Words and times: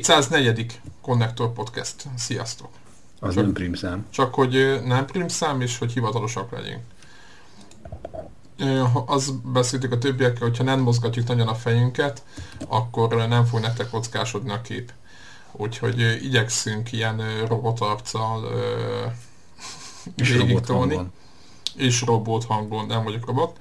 204. 0.00 0.80
Connector 1.02 1.52
Podcast. 1.52 1.94
Sziasztok! 2.16 2.68
Az 3.20 3.34
csak, 3.34 3.44
nem 3.44 3.52
primszám. 3.52 4.06
Csak 4.10 4.34
hogy 4.34 4.80
nem 4.84 5.06
primszám, 5.06 5.60
és 5.60 5.78
hogy 5.78 5.92
hivatalosak 5.92 6.50
legyünk. 6.50 6.82
Az 9.06 9.32
beszéltük 9.44 9.92
a 9.92 9.98
többiekkel, 9.98 10.48
hogyha 10.48 10.64
nem 10.64 10.80
mozgatjuk 10.80 11.26
nagyon 11.26 11.48
a 11.48 11.54
fejünket, 11.54 12.22
akkor 12.68 13.14
nem 13.14 13.44
fog 13.44 13.60
nektek 13.60 13.90
kockásodni 13.90 14.50
a 14.50 14.60
kép. 14.60 14.92
Úgyhogy 15.52 16.18
igyekszünk 16.22 16.92
ilyen 16.92 17.46
robotarccal 17.46 18.48
végig 20.16 20.60
tolni. 20.60 21.00
És 21.74 22.02
robot 22.02 22.44
hangon, 22.44 22.86
nem 22.86 23.04
vagyok 23.04 23.26
robot. 23.26 23.58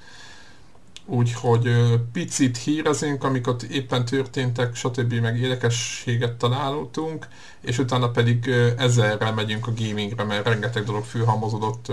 Úgyhogy 1.06 1.70
picit 2.12 2.58
hírezünk, 2.58 3.24
amikor 3.24 3.56
éppen 3.70 4.06
történtek, 4.06 4.76
stb. 4.76 5.14
meg 5.14 5.38
érdekességet 5.38 6.34
találtunk, 6.34 7.28
és 7.62 7.78
utána 7.78 8.10
pedig 8.10 8.48
ezerre 8.78 9.32
megyünk 9.32 9.68
a 9.68 9.74
gamingre, 9.74 10.24
mert 10.24 10.48
rengeteg 10.48 10.84
dolog 10.84 11.04
fülhalmozódott 11.04 11.92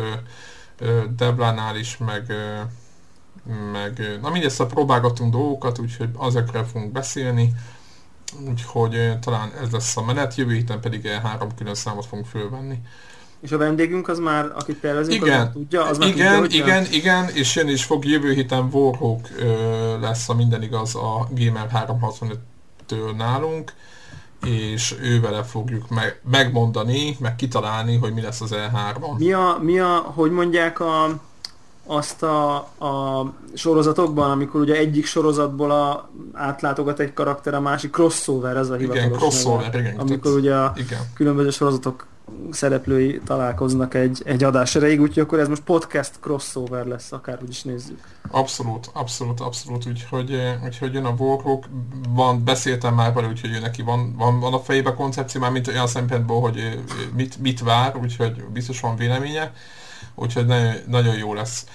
Deblánál 1.16 1.76
is, 1.76 1.96
meg, 1.96 2.32
meg 3.72 4.18
na 4.22 4.30
mindezt 4.30 4.62
próbálgatunk 4.64 5.32
dolgokat, 5.32 5.78
úgyhogy 5.78 6.10
azokra 6.16 6.64
fogunk 6.64 6.92
beszélni, 6.92 7.52
úgyhogy 8.48 9.18
talán 9.20 9.52
ez 9.62 9.70
lesz 9.70 9.96
a 9.96 10.02
menet, 10.02 10.34
jövő 10.34 10.54
héten 10.54 10.80
pedig 10.80 11.06
három 11.06 11.54
külön 11.54 11.74
számot 11.74 12.06
fogunk 12.06 12.26
fölvenni. 12.26 12.78
És 13.40 13.52
a 13.52 13.58
vendégünk 13.58 14.08
az 14.08 14.18
már, 14.18 14.52
akit 14.54 14.80
tervezünk, 14.80 15.24
igen, 15.24 15.40
az 15.40 15.48
tudja? 15.52 15.84
Az 15.84 15.98
már 15.98 16.08
igen, 16.08 16.42
tudja, 16.42 16.64
igen, 16.64 16.82
igen, 16.84 16.92
igen, 16.92 17.28
és 17.34 17.56
jön 17.56 17.68
is 17.68 17.84
fog 17.84 18.04
jövő 18.04 18.32
héten 18.32 18.68
Warhawk 18.72 19.28
ö, 19.38 20.00
lesz, 20.00 20.28
a 20.28 20.34
minden 20.34 20.62
igaz, 20.62 20.94
a 20.94 21.28
Gamer 21.30 21.66
365-től 21.74 23.16
nálunk, 23.16 23.72
és 24.44 24.96
ővele 25.02 25.42
fogjuk 25.42 25.88
meg, 25.88 26.20
megmondani, 26.30 27.16
meg 27.20 27.36
kitalálni, 27.36 27.96
hogy 27.96 28.12
mi 28.12 28.20
lesz 28.20 28.40
az 28.40 28.54
E3-on. 28.54 29.18
Mi 29.18 29.32
a, 29.32 29.58
mi 29.60 29.78
a, 29.78 29.96
hogy 29.96 30.30
mondják 30.30 30.80
a, 30.80 31.20
azt 31.86 32.22
a, 32.22 32.54
a 32.78 33.24
sorozatokban, 33.54 34.30
amikor 34.30 34.60
ugye 34.60 34.74
egyik 34.74 35.06
sorozatból 35.06 35.70
a, 35.70 36.10
átlátogat 36.32 37.00
egy 37.00 37.12
karakter, 37.12 37.54
a 37.54 37.60
másik 37.60 37.90
crossover, 37.90 38.56
ez 38.56 38.70
a 38.70 38.76
hivatalos 38.76 39.06
Igen, 39.06 39.18
crossover, 39.18 39.70
neve, 39.70 39.78
igen. 39.78 39.98
Amikor 39.98 40.32
ugye 40.32 40.54
a 40.54 40.72
igen. 40.76 41.00
különböző 41.14 41.50
sorozatok 41.50 42.06
szereplői 42.50 43.20
találkoznak 43.24 43.94
egy, 43.94 44.22
egy 44.24 44.44
adás 44.44 44.74
erejéig, 44.74 45.00
úgyhogy 45.00 45.22
akkor 45.22 45.38
ez 45.38 45.48
most 45.48 45.62
podcast 45.62 46.10
crossover 46.20 46.86
lesz, 46.86 47.12
akárhogy 47.12 47.48
is 47.48 47.62
nézzük. 47.62 48.00
Abszolút, 48.30 48.90
abszolút, 48.92 49.40
abszolút, 49.40 49.86
úgyhogy, 49.86 50.32
eh, 50.32 50.64
úgyhogy 50.64 50.94
jön 50.94 51.04
a 51.04 51.14
Warhawk, 51.18 51.64
van, 52.08 52.44
beszéltem 52.44 52.94
már 52.94 53.12
vele, 53.12 53.26
úgyhogy 53.26 53.52
ő 53.52 53.58
neki 53.60 53.82
van, 53.82 54.14
van, 54.16 54.40
van 54.40 54.52
a 54.52 54.58
fejében 54.58 54.94
koncepció, 54.94 55.40
már 55.40 55.50
mint 55.50 55.68
olyan 55.68 55.86
szempontból, 55.86 56.40
hogy 56.40 56.82
mit, 57.14 57.38
mit 57.38 57.60
vár, 57.60 57.96
úgyhogy 57.96 58.44
biztos 58.52 58.80
van 58.80 58.96
véleménye, 58.96 59.52
úgyhogy 60.14 60.46
nagyon, 60.46 60.74
nagyon 60.86 61.16
jó 61.16 61.34
lesz. 61.34 61.66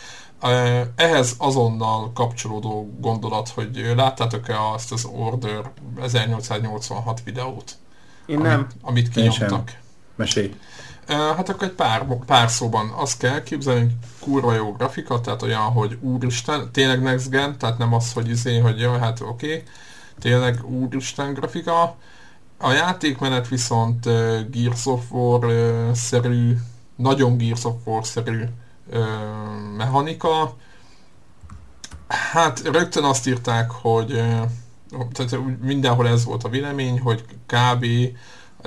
Eh, 0.41 0.87
ehhez 0.95 1.35
azonnal 1.37 2.11
kapcsolódó 2.13 2.95
gondolat, 2.99 3.49
hogy 3.49 3.93
láttátok-e 3.95 4.55
azt 4.73 4.91
az 4.91 5.05
Order 5.05 5.71
1886 6.01 7.23
videót? 7.23 7.75
Én 8.25 8.39
nem. 8.39 8.59
Amit, 8.59 8.71
amit 8.81 9.09
kinyomtak. 9.09 9.83
Mesélj. 10.15 10.55
Hát 11.07 11.49
akkor 11.49 11.67
egy 11.67 11.73
pár, 11.73 12.07
pár 12.25 12.49
szóban 12.49 12.89
azt 12.89 13.17
kell 13.17 13.43
képzelni, 13.43 13.97
kurva 14.19 14.53
jó 14.53 14.71
grafika, 14.71 15.21
tehát 15.21 15.41
olyan, 15.41 15.61
hogy 15.61 15.97
úristen, 16.01 16.71
tényleg 16.71 17.01
next 17.01 17.29
gen, 17.29 17.57
tehát 17.57 17.77
nem 17.77 17.93
az, 17.93 18.13
hogy 18.13 18.29
izé, 18.29 18.57
hogy 18.57 18.79
jó, 18.79 18.91
hát 18.91 19.21
oké, 19.21 19.45
okay, 19.45 19.63
tényleg 20.19 20.65
úristen 20.65 21.33
grafika. 21.33 21.95
A 22.57 22.71
játékmenet 22.71 23.47
viszont 23.47 24.05
uh, 24.05 24.39
Gears 24.49 24.85
of 24.85 25.11
War-szerű, 25.11 26.57
nagyon 26.95 27.37
Gears 27.37 27.63
of 27.63 27.75
War-szerű 27.85 28.43
uh, 28.93 28.99
mechanika. 29.77 30.55
Hát 32.07 32.59
rögtön 32.59 33.03
azt 33.03 33.27
írták, 33.27 33.71
hogy 33.71 34.11
uh, 34.11 34.41
tehát 35.11 35.37
mindenhol 35.61 36.07
ez 36.07 36.25
volt 36.25 36.43
a 36.43 36.49
vélemény, 36.49 36.99
hogy 36.99 37.25
kb 37.45 37.85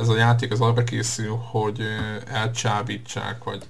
ez 0.00 0.08
a 0.08 0.16
játék 0.16 0.52
az 0.52 0.60
arra 0.60 0.84
készül, 0.84 1.36
hogy 1.50 1.80
elcsábítsák, 2.32 3.44
vagy, 3.44 3.62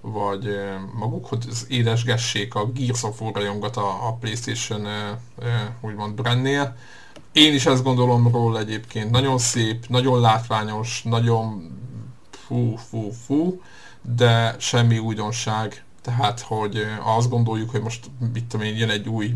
vagy 0.00 0.58
magukhoz 0.98 1.66
édesgessék 1.68 2.54
a 2.54 2.66
Gears 2.66 3.02
of 3.02 3.20
War 3.20 3.60
a, 3.74 4.08
a 4.08 4.16
Playstation 4.20 4.86
úgymond 5.80 6.14
brandnél. 6.14 6.76
Én 7.32 7.54
is 7.54 7.66
ezt 7.66 7.82
gondolom 7.82 8.28
róla 8.32 8.58
egyébként. 8.58 9.10
Nagyon 9.10 9.38
szép, 9.38 9.86
nagyon 9.88 10.20
látványos, 10.20 11.02
nagyon 11.02 11.76
fú, 12.30 12.76
fú, 12.76 13.10
fú, 13.26 13.62
de 14.02 14.56
semmi 14.58 14.98
újdonság 14.98 15.84
tehát, 16.08 16.40
hogy 16.40 16.86
azt 17.02 17.28
gondoljuk, 17.28 17.70
hogy 17.70 17.82
most 17.82 18.10
mit 18.32 18.44
tudom 18.44 18.66
én, 18.66 18.76
jön 18.76 18.90
egy 18.90 19.08
új, 19.08 19.34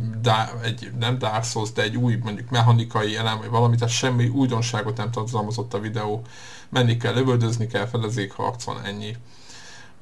egy, 0.63 0.91
nem 0.99 1.19
Dark 1.19 1.45
Souls, 1.45 1.73
de 1.73 1.83
egy 1.83 1.97
új 1.97 2.15
mondjuk 2.23 2.51
mechanikai 2.51 3.17
elem, 3.17 3.39
vagy 3.39 3.49
valami, 3.49 3.77
tehát 3.77 3.95
semmi 3.95 4.29
újdonságot 4.29 4.97
nem 4.97 5.11
tartalmazott 5.11 5.75
a 5.75 5.81
videó. 5.81 6.23
Menni 6.69 6.97
kell, 6.97 7.15
lövöldözni 7.15 7.67
kell, 7.67 7.87
felezék, 7.87 8.33
harc 8.33 8.65
van, 8.65 8.85
ennyi. 8.85 9.17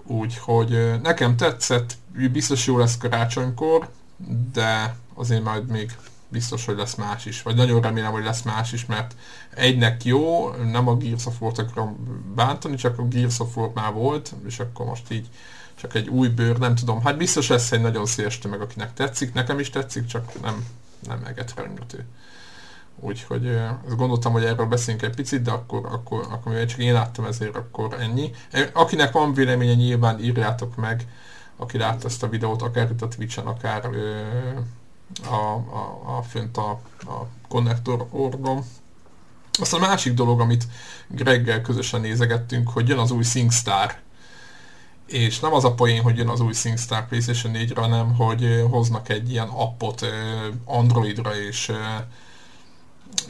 Úgyhogy 0.03 1.00
nekem 1.03 1.36
tetszett, 1.36 1.97
biztos 2.32 2.66
jó 2.66 2.78
lesz 2.78 2.97
karácsonykor, 2.97 3.88
de 4.52 4.97
azért 5.14 5.44
majd 5.44 5.66
még 5.66 5.97
biztos, 6.28 6.64
hogy 6.64 6.76
lesz 6.76 6.94
más 6.94 7.26
is. 7.26 7.42
Vagy 7.42 7.56
nagyon 7.56 7.81
remélem, 7.81 8.12
hogy 8.12 8.25
lesz 8.25 8.42
más 8.42 8.72
is, 8.72 8.87
mert 8.87 9.14
egynek 9.54 10.04
jó, 10.04 10.50
nem 10.50 10.88
a 10.88 10.97
Gears 10.97 11.26
of 11.26 11.41
War-t 11.41 11.58
akarom 11.58 11.97
bántani, 12.34 12.76
csak 12.76 12.98
a 12.98 13.02
Gears 13.02 13.38
of 13.41 13.56
War 13.56 13.70
már 13.75 13.92
volt, 13.92 14.34
és 14.47 14.58
akkor 14.58 14.87
most 14.87 15.10
így 15.10 15.28
csak 15.81 15.95
egy 15.95 16.09
új 16.09 16.29
bőr, 16.29 16.59
nem 16.59 16.75
tudom. 16.75 17.03
Hát 17.03 17.17
biztos 17.17 17.49
lesz 17.49 17.73
egy 17.73 17.81
nagyon 17.81 18.07
széles 18.07 18.39
tömeg, 18.39 18.61
akinek 18.61 18.95
tetszik, 18.95 19.33
nekem 19.33 19.59
is 19.59 19.71
tetszik, 19.71 20.07
csak 20.07 20.41
nem, 20.43 20.67
nem 21.07 21.25
egetrengető. 21.25 22.07
Úgyhogy 22.97 23.47
ezt 23.87 23.97
gondoltam, 23.97 24.33
hogy 24.33 24.45
erről 24.45 24.67
beszélünk 24.67 25.03
egy 25.03 25.15
picit, 25.15 25.43
de 25.43 25.51
akkor, 25.51 25.87
akkor, 25.87 26.27
akkor 26.31 26.53
mivel 26.53 26.67
csak 26.67 26.79
én 26.79 26.93
láttam 26.93 27.25
ezért, 27.25 27.57
akkor 27.57 27.97
ennyi. 28.01 28.31
Akinek 28.73 29.13
van 29.13 29.35
véleménye, 29.35 29.75
nyilván 29.75 30.21
írjátok 30.21 30.77
meg, 30.77 31.07
aki 31.57 31.79
látta 31.79 32.07
ezt 32.07 32.23
a 32.23 32.29
videót, 32.29 32.62
akár 32.62 32.91
itt 32.91 33.03
a 33.03 33.09
Twitch-en, 33.09 33.47
akár 33.47 33.89
ö, 33.93 34.21
a, 35.29 35.55
a, 35.55 36.17
a 36.19 36.23
fönt 36.23 36.57
a, 36.57 36.71
a 37.01 37.27
konnektor 37.49 38.07
orgon. 38.11 38.65
Aztán 39.61 39.83
a 39.83 39.87
másik 39.87 40.15
dolog, 40.15 40.41
amit 40.41 40.67
Greggel 41.09 41.61
közösen 41.61 42.01
nézegettünk, 42.01 42.69
hogy 42.69 42.89
jön 42.89 42.99
az 42.99 43.11
új 43.11 43.23
SingStar 43.23 43.95
és 45.10 45.41
nem 45.41 45.53
az 45.53 45.65
a 45.65 45.75
poén, 45.75 46.03
hogy 46.03 46.16
jön 46.16 46.28
az 46.28 46.41
új 46.41 46.53
SingStar 46.53 47.06
PlayStation 47.06 47.53
4-re, 47.56 47.81
hanem 47.81 48.15
hogy 48.15 48.65
hoznak 48.71 49.09
egy 49.09 49.31
ilyen 49.31 49.48
appot 49.48 50.06
Androidra 50.65 51.37
és, 51.37 51.72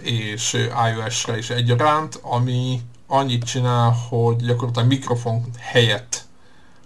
és 0.03 0.69
iOS-re 0.93 1.39
is 1.39 1.51
egyaránt, 1.51 2.19
ami 2.23 2.81
annyit 3.07 3.45
csinál, 3.45 3.91
hogy 4.09 4.37
gyakorlatilag 4.37 4.89
mikrofon 4.89 5.45
helyett 5.59 6.25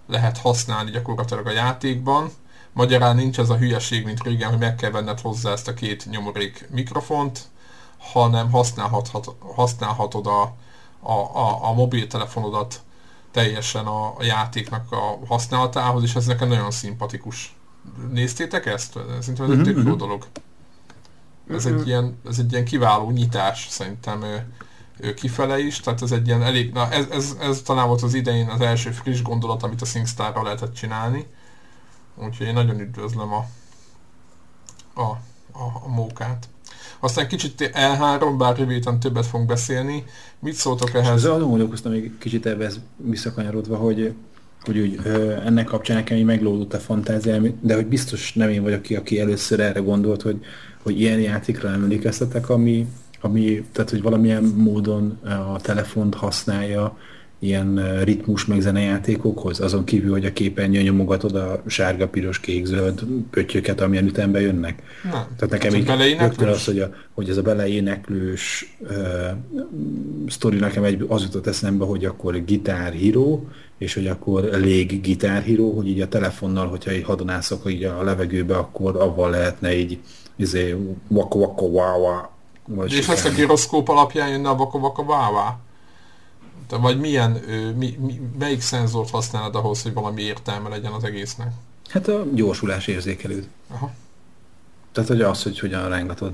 lehet 0.07 0.37
használni 0.37 0.91
gyakorlatilag 0.91 1.47
a 1.47 1.51
játékban. 1.51 2.31
Magyarán 2.73 3.15
nincs 3.15 3.39
ez 3.39 3.49
a 3.49 3.57
hülyeség, 3.57 4.05
mint 4.05 4.23
régen, 4.23 4.49
hogy 4.49 4.59
meg 4.59 4.75
kell 4.75 4.91
venned 4.91 5.19
hozzá 5.19 5.51
ezt 5.51 5.67
a 5.67 5.73
két 5.73 6.05
nyomorék 6.09 6.67
mikrofont, 6.71 7.39
hanem 7.97 8.51
használhatod, 8.51 9.35
használhatod 9.55 10.27
a, 10.27 10.41
a, 10.99 11.13
a, 11.13 11.69
a 11.69 11.73
mobiltelefonodat 11.73 12.81
teljesen 13.35 13.85
a, 13.85 14.17
a 14.17 14.23
játéknak 14.23 14.91
a 14.91 15.25
használatához, 15.27 16.03
és 16.03 16.15
ez 16.15 16.25
nekem 16.25 16.47
nagyon 16.47 16.71
szimpatikus. 16.71 17.55
Néztétek 18.11 18.65
ezt? 18.65 18.99
Szerintem 19.19 19.51
ez 19.51 19.57
egy 19.57 19.63
tök 19.63 19.75
jó 19.75 19.89
mhm. 19.89 19.97
dolog. 19.97 20.25
Ez 21.49 21.65
egy, 21.65 21.87
ilyen, 21.87 22.19
ez 22.25 22.39
egy 22.39 22.51
ilyen 22.51 22.65
kiváló 22.65 23.09
nyitás 23.11 23.67
szerintem 23.69 24.23
ő, 24.23 24.47
ő 24.99 25.13
kifele 25.13 25.59
is, 25.59 25.79
tehát 25.79 26.01
ez 26.01 26.11
egy 26.11 26.27
ilyen 26.27 26.43
elég, 26.43 26.73
na 26.73 26.91
ez, 26.91 27.05
ez, 27.09 27.35
ez 27.41 27.61
talán 27.61 27.87
volt 27.87 28.01
az 28.01 28.13
idején 28.13 28.47
az 28.47 28.61
első 28.61 28.91
friss 28.91 29.21
gondolat, 29.21 29.63
amit 29.63 29.81
a 29.81 29.85
SingStar-ra 29.85 30.43
lehetett 30.43 30.73
csinálni. 30.73 31.25
Úgyhogy 32.15 32.47
én 32.47 32.53
nagyon 32.53 32.79
üdvözlöm 32.79 33.33
a, 33.33 33.45
a, 34.93 35.09
a, 35.51 35.63
a 35.83 35.87
mókát. 35.87 36.49
Aztán 36.99 37.27
kicsit 37.27 37.71
L3, 37.73 38.35
bár 38.37 38.57
jövő 38.59 38.79
többet 38.99 39.25
fogunk 39.25 39.49
beszélni. 39.49 40.03
Mit 40.39 40.53
szóltok 40.53 40.93
ehhez? 40.93 41.21
És 41.21 41.27
azon 41.27 41.49
gondolkoztam 41.49 41.91
még 41.91 42.17
kicsit 42.17 42.45
ebbe 42.45 42.71
visszakanyarodva, 42.97 43.77
hogy 43.77 44.13
hogy 44.65 44.79
úgy, 44.79 44.99
ö, 45.03 45.31
ennek 45.45 45.65
kapcsán 45.65 45.95
nekem 45.95 46.17
így 46.17 46.25
meglódult 46.25 46.73
a 46.73 46.79
fantáziám, 46.79 47.57
de 47.61 47.75
hogy 47.75 47.85
biztos 47.85 48.33
nem 48.33 48.49
én 48.49 48.63
vagyok 48.63 48.81
ki, 48.81 48.95
aki 48.95 49.19
először 49.19 49.59
erre 49.59 49.79
gondolt, 49.79 50.21
hogy, 50.21 50.39
hogy 50.83 50.99
ilyen 50.99 51.19
játékra 51.19 51.69
emlékeztetek, 51.69 52.49
ami, 52.49 52.87
ami, 53.21 53.65
tehát 53.71 53.89
hogy 53.89 54.01
valamilyen 54.01 54.43
módon 54.43 55.19
a 55.53 55.59
telefont 55.61 56.15
használja 56.15 56.97
ilyen 57.45 57.99
ritmus 58.03 58.45
meg 58.45 58.61
zenejátékokhoz, 58.61 59.59
azon 59.59 59.83
kívül, 59.83 60.11
hogy 60.11 60.25
a 60.25 60.33
képernyőn 60.33 60.83
nyomogatod 60.83 61.35
a 61.35 61.61
sárga, 61.65 62.07
piros, 62.07 62.39
kék, 62.39 62.65
zöld 62.65 63.03
pöttyöket, 63.31 63.81
amilyen 63.81 64.05
ütemben 64.05 64.41
jönnek. 64.41 64.83
Nem. 65.03 65.11
Tehát 65.11 65.49
nekem 65.49 65.73
így 65.73 66.17
rögtön 66.19 66.47
az, 66.47 66.65
hogy, 66.65 66.79
a, 66.79 66.89
hogy 67.13 67.29
ez 67.29 67.37
a 67.37 67.41
beleéneklős 67.41 68.75
uh, 68.79 68.89
sztori 70.27 70.57
nekem 70.57 70.83
egy, 70.83 71.05
az 71.07 71.23
jutott 71.23 71.47
eszembe, 71.47 71.85
hogy 71.85 72.05
akkor 72.05 72.43
gitár 72.45 72.93
hero, 72.93 73.39
és 73.77 73.93
hogy 73.93 74.07
akkor 74.07 74.43
lég 74.43 75.01
gitár 75.01 75.43
hero, 75.43 75.69
hogy 75.69 75.87
így 75.87 76.01
a 76.01 76.07
telefonnal, 76.07 76.67
hogyha 76.67 76.91
így 76.91 77.03
hadonászok 77.03 77.71
így 77.71 77.83
a 77.83 78.03
levegőbe, 78.03 78.57
akkor 78.57 78.95
avval 78.95 79.29
lehetne 79.29 79.77
így 79.77 79.99
izé, 80.35 80.75
waka 81.07 81.37
waka 81.37 81.65
wawa, 81.65 82.33
vagy 82.67 82.93
És 82.93 83.07
ezt 83.07 83.25
a 83.25 83.29
gyroszkóp 83.29 83.89
alapján 83.89 84.29
jönne 84.29 84.49
a 84.49 85.03
vává? 85.05 85.57
Vagy 86.69 86.99
milyen, 86.99 87.31
mi, 87.77 87.97
mi, 87.99 88.21
melyik 88.39 88.61
szenzort 88.61 89.09
használod 89.09 89.55
ahhoz, 89.55 89.81
hogy 89.81 89.93
valami 89.93 90.21
értelme 90.21 90.69
legyen 90.69 90.91
az 90.91 91.03
egésznek? 91.03 91.51
Hát 91.89 92.07
a 92.07 92.23
gyorsulás 92.33 92.87
érzékelőd. 92.87 93.47
Aha. 93.67 93.91
Tehát, 94.91 95.09
hogy 95.09 95.21
az, 95.21 95.43
hogy 95.43 95.59
hogyan 95.59 95.89
rángatod. 95.89 96.33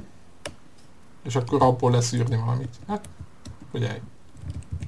És 1.24 1.36
akkor 1.36 1.62
abból 1.62 1.92
leszűrni 1.92 2.36
valamit. 2.36 2.76
Hát, 2.88 3.10
ugye, 3.72 4.00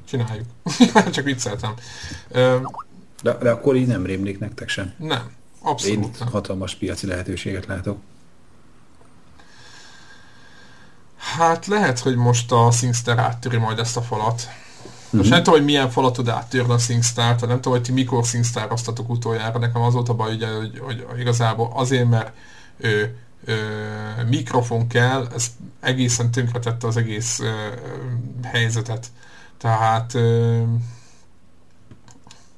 csináljuk. 0.07 0.45
Csak 1.11 1.23
vicceltem. 1.23 1.73
Ö, 2.31 2.57
De, 3.21 3.33
de 3.37 3.51
akkor 3.51 3.75
így 3.75 3.87
nem 3.87 4.05
rémlik 4.05 4.39
nektek 4.39 4.69
sem. 4.69 4.93
nem, 4.97 5.21
Én 5.21 5.69
abszolút 5.69 6.19
nem. 6.19 6.27
hatalmas 6.27 6.75
piaci 6.75 7.07
lehetőséget 7.07 7.65
látok. 7.65 7.97
Hát 11.17 11.65
lehet, 11.65 11.99
hogy 11.99 12.15
most 12.15 12.51
a 12.51 12.71
SingStar 12.71 13.19
áttöri 13.19 13.57
majd 13.57 13.79
ezt 13.79 13.97
a 13.97 14.01
falat. 14.01 14.47
Most 15.13 15.29
nem 15.29 15.43
tudom, 15.43 15.59
hogy 15.59 15.67
milyen 15.67 15.89
falat 15.89 16.13
tud 16.13 16.27
áttörni 16.27 16.73
a 16.73 16.77
SingStar, 16.77 17.23
tehát 17.23 17.47
nem 17.47 17.55
tudom, 17.55 17.73
hogy 17.73 17.81
ti 17.81 17.91
mikor 17.91 18.25
SingStar-oztatok 18.25 19.09
utoljára. 19.09 19.59
Nekem 19.59 19.81
az 19.81 19.93
volt 19.93 20.09
a 20.09 20.13
baj, 20.13 20.33
ugye, 20.33 20.47
hogy, 20.47 20.81
hogy 20.85 21.19
igazából 21.19 21.71
azért, 21.75 22.09
mert 22.09 22.33
ö, 22.79 23.03
ö, 23.45 23.53
mikrofon 24.29 24.87
kell, 24.87 25.27
ez 25.35 25.47
egészen 25.79 26.31
tönkretette 26.31 26.87
az 26.87 26.97
egész 26.97 27.39
ö, 27.39 27.51
helyzetet. 28.43 29.07
Tehát 29.57 30.13
ö, 30.13 30.61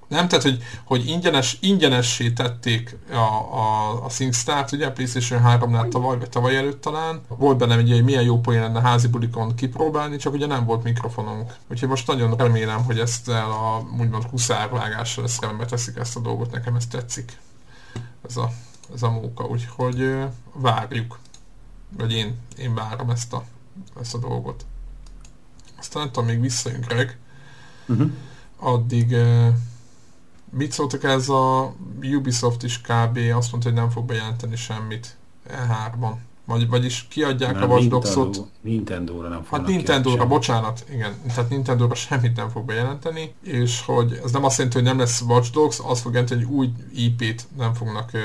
nem, 0.07 0.28
tehát, 0.28 0.44
hogy, 0.44 0.63
hogy 0.84 1.07
ingyenes, 1.07 1.57
ingyenessé 1.62 2.31
tették 2.31 2.98
a, 3.12 3.16
a, 3.16 4.04
a 4.06 4.10
SingStar-t, 4.10 4.72
ugye 4.72 4.88
a 4.88 4.92
PlayStation 4.92 5.42
3-nál 5.46 5.90
tavaly, 5.90 6.18
vagy 6.18 6.30
tavaly 6.30 6.57
előtt 6.57 6.81
talán. 6.81 7.22
Volt 7.28 7.57
bennem 7.57 7.80
egy, 7.80 7.90
hogy 7.92 8.04
milyen 8.04 8.24
jó 8.24 8.40
poén 8.40 8.62
lenne 8.62 8.81
házi 8.81 9.07
bulikon 9.07 9.56
kipróbálni, 9.56 10.18
csak 10.18 10.34
ugye 10.34 10.46
nem 10.46 10.66
volt 10.66 10.84
mikrofonunk. 10.84 11.56
Úgyhogy 11.69 11.90
most 11.90 12.07
nagyon 12.07 12.36
remélem, 12.36 12.84
hogy 12.84 13.00
ezt 13.00 13.30
el 13.30 13.52
a 13.52 13.88
úgymond 14.00 14.24
huszárvágással 14.24 15.24
ezt 15.24 15.42
rendbe 15.42 15.66
teszik 15.66 15.98
ezt 15.98 16.16
a 16.16 16.19
dolgot, 16.19 16.52
nekem 16.52 16.75
ez 16.75 16.88
tetszik. 16.88 17.40
Ez 18.28 18.38
a, 18.38 18.52
ez 18.94 19.04
a 19.04 19.12
móka, 19.12 19.44
úgyhogy 19.44 20.18
várjuk. 20.54 21.19
Vagy 21.98 22.13
én, 22.13 22.38
én 22.57 22.74
várom 22.74 23.10
ezt 23.10 23.34
a, 23.34 23.44
ezt 24.02 24.13
a 24.13 24.18
dolgot. 24.18 24.66
Aztán 25.78 26.04
nem 26.04 26.12
tudom, 26.12 26.30
még 26.30 26.42
visszajön 26.42 26.81
Greg. 26.81 27.18
Uh-huh. 27.88 28.12
Addig 28.57 29.13
eh, 29.13 29.54
mit 30.57 30.72
szóltak 30.72 31.04
ez 31.04 31.30
a 31.30 31.74
Ubisoft 32.16 32.63
is 32.63 32.81
kb. 32.81 33.19
azt 33.36 33.52
mondta, 33.52 33.69
hogy 33.69 33.74
nem 33.74 33.90
fog 33.90 34.06
bejelenteni 34.06 34.56
semmit 34.56 35.18
E3-ban. 35.50 36.13
Vagy, 36.46 36.69
vagyis 36.69 37.07
kiadják 37.10 37.62
a 37.62 37.66
Watch 37.66 37.88
Dogs-ot. 37.88 38.38
Nintendo-ra 38.62 39.28
nem 39.28 39.46
Hát 39.52 39.68
Nintendo-ra, 39.68 40.28
bocsánat, 40.28 40.86
igen, 40.92 41.13
tehát 41.28 41.50
Nintendo-ra 41.50 41.96
semmit 41.96 42.36
nem 42.36 42.50
fog 42.50 42.66
bejelenteni, 42.66 43.34
és 43.44 43.81
hogy 43.86 44.19
ez 44.24 44.31
nem 44.31 44.44
azt 44.44 44.57
jelenti, 44.57 44.78
hogy 44.78 44.88
nem 44.88 44.98
lesz 44.98 45.22
Watch 45.22 45.52
Dogs, 45.52 45.80
azt 45.84 46.02
fog 46.02 46.13
jelenteni, 46.13 46.44
hogy 46.44 46.56
új 46.56 46.72
IP-t 46.96 47.48
nem 47.57 47.74
fognak 47.74 48.13
ö, 48.13 48.19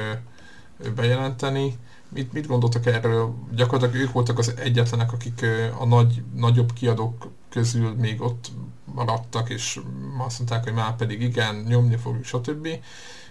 bejelenteni. 0.95 1.77
Mit, 2.09 2.33
mit 2.33 2.47
gondoltak 2.47 2.87
erről? 2.87 3.35
Gyakorlatilag 3.55 4.03
ők 4.03 4.13
voltak 4.13 4.39
az 4.39 4.55
egyetlenek, 4.57 5.13
akik 5.13 5.43
ö, 5.43 5.67
a 5.79 5.87
nagy, 5.87 6.23
nagyobb 6.35 6.73
kiadók 6.73 7.29
közül 7.49 7.95
még 7.95 8.21
ott 8.21 8.51
maradtak, 8.95 9.49
és 9.51 9.81
azt 10.27 10.39
mondták, 10.39 10.63
hogy 10.65 10.73
már 10.73 10.97
pedig 10.97 11.23
igen, 11.23 11.55
nyomni 11.57 11.97
fogjuk, 11.97 12.25
stb. 12.25 12.67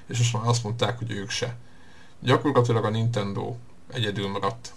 És 0.07 0.17
most 0.17 0.33
már 0.33 0.45
azt 0.45 0.63
mondták, 0.63 0.97
hogy 0.97 1.11
ők 1.11 1.29
se. 1.29 1.55
Gyakorlatilag 2.19 2.85
a 2.85 2.89
Nintendo 2.89 3.55
egyedül 3.93 4.27
maradt 4.27 4.73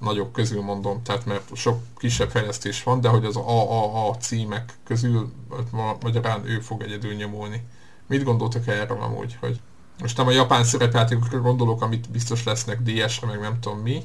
nagyok 0.00 0.32
közül 0.32 0.62
mondom, 0.62 1.02
tehát 1.02 1.26
mert 1.26 1.56
sok 1.56 1.82
kisebb 1.96 2.30
fejlesztés 2.30 2.82
van, 2.82 3.00
de 3.00 3.08
hogy 3.08 3.24
az 3.24 3.36
AAA 3.36 4.16
címek 4.16 4.78
közül 4.84 5.32
ma- 5.70 5.96
magyarán 6.00 6.46
ő 6.46 6.60
fog 6.60 6.82
egyedül 6.82 7.14
nyomulni. 7.14 7.66
Mit 8.06 8.24
gondoltak 8.24 8.66
erről 8.66 9.00
amúgy, 9.00 9.36
hogy 9.40 9.60
most 10.00 10.16
nem 10.16 10.26
a 10.26 10.30
japán 10.30 10.64
szerepjátékokra 10.64 11.40
gondolok, 11.40 11.82
amit 11.82 12.10
biztos 12.10 12.44
lesznek 12.44 12.82
DS-re, 12.82 13.26
meg 13.26 13.40
nem 13.40 13.60
tudom 13.60 13.78
mi, 13.78 14.02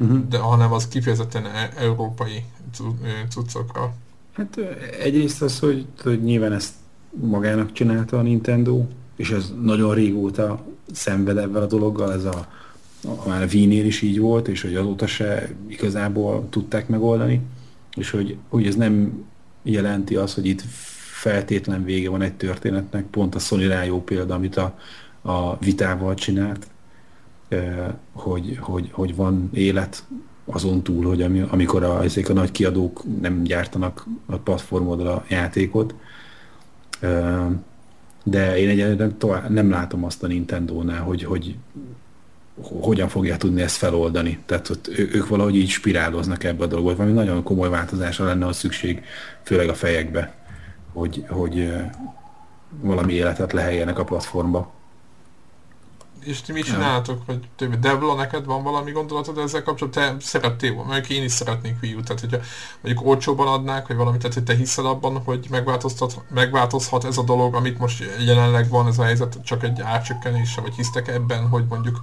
Uh-huh. 0.00 0.28
de 0.28 0.38
hanem 0.38 0.72
az 0.72 0.88
kifejezetten 0.88 1.46
európai 1.76 2.44
cuccokra. 3.28 3.92
Hát 4.38 4.56
egyrészt 5.00 5.42
az, 5.42 5.58
hogy, 5.58 5.86
hogy 6.02 6.22
nyilván 6.22 6.52
ezt 6.52 6.74
magának 7.10 7.72
csinálta 7.72 8.18
a 8.18 8.22
Nintendo, 8.22 8.84
és 9.16 9.30
ez 9.30 9.52
nagyon 9.62 9.94
régóta 9.94 10.64
szenved 10.92 11.36
ebben 11.36 11.62
a 11.62 11.66
dologgal, 11.66 12.12
ez 12.12 12.24
a, 12.24 12.48
a 13.04 13.28
már 13.28 13.42
a 13.42 13.46
Wii-nél 13.52 13.84
is 13.84 14.02
így 14.02 14.18
volt, 14.18 14.48
és 14.48 14.62
hogy 14.62 14.74
azóta 14.74 15.06
se 15.06 15.54
igazából 15.66 16.46
tudták 16.50 16.88
megoldani, 16.88 17.40
és 17.96 18.10
hogy, 18.10 18.36
hogy 18.48 18.66
ez 18.66 18.74
nem 18.74 19.24
jelenti 19.62 20.16
azt, 20.16 20.34
hogy 20.34 20.46
itt 20.46 20.62
feltétlen 21.20 21.84
vége 21.84 22.10
van 22.10 22.22
egy 22.22 22.34
történetnek, 22.34 23.04
pont 23.04 23.34
a 23.34 23.38
Sony 23.38 23.68
rá 23.68 23.84
jó 23.84 24.02
példa, 24.02 24.34
amit 24.34 24.56
a, 24.56 24.78
a 25.22 25.56
vitával 25.56 26.14
csinált, 26.14 26.66
hogy, 28.12 28.58
hogy, 28.60 28.88
hogy 28.92 29.14
van 29.14 29.50
élet 29.52 30.04
azon 30.50 30.82
túl, 30.82 31.04
hogy 31.04 31.22
ami, 31.22 31.44
amikor 31.50 31.82
a, 31.82 32.02
ezek 32.02 32.28
a 32.28 32.32
nagy 32.32 32.50
kiadók 32.50 33.02
nem 33.20 33.42
gyártanak 33.42 34.06
a 34.26 34.36
platformodra 34.36 35.24
játékot. 35.28 35.94
De 38.24 38.58
én 38.58 38.68
egyelőre 38.68 39.08
nem 39.48 39.70
látom 39.70 40.04
azt 40.04 40.22
a 40.22 40.26
Nintendo-nál, 40.26 41.02
hogy, 41.02 41.24
hogy 41.24 41.56
hogyan 42.62 43.08
fogják 43.08 43.38
tudni 43.38 43.62
ezt 43.62 43.76
feloldani. 43.76 44.38
Tehát 44.46 44.70
ott 44.70 44.88
ők 44.88 45.28
valahogy 45.28 45.56
így 45.56 45.68
spiráloznak 45.68 46.44
ebbe 46.44 46.64
a 46.64 46.66
dologba. 46.66 46.96
Valami 46.96 47.14
nagyon 47.14 47.42
komoly 47.42 47.68
változásra 47.68 48.24
lenne 48.24 48.46
a 48.46 48.52
szükség, 48.52 49.02
főleg 49.42 49.68
a 49.68 49.74
fejekbe, 49.74 50.34
hogy, 50.92 51.24
hogy 51.28 51.72
valami 52.80 53.12
életet 53.12 53.52
leheljenek 53.52 53.98
a 53.98 54.04
platformba. 54.04 54.72
És 56.20 56.40
ti 56.40 56.52
mit 56.52 56.64
csináltok, 56.64 57.26
vagy 57.26 57.48
többi? 57.56 57.76
Devla, 57.76 58.14
neked 58.14 58.44
van 58.44 58.62
valami 58.62 58.90
gondolatod 58.90 59.38
ezzel 59.38 59.62
kapcsolatban? 59.62 60.18
Te 60.18 60.24
szerettél 60.24 60.74
volna, 60.74 60.90
mert 60.90 61.10
én 61.10 61.22
is 61.22 61.32
szeretnék 61.32 61.76
Wii 61.82 61.94
U, 61.94 62.02
tehát 62.02 62.20
hogyha 62.20 62.38
mondjuk 62.80 63.06
olcsóban 63.06 63.46
adnák, 63.46 63.86
vagy 63.86 63.96
valamit, 63.96 64.20
tehát 64.20 64.34
hogy 64.34 64.44
te 64.44 64.54
hiszel 64.54 64.86
abban, 64.86 65.22
hogy 65.24 65.46
megváltoztat, 65.50 66.22
megváltozhat 66.34 67.04
ez 67.04 67.18
a 67.18 67.22
dolog, 67.22 67.54
amit 67.54 67.78
most 67.78 68.04
jelenleg 68.24 68.68
van 68.68 68.86
ez 68.86 68.98
a 68.98 69.04
helyzet, 69.04 69.38
csak 69.44 69.62
egy 69.62 69.80
árcsökkenése, 69.80 70.60
vagy 70.60 70.74
hisztek 70.74 71.08
ebben, 71.08 71.48
hogy 71.48 71.64
mondjuk 71.68 72.00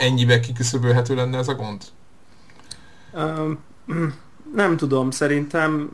ennyivel 0.00 0.40
kiküszöbölhető 0.40 1.14
lenne 1.14 1.38
ez 1.38 1.48
a 1.48 1.54
gond? 1.54 1.82
Um, 3.12 3.58
nem 4.54 4.76
tudom, 4.76 5.10
szerintem 5.10 5.90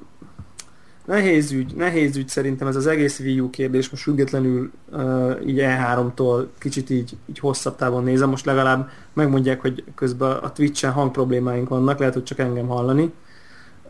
nehéz 1.11 1.53
ügy, 1.53 1.75
nehéz 1.75 2.17
ügy 2.17 2.29
szerintem 2.29 2.69
ez 2.69 2.77
az 2.77 2.87
egész 2.87 3.19
Wii 3.21 3.41
U 3.41 3.51
kérdés, 3.51 3.91
most 3.91 4.03
függetlenül 4.03 4.71
uh, 4.93 5.41
így 5.47 5.59
E3-tól 5.61 6.47
kicsit 6.59 6.91
így, 6.91 7.17
így 7.27 7.39
hosszabb 7.39 7.77
távon 7.77 8.05
nézem, 8.05 8.29
most 8.29 8.45
legalább 8.45 8.91
megmondják, 9.13 9.61
hogy 9.61 9.85
közben 9.95 10.31
a 10.31 10.53
Twitch-en 10.53 10.93
hangproblémáink 10.93 11.69
vannak, 11.69 11.99
lehet, 11.99 12.15
hogy 12.15 12.25
csak 12.25 12.39
engem 12.39 12.67
hallani, 12.67 13.13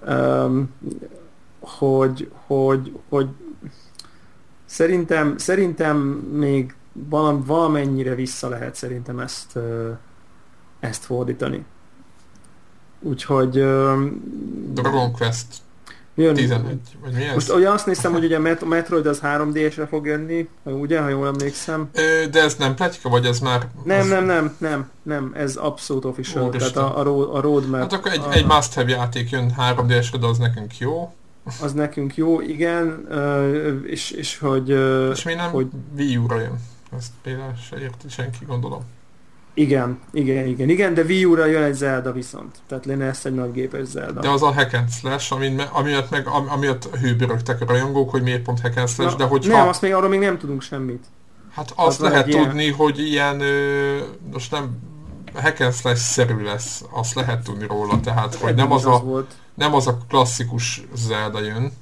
um, 0.07 0.71
hogy, 1.61 2.31
hogy, 2.47 2.97
hogy 3.09 3.29
szerintem, 4.65 5.39
szerintem 5.39 5.97
még 6.33 6.75
valam, 6.93 7.45
valamennyire 7.45 8.15
vissza 8.15 8.49
lehet 8.49 8.75
szerintem 8.75 9.19
ezt, 9.19 9.57
uh, 9.57 9.97
ezt 10.81 11.05
fordítani. 11.05 11.65
Úgyhogy 13.01 13.59
uh, 13.59 14.07
Dragon 14.73 15.13
Quest 15.13 15.63
jön, 16.21 16.35
11, 16.35 16.79
vagy 17.01 17.13
mi 17.13 17.23
ez? 17.23 17.35
most 17.35 17.53
ugye 17.53 17.71
azt 17.71 17.87
néztem, 17.87 18.13
hogy 18.13 18.25
ugye 18.25 18.37
a 18.37 18.41
Met- 18.41 18.65
Metroid 18.65 19.07
az 19.07 19.21
3DS-re 19.23 19.87
fog 19.87 20.07
jönni, 20.07 20.49
ugye, 20.63 21.01
ha 21.01 21.09
jól 21.09 21.27
emlékszem. 21.27 21.91
De 22.31 22.43
ez 22.43 22.55
nem 22.55 22.75
pletyka, 22.75 23.09
vagy 23.09 23.25
ez 23.25 23.39
már... 23.39 23.69
Nem, 23.85 24.01
az... 24.01 24.09
nem, 24.09 24.25
nem, 24.25 24.57
nem, 24.59 24.91
nem, 25.03 25.33
ez 25.35 25.57
abszolút 25.57 26.05
official, 26.05 26.47
Úristen. 26.47 26.73
tehát 26.73 26.91
a, 26.91 26.99
a, 26.99 27.03
road, 27.03 27.35
a 27.37 27.41
roadmap 27.41 27.81
Hát 27.81 27.93
akkor 27.93 28.13
egy, 28.13 28.21
a, 28.29 28.33
egy 28.33 28.47
must-have 28.47 28.91
játék 28.91 29.31
jön 29.31 29.55
3DS-re, 29.59 30.19
de 30.19 30.27
az 30.27 30.39
nekünk 30.39 30.79
jó. 30.79 31.15
az 31.63 31.73
nekünk 31.73 32.17
jó, 32.17 32.41
igen, 32.41 33.07
és, 33.87 34.11
és 34.11 34.39
hogy, 34.39 34.69
És 35.13 35.23
mi 35.23 35.35
nem 35.35 35.51
hogy 35.51 35.67
Wii 35.97 36.17
U-ra 36.17 36.41
jön. 36.41 36.59
Ezt 36.99 37.11
például 37.23 37.55
se 37.69 37.81
érti 37.81 38.09
senki, 38.09 38.45
gondolom. 38.47 38.81
Igen, 39.55 39.99
igen, 40.13 40.47
igen, 40.47 40.69
igen, 40.69 40.95
de 40.95 41.03
Wii 41.03 41.25
U-ra 41.25 41.45
jön 41.47 41.63
egy 41.63 41.75
Zelda 41.75 42.13
viszont. 42.13 42.57
Tehát 42.69 42.87
lenne 42.87 43.05
ezt 43.05 43.27
egy 43.27 43.35
nagy 43.35 43.53
gépes 43.53 43.87
Zelda. 43.87 44.21
De 44.21 44.29
az 44.29 44.43
a 44.43 44.53
hack 44.53 44.73
and 44.75 44.91
slash, 44.91 45.33
amin, 45.33 45.61
amiatt, 45.61 46.11
meg, 46.11 46.27
amiatt 46.27 46.97
hőbörögtek 46.97 47.61
a 47.61 47.65
rajongók, 47.65 48.11
hogy 48.11 48.23
miért 48.23 48.43
pont 48.43 48.61
hack 48.61 48.77
and 48.77 48.89
slash, 48.89 49.11
Na, 49.11 49.17
de 49.17 49.25
hogyha... 49.25 49.57
Nem, 49.57 49.69
azt 49.69 49.83
még 49.83 49.95
arról 49.95 50.09
még 50.09 50.19
nem 50.21 50.39
tudunk 50.39 50.63
semmit. 50.63 51.05
Hát 51.55 51.73
azt 51.77 52.01
Az 52.01 52.09
lehet 52.09 52.27
egy 52.27 52.33
ilyen- 52.33 52.45
tudni, 52.45 52.71
hogy 52.71 52.99
ilyen, 52.99 53.41
ö, 53.41 53.99
most 54.33 54.51
nem 54.51 54.79
hack 55.35 55.61
and 55.61 55.73
slash-szerű 55.75 56.43
lesz, 56.43 56.85
azt 56.91 57.15
lehet 57.15 57.45
tudni 57.45 57.67
róla, 57.67 58.01
tehát 58.01 58.35
hogy 58.35 58.55
nem 58.55 58.73
az, 58.73 58.81
is 58.81 58.87
a, 58.87 58.99
volt. 59.01 59.31
nem 59.55 59.75
az 59.75 59.87
a 59.87 59.99
klasszikus 60.09 60.83
Zelda 60.95 61.43
jön, 61.43 61.73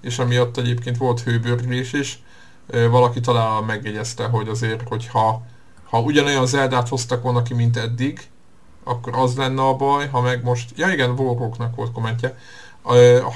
és 0.00 0.18
amiatt 0.18 0.56
egyébként 0.56 0.96
volt 0.96 1.20
hőbörgés 1.20 1.92
is, 1.92 2.22
Ö, 2.70 2.88
valaki 2.88 3.20
talán 3.20 3.64
megjegyezte, 3.64 4.24
hogy 4.24 4.48
azért, 4.48 4.88
hogyha 4.88 5.42
ha 5.90 6.00
ugyanolyan 6.00 6.46
Zeldát 6.46 6.88
hoztak 6.88 7.22
volna 7.22 7.42
ki, 7.42 7.54
mint 7.54 7.76
eddig, 7.76 8.28
akkor 8.84 9.12
az 9.16 9.36
lenne 9.36 9.62
a 9.62 9.76
baj, 9.76 10.08
ha 10.08 10.20
meg 10.20 10.44
most, 10.44 10.72
ja 10.76 10.92
igen, 10.92 11.10
Warhawknak 11.10 11.76
volt 11.76 11.92
kommentje, 11.92 12.38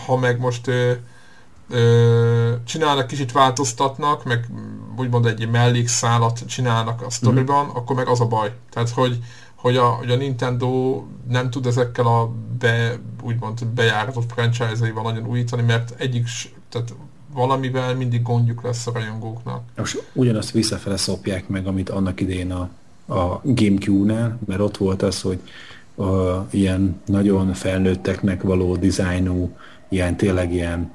ha 0.07 0.17
meg 0.17 0.39
most 0.39 0.71
csinálnak, 2.65 3.07
kicsit 3.07 3.33
változtatnak, 3.33 4.25
meg 4.25 4.47
úgymond 4.97 5.27
egy 5.27 5.51
mellékszálat 5.51 6.47
csinálnak 6.47 7.03
a 7.03 7.11
sztoriban, 7.11 7.65
mm. 7.65 7.69
akkor 7.69 7.97
meg 7.97 8.09
az 8.09 8.21
a 8.21 8.27
baj. 8.27 8.53
Tehát, 8.71 8.91
hogy, 8.91 9.19
hogy, 9.55 9.77
a, 9.77 9.85
hogy 9.85 10.11
a 10.11 10.17
Nintendo 10.17 11.03
nem 11.29 11.51
tud 11.51 11.67
ezekkel 11.67 12.07
a 12.07 12.31
be, 12.59 12.99
úgymond 13.23 13.67
bejáratott 13.67 14.33
franchise-aival 14.33 15.03
nagyon 15.03 15.27
újítani, 15.27 15.63
mert 15.63 15.95
egyik, 16.01 16.29
tehát 16.69 16.95
valamivel 17.33 17.95
mindig 17.97 18.23
gondjuk 18.23 18.63
lesz 18.63 18.87
a 18.87 18.93
rajongóknak. 18.95 19.63
Most 19.77 20.03
ugyanazt 20.13 20.51
visszafele 20.51 20.97
szopják 20.97 21.49
meg, 21.49 21.67
amit 21.67 21.89
annak 21.91 22.21
idején 22.21 22.53
a, 22.53 22.69
a 23.15 23.41
GameCube-nál, 23.45 24.39
mert 24.47 24.61
ott 24.61 24.77
volt 24.77 25.03
az, 25.03 25.21
hogy 25.21 25.39
a, 25.95 26.47
ilyen 26.51 27.01
nagyon 27.07 27.53
felnőtteknek 27.53 28.43
való 28.43 28.77
dizájnú, 28.77 29.57
ilyen 29.89 30.17
tényleg 30.17 30.53
ilyen 30.53 30.91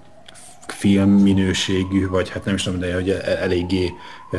film 0.67 1.09
minőségű, 1.09 2.07
vagy 2.07 2.29
hát 2.29 2.45
nem 2.45 2.55
is 2.55 2.63
tudom, 2.63 2.79
de 2.79 2.93
hogy 2.93 3.09
e- 3.09 3.37
eléggé 3.41 3.91
e, 4.31 4.37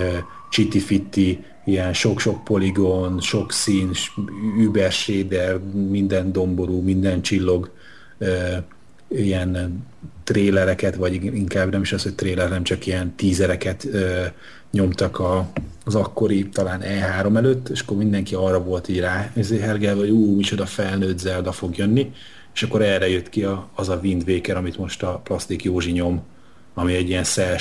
csiti-fitti, 0.50 1.44
ilyen 1.64 1.92
sok-sok 1.92 2.44
poligon, 2.44 3.20
sok 3.20 3.52
szín, 3.52 3.92
s- 3.92 4.10
über 4.58 4.92
shader, 4.92 5.58
minden 5.88 6.32
domború, 6.32 6.82
minden 6.82 7.22
csillog, 7.22 7.70
e, 8.18 8.64
ilyen 9.08 9.82
trélereket, 10.28 10.94
vagy 10.94 11.24
inkább 11.24 11.70
nem 11.70 11.80
is 11.80 11.92
az, 11.92 12.02
hogy 12.02 12.14
tréler, 12.14 12.48
nem 12.48 12.62
csak 12.62 12.86
ilyen 12.86 13.14
tízereket 13.16 13.84
ö, 13.84 14.24
nyomtak 14.70 15.18
a, 15.18 15.50
az 15.84 15.94
akkori 15.94 16.48
talán 16.48 16.82
E3 16.84 17.36
előtt, 17.36 17.68
és 17.68 17.80
akkor 17.80 17.96
mindenki 17.96 18.34
arra 18.34 18.62
volt 18.62 18.88
így 18.88 19.00
rá 19.00 19.30
ezért 19.34 19.62
hergelve, 19.62 20.00
hogy 20.00 20.10
ú, 20.10 20.36
micsoda 20.36 20.66
felnőtt 20.66 21.18
Zelda 21.18 21.52
fog 21.52 21.76
jönni, 21.76 22.12
és 22.54 22.62
akkor 22.62 22.82
erre 22.82 23.08
jött 23.08 23.28
ki 23.28 23.44
a, 23.44 23.68
az 23.74 23.88
a 23.88 24.00
Wind 24.02 24.28
Waker, 24.28 24.56
amit 24.56 24.78
most 24.78 25.02
a 25.02 25.20
Plastik 25.24 25.64
Józsi 25.64 25.90
nyom, 25.90 26.22
ami 26.74 26.94
egy 26.94 27.08
ilyen 27.08 27.24
cel 27.24 27.56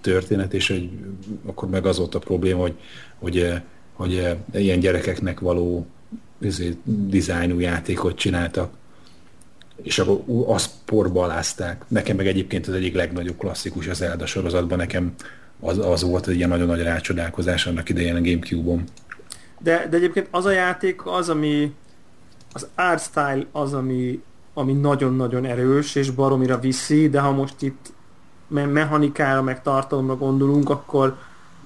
történet, 0.00 0.54
és 0.54 0.68
hogy 0.68 0.88
akkor 1.46 1.68
meg 1.68 1.86
az 1.86 1.98
volt 1.98 2.14
a 2.14 2.18
probléma, 2.18 2.60
hogy, 2.60 2.74
hogy, 3.18 3.52
hogy 3.92 4.14
eh, 4.16 4.36
ilyen 4.62 4.80
gyerekeknek 4.80 5.40
való 5.40 5.86
ezért, 6.40 6.76
dizájnú 7.08 7.58
játékot 7.58 8.16
csináltak, 8.16 8.78
és 9.82 9.98
akkor 9.98 10.22
azt 10.46 10.70
porba 10.84 11.22
alázták. 11.22 11.84
Nekem 11.88 12.16
meg 12.16 12.26
egyébként 12.26 12.66
az 12.66 12.74
egyik 12.74 12.94
legnagyobb 12.94 13.36
klasszikus 13.38 13.86
az 13.86 13.96
Zelda 13.96 14.26
sorozatban, 14.26 14.78
nekem 14.78 15.14
az, 15.60 15.78
az 15.78 16.02
volt 16.02 16.26
egy 16.26 16.36
ilyen 16.36 16.48
nagyon 16.48 16.66
nagy 16.66 16.82
rácsodálkozás 16.82 17.66
annak 17.66 17.88
idején 17.88 18.16
a 18.16 18.20
Gamecube-on. 18.20 18.84
De, 19.58 19.86
de 19.90 19.96
egyébként 19.96 20.28
az 20.30 20.44
a 20.44 20.50
játék 20.50 21.06
az, 21.06 21.28
ami 21.28 21.74
az 22.52 22.66
art 22.74 23.02
style 23.02 23.46
az, 23.52 23.74
ami, 23.74 24.22
ami 24.54 24.72
nagyon-nagyon 24.72 25.44
erős, 25.44 25.94
és 25.94 26.10
baromira 26.10 26.58
viszi, 26.58 27.08
de 27.08 27.20
ha 27.20 27.30
most 27.30 27.62
itt 27.62 27.92
me- 28.46 28.72
mechanikára, 28.72 29.42
meg 29.42 29.62
tartalomra 29.62 30.16
gondolunk, 30.16 30.70
akkor 30.70 31.16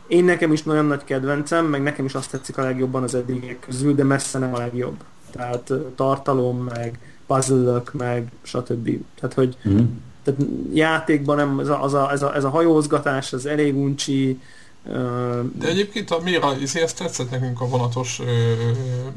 én 0.06 0.24
nekem 0.24 0.52
is 0.52 0.62
nagyon 0.62 0.84
nagy 0.84 1.04
kedvencem, 1.04 1.66
meg 1.66 1.82
nekem 1.82 2.04
is 2.04 2.14
azt 2.14 2.30
tetszik 2.30 2.58
a 2.58 2.62
legjobban 2.62 3.02
az 3.02 3.14
eddigiek 3.14 3.58
közül, 3.60 3.94
de 3.94 4.04
messze 4.04 4.38
nem 4.38 4.54
a 4.54 4.58
legjobb. 4.58 4.96
Tehát 5.30 5.72
tartalom, 5.94 6.64
meg 6.64 6.98
puzzle 7.26 7.82
meg 7.92 8.28
stb. 8.42 8.90
Tehát, 9.20 9.34
hogy 9.34 9.56
Mm. 9.68 9.78
tehát 10.22 10.40
játékban 10.72 11.36
nem, 11.36 11.58
ez 11.60 11.68
a, 11.68 11.82
az 11.82 11.94
a, 11.94 12.12
ez, 12.12 12.22
a, 12.22 12.34
ez 12.34 12.44
a 12.44 12.48
hajózgatás, 12.48 13.32
az 13.32 13.46
elég 13.46 13.76
uncsi, 13.76 14.40
ö, 14.88 15.40
De 15.58 15.68
egyébként 15.68 16.10
a, 16.10 16.18
miért 16.22 16.42
a, 16.42 16.54
izé, 16.60 16.80
ezt 16.82 16.98
tetszett 16.98 17.30
nekünk 17.30 17.60
a 17.60 17.68
vonatos 17.68 18.20
ö, 18.20 18.52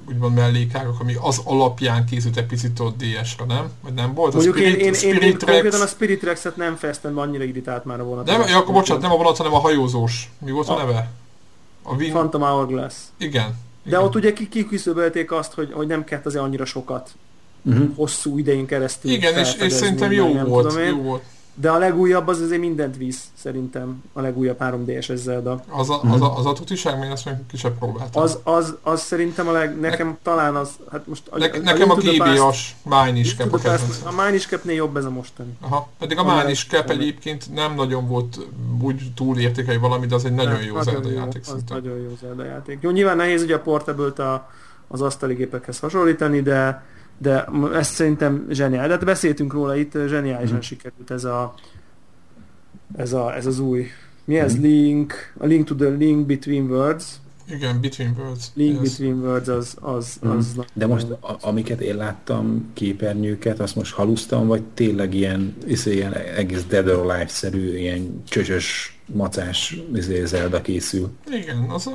úgymond 0.10 0.36
mellékágak, 0.36 1.00
ami 1.00 1.14
az 1.22 1.42
alapján 1.44 2.06
készült 2.06 2.38
egy 2.38 2.46
picit 2.46 2.80
ott 2.80 2.98
DS-re, 2.98 3.46
nem? 3.48 3.70
Vagy 3.84 3.94
nem 3.94 4.14
volt? 4.14 4.34
A 4.34 4.36
Mondjuk 4.36 4.60
én, 4.60 4.74
én, 4.74 4.80
én, 4.80 4.86
én 4.86 4.94
Spirit 4.94 5.44
konkrétan 5.44 5.80
a 5.80 5.84
Rex, 5.84 5.92
Spirit 5.92 6.24
Rex-et 6.24 6.56
nem 6.56 6.76
fejeztem 6.76 7.16
be, 7.16 7.22
annyira 7.22 7.44
irritált 7.44 7.86
már 7.86 8.00
a 8.00 8.04
vonat. 8.04 8.26
nem, 8.26 8.42
ja, 8.48 8.58
akkor 8.58 8.74
bocsánat, 8.74 9.02
nem 9.04 9.12
a 9.12 9.18
vonat, 9.18 9.38
hanem 9.38 9.54
a 9.54 9.60
hajózós. 9.60 10.32
Mi 10.46 10.52
volt 10.52 10.68
a, 10.70 10.76
A- 10.76 10.78
neve? 10.78 11.10
A 11.84 11.94
Win... 11.96 12.10
Phantom 12.12 12.42
Hourglass. 12.42 12.94
Igen. 13.18 13.48
De 13.84 13.90
igen. 13.90 14.02
ott 14.04 14.16
ugye 14.16 14.34
ki- 14.34 14.50
kiküszöbölték 14.50 15.32
azt, 15.32 15.54
hogy, 15.54 15.72
hogy 15.74 15.88
nem 15.88 16.04
kellett 16.04 16.26
azért 16.26 16.44
annyira 16.44 16.66
sokat 16.66 17.10
Uh-huh. 17.62 17.96
hosszú 17.96 18.38
idején 18.38 18.66
keresztül 18.66 19.12
Igen, 19.12 19.38
és, 19.38 19.56
és 19.56 19.74
szerintem 19.74 20.12
jó 20.12 20.34
nem 20.34 20.48
volt, 20.48 20.68
tudom 20.68 20.84
én. 20.84 20.90
jó 20.90 21.02
volt. 21.02 21.24
De 21.60 21.70
a 21.70 21.78
legújabb 21.78 22.28
az 22.28 22.42
azért 22.42 22.62
mindent 22.62 22.98
visz, 22.98 23.24
szerintem. 23.34 24.04
A 24.14 24.22
legújabb 24.22 24.58
3DS-es 24.60 25.16
Zelda. 25.16 25.64
Az 25.70 25.90
a, 25.90 26.02
az 26.12 26.22
a, 26.22 26.38
az 26.38 26.46
a 26.46 26.54
tutiság, 26.54 27.00
még 27.00 27.10
ezt 27.10 27.26
meg 27.26 27.42
kisebb 27.52 27.78
próbáltam. 27.78 28.22
Az, 28.24 28.40
az, 28.44 28.76
az 28.82 29.02
szerintem 29.02 29.48
a 29.48 29.52
leg, 29.52 29.80
nekem 29.80 30.18
talán 30.24 30.56
az, 30.56 30.70
hát 30.92 31.08
most... 31.08 31.24
ne, 31.38 31.48
nekem 31.48 31.90
a 31.90 31.96
to 31.96 32.02
the 32.02 32.18
Past- 32.18 32.34
GBA-s 32.40 32.76
Mine 32.84 33.18
is 33.20 33.36
cap 33.36 33.54
a 33.54 33.58
kedvencem. 33.58 34.08
A 34.08 34.12
Mine 34.24 34.34
is 34.36 34.46
Capnél 34.48 34.76
jobb 34.76 34.98
ez 34.98 35.06
a 35.06 35.10
mostani. 35.10 35.58
Aha, 35.62 35.90
pedig 36.00 36.18
a 36.18 36.22
A 36.22 36.36
Mine 36.36 36.50
is 36.50 36.66
cap 36.70 36.90
egyébként 36.90 37.54
nem 37.54 37.76
nagyon 37.76 38.08
volt 38.08 38.40
úgy 38.82 39.12
túlértékelő 39.16 39.80
valami, 39.80 40.06
de 40.06 40.16
az 40.16 40.26
egy 40.26 40.34
nagyon 40.34 40.54
Nem, 40.54 40.64
jó 40.64 40.82
Zelda 40.82 41.10
játék 41.12 41.42
az 41.42 41.48
szerintem. 41.48 41.78
nagyon 41.78 41.98
jó 41.98 42.18
Zelda 42.22 42.44
játék. 42.44 42.78
Jó, 42.82 42.90
nyilván 42.90 43.18
nehéz 43.18 43.42
ugye 43.44 43.56
a 43.56 43.60
portable 43.60 44.24
a, 44.26 44.50
az 44.88 45.02
asztali 45.02 45.34
gépekhez 45.34 45.80
hasonlítani, 45.80 46.42
de, 46.42 46.84
de 47.18 47.46
ezt 47.74 47.94
szerintem 47.94 48.46
zseniális. 48.50 48.88
De 48.88 48.94
hát 48.96 49.06
beszéltünk 49.06 49.54
róla 49.54 49.76
itt, 49.76 49.92
zseniálisan 50.08 50.56
Mhm. 50.56 50.64
sikerült 50.64 51.12
ez 51.12 51.24
a, 51.24 51.54
ez, 52.98 53.14
a, 53.14 53.36
ez 53.36 53.46
az 53.46 53.60
új 53.60 53.86
mi 54.26 54.40
ez? 54.40 54.54
Mhm. 54.54 54.62
Link, 54.64 55.14
a 55.38 55.46
Link 55.46 55.66
to 55.68 55.76
the 55.76 55.90
Link 55.90 56.26
Between 56.26 56.70
Worlds. 56.70 57.06
Igen, 57.50 57.82
Between 57.82 58.14
Worlds. 58.18 58.46
Link 58.54 58.82
yes. 58.82 58.90
Between 58.98 59.20
Worlds 59.22 59.48
az, 59.48 59.78
az, 59.82 60.18
Mhm. 60.22 60.38
az 60.38 60.56
De 60.74 60.86
most, 60.88 61.06
a, 61.10 61.38
amiket 61.42 61.82
én 61.82 61.96
láttam, 61.96 62.70
képernyőket, 62.74 63.60
azt 63.60 63.76
most 63.76 63.94
halusztam, 63.94 64.48
vagy 64.48 64.64
tényleg 64.74 65.14
ilyen, 65.14 65.56
izé, 65.66 65.94
ilyen 65.94 66.14
egész 66.14 66.64
Dead 66.66 66.88
or 66.88 66.96
Alive-szerű, 67.12 67.78
ilyen 67.78 68.24
csöcsös, 68.30 68.98
macás 69.14 69.80
izé, 69.94 70.26
Zelda 70.26 70.62
készül. 70.62 71.10
Igen, 71.32 71.66
az, 71.70 71.90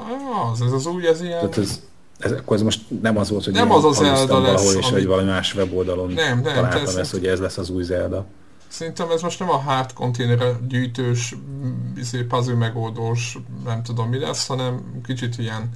az, 0.52 0.60
ez 0.62 0.72
az 0.72 0.86
új, 0.86 1.06
ez 1.06 1.20
ilyen... 1.22 1.38
Tehát 1.38 1.58
ez, 1.58 1.82
ez, 2.22 2.32
akkor 2.32 2.56
ez 2.56 2.62
most 2.62 2.80
nem 3.02 3.16
az 3.18 3.30
volt, 3.30 3.44
hogy 3.44 3.52
Nem 3.52 3.72
az 3.72 3.84
a 3.84 3.92
Zelda 3.92 4.40
lesz, 4.40 4.52
valahol, 4.62 4.74
és 4.78 4.86
ami- 4.86 4.94
hogy 4.94 5.06
valami 5.06 5.28
más 5.28 5.54
weboldalon 5.54 6.12
Nem, 6.12 6.40
nem, 6.40 6.54
találtam 6.54 6.96
ezt, 6.96 7.10
hogy 7.10 7.26
ez 7.26 7.40
lesz 7.40 7.58
az 7.58 7.70
új 7.70 7.82
Zelda. 7.82 8.26
Szerintem 8.68 9.10
ez 9.10 9.22
most 9.22 9.38
nem 9.38 9.50
a 9.50 9.56
hard 9.56 9.92
container 9.92 10.66
gyűjtős, 10.68 11.34
m, 11.34 11.98
izé, 11.98 12.22
puzzle 12.22 12.54
megoldós, 12.54 13.38
nem 13.64 13.82
tudom 13.82 14.08
mi 14.08 14.18
lesz, 14.18 14.46
hanem 14.46 15.00
kicsit 15.04 15.38
ilyen, 15.38 15.70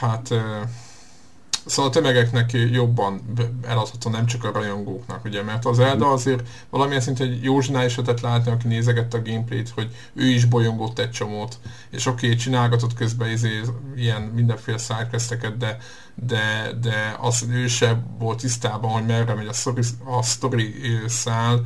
hát, 0.00 0.34
szóval 1.68 1.90
a 1.90 1.94
tömegeknek 1.94 2.52
jobban 2.52 3.34
eladható, 3.66 4.10
nem 4.10 4.26
csak 4.26 4.44
a 4.44 4.52
rajongóknak, 4.52 5.24
ugye, 5.24 5.42
mert 5.42 5.64
az 5.64 5.76
Zelda 5.76 6.10
azért 6.10 6.48
valamilyen 6.70 7.00
szinten 7.00 7.26
egy 7.26 7.42
Józsinál 7.42 7.84
is 7.84 7.96
lehetett 7.96 8.20
látni, 8.20 8.50
aki 8.50 8.66
nézegette 8.66 9.18
a 9.18 9.22
gameplayt, 9.22 9.68
hogy 9.74 9.90
ő 10.14 10.26
is 10.26 10.44
bolyongott 10.44 10.98
egy 10.98 11.10
csomót, 11.10 11.58
és 11.90 12.06
oké, 12.06 12.26
okay, 12.26 12.38
csinálgatott 12.38 12.94
közben 12.94 13.30
izé, 13.30 13.60
ilyen 13.96 14.22
mindenféle 14.22 14.78
sidequesteket, 14.78 15.56
de 15.56 15.78
de, 16.26 16.72
de 16.80 17.16
az 17.20 17.46
ő 17.50 17.66
se 17.66 18.02
volt 18.18 18.40
tisztában, 18.40 18.90
hogy 18.90 19.06
merre 19.06 19.34
megy 19.34 19.46
a 19.46 19.52
story, 19.52 19.82
a 20.04 20.22
story 20.22 20.74
ö, 20.82 21.08
szál, 21.08 21.64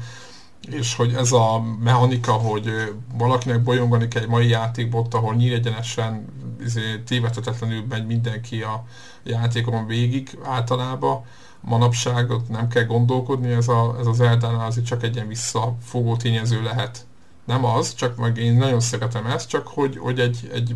és 0.71 0.95
hogy 0.95 1.15
ez 1.15 1.33
a 1.33 1.63
mechanika, 1.83 2.33
hogy 2.33 2.71
valakinek 3.15 3.63
bolyongani 3.63 4.09
kell 4.09 4.23
egy 4.23 4.29
mai 4.29 4.49
játékbot, 4.49 5.15
ahol 5.15 5.35
nyílegyenesen 5.35 6.25
izé, 6.65 6.99
tévedhetetlenül 7.07 7.85
megy 7.89 8.07
mindenki 8.07 8.63
a 8.63 8.85
játékon 9.23 9.87
végig 9.87 10.39
általában, 10.45 11.25
manapság 11.61 12.31
ott 12.31 12.49
nem 12.49 12.69
kell 12.69 12.85
gondolkodni, 12.85 13.53
ez, 13.53 13.69
a, 13.69 13.97
ez 14.01 14.07
az 14.07 14.21
Eldánál 14.21 14.67
azért 14.67 14.87
csak 14.87 15.03
egy 15.03 15.15
ilyen 15.15 15.29
visszafogó 15.29 16.17
tényező 16.17 16.63
lehet. 16.63 17.07
Nem 17.45 17.65
az, 17.65 17.95
csak 17.95 18.17
meg 18.17 18.37
én 18.37 18.55
nagyon 18.55 18.81
szeretem 18.81 19.27
ezt, 19.27 19.49
csak 19.49 19.67
hogy, 19.67 19.99
hogy 19.99 20.21
egy, 20.21 20.51
egy 20.53 20.75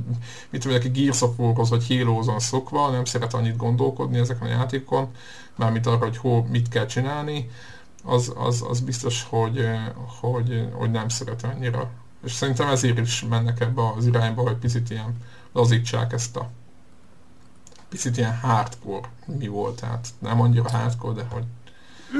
mit 0.50 0.60
tudom, 0.60 0.76
aki 0.76 0.88
Gears 0.88 1.22
of 1.22 1.38
War-hoz 1.38 1.70
vagy 1.70 1.86
Halo-zon 1.88 2.38
szokva, 2.38 2.90
nem 2.90 3.04
szeret 3.04 3.34
annyit 3.34 3.56
gondolkodni 3.56 4.18
ezeken 4.18 4.46
a 4.48 4.50
játékon, 4.50 5.08
mármint 5.54 5.86
arra, 5.86 6.04
hogy 6.04 6.16
hol 6.16 6.46
mit 6.50 6.68
kell 6.68 6.86
csinálni, 6.86 7.50
az, 8.06 8.32
az, 8.36 8.64
az 8.68 8.80
biztos, 8.80 9.26
hogy, 9.28 9.58
eh, 9.58 9.80
hogy, 10.20 10.68
hogy 10.72 10.90
nem 10.90 11.08
szeret 11.08 11.44
annyira. 11.54 11.90
És 12.24 12.32
szerintem 12.32 12.68
ezért 12.68 12.98
is 12.98 13.24
mennek 13.28 13.60
ebbe 13.60 13.82
az 13.96 14.06
irányba, 14.06 14.42
hogy 14.42 14.56
picit 14.56 14.90
ilyen 14.90 15.16
lazítsák 15.52 16.12
ezt 16.12 16.36
a 16.36 16.50
picit 17.88 18.16
ilyen 18.16 18.38
hardcore 18.38 19.08
mi 19.38 19.48
volt, 19.48 19.80
tehát 19.80 20.08
nem 20.18 20.40
annyira 20.40 20.70
hardcore, 20.70 21.14
de 21.14 21.26
hogy 21.30 21.42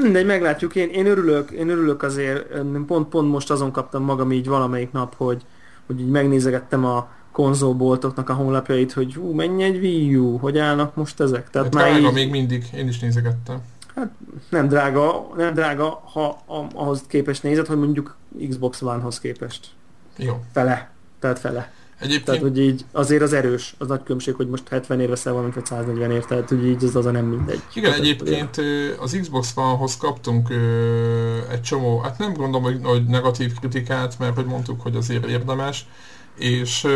Mindegy, 0.01 0.25
meglátjuk. 0.25 0.75
Én, 0.75 0.89
én 0.89 1.05
örülök, 1.05 1.51
én 1.51 1.69
örülök 1.69 2.03
azért, 2.03 2.61
pont, 2.87 3.07
pont 3.07 3.31
most 3.31 3.51
azon 3.51 3.71
kaptam 3.71 4.03
magam 4.03 4.31
így 4.31 4.47
valamelyik 4.47 4.91
nap, 4.91 5.15
hogy, 5.15 5.45
hogy 5.85 5.99
így 5.99 6.09
megnézegettem 6.09 6.85
a 6.85 7.09
konzolboltoknak 7.31 8.29
a 8.29 8.33
honlapjait, 8.33 8.93
hogy 8.93 9.13
hú, 9.13 9.31
mennyi 9.31 9.63
egy 9.63 9.77
Wii 9.77 10.15
U, 10.15 10.37
hogy 10.37 10.57
állnak 10.57 10.95
most 10.95 11.19
ezek. 11.19 11.49
Tehát 11.49 11.73
már 11.73 11.89
drága 11.89 12.07
így... 12.07 12.13
még 12.13 12.29
mindig, 12.29 12.65
én 12.75 12.87
is 12.87 12.99
nézegettem. 12.99 13.61
Hát 13.97 14.11
nem 14.49 14.67
drága, 14.67 15.27
nem 15.35 15.53
drága, 15.53 16.01
ha 16.05 16.41
ahhoz 16.73 17.03
képest 17.07 17.43
nézed, 17.43 17.65
hogy 17.65 17.77
mondjuk 17.77 18.15
Xbox 18.49 18.81
One-hoz 18.81 19.19
képest. 19.19 19.67
Jó. 20.17 20.43
Fele. 20.53 20.91
Tehát 21.19 21.39
fele. 21.39 21.71
Egyébként... 21.99 22.25
Tehát, 22.25 22.41
hogy 22.41 22.59
így 22.59 22.85
azért 22.91 23.21
az 23.21 23.33
erős, 23.33 23.75
az 23.77 23.87
nagy 23.87 24.03
különbség, 24.03 24.35
hogy 24.35 24.49
most 24.49 24.67
70 24.67 24.99
ér 24.99 25.09
veszel 25.09 25.33
valamit, 25.33 25.55
vagy 25.55 25.65
140 25.65 26.11
ér, 26.11 26.25
tehát 26.25 26.49
hogy 26.49 26.65
így 26.65 26.83
az 26.83 26.95
az 26.95 27.05
a 27.05 27.11
nem 27.11 27.25
mindegy. 27.25 27.61
Igen, 27.73 27.91
tehát, 27.91 28.05
egyébként 28.05 28.57
az 28.99 29.17
Xbox 29.21 29.51
One-hoz 29.55 29.97
kaptunk 29.97 30.49
egy 31.51 31.61
csomó, 31.61 31.99
hát 31.99 32.17
nem 32.17 32.33
gondolom, 32.33 32.63
hogy, 32.63 32.79
hogy 32.83 33.05
negatív 33.05 33.53
kritikát, 33.59 34.19
mert 34.19 34.35
hogy 34.35 34.45
mondtuk, 34.45 34.81
hogy 34.81 34.95
azért 34.95 35.25
érdemes, 35.25 35.87
és 36.35 36.87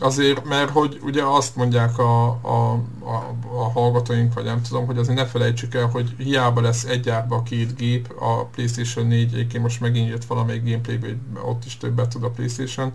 azért, 0.00 0.44
mert 0.44 0.70
hogy 0.70 0.98
ugye 1.02 1.22
azt 1.22 1.56
mondják 1.56 1.98
a, 1.98 2.26
a, 2.26 2.72
a, 3.00 3.34
a 3.56 3.70
hallgatóink, 3.70 4.34
vagy 4.34 4.44
nem 4.44 4.62
tudom, 4.62 4.86
hogy 4.86 4.98
azért 4.98 5.16
ne 5.16 5.26
felejtsük 5.26 5.74
el, 5.74 5.86
hogy 5.86 6.14
hiába 6.18 6.60
lesz 6.60 6.84
egy 6.84 7.08
a 7.08 7.42
két 7.42 7.76
gép, 7.76 8.14
a 8.18 8.44
PlayStation 8.44 9.06
4 9.06 9.34
egyébként 9.34 9.62
most 9.62 9.80
megint 9.80 10.08
jött 10.08 10.24
valamelyik 10.24 10.64
gameplay 10.64 10.98
hogy 10.98 11.16
ott 11.44 11.64
is 11.64 11.76
többet 11.76 12.08
tud 12.08 12.24
a 12.24 12.30
PlayStation, 12.30 12.92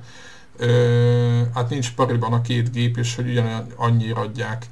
ö, 0.58 1.42
hát 1.54 1.70
nincs 1.70 1.94
pariban 1.94 2.34
a 2.34 2.42
két 2.42 2.72
gép, 2.72 2.98
és 2.98 3.16
hogy 3.16 3.30
ugyanolyan 3.30 3.68
annyira 3.76 4.22
adják 4.22 4.66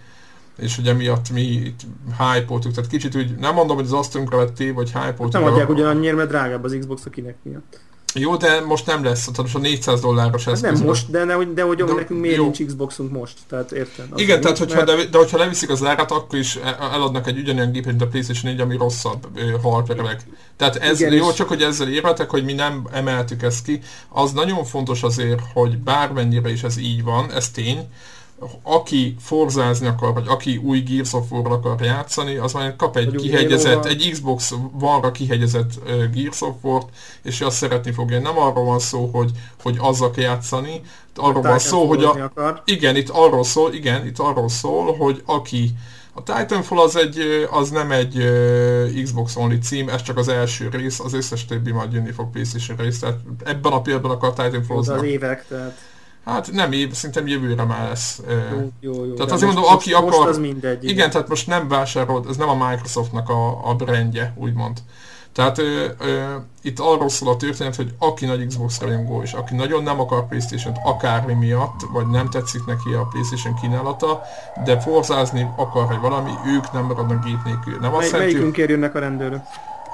és 0.57 0.75
hogy 0.75 0.87
emiatt 0.87 1.29
mi 1.29 1.41
itt 1.41 1.79
hype 2.17 2.59
tehát 2.59 2.87
kicsit 2.87 3.15
úgy, 3.15 3.35
nem 3.35 3.53
mondom, 3.53 3.75
hogy 3.75 3.85
az 3.85 3.93
asztalunkra 3.93 4.37
vettél, 4.37 4.73
vagy 4.73 4.91
hype 4.91 5.15
Nem 5.31 5.43
adják 5.43 5.69
ugyanannyira, 5.69 6.15
mert 6.15 6.29
drágább 6.29 6.63
az 6.63 6.75
Xbox 6.79 7.05
a 7.05 7.09
kinek 7.09 7.35
miatt. 7.41 7.79
Jó, 8.19 8.35
de 8.35 8.61
most 8.61 8.85
nem 8.85 9.03
lesz, 9.03 9.19
tehát 9.19 9.37
most 9.37 9.55
a 9.55 9.59
400 9.59 10.01
dolláros 10.01 10.43
hát 10.43 10.61
Nem 10.61 10.75
most, 10.83 11.11
de, 11.11 11.23
ne, 11.23 11.35
de 11.43 11.61
hogy 11.61 11.83
de, 11.83 11.93
nekünk 11.93 12.19
miért 12.19 12.35
jó. 12.35 12.43
nincs 12.43 12.65
Xboxunk 12.65 13.11
most, 13.11 13.33
tehát 13.49 13.71
érted? 13.71 14.05
Igen, 14.15 14.41
tehát 14.41 14.57
hogyha, 14.57 14.75
mert... 14.75 14.87
de, 14.97 15.05
de, 15.05 15.17
hogyha 15.17 15.37
leviszik 15.37 15.69
az 15.69 15.83
árat, 15.83 16.11
akkor 16.11 16.39
is 16.39 16.55
eladnak 16.79 17.27
egy 17.27 17.37
ugyanolyan 17.37 17.71
gépet, 17.71 17.89
mint 17.89 18.01
a 18.01 18.07
PlayStation 18.07 18.51
4, 18.51 18.61
ami 18.61 18.77
rosszabb 18.77 19.27
hardware 19.61 20.17
Tehát 20.55 20.75
ez 20.75 20.99
Igen, 20.99 21.13
jó, 21.13 21.29
és... 21.29 21.35
csak 21.35 21.47
hogy 21.47 21.61
ezzel 21.61 21.89
érvetek, 21.89 22.29
hogy 22.29 22.43
mi 22.43 22.53
nem 22.53 22.87
emeltük 22.91 23.43
ezt 23.43 23.65
ki. 23.65 23.79
Az 24.09 24.31
nagyon 24.31 24.63
fontos 24.63 25.03
azért, 25.03 25.41
hogy 25.53 25.77
bármennyire 25.77 26.51
is 26.51 26.63
ez 26.63 26.77
így 26.77 27.03
van, 27.03 27.31
ez 27.31 27.49
tény, 27.49 27.87
aki 28.61 29.15
forzázni 29.19 29.87
akar, 29.87 30.13
vagy 30.13 30.27
aki 30.27 30.57
új 30.57 30.79
Gears 30.79 31.13
of 31.13 31.31
war 31.31 31.51
akar 31.51 31.81
játszani, 31.81 32.35
az 32.35 32.53
már 32.53 32.75
kap 32.75 32.97
egy 32.97 33.15
kihegyezett, 33.15 33.85
egy 33.85 34.09
Xbox 34.11 34.53
van 34.71 35.11
kihegyezett 35.11 35.71
uh, 35.85 36.09
Gears 36.13 36.41
of 36.41 36.55
War-t, 36.61 36.87
és 37.23 37.41
azt 37.41 37.57
szeretni 37.57 37.91
fogja. 37.91 38.19
Nem 38.19 38.37
arról 38.37 38.65
van 38.65 38.79
szó, 38.79 39.09
hogy, 39.13 39.31
hogy 39.61 39.75
azzal 39.79 40.11
játszani, 40.15 40.81
arról 41.15 41.41
van 41.41 41.59
szó, 41.59 41.85
hogy 41.85 42.03
a, 42.03 42.09
akar. 42.09 42.61
igen, 42.65 42.95
itt 42.95 43.09
arról 43.09 43.43
szól, 43.43 43.73
igen, 43.73 44.05
itt 44.05 44.19
arról 44.19 44.49
szól, 44.49 44.95
hogy 44.95 45.21
aki 45.25 45.73
a 46.13 46.23
Titanfall 46.23 46.79
az, 46.79 46.95
egy, 46.95 47.47
az 47.51 47.69
nem 47.69 47.91
egy 47.91 48.17
uh, 48.17 49.03
Xbox 49.03 49.35
Only 49.35 49.57
cím, 49.57 49.89
ez 49.89 50.01
csak 50.01 50.17
az 50.17 50.27
első 50.27 50.69
rész, 50.71 50.99
az 50.99 51.13
összes 51.13 51.45
többi 51.45 51.71
majd 51.71 51.93
jönni 51.93 52.11
fog 52.11 52.29
PlayStation 52.31 52.77
rész, 52.77 52.99
tehát 52.99 53.17
ebben 53.43 53.71
a 53.71 53.81
pillanatban 53.81 54.15
akar 54.15 54.33
Titanfall 54.33 54.77
az 54.77 55.03
évek, 55.03 55.45
tehát... 55.47 55.86
Hát 56.27 56.51
nem 56.51 56.71
év, 56.71 56.93
szerintem 56.93 57.27
jövőre 57.27 57.63
már 57.63 57.87
lesz. 57.87 58.21
Jó, 58.51 58.71
jó, 58.79 59.05
jó. 59.05 59.13
Tehát 59.13 59.31
azért 59.31 59.53
mondom, 59.53 59.73
aki 59.73 59.91
most, 59.91 60.03
akar... 60.03 60.17
Most 60.17 60.29
az 60.29 60.37
mindegy. 60.37 60.83
Igen, 60.83 60.95
igen, 60.95 61.09
tehát 61.09 61.27
most 61.27 61.47
nem 61.47 61.67
vásárolt, 61.67 62.29
ez 62.29 62.37
nem 62.37 62.49
a 62.49 62.69
Microsoftnak 62.69 63.29
a, 63.29 63.69
a 63.69 63.75
brandje, 63.75 64.33
úgymond. 64.35 64.77
Tehát 65.31 65.57
ö, 65.57 65.85
ö, 65.99 66.35
itt 66.61 66.79
arról 66.79 67.09
szól 67.09 67.33
a 67.33 67.37
történet, 67.37 67.75
hogy 67.75 67.93
aki 67.97 68.25
nagy 68.25 68.47
Xbox 68.47 68.81
rajongó, 68.81 69.21
és 69.21 69.33
aki 69.33 69.55
nagyon 69.55 69.83
nem 69.83 69.99
akar 69.99 70.27
Playstation-t 70.27 70.77
akármi 70.83 71.33
miatt, 71.33 71.81
vagy 71.93 72.07
nem 72.07 72.29
tetszik 72.29 72.65
neki 72.65 72.93
a 72.93 73.07
Playstation 73.11 73.55
kínálata, 73.61 74.21
de 74.63 74.79
forzázni 74.79 75.49
akar, 75.55 75.85
hogy 75.85 75.99
valami, 75.99 76.31
ők 76.47 76.71
nem 76.71 76.83
maradnak 76.85 77.25
gép 77.25 77.43
nélkül. 77.45 77.77
Nem 77.79 77.93
azt 77.93 78.11
Mely, 78.11 78.19
melyikünk 78.19 78.57
érjönnek 78.57 78.95
a 78.95 78.99
rendőrök? 78.99 79.41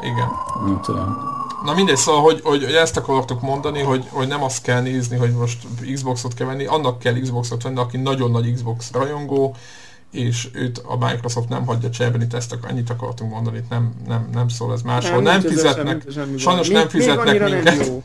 Igen. 0.01 0.27
Nem 0.65 0.79
tudom. 0.82 1.32
Na 1.63 1.73
mindegy, 1.73 1.95
szóval, 1.95 2.21
hogy, 2.21 2.41
hogy, 2.43 2.63
hogy 2.63 2.73
ezt 2.73 2.97
akartok 2.97 3.41
mondani, 3.41 3.82
hogy, 3.82 4.06
hogy 4.10 4.27
nem 4.27 4.43
azt 4.43 4.62
kell 4.62 4.82
nézni, 4.82 5.17
hogy 5.17 5.32
most 5.32 5.67
Xboxot 5.93 6.34
kell 6.34 6.47
venni, 6.47 6.65
annak 6.65 6.99
kell 6.99 7.19
Xboxot 7.19 7.63
venni, 7.63 7.77
aki 7.77 7.97
nagyon 7.97 8.32
nagy 8.32 8.53
Xbox 8.53 8.91
rajongó, 8.91 9.56
és 10.12 10.49
őt 10.53 10.77
a 10.77 10.97
Microsoft 10.97 11.49
nem 11.49 11.65
hagyja 11.65 11.89
cserben, 11.89 12.21
itt 12.21 12.34
ezt 12.34 12.58
ennyit 12.67 12.89
akartunk 12.89 13.32
mondani, 13.32 13.58
itt 13.58 13.69
nem, 13.69 13.93
nem, 14.08 14.29
nem 14.34 14.47
szól 14.47 14.73
ez 14.73 14.82
máshol. 14.82 15.21
Nem, 15.21 15.23
nem 15.23 15.41
fizetnek, 15.41 16.01
semmi, 16.01 16.13
semmi 16.13 16.38
sajnos 16.38 16.67
még, 16.67 16.77
nem 16.77 16.88
fizetnek 16.88 17.39
még 17.39 17.53
minket. 17.53 17.77
Nem 17.77 17.86
jó. 17.86 18.03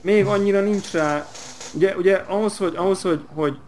Még 0.00 0.26
annyira 0.26 0.60
nincs 0.60 0.90
rá, 0.90 1.26
ugye, 1.74 1.96
ugye 1.96 2.14
ahhoz, 2.14 2.56
hogy, 2.56 2.76
ahhoz, 2.76 3.02
hogy, 3.02 3.20
hogy 3.34 3.58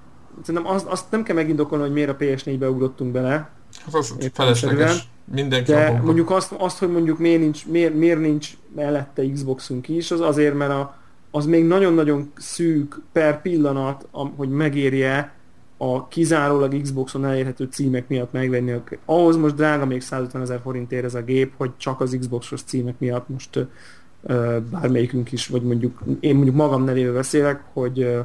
szerintem 0.44 0.72
azt, 0.72 0.86
azt 0.86 1.10
nem 1.10 1.22
kell 1.22 1.34
megindokolni, 1.34 1.84
hogy 1.84 1.92
miért 1.92 2.10
a 2.10 2.16
PS4-be 2.16 2.68
ugrottunk 2.68 3.12
bele. 3.12 3.50
Hát 3.86 3.94
az 3.94 4.14
felesleges. 4.32 5.08
Mindenki 5.34 5.72
De 5.72 6.00
mondjuk 6.04 6.30
azt, 6.30 6.52
azt, 6.52 6.78
hogy 6.78 6.90
mondjuk 6.90 7.18
miért 7.18 7.40
nincs, 7.40 7.66
miért, 7.66 7.94
miért 7.94 8.20
nincs 8.20 8.50
mellette 8.74 9.30
Xboxunk 9.32 9.88
is, 9.88 10.10
az 10.10 10.20
azért, 10.20 10.54
mert 10.54 10.70
a, 10.70 10.96
az 11.30 11.46
még 11.46 11.64
nagyon-nagyon 11.64 12.32
szűk 12.36 13.00
per 13.12 13.42
pillanat, 13.42 14.06
hogy 14.36 14.48
megérje 14.48 15.34
a 15.76 16.08
kizárólag 16.08 16.82
Xboxon 16.82 17.24
elérhető 17.24 17.68
címek 17.70 18.08
miatt 18.08 18.32
megvenni. 18.32 18.80
Ahhoz 19.04 19.36
most 19.36 19.54
drága 19.54 19.86
még 19.86 20.00
150 20.00 20.42
ezer 20.42 20.60
forintért 20.62 21.04
ez 21.04 21.14
a 21.14 21.22
gép, 21.22 21.52
hogy 21.56 21.70
csak 21.76 22.00
az 22.00 22.16
Xboxos 22.20 22.62
címek 22.62 22.98
miatt 22.98 23.28
most 23.28 23.56
uh, 23.56 24.56
bármelyikünk 24.56 25.32
is, 25.32 25.46
vagy 25.46 25.62
mondjuk 25.62 26.02
én 26.20 26.34
mondjuk 26.34 26.56
magam 26.56 26.84
nevébe 26.84 27.12
beszélek, 27.12 27.62
hogy, 27.72 27.98
uh, 27.98 28.18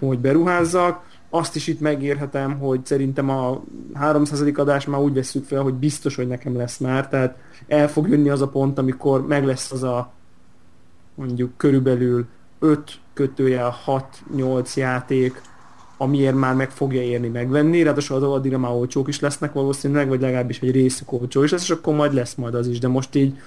hogy 0.00 0.18
beruházzak 0.18 1.04
azt 1.34 1.56
is 1.56 1.66
itt 1.66 1.80
megérhetem, 1.80 2.58
hogy 2.58 2.86
szerintem 2.86 3.30
a 3.30 3.62
300. 3.94 4.42
adás 4.54 4.86
már 4.86 5.00
úgy 5.00 5.14
veszük 5.14 5.44
fel, 5.44 5.62
hogy 5.62 5.74
biztos, 5.74 6.16
hogy 6.16 6.26
nekem 6.26 6.56
lesz 6.56 6.78
már, 6.78 7.08
tehát 7.08 7.36
el 7.66 7.88
fog 7.88 8.08
jönni 8.08 8.28
az 8.28 8.40
a 8.40 8.48
pont, 8.48 8.78
amikor 8.78 9.26
meg 9.26 9.44
lesz 9.44 9.72
az 9.72 9.82
a 9.82 10.12
mondjuk 11.14 11.50
körülbelül 11.56 12.26
5 12.58 12.92
kötője 13.14 13.74
6-8 14.36 14.74
játék, 14.74 15.42
amiért 15.96 16.34
már 16.34 16.54
meg 16.54 16.70
fogja 16.70 17.02
érni 17.02 17.28
megvenni, 17.28 17.82
ráadásul 17.82 18.24
addigra 18.24 18.58
már 18.58 18.72
olcsók 18.72 19.08
is 19.08 19.20
lesznek 19.20 19.52
valószínűleg, 19.52 20.08
vagy 20.08 20.20
legalábbis 20.20 20.60
egy 20.60 20.70
részük 20.70 21.12
olcsó 21.12 21.42
is 21.42 21.50
lesz, 21.50 21.62
és 21.62 21.70
akkor 21.70 21.94
majd 21.94 22.14
lesz 22.14 22.34
majd 22.34 22.54
az 22.54 22.68
is, 22.68 22.78
de 22.78 22.88
most 22.88 23.14
így 23.14 23.38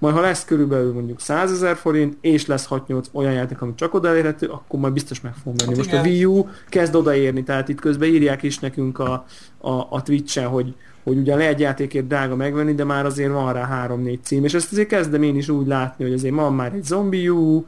majd 0.00 0.14
ha 0.14 0.20
lesz 0.20 0.44
körülbelül 0.44 0.92
mondjuk 0.92 1.20
100 1.20 1.52
ezer 1.52 1.76
forint, 1.76 2.16
és 2.20 2.46
lesz 2.46 2.66
6-8 2.70 3.04
olyan 3.12 3.32
játék, 3.32 3.62
ami 3.62 3.74
csak 3.74 3.94
oda 3.94 4.08
elérhető, 4.08 4.46
akkor 4.46 4.80
majd 4.80 4.92
biztos 4.92 5.20
meg 5.20 5.34
fogom 5.34 5.54
venni. 5.56 5.68
Hát 5.68 5.76
Most 5.76 5.88
igen. 5.88 6.04
a 6.04 6.06
Wii 6.06 6.24
U 6.24 6.48
kezd 6.68 6.94
odaérni, 6.94 7.42
tehát 7.42 7.68
itt 7.68 7.80
közben 7.80 8.08
írják 8.08 8.42
is 8.42 8.58
nekünk 8.58 8.98
a, 8.98 9.26
a, 9.58 9.70
a 9.70 10.02
Twitch-en, 10.02 10.46
hogy, 10.46 10.74
hogy 11.04 11.16
ugyan 11.16 11.38
lehet 11.38 11.60
játékért 11.60 12.06
drága 12.06 12.36
megvenni, 12.36 12.74
de 12.74 12.84
már 12.84 13.06
azért 13.06 13.32
van 13.32 13.52
rá 13.52 13.88
3-4 13.88 14.18
cím, 14.22 14.44
és 14.44 14.54
ezt 14.54 14.72
azért 14.72 14.88
kezdem 14.88 15.22
én 15.22 15.36
is 15.36 15.48
úgy 15.48 15.66
látni, 15.66 16.04
hogy 16.04 16.12
azért 16.12 16.34
van 16.34 16.54
már 16.54 16.74
egy 16.74 16.84
Zombie 16.84 17.30
U, 17.30 17.64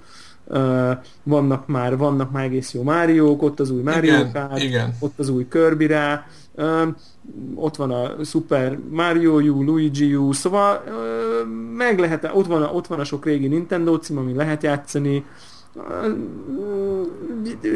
Uh, 0.47 0.91
vannak 1.23 1.67
már 1.67 1.97
vannak 1.97 2.31
már 2.31 2.45
egész 2.45 2.73
jó 2.73 2.83
Máriók, 2.83 3.43
ott 3.43 3.61
az 3.61 3.71
új 3.71 3.83
Mario 3.83 4.31
Kart, 4.33 4.37
ott 4.99 5.19
az 5.19 5.29
új 5.29 5.49
Kirby 5.49 5.87
rá, 5.87 6.27
uh, 6.53 6.89
ott 7.55 7.77
van 7.77 7.91
a 7.91 8.25
Super 8.25 8.79
Mario 8.91 9.39
U, 9.39 9.63
Luigi 9.63 10.15
U, 10.15 10.33
szóval 10.33 10.83
meg 11.77 11.99
lehet, 11.99 12.31
ott 12.35 12.47
van, 12.47 12.63
a, 12.63 12.73
ott 12.73 12.87
van 12.87 13.01
a 13.01 13.05
sok 13.05 13.25
régi 13.25 13.47
Nintendo 13.47 13.97
cím, 13.97 14.19
ami 14.19 14.35
lehet 14.35 14.63
játszani, 14.63 15.25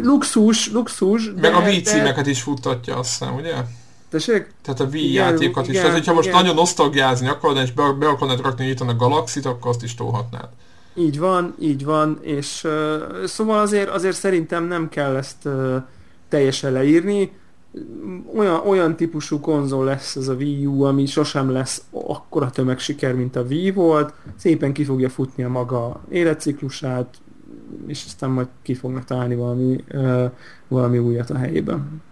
luxus, 0.02 0.72
luxus. 0.72 1.30
Meg 1.32 1.40
de, 1.40 1.48
a 1.48 1.60
Wii 1.60 1.80
címeket 1.80 2.26
is 2.26 2.42
futtatja, 2.42 2.96
azt 2.96 3.18
hiszem, 3.18 3.34
ugye? 3.34 3.54
Tessék? 4.08 4.52
Tehát 4.62 4.80
a 4.80 4.84
Wii 4.84 5.10
igen, 5.10 5.30
játékokat 5.30 5.62
igen, 5.62 5.74
is. 5.74 5.80
Tehát, 5.80 5.96
hogyha 5.96 6.14
most 6.14 6.28
igen. 6.28 6.40
nagyon 6.40 6.54
nosztalgiázni 6.54 7.28
akarod, 7.28 7.56
és 7.56 7.72
be, 7.72 7.92
be 7.98 8.08
akarnád 8.08 8.40
rakni 8.40 8.66
itt 8.66 8.80
a 8.80 8.96
Galaxy-t, 8.96 9.46
akkor 9.46 9.70
azt 9.70 9.82
is 9.82 9.94
tolhatnád. 9.94 10.48
Így 10.94 11.18
van, 11.18 11.54
így 11.58 11.84
van, 11.84 12.18
és 12.20 12.64
uh, 12.64 13.24
szóval 13.24 13.58
azért, 13.58 13.88
azért 13.88 14.16
szerintem 14.16 14.64
nem 14.64 14.88
kell 14.88 15.16
ezt 15.16 15.44
uh, 15.44 15.76
teljesen 16.28 16.72
leírni. 16.72 17.32
Olyan, 18.36 18.66
olyan 18.66 18.96
típusú 18.96 19.40
konzol 19.40 19.84
lesz 19.84 20.16
ez 20.16 20.28
a 20.28 20.34
Wii 20.34 20.66
U, 20.66 20.82
ami 20.82 21.06
sosem 21.06 21.50
lesz 21.50 21.82
akkora 21.90 22.50
tömegsiker, 22.50 23.14
mint 23.14 23.36
a 23.36 23.42
Wii 23.42 23.70
volt. 23.70 24.14
Szépen 24.36 24.72
ki 24.72 24.84
fogja 24.84 25.08
futni 25.08 25.42
a 25.42 25.48
maga 25.48 26.00
életciklusát, 26.10 27.14
és 27.86 28.04
aztán 28.06 28.30
majd 28.30 28.48
ki 28.62 28.74
fognak 28.74 29.04
találni 29.04 29.34
valami, 29.34 29.84
uh, 29.92 30.30
valami 30.68 30.98
újat 30.98 31.30
a 31.30 31.36
helyében. 31.36 32.02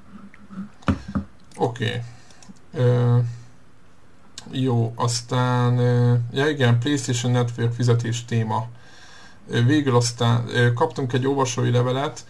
Oké. 1.57 2.03
Okay. 2.73 2.87
Uh, 2.87 3.25
jó, 4.51 4.93
aztán, 4.95 5.79
uh, 5.79 6.19
ja 6.33 6.49
igen, 6.49 6.79
PlayStation 6.79 7.33
Network 7.33 7.73
fizetés 7.73 8.25
téma 8.25 8.67
végül 9.67 9.97
aztán 9.97 10.45
kaptunk 10.75 11.13
egy 11.13 11.27
olvasói 11.27 11.71
levelet, 11.71 12.27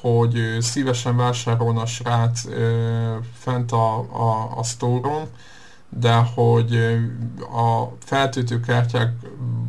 hogy 0.00 0.56
szívesen 0.60 1.16
vásárolna 1.16 1.80
a 1.80 1.86
srác 1.86 2.40
fent 3.38 3.72
a, 3.72 3.98
a, 3.98 4.52
a 4.56 4.64
store 4.64 5.26
de 5.98 6.14
hogy 6.34 6.76
a 7.38 7.96
feltöltőkártyák 8.04 9.12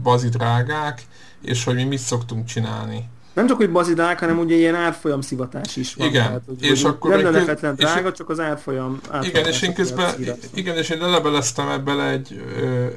bazi 0.04 0.30
drágák, 0.30 1.02
és 1.42 1.64
hogy 1.64 1.76
mi 1.76 1.84
mit 1.84 2.00
szoktunk 2.00 2.46
csinálni. 2.46 3.10
Nem 3.34 3.48
csak, 3.48 3.58
hogy 3.58 3.72
bazidák, 3.72 4.20
hanem 4.20 4.40
ugye 4.40 4.56
ilyen 4.56 4.76
árfolyam 4.76 5.22
szivatás 5.22 5.76
is 5.76 5.94
van. 5.94 6.08
Igen, 6.08 6.26
tehát, 6.26 6.42
hogy 6.46 6.64
és 6.64 6.84
akkor... 6.84 7.22
Nem 7.22 7.34
lefetlen 7.34 7.76
drága, 7.76 8.10
és, 8.10 8.16
csak 8.18 8.30
az 8.30 8.40
árfolyam, 8.40 9.00
árfolyam 9.10 9.24
Igen, 9.24 9.46
és 9.46 9.62
én 9.62 9.74
közben, 9.74 10.14
igen, 10.54 10.78
és 10.78 10.90
én 10.90 10.98
lelebeleztem 10.98 11.70
ebből 11.70 12.02
egy, 12.02 12.42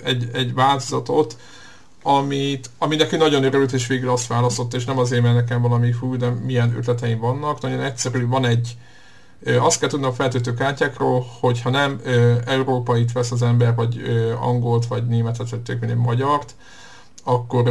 egy, 0.04 0.28
egy 0.32 0.54
változatot, 0.54 1.36
amit, 2.06 2.70
ami 2.78 2.96
neki 2.96 3.16
nagyon 3.16 3.44
örült, 3.44 3.72
és 3.72 3.86
végül 3.86 4.10
azt 4.10 4.26
választott, 4.26 4.74
és 4.74 4.84
nem 4.84 4.98
azért, 4.98 5.22
mert 5.22 5.34
nekem 5.34 5.62
valami 5.62 5.92
fú, 5.92 6.16
de 6.16 6.28
milyen 6.28 6.76
ötleteim 6.76 7.18
vannak. 7.18 7.60
Nagyon 7.60 7.80
egyszerű, 7.80 8.26
van 8.26 8.44
egy, 8.44 8.76
azt 9.58 9.78
kell 9.78 9.88
tudnom 9.88 10.10
a 10.10 10.14
feltöltő 10.14 10.54
kártyákról, 10.54 11.26
hogyha 11.40 11.70
nem 11.70 12.00
európait 12.46 13.12
vesz 13.12 13.30
az 13.30 13.42
ember, 13.42 13.74
vagy 13.74 14.02
angolt, 14.40 14.86
vagy 14.86 15.06
németet, 15.06 15.50
vagy 15.50 15.60
tök 15.60 15.94
magyart, 15.94 16.54
akkor 17.24 17.64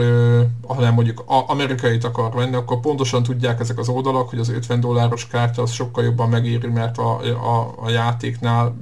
ha 0.67 0.81
nem 0.81 0.93
mondjuk 0.93 1.23
amerikait 1.47 2.03
akar 2.03 2.33
venni, 2.33 2.55
akkor 2.55 2.79
pontosan 2.79 3.23
tudják 3.23 3.59
ezek 3.59 3.77
az 3.77 3.89
oldalak, 3.89 4.29
hogy 4.29 4.39
az 4.39 4.49
50 4.49 4.79
dolláros 4.79 5.27
kártya 5.27 5.61
az 5.61 5.71
sokkal 5.71 6.03
jobban 6.03 6.29
megéri, 6.29 6.67
mert 6.67 6.97
a, 6.97 7.19
a, 7.21 7.73
a 7.77 7.89
játéknál 7.89 8.75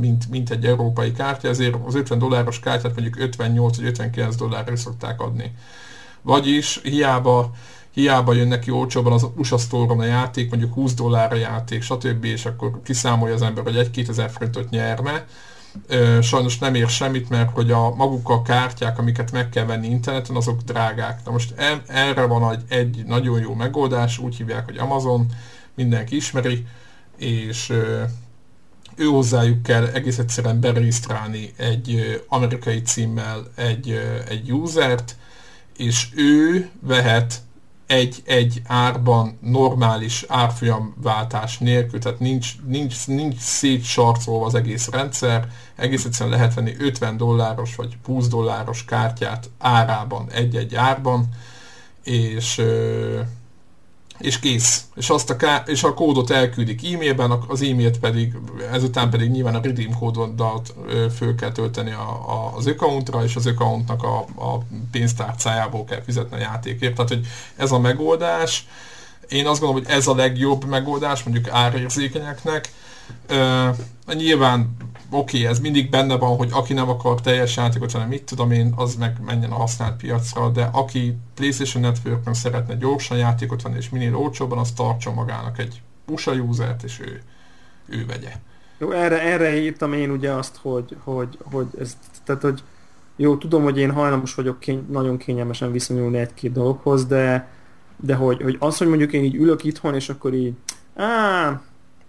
mint, 0.00 0.30
mint 0.30 0.50
egy 0.50 0.64
európai 0.64 1.12
kártya, 1.12 1.48
ezért 1.48 1.76
az 1.86 1.94
50 1.94 2.18
dolláros 2.18 2.60
kártyát 2.60 2.94
mondjuk 2.94 3.18
58 3.18 3.76
vagy 3.76 3.86
59 3.86 4.36
dollárra 4.36 4.76
szokták 4.76 5.20
adni. 5.20 5.52
Vagyis 6.22 6.80
hiába 6.82 7.50
hiába 7.90 8.32
jön 8.32 8.48
neki 8.48 8.70
olcsóban 8.70 9.12
az 9.12 9.26
USA 9.36 9.56
a 9.88 10.04
játék, 10.04 10.50
mondjuk 10.50 10.74
20 10.74 10.94
dollár 10.94 11.32
a 11.32 11.36
játék, 11.36 11.82
stb. 11.82 12.24
és 12.24 12.46
akkor 12.46 12.80
kiszámolja 12.84 13.34
az 13.34 13.42
ember, 13.42 13.64
hogy 13.64 13.90
1-2 13.94 14.08
ezer 14.08 14.30
forintot 14.30 14.70
nyerne, 14.70 15.26
sajnos 16.22 16.58
nem 16.58 16.74
ér 16.74 16.88
semmit, 16.88 17.28
mert 17.28 17.50
hogy 17.50 17.70
a 17.70 17.94
maguk 17.94 18.28
a 18.28 18.42
kártyák, 18.42 18.98
amiket 18.98 19.32
meg 19.32 19.48
kell 19.48 19.64
venni 19.64 19.88
interneten, 19.88 20.36
azok 20.36 20.60
drágák. 20.60 21.20
Na 21.24 21.30
most 21.30 21.54
erre 21.86 22.26
van 22.26 22.52
egy, 22.52 22.62
egy 22.68 23.04
nagyon 23.06 23.40
jó 23.40 23.54
megoldás, 23.54 24.18
úgy 24.18 24.36
hívják, 24.36 24.64
hogy 24.64 24.76
Amazon, 24.76 25.26
mindenki 25.74 26.16
ismeri, 26.16 26.66
és 27.16 27.72
ő 28.96 29.04
hozzájuk 29.04 29.62
kell 29.62 29.86
egész 29.86 30.18
egyszerűen 30.18 30.60
beregisztrálni 30.60 31.52
egy 31.56 32.20
amerikai 32.28 32.82
címmel 32.82 33.52
egy, 33.54 34.00
egy 34.28 34.52
usert, 34.52 35.16
és 35.76 36.08
ő 36.14 36.70
vehet 36.80 37.42
egy-egy 37.88 38.62
árban 38.66 39.38
normális 39.40 40.24
árfolyamváltás 40.28 41.58
nélkül, 41.58 42.00
tehát 42.00 42.18
nincs, 42.18 42.52
nincs, 42.66 43.06
nincs 43.06 43.38
szétsarcolva 43.38 44.46
az 44.46 44.54
egész 44.54 44.88
rendszer, 44.88 45.48
egész 45.76 46.04
egyszerűen 46.04 46.36
lehet 46.36 46.54
venni 46.54 46.74
50 46.78 47.16
dolláros 47.16 47.74
vagy 47.74 47.96
20 48.04 48.28
dolláros 48.28 48.84
kártyát 48.84 49.50
árában, 49.58 50.30
egy-egy 50.30 50.74
árban, 50.74 51.28
és 52.02 52.62
és 54.18 54.38
kész. 54.38 54.84
És, 54.94 55.10
azt 55.10 55.30
a, 55.30 55.36
ká- 55.36 55.68
és 55.68 55.82
a 55.82 55.94
kódot 55.94 56.30
elküldik 56.30 56.94
e-mailben, 56.94 57.30
az 57.30 57.62
e-mailt 57.62 57.98
pedig, 57.98 58.32
ezután 58.72 59.10
pedig 59.10 59.30
nyilván 59.30 59.54
a 59.54 59.60
redeem 59.60 59.98
kódot 59.98 60.74
föl 61.16 61.34
kell 61.34 61.52
tölteni 61.52 61.92
a, 61.92 62.10
a, 62.28 62.52
az 62.56 62.66
accountra, 62.66 63.24
és 63.24 63.36
az 63.36 63.46
accountnak 63.46 64.02
a, 64.02 64.18
a 64.18 64.62
pénztárcájából 64.90 65.84
kell 65.84 66.02
fizetni 66.02 66.36
a 66.36 66.40
játékért. 66.40 66.94
Tehát, 66.94 67.10
hogy 67.10 67.26
ez 67.56 67.72
a 67.72 67.78
megoldás, 67.78 68.66
én 69.28 69.46
azt 69.46 69.60
gondolom, 69.60 69.84
hogy 69.84 69.94
ez 69.94 70.06
a 70.06 70.14
legjobb 70.14 70.64
megoldás, 70.64 71.22
mondjuk 71.22 71.48
árérzékenyeknek. 71.48 72.72
Uh, 73.30 73.76
nyilván 74.14 74.76
oké, 75.10 75.46
ez 75.46 75.60
mindig 75.60 75.90
benne 75.90 76.16
van, 76.16 76.36
hogy 76.36 76.48
aki 76.52 76.72
nem 76.72 76.88
akar 76.88 77.20
teljes 77.20 77.56
játékot, 77.56 77.92
hanem 77.92 78.08
mit 78.08 78.24
tudom 78.24 78.50
én, 78.50 78.72
az 78.76 78.94
meg 78.94 79.16
menjen 79.24 79.50
a 79.50 79.54
használt 79.54 79.96
piacra, 79.96 80.48
de 80.48 80.68
aki 80.72 81.16
PlayStation 81.34 81.82
network 81.82 82.34
szeretne 82.34 82.74
gyorsan 82.74 83.18
játékot 83.18 83.62
venni, 83.62 83.76
és 83.76 83.88
minél 83.88 84.16
olcsóbban, 84.16 84.58
az 84.58 84.72
tartson 84.72 85.14
magának 85.14 85.58
egy 85.58 85.82
USA 86.06 86.32
usert, 86.32 86.82
és 86.82 87.00
ő, 87.00 87.22
ő 87.86 88.06
vegye. 88.06 88.32
Jó, 88.78 88.90
erre, 88.90 89.22
erre 89.22 89.60
írtam 89.60 89.92
én 89.92 90.10
ugye 90.10 90.30
azt, 90.30 90.56
hogy, 90.62 90.96
hogy, 91.04 91.38
hogy 91.50 91.66
ez, 91.80 91.96
tehát, 92.24 92.42
hogy 92.42 92.62
jó, 93.16 93.36
tudom, 93.36 93.62
hogy 93.62 93.78
én 93.78 93.90
hajlamos 93.90 94.34
vagyok 94.34 94.60
kény, 94.60 94.86
nagyon 94.90 95.16
kényelmesen 95.16 95.72
viszonyulni 95.72 96.18
egy-két 96.18 96.52
dologhoz, 96.52 97.06
de, 97.06 97.48
de 97.96 98.14
hogy, 98.14 98.42
hogy 98.42 98.56
az, 98.58 98.78
hogy 98.78 98.88
mondjuk 98.88 99.12
én 99.12 99.24
így 99.24 99.34
ülök 99.34 99.64
itthon, 99.64 99.94
és 99.94 100.08
akkor 100.08 100.34
így, 100.34 100.54
á, 100.96 101.60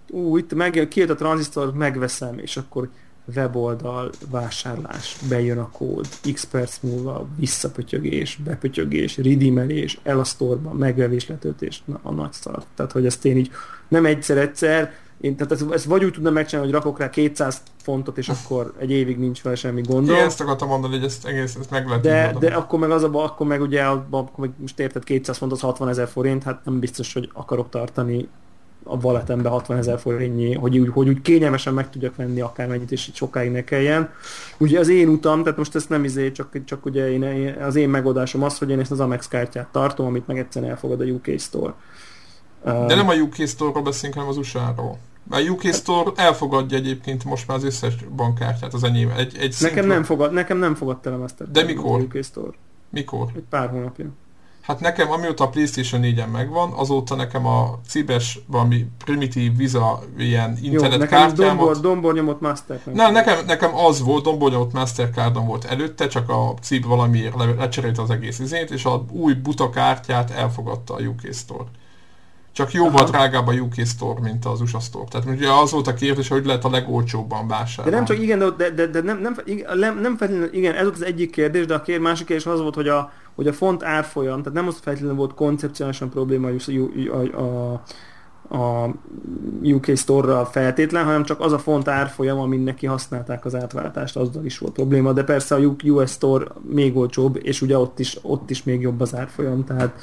ú, 0.10 0.38
itt 0.38 0.54
meg, 0.54 0.88
kijött 0.90 1.10
a 1.10 1.16
tranzisztor, 1.16 1.74
megveszem, 1.74 2.40
és 2.40 2.58
akkor 2.58 2.90
weboldal, 3.36 4.10
vásárlás, 4.30 5.18
bejön 5.30 5.58
a 5.58 5.70
kód, 5.70 6.08
x 6.34 6.46
perc 6.46 6.80
múlva 6.82 7.28
visszapötyögés, 7.38 8.40
bepötyögés, 8.44 9.18
ridimelés, 9.18 10.00
el 10.04 10.20
a 10.20 10.24
sztorba, 10.24 10.74
megvevés, 10.74 11.28
letöltés, 11.28 11.82
na, 11.86 12.00
a 12.04 12.12
nagy 12.12 12.34
szar. 12.34 12.64
Tehát, 12.76 12.92
hogy 12.92 13.06
ezt 13.06 13.26
én 13.26 13.38
így 13.38 13.52
nem 13.88 14.06
egyszer-egyszer, 14.06 14.94
én, 15.22 15.36
tehát 15.36 15.52
ezt, 15.52 15.72
ezt 15.72 15.86
vagy 15.86 16.04
úgy 16.04 16.12
tudnám 16.12 16.34
megcsinálni, 16.34 16.72
hogy 16.72 16.82
rakok 16.82 17.00
rá 17.00 17.10
200 17.10 17.62
fontot, 17.82 18.18
és 18.18 18.30
akkor 18.30 18.74
egy 18.78 18.92
évig 18.92 19.18
nincs 19.18 19.40
fel 19.40 19.56
semmi 19.56 19.82
gondom. 19.82 20.16
Igen, 20.16 20.26
ezt 20.26 20.42
akartam 20.42 20.68
mondani, 20.68 20.96
hogy 20.96 21.06
ezt 21.06 21.26
egész 21.26 21.56
ezt 21.56 21.70
meg 21.70 21.88
lehet 21.88 22.04
de, 22.04 22.36
de 22.40 22.54
akkor 22.54 22.80
meg 22.80 22.92
az 22.92 23.04
a 23.04 23.10
akkor 23.14 23.48
meg 23.48 23.62
ugye, 23.62 23.84
akkor 23.84 24.30
meg 24.38 24.52
most 24.58 24.80
érted 24.80 25.04
200 25.04 25.38
font 25.38 25.52
az 25.52 25.60
60 25.60 25.90
ezer 25.90 26.08
forint, 26.08 26.44
hát 26.44 26.66
nem 26.66 26.80
biztos, 26.80 27.14
hogy 27.14 27.30
akarok 27.34 27.70
tartani 27.70 28.28
a 28.90 28.98
walletembe 29.02 29.50
60 29.50 29.78
ezer 29.78 30.00
forintnyi, 30.00 30.54
hogy 30.54 30.78
úgy, 30.78 30.90
hogy 30.90 31.08
úgy 31.08 31.22
kényelmesen 31.22 31.74
meg 31.74 31.90
tudjak 31.90 32.16
venni 32.16 32.42
akármennyit, 32.42 32.92
és 32.92 33.08
így 33.08 33.16
sokáig 33.16 33.52
ne 33.52 33.64
kelljen. 33.64 34.10
Ugye 34.58 34.80
az 34.80 34.88
én 34.88 35.08
utam, 35.08 35.44
tehát 35.44 35.58
most 35.58 35.76
ezt 35.76 35.90
nem 35.90 36.04
izé, 36.04 36.32
csak, 36.32 36.64
csak 36.66 36.86
ugye 36.86 37.12
én, 37.12 37.56
az 37.62 37.76
én 37.76 37.90
megoldásom 37.90 38.44
az, 38.44 38.58
hogy 38.58 38.70
én 38.70 38.80
ezt 38.80 38.92
az 38.92 39.00
Amex 39.00 39.28
kártyát 39.28 39.68
tartom, 39.68 40.06
amit 40.06 40.28
meg 40.28 40.38
egyszerűen 40.38 40.72
elfogad 40.72 41.02
a 41.02 41.04
UK 41.04 41.40
Store. 41.40 41.74
De 42.64 42.96
nem 42.96 43.10
a 43.10 43.14
UK 43.14 43.36
Store-ról 43.36 43.84
beszélünk, 43.84 44.14
hanem 44.14 44.30
az 44.30 44.38
USA-ról. 44.38 44.98
A 45.30 45.40
UK 45.40 45.62
Store 45.62 46.12
elfogadja 46.16 46.78
egyébként 46.78 47.24
most 47.24 47.48
már 47.48 47.58
az 47.58 47.64
összes 47.64 47.96
bankkártyát 48.16 48.74
az 48.74 48.84
enyém. 48.84 49.10
Egy, 49.18 49.38
egy 49.40 49.56
nekem, 49.60 49.88
nem 49.88 50.04
fogad, 50.04 50.34
nekem 50.34 50.58
nem 50.58 50.76
fogadta 50.76 51.12
el 51.12 51.24
ezt. 51.24 51.52
De 51.52 51.64
mikor? 51.64 52.00
A 52.00 52.04
UK 52.04 52.24
Store. 52.24 52.58
Mikor? 52.90 53.28
Egy 53.36 53.44
pár 53.50 53.70
hónapja. 53.70 54.06
Hát 54.70 54.80
nekem, 54.80 55.12
amióta 55.12 55.44
a 55.44 55.50
Playstation 55.50 56.02
4-en 56.04 56.32
megvan, 56.32 56.72
azóta 56.72 57.16
nekem 57.16 57.46
a 57.46 57.80
cibes 57.88 58.40
valami 58.48 58.86
primitív 59.04 59.56
Visa 59.58 60.00
ilyen 60.18 60.58
internetkártyámat... 60.62 61.38
Jó, 61.38 61.46
dombor, 61.46 61.80
dombornyomott 61.80 62.42
Mastercard. 62.42 62.96
Nem, 62.96 63.14
nekem, 63.14 63.46
nekem 63.46 63.76
az 63.76 64.02
volt, 64.02 64.24
dombornyomott 64.24 64.74
Mastercardon 64.74 65.46
volt 65.46 65.66
előtte, 65.66 66.08
csak 66.08 66.30
a 66.30 66.54
cib 66.62 66.86
valamiért 66.86 67.36
le, 67.36 67.46
lecserélte 67.46 68.02
az 68.02 68.10
egész 68.10 68.40
izét, 68.40 68.72
és 68.72 68.86
a 68.86 69.06
új 69.12 69.34
buta 69.34 69.70
kártyát 69.70 70.32
elfogadta 70.32 70.94
a 70.94 71.00
UK 71.00 71.34
Store. 71.34 71.66
Csak 72.52 72.72
jóval 72.72 73.02
Aha. 73.02 73.10
drágább 73.10 73.48
a 73.48 73.54
UK 73.54 73.86
Store, 73.86 74.20
mint 74.20 74.46
az 74.46 74.62
USA 74.62 74.80
Store. 74.80 75.06
Tehát 75.10 75.28
ugye 75.28 75.52
az 75.52 75.72
volt 75.72 75.88
a 75.88 75.94
kérdés, 75.94 76.28
hogy 76.28 76.46
lehet 76.46 76.66
a 76.66 76.70
legolcsóbban 76.70 77.48
vásárolni. 77.48 77.92
De 77.92 77.96
nem 77.96 78.06
csak 78.06 78.20
igen, 78.20 78.40
de, 78.58 78.70
de, 78.70 78.88
de 78.88 79.02
nem, 79.02 79.20
nem, 79.22 79.36
nem, 79.80 80.00
nem 80.00 80.18
feltétlenül, 80.18 80.54
igen, 80.54 80.76
ez 80.76 80.82
volt 80.82 80.96
az 80.96 81.04
egyik 81.04 81.32
kérdés, 81.32 81.66
de 81.66 81.74
a 81.74 81.82
kér, 81.82 82.00
másik 82.00 82.26
kérdés 82.26 82.46
az 82.46 82.60
volt, 82.60 82.76
hogy 82.76 82.88
a, 82.88 83.12
hogy 83.40 83.48
a 83.48 83.54
font 83.54 83.84
árfolyam, 83.84 84.38
tehát 84.38 84.54
nem 84.54 84.68
az 84.68 84.80
feltétlenül 84.82 85.18
volt 85.18 85.34
koncepcionálisan 85.34 86.10
probléma 86.10 86.50
a, 86.50 87.42
a, 87.42 87.82
a, 88.58 88.96
UK 89.64 89.96
Store-ra 89.96 90.46
feltétlen, 90.46 91.06
hanem 91.06 91.24
csak 91.24 91.40
az 91.40 91.52
a 91.52 91.60
font 91.60 91.88
árfolyam, 91.88 92.40
amin 92.40 92.60
neki 92.60 92.86
használták 92.86 93.46
az 93.46 93.56
átváltást, 93.56 94.16
azzal 94.16 94.46
is 94.46 94.58
volt 94.58 94.74
probléma, 94.74 95.14
de 95.14 95.24
persze 95.24 95.56
a 95.56 95.60
US 95.84 96.12
Store 96.12 96.46
még 96.62 96.98
olcsóbb, 96.98 97.40
és 97.42 97.62
ugye 97.62 97.78
ott 97.78 98.00
is, 98.00 98.18
ott 98.22 98.50
is 98.50 98.64
még 98.64 98.82
jobb 98.82 99.02
az 99.02 99.16
árfolyam, 99.16 99.64
tehát 99.64 100.00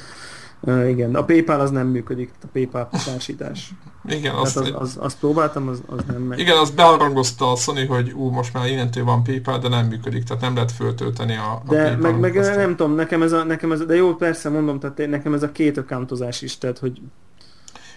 Uh, 0.60 0.88
igen, 0.88 1.14
a 1.14 1.24
PayPal 1.24 1.60
az 1.60 1.70
nem 1.70 1.86
működik, 1.86 2.30
a 2.42 2.46
PayPal 2.52 2.88
társítás. 3.04 3.70
igen, 4.08 4.34
azt, 4.34 4.56
az, 4.56 4.72
az, 4.74 4.96
az, 5.00 5.18
próbáltam, 5.18 5.68
az, 5.68 5.82
az 5.86 6.00
nem 6.06 6.22
megy. 6.22 6.38
Igen, 6.38 6.56
az 6.56 6.70
beharangozta 6.70 7.52
a 7.52 7.56
Sony, 7.56 7.86
hogy 7.86 8.12
ú, 8.12 8.28
most 8.30 8.52
már 8.52 8.66
innentől 8.66 9.04
van 9.04 9.22
PayPal, 9.22 9.58
de 9.58 9.68
nem 9.68 9.86
működik, 9.86 10.24
tehát 10.24 10.42
nem 10.42 10.54
lehet 10.54 10.72
föltölteni 10.72 11.36
a, 11.36 11.62
a 11.66 11.72
de 11.72 11.82
PayPal. 11.82 12.10
Meg, 12.10 12.34
meg 12.34 12.56
nem 12.56 12.76
tudom, 12.76 12.94
nekem 12.94 13.22
ez, 13.22 13.32
a, 13.32 13.44
nekem 13.44 13.72
ez 13.72 13.80
a, 13.80 13.84
de 13.84 13.94
jó, 13.94 14.14
persze 14.14 14.48
mondom, 14.48 14.78
tehát 14.78 15.10
nekem 15.10 15.34
ez 15.34 15.42
a 15.42 15.52
két 15.52 15.76
accountozás 15.76 16.42
is, 16.42 16.58
tehát 16.58 16.78
hogy 16.78 17.00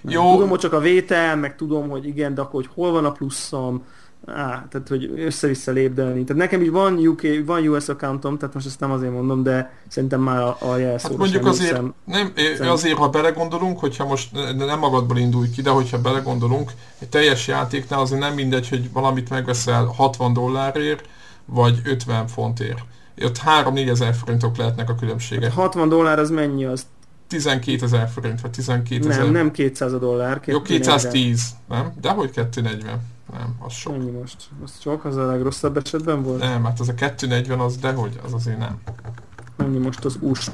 jó. 0.01 0.33
Tudom, 0.33 0.49
hogy 0.49 0.59
csak 0.59 0.73
a 0.73 0.79
vétel, 0.79 1.35
meg 1.35 1.55
tudom, 1.55 1.89
hogy 1.89 2.05
igen, 2.05 2.33
de 2.33 2.41
akkor 2.41 2.63
hogy 2.63 2.69
hol 2.73 2.91
van 2.91 3.05
a 3.05 3.11
pluszom, 3.11 3.83
Á, 4.25 4.67
tehát 4.69 4.87
hogy 4.87 5.13
össze-vissza 5.15 5.71
lépdelni. 5.71 6.23
Tehát 6.23 6.41
nekem 6.41 6.61
is 6.61 6.69
van 6.69 6.97
UK, 6.97 7.21
van 7.45 7.67
US 7.67 7.89
accountom, 7.89 8.37
tehát 8.37 8.53
most 8.53 8.65
ezt 8.65 8.79
nem 8.79 8.91
azért 8.91 9.11
mondom, 9.11 9.43
de 9.43 9.73
szerintem 9.87 10.21
már 10.21 10.41
a, 10.41 10.57
a 10.59 10.77
jelszóra 10.77 11.09
hát 11.09 11.17
mondjuk 11.17 11.45
azért, 11.45 11.69
hiszem, 11.69 11.93
nem, 12.05 12.31
szerintem... 12.35 12.69
azért, 12.69 12.97
ha 12.97 13.09
belegondolunk, 13.09 13.79
hogyha 13.79 14.05
most 14.05 14.29
nem 14.57 14.79
magadból 14.79 15.17
indulj 15.17 15.49
ki, 15.49 15.61
de 15.61 15.69
hogyha 15.69 16.01
belegondolunk, 16.01 16.71
egy 16.99 17.09
teljes 17.09 17.47
játéknál 17.47 17.99
azért 17.99 18.21
nem 18.21 18.33
mindegy, 18.33 18.69
hogy 18.69 18.91
valamit 18.91 19.29
megveszel 19.29 19.85
60 19.85 20.33
dollárért, 20.33 21.05
vagy 21.45 21.81
50 21.83 22.27
fontért. 22.27 22.79
Ott 23.23 23.39
3-4 23.63 23.89
ezer 23.89 24.13
forintok 24.13 24.57
lehetnek 24.57 24.89
a 24.89 24.95
különbségek. 24.95 25.43
Hát 25.43 25.53
60 25.53 25.89
dollár 25.89 26.19
az 26.19 26.29
mennyi? 26.29 26.65
Az 26.65 26.85
12 27.27 27.85
ezer 27.85 28.09
forint, 28.09 28.41
vagy 28.41 28.51
12 28.51 29.09
ezer... 29.09 29.23
Nem, 29.23 29.31
nem 29.31 29.51
200 29.51 29.93
a 29.93 29.97
dollár. 29.97 30.41
Jó, 30.45 30.61
210, 30.61 31.41
nem? 31.67 31.93
De 32.01 32.09
hogy 32.09 32.31
240? 32.31 32.99
Nem, 33.31 33.55
az 33.59 33.73
sok. 33.73 33.97
Mennyi 33.97 34.11
most? 34.11 34.49
Az 34.63 34.79
sok, 34.79 35.05
az 35.05 35.15
a 35.15 35.25
legrosszabb 35.25 35.77
esetben 35.77 36.23
volt? 36.23 36.39
Nem, 36.39 36.63
hát 36.63 36.79
az 36.79 36.89
a 36.89 36.93
240 36.93 37.59
az 37.59 37.77
dehogy, 37.77 38.19
az 38.23 38.33
azért 38.33 38.57
nem. 38.57 38.81
Mennyi 39.55 39.77
most 39.77 40.05
az 40.05 40.17
US? 40.21 40.49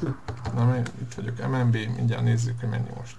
Nem, 0.54 0.74
én 0.74 0.82
itt 1.00 1.14
vagyok, 1.14 1.48
MNB, 1.48 1.76
mindjárt 1.96 2.24
nézzük, 2.24 2.60
hogy 2.60 2.68
mennyi 2.68 2.90
most. 2.96 3.16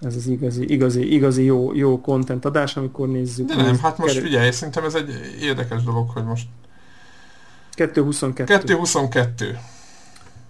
Ez 0.00 0.16
az 0.16 0.26
igazi, 0.26 0.72
igazi, 0.72 1.12
igazi 1.12 1.44
jó, 1.44 1.74
jó 1.74 2.00
content 2.00 2.44
adás, 2.44 2.76
amikor 2.76 3.08
nézzük. 3.08 3.46
De 3.46 3.54
nem, 3.54 3.78
hát 3.78 3.98
most 3.98 4.18
figyelj, 4.18 4.50
szerintem 4.50 4.84
ez 4.84 4.94
egy 4.94 5.36
érdekes 5.40 5.82
dolog, 5.82 6.10
hogy 6.10 6.24
most 6.24 6.48
222. 7.74 8.44
222. 8.44 9.58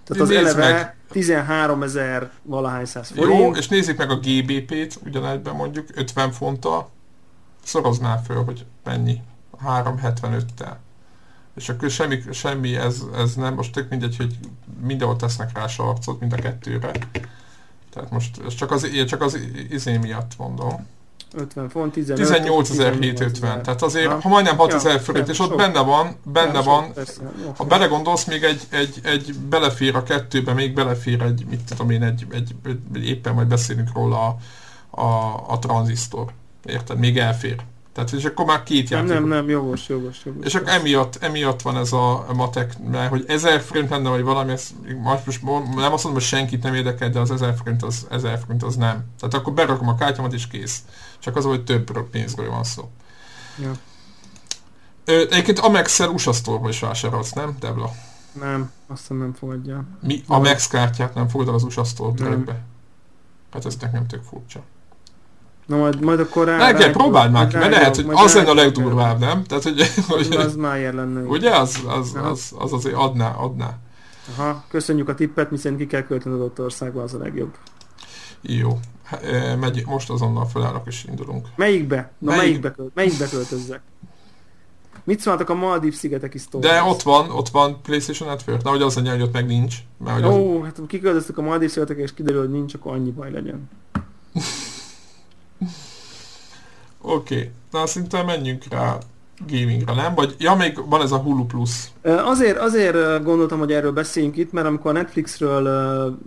Tehát 0.08 0.22
az 0.22 0.30
eleve 0.30 0.72
meg. 0.72 0.96
13 1.10 1.82
ezer 1.82 2.30
valahány 2.42 2.84
száz 2.84 3.08
forint. 3.08 3.40
Jó, 3.40 3.54
és 3.54 3.68
nézzük 3.68 3.96
meg 3.98 4.10
a 4.10 4.16
GBP-t, 4.16 4.98
ugyanegyben 5.04 5.54
mondjuk 5.54 5.88
50 5.94 6.32
fonttal. 6.32 6.90
Szoroznál 7.64 8.22
föl, 8.22 8.44
hogy 8.44 8.64
mennyi. 8.84 9.22
375-tel. 9.66 10.76
És 11.56 11.68
akkor 11.68 11.90
semmi, 11.90 12.22
semmi 12.32 12.76
ez, 12.76 13.02
ez 13.16 13.34
nem, 13.34 13.54
most 13.54 13.72
tök 13.72 13.88
mindegy, 13.88 14.16
hogy 14.16 14.38
mindenhol 14.80 15.16
tesznek 15.16 15.50
rá 15.54 15.66
sarcot, 15.66 16.20
mind 16.20 16.32
a 16.32 16.36
kettőre. 16.36 16.92
Tehát 17.92 18.10
most 18.10 18.40
ez 18.46 18.54
csak 18.54 18.70
az, 18.70 18.88
csak 19.06 19.22
az 19.22 19.38
izé 19.70 19.96
miatt 19.96 20.32
mondom. 20.38 20.86
50 21.34 21.68
font, 21.68 21.94
18.750. 21.96 23.40
Tehát 23.40 23.82
azért, 23.82 24.10
ha, 24.10 24.20
ha 24.20 24.28
majdnem 24.28 24.56
6000 24.56 24.92
ja, 24.92 25.00
forint, 25.00 25.28
és 25.28 25.38
ott 25.38 25.48
sok. 25.48 25.56
benne 25.56 25.80
van, 25.80 26.16
benne 26.22 26.52
ja, 26.52 26.62
van, 26.62 26.92
sok, 26.94 27.56
ha 27.56 27.64
belegondolsz, 27.64 28.24
még 28.24 28.42
egy, 28.42 28.62
egy, 28.68 29.00
egy 29.02 29.34
belefér 29.34 29.96
a 29.96 30.02
kettőbe, 30.02 30.52
még 30.52 30.74
belefér 30.74 31.22
egy, 31.22 31.46
mit 31.50 31.60
tudom 31.64 31.90
én, 31.90 32.02
egy, 32.02 32.26
egy, 32.30 32.54
egy 32.94 33.08
éppen 33.08 33.34
majd 33.34 33.46
beszélünk 33.46 33.88
róla 33.94 34.26
a, 34.26 34.36
a, 35.00 35.44
a 35.48 35.58
tranzisztor. 35.58 36.32
Érted? 36.64 36.98
Még 36.98 37.18
elfér. 37.18 37.56
Tehát, 37.98 38.12
és 38.12 38.24
akkor 38.24 38.44
már 38.44 38.62
két 38.62 38.88
játék. 38.88 39.08
Nem, 39.08 39.18
nem, 39.18 39.28
nem, 39.28 39.48
jogos, 39.48 39.88
jogos, 39.88 40.24
jogos. 40.24 40.46
És 40.46 40.54
akkor 40.54 40.68
emiatt, 40.68 41.16
emiatt 41.16 41.62
van 41.62 41.76
ez 41.76 41.92
a 41.92 42.26
matek, 42.34 42.74
mert 42.90 43.10
hogy 43.10 43.24
1000 43.28 43.60
forint 43.60 43.90
lenne, 43.90 44.08
vagy 44.08 44.22
valami, 44.22 44.52
ez, 44.52 44.70
most 45.24 45.42
nem 45.42 45.92
azt 45.92 46.04
mondom, 46.04 46.12
hogy 46.12 46.22
senkit 46.22 46.62
nem 46.62 46.74
érdekel, 46.74 47.10
de 47.10 47.18
az 47.18 47.30
1000 47.30 47.54
forint 47.56 47.82
az, 47.82 48.06
1000 48.10 48.38
forint 48.38 48.62
az 48.62 48.76
nem. 48.76 49.04
Tehát 49.18 49.34
akkor 49.34 49.52
berakom 49.52 49.88
a 49.88 49.94
kártyámat 49.94 50.32
és 50.32 50.46
kész. 50.46 50.82
Csak 51.18 51.36
az, 51.36 51.44
hogy 51.44 51.64
több 51.64 52.08
pénzről 52.10 52.50
van 52.50 52.64
szó. 52.64 52.90
Ja. 53.62 53.72
Ö, 55.04 55.20
egyébként 55.20 55.58
Amex-szel 55.58 56.08
USA 56.08 56.32
store 56.32 56.68
is 56.68 56.80
vásárolsz, 56.80 57.32
nem, 57.32 57.56
Debla? 57.60 57.90
Nem, 58.32 58.70
azt 58.86 59.08
nem 59.08 59.34
fogadja. 59.38 59.84
Mi? 60.00 60.22
Amex 60.26 60.68
kártyát 60.68 61.14
nem 61.14 61.28
fogadod 61.28 61.54
az 61.54 61.62
USA 61.62 61.84
store 61.84 62.38
Hát 63.52 63.66
ez 63.66 63.76
nekem 63.80 64.06
tök 64.06 64.22
furcsa. 64.22 64.62
Na 65.68 65.76
majd, 65.76 66.00
majd 66.00 66.20
akkor 66.20 66.46
rá... 66.46 66.56
Ne, 66.56 66.72
kell, 66.72 66.90
próbáld 66.90 67.32
már 67.32 67.48
ki, 67.48 67.56
mert 67.56 67.70
lehet, 67.70 67.96
hogy 67.96 68.06
az 68.08 68.34
lenne 68.34 68.50
a 68.50 68.54
legdurvább, 68.54 69.18
nem? 69.18 69.44
Tehát, 69.44 69.62
hogy, 69.62 69.82
hogy 70.08 70.36
az 70.36 70.56
Mayer 70.56 70.94
lenne. 70.94 71.20
Ugye? 71.20 71.56
Az, 71.56 71.82
az, 71.86 72.14
az, 72.22 72.52
az 72.58 72.72
azért 72.72 72.94
adná, 72.94 73.30
adná. 73.30 73.76
Aha, 74.36 74.64
köszönjük 74.68 75.08
a 75.08 75.14
tippet, 75.14 75.50
miszerint 75.50 75.80
ki 75.80 75.86
kell 75.86 76.02
költeni 76.02 76.34
adott 76.34 76.60
országba, 76.60 77.02
az 77.02 77.14
a 77.14 77.18
legjobb. 77.18 77.54
Jó. 78.40 78.78
Megy, 79.60 79.82
most 79.86 80.10
azonnal 80.10 80.46
felállok 80.46 80.86
és 80.86 81.04
indulunk. 81.08 81.46
Melyikbe? 81.56 82.12
Na 82.18 82.30
Melyik? 82.30 82.42
melyikbe, 82.42 82.70
költ, 82.70 82.94
melyikbe 82.94 83.28
költözzek? 83.28 83.80
Mit 85.04 85.20
szóltak 85.20 85.50
a 85.50 85.54
Maldív 85.54 85.94
szigetek 85.94 86.34
is 86.34 86.44
De 86.48 86.82
ott 86.82 87.02
van, 87.02 87.30
ott 87.30 87.48
van 87.48 87.80
PlayStation 87.82 88.28
Network. 88.28 88.62
Na, 88.62 88.70
hogy 88.70 88.82
az 88.82 88.96
a 88.96 89.10
hogy 89.10 89.22
ott 89.22 89.32
meg 89.32 89.46
nincs. 89.46 89.76
Mert, 90.04 90.24
Ó, 90.24 90.58
az... 90.58 90.64
hát 90.64 90.80
kiköltöztük 90.86 91.38
a 91.38 91.42
Maldív 91.42 91.70
szigetek 91.70 91.98
és 91.98 92.14
kiderül, 92.14 92.40
hogy 92.40 92.50
nincs, 92.50 92.74
akkor 92.74 92.92
annyi 92.92 93.10
baj 93.10 93.30
legyen. 93.30 93.70
Oké, 97.00 97.34
okay. 97.34 97.50
na 97.70 97.86
szerintem 97.86 98.26
menjünk 98.26 98.64
rá 98.70 98.98
gamingre, 99.46 99.94
nem? 99.94 100.14
Vagy, 100.14 100.34
ja, 100.38 100.54
még 100.54 100.78
van 100.88 101.02
ez 101.02 101.12
a 101.12 101.16
Hulu 101.16 101.44
Plus. 101.44 101.70
Azért, 102.02 102.58
azért 102.58 103.24
gondoltam, 103.24 103.58
hogy 103.58 103.72
erről 103.72 103.92
beszéljünk 103.92 104.36
itt, 104.36 104.52
mert 104.52 104.66
amikor 104.66 104.90
a 104.90 104.94
Netflixről, 104.94 106.18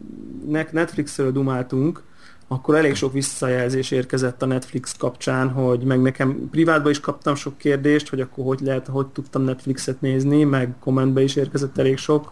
Netflixről 0.71 1.31
dumáltunk, 1.31 2.03
akkor 2.47 2.75
elég 2.75 2.95
sok 2.95 3.13
visszajelzés 3.13 3.91
érkezett 3.91 4.41
a 4.41 4.45
Netflix 4.45 4.95
kapcsán, 4.97 5.49
hogy 5.49 5.83
meg 5.83 6.01
nekem 6.01 6.49
privátban 6.49 6.91
is 6.91 6.99
kaptam 6.99 7.35
sok 7.35 7.57
kérdést, 7.57 8.09
hogy 8.09 8.21
akkor 8.21 8.45
hogy 8.45 8.59
lehet, 8.59 8.87
hogy 8.87 9.07
tudtam 9.07 9.41
Netflixet 9.41 10.01
nézni, 10.01 10.43
meg 10.43 10.73
kommentbe 10.79 11.21
is 11.21 11.35
érkezett 11.35 11.77
elég 11.77 11.97
sok 11.97 12.31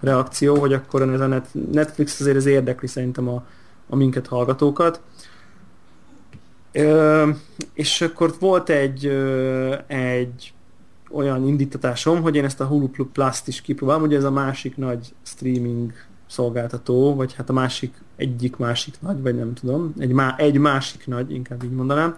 reakció, 0.00 0.56
hogy 0.56 0.72
akkor 0.72 1.02
ez 1.02 1.20
a 1.20 1.42
Netflix 1.72 2.20
azért 2.20 2.36
ez 2.36 2.46
érdekli 2.46 2.86
szerintem 2.86 3.28
a, 3.28 3.44
a 3.88 3.96
minket 3.96 4.26
hallgatókat. 4.26 5.00
És 7.72 8.00
akkor 8.00 8.34
volt 8.38 8.68
egy, 8.68 9.06
egy 9.86 10.52
olyan 11.10 11.46
indítatásom, 11.46 12.22
hogy 12.22 12.36
én 12.36 12.44
ezt 12.44 12.60
a 12.60 12.64
Hulu 12.64 12.88
Plus-t 13.12 13.48
is 13.48 13.60
kipróbálom, 13.60 14.02
ugye 14.02 14.16
ez 14.16 14.24
a 14.24 14.30
másik 14.30 14.76
nagy 14.76 15.14
streaming 15.22 15.92
szolgáltató, 16.26 17.14
vagy 17.14 17.34
hát 17.34 17.48
a 17.48 17.52
másik, 17.52 17.94
egyik 18.16 18.56
másik 18.56 18.94
nagy, 19.00 19.22
vagy 19.22 19.34
nem 19.34 19.54
tudom, 19.54 19.92
egy, 19.98 20.12
má, 20.12 20.34
egy 20.38 20.58
másik 20.58 21.06
nagy, 21.06 21.32
inkább 21.32 21.62
így 21.62 21.72
mondanám. 21.72 22.16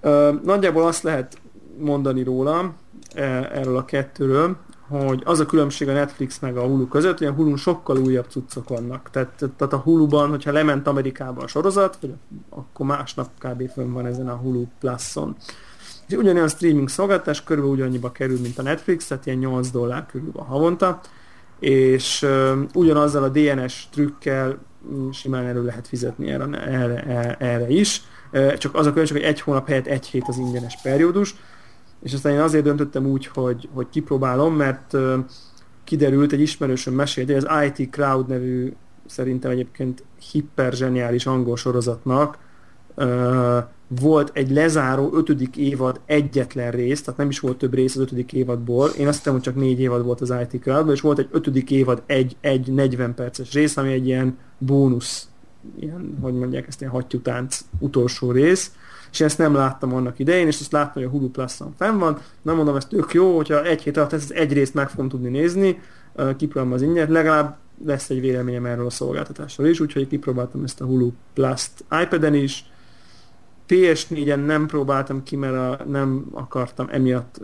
Ö, 0.00 0.32
nagyjából 0.44 0.86
azt 0.86 1.02
lehet 1.02 1.38
mondani 1.78 2.22
róla, 2.22 2.74
e, 3.14 3.22
erről 3.52 3.76
a 3.76 3.84
kettőről, 3.84 4.56
hogy 4.88 5.22
az 5.24 5.40
a 5.40 5.46
különbség 5.46 5.88
a 5.88 5.92
Netflix 5.92 6.38
meg 6.38 6.56
a 6.56 6.62
Hulu 6.66 6.88
között, 6.88 7.18
hogy 7.18 7.26
a 7.26 7.32
Hulu 7.32 7.56
sokkal 7.56 7.98
újabb 7.98 8.26
cuccok 8.28 8.68
vannak. 8.68 9.10
Tehát, 9.10 9.44
tehát 9.56 9.72
a 9.72 9.76
Hulu-ban, 9.76 10.28
hogyha 10.28 10.52
lement 10.52 10.86
Amerikába 10.86 11.42
a 11.42 11.46
sorozat, 11.46 11.98
vagy 12.00 12.14
akkor 12.48 12.86
másnap 12.86 13.28
kb. 13.38 13.70
fönn 13.70 13.92
van 13.92 14.06
ezen 14.06 14.28
a 14.28 14.34
Hulu 14.34 14.64
Plus-on. 14.80 15.36
Ugyanolyan 16.10 16.48
streaming 16.48 16.88
szolgáltatás 16.88 17.44
körülbelül 17.44 17.76
ugyannyiba 17.78 18.12
kerül, 18.12 18.40
mint 18.40 18.58
a 18.58 18.62
Netflix, 18.62 19.06
tehát 19.06 19.26
ilyen 19.26 19.38
8 19.38 19.70
dollár 19.70 20.06
körül 20.06 20.30
van 20.32 20.46
havonta, 20.46 21.00
és 21.60 22.22
uh, 22.22 22.58
ugyanazzal 22.74 23.22
a 23.22 23.28
DNS 23.28 23.88
trükkel 23.90 24.58
mm, 24.92 25.10
simán 25.10 25.44
elő 25.44 25.64
lehet 25.64 25.88
fizetni 25.88 26.30
erre, 26.30 26.66
erre, 26.66 27.36
erre 27.38 27.68
is. 27.68 28.02
Csak 28.58 28.74
az 28.74 28.86
a 28.86 28.90
különbség, 28.90 29.16
hogy 29.16 29.26
egy 29.26 29.40
hónap 29.40 29.66
helyett 29.66 29.86
egy 29.86 30.06
hét 30.06 30.28
az 30.28 30.38
ingyenes 30.38 30.78
periódus, 30.82 31.34
és 32.04 32.12
aztán 32.12 32.32
én 32.32 32.40
azért 32.40 32.64
döntöttem 32.64 33.06
úgy, 33.06 33.26
hogy, 33.26 33.68
hogy 33.72 33.86
kipróbálom, 33.90 34.54
mert 34.54 34.96
kiderült, 35.84 36.32
egy 36.32 36.40
ismerősöm 36.40 36.94
mesélt, 36.94 37.32
hogy 37.32 37.44
az 37.44 37.64
IT 37.66 37.90
Crowd 37.90 38.28
nevű 38.28 38.72
szerintem 39.06 39.50
egyébként 39.50 40.04
hiperzseniális 40.30 41.26
angol 41.26 41.56
sorozatnak 41.56 42.38
volt 44.00 44.30
egy 44.32 44.50
lezáró 44.50 45.10
ötödik 45.14 45.56
évad 45.56 46.00
egyetlen 46.06 46.70
rész, 46.70 47.02
tehát 47.02 47.18
nem 47.18 47.28
is 47.28 47.40
volt 47.40 47.58
több 47.58 47.74
rész 47.74 47.96
az 47.96 48.02
ötödik 48.02 48.32
évadból. 48.32 48.88
Én 48.88 49.08
azt 49.08 49.16
hittem, 49.16 49.32
hogy 49.32 49.42
csak 49.42 49.54
négy 49.54 49.80
évad 49.80 50.04
volt 50.04 50.20
az 50.20 50.34
IT 50.42 50.60
crowd 50.60 50.90
és 50.90 51.00
volt 51.00 51.18
egy 51.18 51.28
ötödik 51.30 51.70
évad, 51.70 52.02
egy, 52.06 52.36
egy 52.40 52.72
40 52.72 53.14
perces 53.14 53.52
rész, 53.52 53.76
ami 53.76 53.92
egy 53.92 54.06
ilyen 54.06 54.38
bónusz, 54.58 55.28
ilyen, 55.80 56.18
hogy 56.20 56.34
mondják 56.34 56.66
ezt, 56.66 56.80
ilyen 56.80 56.92
hattyútánc 56.92 57.60
utolsó 57.78 58.30
rész, 58.30 58.72
és 59.14 59.20
ezt 59.20 59.38
nem 59.38 59.54
láttam 59.54 59.94
annak 59.94 60.18
idején, 60.18 60.46
és 60.46 60.60
azt 60.60 60.72
láttam, 60.72 60.92
hogy 60.92 61.04
a 61.04 61.08
Hulu 61.08 61.30
Plus-on 61.30 61.74
fenn 61.78 61.98
van. 61.98 62.18
Nem 62.42 62.56
mondom, 62.56 62.76
ez 62.76 62.86
tök 62.86 63.12
jó, 63.12 63.36
hogyha 63.36 63.64
egy 63.64 63.82
hét 63.82 63.96
alatt 63.96 64.12
ezt 64.12 64.30
egy 64.30 64.52
részt 64.52 64.74
meg 64.74 64.88
fogom 64.88 65.08
tudni 65.08 65.28
nézni, 65.28 65.80
kipróbálom 66.36 66.72
az 66.72 66.82
ingyen, 66.82 67.10
legalább 67.10 67.56
lesz 67.84 68.10
egy 68.10 68.20
véleményem 68.20 68.66
erről 68.66 68.86
a 68.86 68.90
szolgáltatásról 68.90 69.66
is, 69.66 69.80
úgyhogy 69.80 70.08
kipróbáltam 70.08 70.64
ezt 70.64 70.80
a 70.80 70.84
Hulu 70.84 71.10
Plus-t 71.34 71.84
iPad-en 72.02 72.34
is, 72.34 72.64
PS4-en 73.68 74.46
nem 74.46 74.66
próbáltam 74.66 75.22
ki, 75.22 75.36
mert 75.36 75.54
a, 75.54 75.84
nem 75.84 76.26
akartam 76.32 76.88
emiatt 76.90 77.40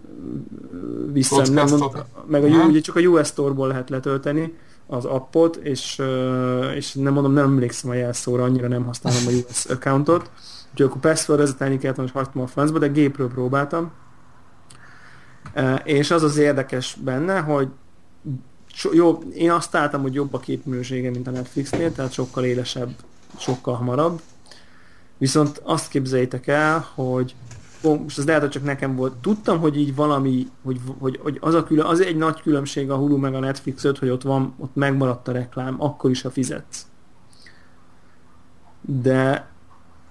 vissza, 1.13 1.51
nem 1.53 1.67
mond, 1.69 2.05
meg 2.27 2.45
a, 2.45 2.47
ugye 2.47 2.81
csak 2.81 2.97
a 2.97 3.01
US 3.01 3.27
Store-ból 3.27 3.69
lehet 3.69 3.91
letölteni 3.91 4.55
az 4.87 5.05
appot, 5.05 5.57
és, 5.57 6.03
és 6.75 6.95
nem 6.95 7.13
mondom, 7.13 7.33
nem 7.33 7.45
emlékszem 7.45 7.91
a 7.91 7.95
jelszóra, 7.95 8.43
annyira 8.43 8.69
nem 8.69 8.85
használom 8.85 9.27
a 9.27 9.31
US 9.31 9.65
accountot, 9.65 10.31
úgyhogy 10.71 10.87
akkor 10.87 11.01
password-ezetelni 11.01 11.79
kellett, 11.79 11.97
most 11.97 12.13
hagytam 12.13 12.43
a 12.43 12.47
francba, 12.47 12.79
de 12.79 12.87
gépről 12.87 13.29
próbáltam. 13.29 13.91
És 15.85 16.11
az 16.11 16.23
az 16.23 16.37
érdekes 16.37 16.97
benne, 17.05 17.41
hogy 17.41 17.69
jó, 18.93 19.19
én 19.35 19.51
azt 19.51 19.75
álltam, 19.75 20.03
hogy 20.03 20.15
jobb 20.15 20.35
a 20.35 20.39
képminősége, 20.39 21.11
mint 21.11 21.27
a 21.27 21.31
Netflixnél, 21.31 21.93
tehát 21.93 22.13
sokkal 22.13 22.45
élesebb, 22.45 22.91
sokkal 23.37 23.75
hamarabb, 23.75 24.21
Viszont 25.21 25.61
azt 25.65 25.89
képzeljétek 25.89 26.47
el, 26.47 26.87
hogy 26.95 27.35
ó, 27.83 27.95
most 27.95 28.19
ez 28.19 28.27
lehet, 28.27 28.41
hogy 28.41 28.51
csak 28.51 28.65
nekem 28.65 28.97
volt. 28.97 29.13
Tudtam, 29.13 29.59
hogy 29.59 29.79
így 29.79 29.95
valami, 29.95 30.47
hogy, 30.63 30.81
hogy, 30.99 31.19
hogy 31.23 31.39
az, 31.41 31.55
a 31.55 31.65
külön, 31.65 31.85
az 31.85 32.01
egy 32.01 32.17
nagy 32.17 32.43
különbség 32.43 32.91
a 32.91 32.97
Hulu 32.97 33.17
meg 33.17 33.35
a 33.35 33.39
Netflix 33.39 33.83
hogy 33.83 34.09
ott 34.09 34.23
van, 34.23 34.55
ott 34.59 34.75
megmaradt 34.75 35.29
a 35.29 35.33
reklám, 35.33 35.83
akkor 35.83 36.11
is, 36.11 36.23
ha 36.23 36.31
fizetsz. 36.31 36.87
De 38.81 39.51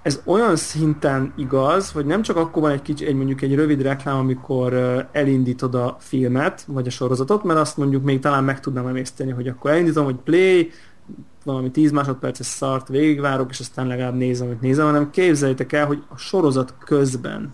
ez 0.01 0.21
olyan 0.25 0.55
szinten 0.55 1.33
igaz, 1.35 1.91
hogy 1.91 2.05
nem 2.05 2.21
csak 2.21 2.37
akkor 2.37 2.61
van 2.61 2.71
egy 2.71 2.81
kicsi, 2.81 3.05
egy 3.05 3.15
mondjuk 3.15 3.41
egy 3.41 3.55
rövid 3.55 3.81
reklám, 3.81 4.17
amikor 4.17 4.73
elindítod 5.11 5.75
a 5.75 5.97
filmet, 5.99 6.63
vagy 6.67 6.87
a 6.87 6.89
sorozatot, 6.89 7.43
mert 7.43 7.59
azt 7.59 7.77
mondjuk 7.77 8.03
még 8.03 8.19
talán 8.19 8.43
meg 8.43 8.59
tudnám 8.59 8.87
emészteni, 8.87 9.31
hogy 9.31 9.47
akkor 9.47 9.71
elindítom, 9.71 10.05
hogy 10.05 10.15
play, 10.15 10.71
valami 11.43 11.71
10 11.71 11.91
másodperces 11.91 12.45
szart 12.45 12.87
végigvárok, 12.87 13.49
és 13.49 13.59
aztán 13.59 13.87
legalább 13.87 14.15
nézem, 14.15 14.47
amit 14.47 14.61
nézem, 14.61 14.85
hanem 14.85 15.09
képzeljétek 15.09 15.73
el, 15.73 15.85
hogy 15.85 16.03
a 16.09 16.17
sorozat 16.17 16.73
közben 16.85 17.53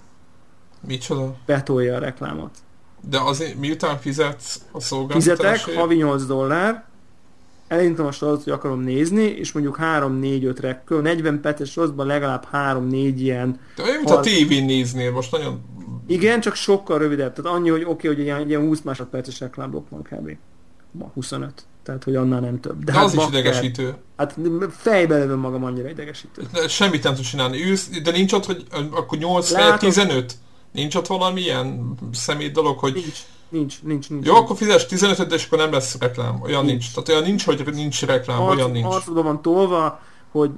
Micsoda? 0.88 1.36
betolja 1.46 1.96
a 1.96 2.00
reklámot. 2.00 2.52
De 3.10 3.20
azért 3.20 3.60
miután 3.60 3.98
fizetsz 3.98 4.62
a 4.72 4.80
szolgáltatásért? 4.80 5.60
Fizetek, 5.60 5.80
havi 5.80 5.96
8 5.96 6.26
dollár, 6.26 6.86
elindítom 7.68 8.06
a 8.06 8.12
sorozatot, 8.12 8.44
hogy 8.44 8.54
akarom 8.54 8.80
nézni, 8.80 9.24
és 9.24 9.52
mondjuk 9.52 9.78
3-4-5 9.82 10.58
rekkel, 10.60 10.98
40 10.98 11.42
perces 11.42 11.72
sorozatban 11.72 12.08
legalább 12.08 12.48
3-4 12.54 13.14
ilyen... 13.18 13.60
De 13.76 13.84
olyan, 13.84 13.96
mint 13.96 14.10
a 14.10 14.20
tévén 14.20 14.66
néznél, 14.66 15.12
most 15.12 15.32
nagyon... 15.32 15.62
Igen, 16.08 16.42
csak 16.42 16.56
sokkal 16.56 16.98
rövidebb. 16.98 17.34
Tehát 17.34 17.58
annyi, 17.58 17.70
hogy 17.70 17.82
oké, 17.82 17.92
okay, 17.92 18.10
hogy 18.16 18.20
ilyen, 18.20 18.48
ilyen 18.48 18.62
20 18.62 18.82
másodperces 18.82 19.40
reklámblokk 19.40 19.90
van 19.90 20.02
kb. 20.02 20.38
Ma 20.92 21.12
25. 21.14 21.66
Tehát, 21.84 22.04
hogy 22.04 22.16
annál 22.16 22.40
nem 22.40 22.60
több. 22.60 22.84
De, 22.84 22.92
De 22.92 22.98
hát 22.98 23.06
az 23.06 23.14
is 23.14 23.28
idegesítő. 23.28 23.96
Hát 24.18 24.38
fejbe 24.70 25.18
lövöm 25.18 25.40
magam 25.40 25.64
annyira 25.64 25.90
idegesítő. 25.90 26.42
De 26.52 26.68
semmit 26.68 27.04
nem 27.04 27.16
tudsz 27.16 27.30
csinálni. 27.30 27.64
Ülsz, 27.64 27.90
de 28.04 28.12
nincs 28.12 28.34
ott, 28.34 28.46
hogy 28.46 28.66
akkor 28.92 29.18
8 29.18 29.52
Látom. 29.52 29.90
15? 29.90 30.34
Nincs 30.72 30.96
ott 30.96 31.08
valami 31.08 31.42
ilyen 31.42 31.96
szemét 32.12 32.52
dolog, 32.52 32.80
hogy... 32.80 32.94
Nincs. 32.94 33.20
Nincs, 33.50 33.84
nincs, 33.84 34.10
nincs. 34.10 34.26
Jó, 34.26 34.34
nincs. 34.34 34.44
akkor 34.44 34.58
fizes 34.58 34.86
15 34.86 35.32
és 35.32 35.46
akkor 35.46 35.58
nem 35.58 35.72
lesz 35.72 35.98
reklám. 36.00 36.42
Olyan 36.42 36.66
nincs. 36.66 36.82
nincs. 36.82 36.92
Tehát 36.94 37.10
olyan 37.10 37.24
nincs, 37.24 37.46
hogy 37.46 37.74
nincs 37.74 38.06
reklám, 38.06 38.42
Arc, 38.42 38.58
olyan 38.58 38.72
nincs. 38.72 38.86
Arcodban 38.86 39.24
van 39.24 39.42
tolva, 39.42 40.00
hogy 40.32 40.52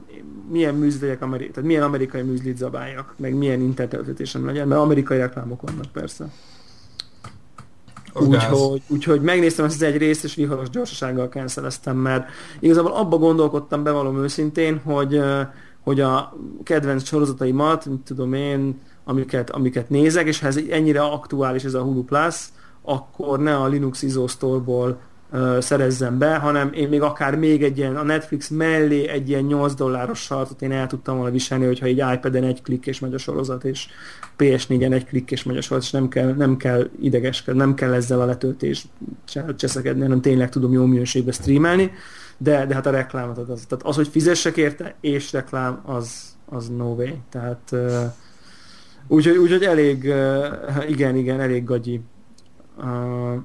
milyen 0.49 0.75
műzliek, 0.75 1.21
ameri- 1.21 1.49
tehát 1.49 1.67
milyen 1.67 1.83
amerikai 1.83 2.21
műzlit 2.21 2.57
zabáljak, 2.57 3.13
meg 3.17 3.33
milyen 3.33 3.61
interneteltetésem 3.61 4.45
legyen, 4.45 4.67
mert 4.67 4.81
amerikai 4.81 5.17
reklámok 5.17 5.61
vannak 5.61 5.91
persze. 5.91 6.25
Úgyhogy, 8.13 8.81
úgyhogy 8.87 9.21
megnéztem 9.21 9.65
ezt 9.65 9.75
az 9.75 9.81
egy 9.81 9.97
részt, 9.97 10.23
és 10.23 10.35
viharos 10.35 10.69
gyorsasággal 10.69 11.27
canceleztem, 11.27 11.97
mert 11.97 12.29
igazából 12.59 12.91
abba 12.91 13.17
gondolkodtam, 13.17 13.83
bevallom 13.83 14.23
őszintén, 14.23 14.81
hogy, 14.83 15.21
hogy 15.83 16.01
a 16.01 16.37
kedvenc 16.63 17.07
sorozataimat, 17.07 17.85
mit 17.85 17.99
tudom 17.99 18.33
én, 18.33 18.79
amiket, 19.03 19.49
amiket 19.49 19.89
nézek, 19.89 20.27
és 20.27 20.39
ha 20.39 20.47
ez 20.47 20.59
ennyire 20.69 21.01
aktuális 21.01 21.63
ez 21.63 21.73
a 21.73 21.81
Hulu 21.81 22.03
Plus, 22.03 22.35
akkor 22.89 23.39
ne 23.39 23.55
a 23.55 23.67
Linux 23.67 24.01
ISO 24.01 24.27
Store-ból 24.27 24.99
uh, 25.31 26.11
be, 26.17 26.35
hanem 26.35 26.73
én 26.73 26.89
még 26.89 27.01
akár 27.01 27.35
még 27.35 27.63
egy 27.63 27.77
ilyen, 27.77 27.95
a 27.95 28.03
Netflix 28.03 28.47
mellé 28.47 29.07
egy 29.07 29.29
ilyen 29.29 29.43
8 29.43 29.73
dolláros 29.73 30.19
sartot 30.19 30.61
én 30.61 30.71
el 30.71 30.87
tudtam 30.87 31.15
volna 31.15 31.31
viselni, 31.31 31.65
hogyha 31.65 31.85
egy 31.85 32.03
iPad-en 32.13 32.43
egy 32.43 32.61
klik 32.61 32.85
és 32.85 32.99
megy 32.99 33.13
a 33.13 33.17
sorozat, 33.17 33.63
és 33.63 33.87
PS4-en 34.37 34.93
egy 34.93 35.05
klik 35.05 35.31
és 35.31 35.43
megy 35.43 35.57
a 35.57 35.61
sorozat, 35.61 35.87
és 35.87 35.91
nem 35.91 36.07
kell, 36.07 36.33
nem 36.33 36.57
kell 36.57 36.89
idegeskedni, 37.01 37.59
nem 37.59 37.73
kell 37.73 37.93
ezzel 37.93 38.21
a 38.21 38.25
letöltés 38.25 38.87
cseszekedni, 39.55 40.01
hanem 40.01 40.21
tényleg 40.21 40.49
tudom 40.49 40.73
jó 40.73 40.85
minőségbe 40.85 41.31
streamelni, 41.31 41.91
de, 42.37 42.65
de 42.65 42.73
hát 42.73 42.85
a 42.85 42.91
reklámot 42.91 43.37
az, 43.37 43.65
tehát 43.67 43.85
az, 43.85 43.95
hogy 43.95 44.07
fizessek 44.07 44.57
érte, 44.57 44.95
és 45.01 45.31
reklám, 45.31 45.81
az, 45.85 46.35
az 46.45 46.69
no 46.69 46.93
way. 46.93 47.13
Tehát 47.29 47.69
uh, 47.71 48.03
úgyhogy, 49.07 49.37
úgyhogy 49.37 49.63
elég, 49.63 50.13
igen, 50.87 51.15
igen, 51.15 51.39
elég 51.39 51.63
gagyi 51.63 52.01
uh, 52.77 53.41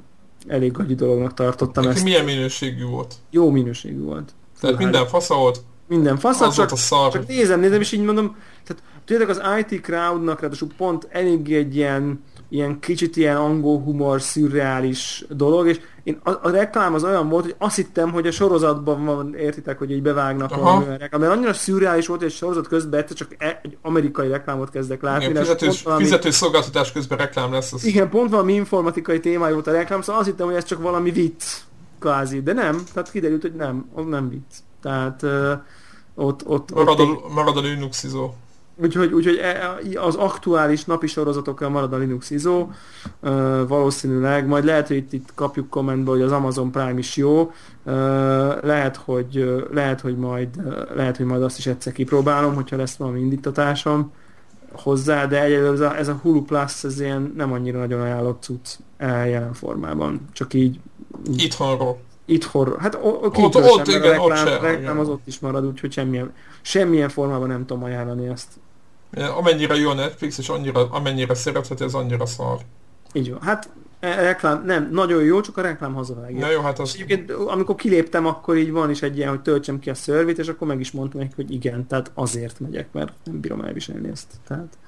elég 0.47 0.73
gagyi 0.73 0.95
dolognak 0.95 1.35
tartottam 1.35 1.85
Neki 1.85 1.97
ezt. 1.97 2.05
milyen 2.05 2.25
minőségű 2.25 2.85
volt? 2.85 3.15
Jó 3.31 3.51
minőségű 3.51 4.03
volt. 4.03 4.35
Tehát 4.61 4.79
minden 4.79 5.07
fasza 5.07 5.35
volt? 5.35 5.61
Minden 5.89 6.19
fasza, 6.19 6.53
csak, 6.53 6.73
a 6.73 6.77
szar. 6.77 7.13
csak 7.13 7.27
nézem, 7.27 7.61
nézem, 7.61 7.81
és 7.81 7.93
így 7.93 8.03
mondom, 8.03 8.37
tehát 8.65 8.83
tudjátok 9.05 9.37
az 9.37 9.43
IT 9.59 9.81
crowdnak 9.81 10.41
ráadásul 10.41 10.69
pont 10.77 11.09
elég 11.11 11.53
egy 11.53 11.77
ilyen, 11.77 12.23
ilyen 12.53 12.81
kicsit 12.81 13.17
ilyen 13.17 13.37
angol 13.37 13.81
humor, 13.81 14.23
szürreális 14.23 15.25
dolog, 15.29 15.67
és 15.67 15.81
én 16.03 16.21
a, 16.23 16.31
a 16.31 16.51
reklám 16.51 16.95
az 16.95 17.05
olyan 17.05 17.29
volt, 17.29 17.45
hogy 17.45 17.55
azt 17.59 17.77
hittem, 17.77 18.13
hogy 18.13 18.27
a 18.27 18.31
sorozatban 18.31 19.05
van, 19.05 19.35
értitek, 19.35 19.79
hogy 19.79 19.91
így 19.91 20.03
bevágnak 20.03 20.53
a 20.53 20.85
reklám. 20.99 21.21
Mert 21.21 21.33
annyira 21.33 21.53
szürreális 21.53 22.07
volt, 22.07 22.23
egy 22.23 22.33
sorozat 22.33 22.69
közben 22.69 23.01
egyszer 23.01 23.17
csak 23.17 23.35
e, 23.39 23.61
egy 23.63 23.77
amerikai 23.83 24.29
reklámot 24.29 24.71
kezdek 24.71 25.03
látni. 25.03 25.25
Igen, 25.25 25.43
fizetős, 25.43 25.83
valami, 25.83 26.03
fizetős 26.03 26.35
szolgáltatás 26.35 26.93
közben 26.93 27.19
reklám 27.19 27.53
lesz. 27.53 27.73
Az... 27.73 27.85
Igen, 27.85 28.09
pont 28.09 28.31
valami 28.31 28.53
informatikai 28.53 29.21
témája 29.21 29.55
volt 29.55 29.67
a 29.67 29.73
reklám, 29.73 30.03
szóval 30.03 30.21
azt 30.21 30.31
hittem, 30.31 30.47
hogy 30.47 30.57
ez 30.57 30.65
csak 30.65 30.83
valami 30.83 31.11
vicc, 31.11 31.45
kvázi. 32.01 32.43
De 32.43 32.53
nem, 32.53 32.83
tehát 32.93 33.11
kiderült, 33.11 33.43
hogy 33.43 33.55
nem, 33.55 33.89
az 33.95 34.05
nem 34.05 34.29
vicc. 34.29 34.55
Tehát 34.83 35.23
uh, 35.23 35.53
ott, 36.15 36.47
ott, 36.47 36.75
marad, 36.75 37.01
ott 37.01 37.23
a, 37.25 37.29
marad 37.29 37.57
a 37.57 37.61
Linux 37.61 38.03
izó. 38.03 38.31
Úgyhogy, 38.77 39.13
úgyhogy 39.13 39.37
e, 39.37 39.79
az 40.01 40.15
aktuális 40.15 40.85
napi 40.85 41.07
sorozatokkal 41.07 41.69
marad 41.69 41.93
a 41.93 41.97
Linux 41.97 42.31
ISO, 42.31 42.69
valószínűleg, 43.69 44.47
majd 44.47 44.65
lehet, 44.65 44.87
hogy 44.89 44.97
itt, 44.97 45.13
itt 45.13 45.29
kapjuk 45.35 45.69
kommentbe, 45.69 46.11
hogy 46.11 46.23
az 46.23 46.33
Amazon 46.33 46.71
Prime 46.71 46.99
is 46.99 47.17
jó, 47.17 47.53
lehet, 48.63 48.97
hogy, 48.97 49.63
lehet, 49.73 50.01
hogy 50.01 50.17
majd, 50.17 50.49
lehet, 50.95 51.17
hogy 51.17 51.27
majd 51.27 51.43
azt 51.43 51.59
is 51.59 51.67
egyszer 51.67 51.93
kipróbálom, 51.93 52.55
hogyha 52.55 52.77
lesz 52.77 52.97
valami 52.97 53.21
indítatásom 53.21 54.13
hozzá, 54.73 55.27
de 55.27 55.43
egyelőre 55.43 55.73
ez 55.73 55.81
a, 55.81 55.97
ez 55.97 56.09
a 56.09 56.19
Hulu 56.23 56.43
Plus 56.43 56.85
ez 56.85 57.01
ilyen 57.01 57.33
nem 57.37 57.53
annyira 57.53 57.79
nagyon 57.79 58.01
ajánlott 58.01 58.43
cucc 58.43 58.77
jelen 58.99 59.53
formában, 59.53 60.21
csak 60.33 60.55
így... 60.55 60.81
Itthonról. 61.37 62.01
Itthon, 62.25 62.79
hát 62.79 62.95
ott, 62.95 63.37
ott, 63.37 63.55
ott, 63.55 63.87
igen, 63.87 64.03
a 64.03 64.07
reklám, 64.07 64.21
ott 64.21 64.37
sem, 64.37 64.61
reklám 64.61 64.99
az 64.99 65.09
ott 65.09 65.27
is 65.27 65.39
marad, 65.39 65.67
úgyhogy 65.67 65.93
semmilyen, 65.93 66.33
semmilyen 66.63 67.09
formában 67.09 67.49
nem 67.49 67.67
tudom 67.67 67.83
ajánlani 67.83 68.27
ezt. 68.27 68.49
Amennyire 69.37 69.75
jó 69.75 69.91
a 69.91 69.95
Netflix, 69.95 70.39
és 70.39 70.49
annyira, 70.49 70.89
amennyire 70.91 71.35
szerethető, 71.35 71.85
ez 71.85 71.95
annyira 71.95 72.27
szar. 72.27 72.59
Így 73.13 73.31
van. 73.31 73.41
Hát 73.41 73.71
e, 74.01 74.15
reklám, 74.15 74.65
nem, 74.65 74.89
nagyon 74.93 75.23
jó, 75.23 75.41
csak 75.41 75.57
a 75.57 75.61
reklám 75.61 75.95
hazavágja. 75.95 76.47
Ja, 76.47 76.53
jó, 76.53 76.61
hát 76.61 76.79
az... 76.79 76.93
egyébként, 76.95 77.31
amikor 77.31 77.75
kiléptem, 77.75 78.27
akkor 78.27 78.57
így 78.57 78.71
van 78.71 78.91
is 78.91 79.03
egy 79.03 79.17
ilyen, 79.17 79.29
hogy 79.29 79.41
töltsem 79.41 79.79
ki 79.79 79.91
a 79.91 79.95
szörvét, 79.95 80.39
és 80.39 80.49
akkor 80.49 80.67
meg 80.67 80.81
is 80.81 80.91
mondtam 80.91 81.21
neki, 81.21 81.33
hogy 81.37 81.51
igen, 81.51 81.87
tehát 81.87 82.11
azért 82.15 82.61
megyek, 82.61 82.93
mert 82.93 83.13
nem 83.25 83.41
bírom 83.41 83.61
elviselni 83.61 84.09
ezt. 84.09 84.27
Tehát 84.47 84.79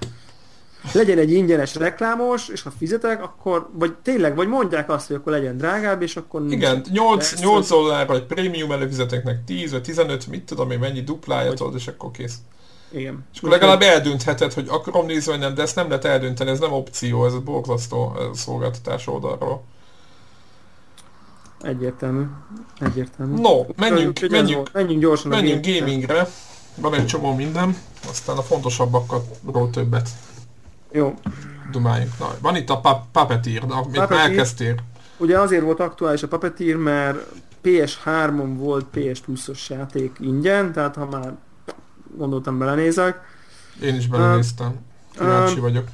legyen 0.92 1.18
egy 1.18 1.32
ingyenes 1.32 1.74
reklámos, 1.74 2.48
és 2.48 2.62
ha 2.62 2.70
fizetek, 2.78 3.22
akkor, 3.22 3.68
vagy 3.72 3.94
tényleg, 4.02 4.36
vagy 4.36 4.48
mondják 4.48 4.90
azt, 4.90 5.06
hogy 5.06 5.16
akkor 5.16 5.32
legyen 5.32 5.56
drágább, 5.56 6.02
és 6.02 6.16
akkor... 6.16 6.42
Igen, 6.48 6.84
8, 6.90 7.40
8 7.40 7.68
dollárra 7.68 8.14
egy 8.14 8.24
prémium 8.24 8.72
előfizetek 8.72 9.24
meg 9.24 9.44
10 9.44 9.70
vagy 9.70 9.82
15, 9.82 10.26
mit 10.26 10.42
tudom 10.44 10.70
én, 10.70 10.78
mennyi 10.78 11.00
duplája 11.00 11.52
tudod, 11.52 11.74
és 11.74 11.86
akkor 11.86 12.10
kész. 12.10 12.36
Igen. 12.90 13.24
És 13.32 13.38
akkor 13.38 13.50
legalább 13.50 13.82
eldöntheted, 13.82 14.52
hogy 14.52 14.66
akarom 14.68 15.06
nézni, 15.06 15.30
vagy 15.30 15.40
nem, 15.40 15.54
de 15.54 15.62
ezt 15.62 15.76
nem 15.76 15.88
lehet 15.88 16.04
eldönteni, 16.04 16.50
ez 16.50 16.58
nem 16.58 16.72
opció, 16.72 17.26
ez 17.26 17.32
a 17.32 17.40
borzasztó 17.40 18.16
szolgáltatás 18.34 19.06
oldalról. 19.06 19.64
Egyértelmű. 21.60 22.24
Egyértelmű. 22.80 23.40
No, 23.40 23.64
menjünk, 23.76 24.18
Úgy, 24.22 24.30
menjünk, 24.30 24.72
menjünk 24.72 25.00
gyorsan 25.00 25.30
menjünk 25.30 25.66
gamingre. 25.66 26.28
Van 26.76 26.94
egy 26.94 27.06
csomó 27.06 27.34
minden, 27.34 27.76
aztán 28.08 28.36
a 28.36 28.42
fontosabbakkal 28.42 29.70
többet. 29.70 30.08
Jó. 30.94 31.14
Dumáljunk. 31.70 32.18
Na, 32.18 32.34
van 32.40 32.56
itt 32.56 32.70
a 32.70 32.80
pa 32.80 33.06
Puppeteer, 33.12 33.62
amit 33.68 33.84
Puppeteer. 33.84 34.20
elkezdtél. 34.20 34.74
Ugye 35.16 35.38
azért 35.38 35.62
volt 35.62 35.80
aktuális 35.80 36.22
a 36.22 36.28
Puppeteer, 36.28 36.76
mert 36.76 37.18
PS3-on 37.64 38.52
volt 38.56 38.86
PS 38.90 39.20
Plus-os 39.20 39.70
játék 39.70 40.16
ingyen, 40.20 40.72
tehát 40.72 40.94
ha 40.94 41.06
már 41.06 41.34
gondoltam 42.16 42.58
belenézek. 42.58 43.20
Én 43.82 43.94
is 43.94 44.08
belenéztem. 44.08 44.74
Kíváncsi 45.18 45.54
uh, 45.54 45.60
vagyok. 45.60 45.88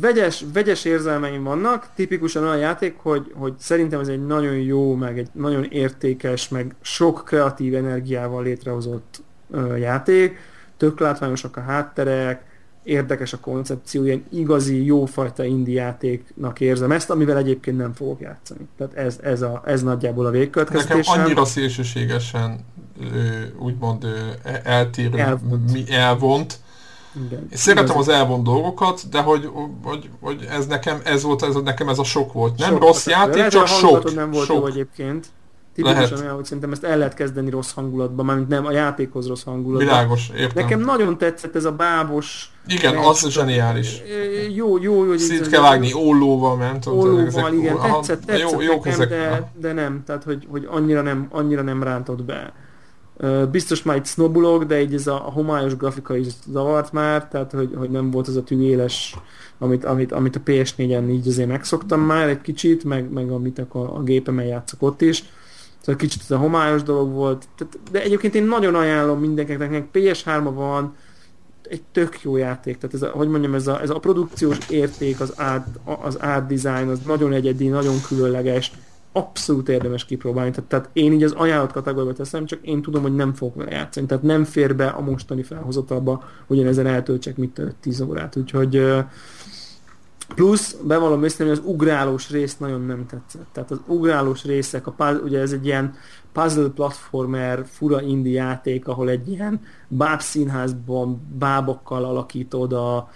Vegyes, 0.00 0.44
vegyes 0.52 0.84
érzelmeim 0.84 1.42
vannak, 1.42 1.88
tipikusan 1.94 2.42
olyan 2.42 2.58
játék, 2.58 2.96
hogy, 2.98 3.32
hogy 3.34 3.54
szerintem 3.58 4.00
ez 4.00 4.08
egy 4.08 4.26
nagyon 4.26 4.54
jó, 4.54 4.94
meg 4.94 5.18
egy 5.18 5.28
nagyon 5.32 5.64
értékes, 5.64 6.48
meg 6.48 6.74
sok 6.80 7.22
kreatív 7.24 7.74
energiával 7.74 8.42
létrehozott 8.42 9.22
uh, 9.46 9.78
játék. 9.78 10.38
Tök 10.76 11.00
látványosak 11.00 11.56
a 11.56 11.60
hátterek, 11.60 12.45
érdekes 12.86 13.32
a 13.32 13.40
koncepció, 13.40 14.04
ilyen 14.04 14.24
igazi, 14.32 14.84
jófajta 14.84 15.44
indie 15.44 15.82
játéknak 15.82 16.60
érzem 16.60 16.92
ezt, 16.92 17.10
amivel 17.10 17.36
egyébként 17.36 17.76
nem 17.76 17.92
fogok 17.92 18.20
játszani. 18.20 18.68
Tehát 18.78 18.94
ez, 18.94 19.18
ez, 19.22 19.42
a, 19.42 19.62
ez 19.64 19.82
nagyjából 19.82 20.26
a 20.26 20.30
végkövetkeztésem. 20.30 20.96
Nekem 20.98 21.22
annyira 21.22 21.44
szélsőségesen 21.44 22.64
úgymond 23.58 24.06
eltér, 24.62 25.14
elvont. 25.14 25.72
Mi 25.72 25.84
elvont. 25.90 26.58
Igen. 27.26 27.40
Én 27.50 27.56
szeretem 27.56 27.98
az 27.98 28.08
elvont 28.08 28.44
dolgokat, 28.44 29.08
de 29.10 29.20
hogy, 29.20 29.50
hogy, 29.82 30.10
hogy 30.20 30.46
ez 30.50 30.66
nekem 30.66 31.00
ez 31.04 31.22
volt, 31.22 31.42
ez 31.42 31.54
nekem 31.54 31.88
ez 31.88 31.98
a 31.98 32.04
sok 32.04 32.32
volt. 32.32 32.58
Nem 32.58 32.70
sok 32.70 32.80
rossz 32.80 33.06
játék, 33.06 33.46
csak 33.46 33.66
sok. 33.66 34.14
nem 34.14 34.30
volt 34.30 34.46
sok. 34.46 34.56
jó 34.56 34.66
egyébként. 34.66 35.26
Tipikusan 35.76 36.18
olyan, 36.20 36.34
hogy 36.34 36.44
szerintem 36.44 36.72
ezt 36.72 36.84
el 36.84 36.98
lehet 36.98 37.14
kezdeni 37.14 37.50
rossz 37.50 37.72
hangulatban, 37.72 38.26
mármint 38.26 38.48
nem 38.48 38.66
a 38.66 38.70
játékhoz 38.70 39.26
rossz 39.26 39.42
hangulatban. 39.42 39.86
Világos, 39.86 40.30
értem. 40.36 40.62
Nekem 40.62 40.80
nagyon 40.80 41.18
tetszett 41.18 41.56
ez 41.56 41.64
a 41.64 41.72
bábos... 41.72 42.50
Igen, 42.66 42.96
az 42.96 43.24
a 43.24 43.30
zseniális. 43.30 44.02
Jó, 44.54 44.78
jó, 44.78 45.04
jó. 45.04 45.16
Szét 45.16 45.48
kell 45.48 45.60
vágni 45.60 45.94
ollóval, 45.94 46.78
tudom. 46.80 46.98
Ollóval, 46.98 47.52
igen, 47.52 47.78
tetszett, 47.80 48.24
tetszett 48.24 48.50
jó, 48.50 48.60
jó 48.60 48.74
nekem, 48.74 48.92
ezek. 48.92 49.08
De, 49.08 49.52
de 49.60 49.72
nem, 49.72 50.02
tehát 50.06 50.24
hogy, 50.24 50.46
hogy 50.50 50.68
annyira, 50.70 51.02
nem, 51.02 51.26
annyira 51.30 51.62
nem 51.62 51.82
rántott 51.82 52.24
be. 52.24 52.52
Biztos 53.50 53.82
már 53.82 53.96
itt 53.96 54.04
sznobulok, 54.04 54.64
de 54.64 54.80
így 54.80 54.94
ez 54.94 55.06
a, 55.06 55.16
homályos 55.16 55.76
grafika 55.76 56.16
is 56.16 56.26
zavart 56.52 56.92
már, 56.92 57.28
tehát 57.28 57.52
hogy, 57.52 57.70
hogy 57.76 57.90
nem 57.90 58.10
volt 58.10 58.28
az 58.28 58.36
a 58.36 58.42
tűéles, 58.42 59.16
amit, 59.58 59.84
amit, 59.84 60.12
amit 60.12 60.36
a 60.36 60.40
PS4-en 60.46 61.10
így 61.10 61.28
azért 61.28 61.48
megszoktam 61.48 62.00
már 62.00 62.28
egy 62.28 62.40
kicsit, 62.40 62.84
meg, 62.84 63.10
meg 63.12 63.30
amit 63.30 63.58
a, 63.58 63.96
a 63.96 64.02
gépemen 64.02 64.44
játszok 64.44 64.82
ott 64.82 65.00
is. 65.00 65.24
Szóval 65.86 66.00
kicsit 66.00 66.20
ez 66.22 66.30
a 66.30 66.36
homályos 66.36 66.82
dolog 66.82 67.12
volt. 67.12 67.48
Tehát, 67.56 67.78
de 67.90 68.02
egyébként 68.02 68.34
én 68.34 68.44
nagyon 68.44 68.74
ajánlom 68.74 69.20
mindenkinek, 69.20 69.88
PS3-a 69.92 70.52
van, 70.52 70.94
egy 71.68 71.82
tök 71.92 72.22
jó 72.22 72.36
játék. 72.36 72.78
Tehát 72.78 72.94
ez 72.94 73.02
a, 73.02 73.08
hogy 73.08 73.28
mondjam, 73.28 73.54
ez 73.54 73.66
a, 73.66 73.80
ez 73.80 73.90
a 73.90 73.98
produkciós 73.98 74.58
érték, 74.68 75.20
az 75.20 75.30
art, 75.36 75.66
az 76.02 76.14
art 76.14 76.46
design, 76.46 76.88
az 76.88 76.98
nagyon 77.06 77.32
egyedi, 77.32 77.68
nagyon 77.68 77.94
különleges, 78.06 78.72
abszolút 79.12 79.68
érdemes 79.68 80.04
kipróbálni. 80.04 80.50
Tehát, 80.50 80.68
tehát 80.68 80.90
én 80.92 81.12
így 81.12 81.22
az 81.22 81.32
ajánlott 81.32 81.72
kategóriába 81.72 82.16
teszem, 82.16 82.46
csak 82.46 82.58
én 82.62 82.82
tudom, 82.82 83.02
hogy 83.02 83.14
nem 83.14 83.34
fogok 83.34 83.54
vele 83.54 83.70
játszani. 83.70 84.06
Tehát 84.06 84.24
nem 84.24 84.44
fér 84.44 84.76
be 84.76 84.86
a 84.86 85.00
mostani 85.00 85.42
felhozatalba, 85.42 86.24
hogy 86.46 86.58
én 86.58 86.66
ezen 86.66 86.86
eltöltsek 86.86 87.36
mit 87.36 87.60
10 87.80 88.00
órát. 88.00 88.36
Úgyhogy 88.36 88.82
Plusz, 90.34 90.76
bevallom 90.82 91.24
őszintén, 91.24 91.46
hogy 91.46 91.58
az 91.58 91.72
ugrálós 91.72 92.30
rész 92.30 92.56
nagyon 92.56 92.80
nem 92.80 93.06
tetszett. 93.06 93.46
Tehát 93.52 93.70
az 93.70 93.80
ugrálós 93.86 94.44
részek, 94.44 94.86
a, 94.86 95.10
ugye 95.24 95.40
ez 95.40 95.52
egy 95.52 95.66
ilyen 95.66 95.94
puzzle 96.32 96.68
platformer, 96.68 97.64
fura 97.70 98.02
indie 98.02 98.42
játék, 98.42 98.88
ahol 98.88 99.08
egy 99.08 99.28
ilyen 99.28 99.60
bábszínházban 99.88 101.26
bábokkal 101.38 102.04
alakítod 102.04 102.72
a, 102.72 103.10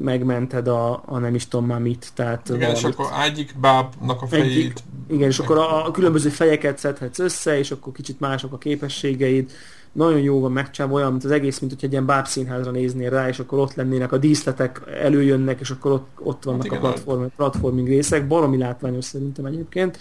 megmented 0.00 0.68
a, 0.68 1.02
a 1.06 1.18
nem 1.18 1.34
is 1.34 1.48
tudom 1.48 1.66
már 1.66 1.80
mit. 1.80 2.10
Tehát 2.14 2.48
igen, 2.48 2.58
valamit. 2.58 2.78
és 2.78 2.84
akkor 2.84 3.06
egyik 3.22 3.54
bábnak 3.60 4.22
a 4.22 4.26
fejét... 4.26 4.44
Egyik, 4.44 4.72
igen, 5.08 5.28
és 5.28 5.38
akkor 5.38 5.58
a, 5.58 5.86
a 5.86 5.90
különböző 5.90 6.28
fejeket 6.28 6.78
szedhetsz 6.78 7.18
össze, 7.18 7.58
és 7.58 7.70
akkor 7.70 7.92
kicsit 7.92 8.20
mások 8.20 8.52
a 8.52 8.58
képességeid 8.58 9.50
nagyon 9.92 10.20
jó 10.20 10.40
van 10.40 10.52
megcsinálva, 10.52 10.96
olyan, 10.96 11.10
mint 11.10 11.24
az 11.24 11.30
egész, 11.30 11.58
mint 11.58 11.72
hogy 11.72 11.84
egy 11.84 11.92
ilyen 11.92 12.06
bábszínházra 12.06 12.70
néznél 12.70 13.10
rá, 13.10 13.28
és 13.28 13.38
akkor 13.38 13.58
ott 13.58 13.74
lennének 13.74 14.12
a 14.12 14.18
díszletek, 14.18 14.80
előjönnek, 15.02 15.60
és 15.60 15.70
akkor 15.70 15.92
ott, 15.92 16.08
ott 16.18 16.44
vannak 16.44 16.62
hát 16.62 16.70
igen, 16.70 16.78
a 16.78 16.80
platform, 16.80 17.24
platforming 17.36 17.88
részek, 17.88 18.26
baromi 18.26 18.58
látványos 18.58 19.04
szerintem 19.04 19.44
egyébként. 19.44 19.98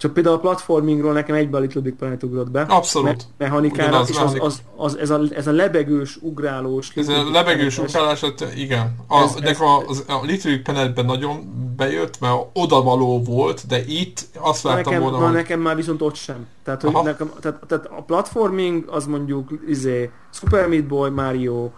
Csak 0.00 0.12
például 0.12 0.34
a 0.34 0.38
platformingról 0.38 1.12
nekem 1.12 1.34
egybe 1.34 1.56
a 1.56 1.60
Little 1.60 1.80
Big 1.80 1.94
Planet 1.94 2.22
ugrott 2.22 2.50
be. 2.50 2.60
Abszolút. 2.60 3.08
Me- 3.08 3.26
mechanikára, 3.38 3.88
Ugyanaz, 3.88 4.10
és 4.10 4.18
az, 4.18 4.36
az, 4.38 4.62
az, 4.76 4.96
ez, 4.96 5.10
a, 5.10 5.20
ez 5.30 5.46
a 5.46 5.52
lebegős, 5.52 6.16
ugrálós... 6.16 6.92
Ez 6.94 7.08
a 7.08 7.30
lebegős 7.30 7.78
ugrálás, 7.78 8.20
hát 8.20 8.46
igen. 8.56 8.94
Az, 9.06 9.36
ez, 9.40 9.50
ez, 9.50 9.60
a, 9.60 9.84
az, 9.86 10.04
a 10.08 10.20
Little 10.24 10.50
Big 10.50 10.62
Planetben 10.62 11.04
nagyon 11.04 11.38
bejött, 11.76 12.20
mert 12.20 12.34
odavaló 12.52 13.22
volt, 13.22 13.66
de 13.66 13.84
itt 13.86 14.28
azt 14.38 14.62
láttam 14.62 14.82
nekem, 14.82 15.02
volna, 15.02 15.18
na, 15.18 15.24
hogy... 15.24 15.34
nekem 15.34 15.60
már 15.60 15.76
viszont 15.76 16.02
ott 16.02 16.14
sem. 16.14 16.46
Tehát, 16.64 16.82
hogy 16.82 16.92
nekem, 16.92 17.30
tehát, 17.40 17.60
tehát 17.66 17.86
a 17.86 18.02
platforming 18.02 18.88
az 18.88 19.06
mondjuk 19.06 19.50
izé, 19.68 20.10
Super 20.30 20.68
Meat 20.68 20.86
Boy, 20.86 21.10
Mario, 21.10 21.70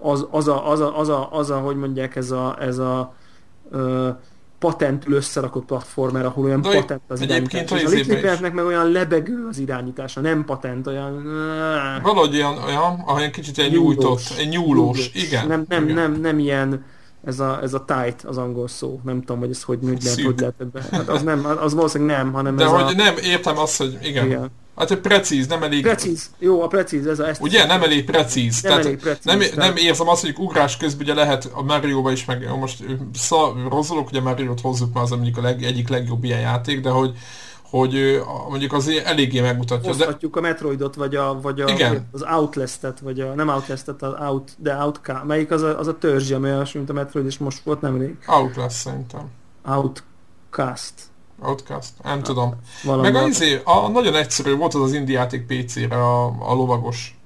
az, 0.00 0.26
az, 0.30 0.48
a, 0.48 0.70
az, 0.70 0.80
a, 0.80 0.98
az, 0.98 1.08
a, 1.08 1.28
az 1.32 1.50
a, 1.50 1.58
hogy 1.58 1.76
mondják, 1.76 2.16
ez 2.16 2.30
a, 2.30 2.56
ez 2.60 2.78
a 2.78 3.14
uh, 3.70 4.08
patentül 4.62 5.14
összerakott 5.14 5.64
platformer, 5.64 6.24
ahol 6.24 6.44
olyan 6.44 6.60
De 6.60 6.70
patent 6.70 7.00
az 7.08 7.20
irányítás. 7.20 7.84
A 7.84 7.88
Little 7.88 8.38
meg 8.40 8.56
olyan 8.56 8.90
lebegő 8.90 9.46
az 9.50 9.58
irányítása, 9.58 10.20
nem 10.20 10.44
patent, 10.44 10.86
olyan... 10.86 11.22
Valahogy 12.02 12.34
olyan, 12.34 12.58
olyan 12.66 13.02
ahol 13.06 13.30
kicsit 13.30 13.58
egy 13.58 13.72
nyújtott, 13.72 14.34
egy 14.38 14.48
nyúlós, 14.48 14.74
nyúlós. 14.74 15.10
igen. 15.14 15.46
Nem, 15.46 15.64
nem, 15.68 15.82
igen. 15.82 15.94
nem, 15.94 16.20
nem 16.20 16.38
ilyen 16.38 16.84
ez 17.24 17.40
a, 17.40 17.58
ez 17.62 17.74
a 17.74 17.84
tight 17.84 18.24
az 18.24 18.36
angol 18.36 18.68
szó. 18.68 19.00
Nem 19.04 19.20
tudom, 19.20 19.38
hogy 19.38 19.50
ez 19.50 19.62
hogy, 19.62 19.78
hogy 19.82 20.02
lehet, 20.02 20.20
hogy 20.20 20.40
lehet 20.40 20.54
ebbe. 20.60 20.82
Hát 20.90 21.08
az, 21.08 21.22
nem, 21.22 21.46
az 21.60 21.74
valószínűleg 21.74 22.16
nem, 22.16 22.32
hanem 22.32 22.56
De 22.56 22.64
ez 22.64 22.70
hogy 22.70 22.80
a... 22.80 22.92
nem, 22.92 23.14
értem 23.22 23.58
azt, 23.58 23.76
hogy 23.76 23.98
igen. 24.02 24.26
igen. 24.26 24.50
Hát, 24.76 24.88
hogy 24.88 25.00
precíz, 25.00 25.46
nem 25.46 25.62
elég... 25.62 25.82
Precíz, 25.82 26.30
jó, 26.38 26.62
a 26.62 26.66
precíz, 26.66 27.06
ez 27.06 27.18
a... 27.18 27.28
Ezt 27.28 27.40
Ugye, 27.40 27.66
nem 27.66 27.82
elég 27.82 28.04
precíz. 28.04 28.62
Nem 28.62 28.70
tehát 28.70 28.86
elég 28.86 28.98
precíz. 28.98 29.24
Nem, 29.24 29.38
tehát... 29.38 29.56
nem 29.56 29.76
érzem 29.76 30.08
azt, 30.08 30.20
hogy 30.20 30.34
ugrás 30.38 30.76
közben 30.76 31.02
ugye 31.02 31.14
lehet 31.14 31.50
a 31.54 31.62
mario 31.62 32.08
is, 32.08 32.24
meg 32.24 32.48
most 32.58 32.84
rosszolok, 33.68 34.08
ugye 34.08 34.20
Mario-t 34.20 34.60
hozzuk 34.60 34.94
már 34.94 35.02
az 35.02 35.10
mondjuk 35.10 35.36
a 35.36 35.40
leg, 35.40 35.62
egyik 35.62 35.88
legjobb 35.88 36.24
ilyen 36.24 36.40
játék, 36.40 36.80
de 36.80 36.90
hogy 36.90 37.16
hogy 37.72 38.22
mondjuk 38.48 38.72
azért 38.72 39.06
eléggé 39.06 39.40
megmutatja. 39.40 39.90
Hozhatjuk 39.90 40.34
de... 40.34 40.38
a 40.38 40.42
Metroidot, 40.42 40.94
vagy, 40.94 41.14
a, 41.14 41.40
vagy 41.40 41.60
a, 41.60 41.68
Igen. 41.68 42.08
az 42.12 42.22
Outlast-et, 42.22 43.00
vagy 43.00 43.20
a, 43.20 43.34
nem 43.34 43.48
Outlast-et, 43.48 44.02
az 44.02 44.14
Out, 44.20 44.54
de 44.56 44.74
Outcast. 44.74 45.24
Melyik 45.24 45.50
az 45.50 45.62
a, 45.62 45.78
az 45.78 45.86
a 45.86 45.98
törzs, 45.98 46.30
ami 46.30 46.50
olyasmi, 46.50 46.78
mint 46.78 46.90
a 46.90 46.92
Metroid, 46.92 47.26
és 47.26 47.38
most 47.38 47.62
volt 47.62 47.80
nemrég? 47.80 48.16
Outlast 48.26 48.76
szerintem. 48.76 49.30
Outcast. 49.64 50.92
Outcast? 51.42 51.92
Nem 52.02 52.16
ja, 52.16 52.22
tudom. 52.22 52.54
Valami 52.82 53.10
Meg 53.10 53.22
az, 53.22 53.28
izé, 53.28 53.60
a, 53.64 53.88
nagyon 53.88 54.14
egyszerű 54.14 54.54
volt 54.54 54.74
az 54.74 54.80
az 54.80 54.92
indie 54.92 55.18
játék 55.18 55.46
PC-re, 55.46 55.96
a, 55.96 56.24
a 56.24 56.54
lovagos. 56.54 57.18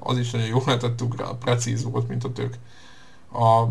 Az 0.00 0.18
is 0.18 0.30
nagyon 0.30 0.46
jó 0.46 0.62
lehetett 0.66 1.02
ugrál, 1.02 1.34
precíz 1.40 1.84
volt, 1.84 2.08
mint 2.08 2.24
a 2.24 2.32
tök. 2.32 2.54
A... 3.32 3.64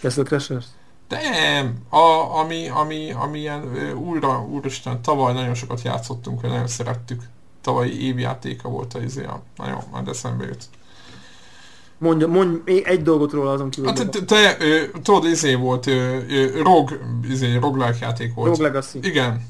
Castle 0.00 0.22
Crashers? 0.22 0.66
Nem, 1.08 1.76
a, 1.88 2.36
ami, 2.38 2.68
ami, 2.68 3.10
ami 3.12 3.38
ilyen 3.38 3.94
újra, 3.94 4.42
úristen, 4.42 5.02
tavaly 5.02 5.32
nagyon 5.32 5.54
sokat 5.54 5.82
játszottunk, 5.82 6.42
nagyon 6.42 6.66
szerettük. 6.66 7.22
Tavalyi 7.60 8.06
évjátéka 8.06 8.68
volt 8.68 8.94
a 8.94 9.02
izé, 9.02 9.26
nagyon, 9.56 9.82
már 9.92 10.08
eszembe 10.08 10.44
jött. 10.44 10.68
Mondja, 11.98 12.26
mondj 12.26 12.82
egy 12.84 13.02
dolgot 13.02 13.32
róla 13.32 13.50
azon 13.50 13.70
kívül. 13.70 13.90
Hát 13.90 14.24
te, 14.26 14.56
tudod, 15.02 15.24
izé 15.24 15.54
volt, 15.54 15.90
rog, 16.62 16.98
izé, 17.28 17.56
roguelike 17.56 17.98
játék 18.00 18.34
volt. 18.34 18.48
Rog 18.48 18.58
Legacy. 18.60 18.98
Igen. 19.02 19.46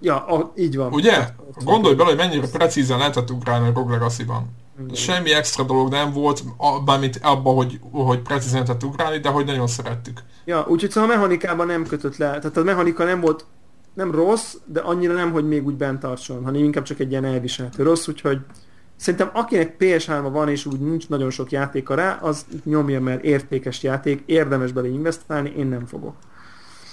Ja, 0.00 0.26
a, 0.26 0.52
így 0.56 0.76
van. 0.76 0.92
Ugye? 0.92 1.28
Gondolj 1.64 1.94
bele, 1.94 2.08
hogy 2.08 2.18
mennyire 2.18 2.48
precízen 2.48 2.98
lehetett 2.98 3.30
ugrálni 3.30 3.68
a 3.68 3.72
Rog 3.74 3.90
Legacy-ban. 3.90 4.46
Semmi 4.92 5.32
extra 5.32 5.64
dolog 5.64 5.90
nem 5.90 6.12
volt, 6.12 6.44
bármit 6.84 7.18
abban, 7.22 7.54
hogy, 7.54 7.80
hogy 7.90 8.18
precízen 8.18 8.62
lehetett 8.62 8.84
ugrálni, 8.84 9.18
de 9.18 9.28
hogy 9.28 9.44
nagyon 9.44 9.66
szerettük. 9.66 10.22
Ja, 10.44 10.66
úgyhogy 10.68 10.90
szóval 10.90 11.10
a 11.10 11.14
mechanikában 11.14 11.66
nem 11.66 11.86
kötött 11.86 12.16
le. 12.16 12.26
Tehát 12.26 12.56
a 12.56 12.62
mechanika 12.62 13.04
nem 13.04 13.20
volt 13.20 13.44
nem 13.94 14.10
rossz, 14.10 14.54
de 14.64 14.80
annyira 14.80 15.12
nem, 15.12 15.32
hogy 15.32 15.48
még 15.48 15.66
úgy 15.66 15.74
bent 15.74 16.00
tartson, 16.00 16.44
hanem 16.44 16.64
inkább 16.64 16.84
csak 16.84 17.00
egy 17.00 17.10
ilyen 17.10 17.24
elviselhető 17.24 17.82
rossz, 17.82 18.08
úgyhogy 18.08 18.38
szerintem 18.96 19.30
akinek 19.32 19.76
PS3-a 19.78 20.30
van 20.30 20.48
és 20.48 20.66
úgy 20.66 20.80
nincs 20.80 21.08
nagyon 21.08 21.30
sok 21.30 21.50
játéka 21.50 21.94
rá, 21.94 22.18
az 22.22 22.46
nyomja, 22.64 23.00
mert 23.00 23.24
értékes 23.24 23.82
játék, 23.82 24.22
érdemes 24.26 24.72
bele 24.72 24.88
investálni, 24.88 25.52
én 25.56 25.66
nem 25.66 25.86
fogok. 25.86 26.14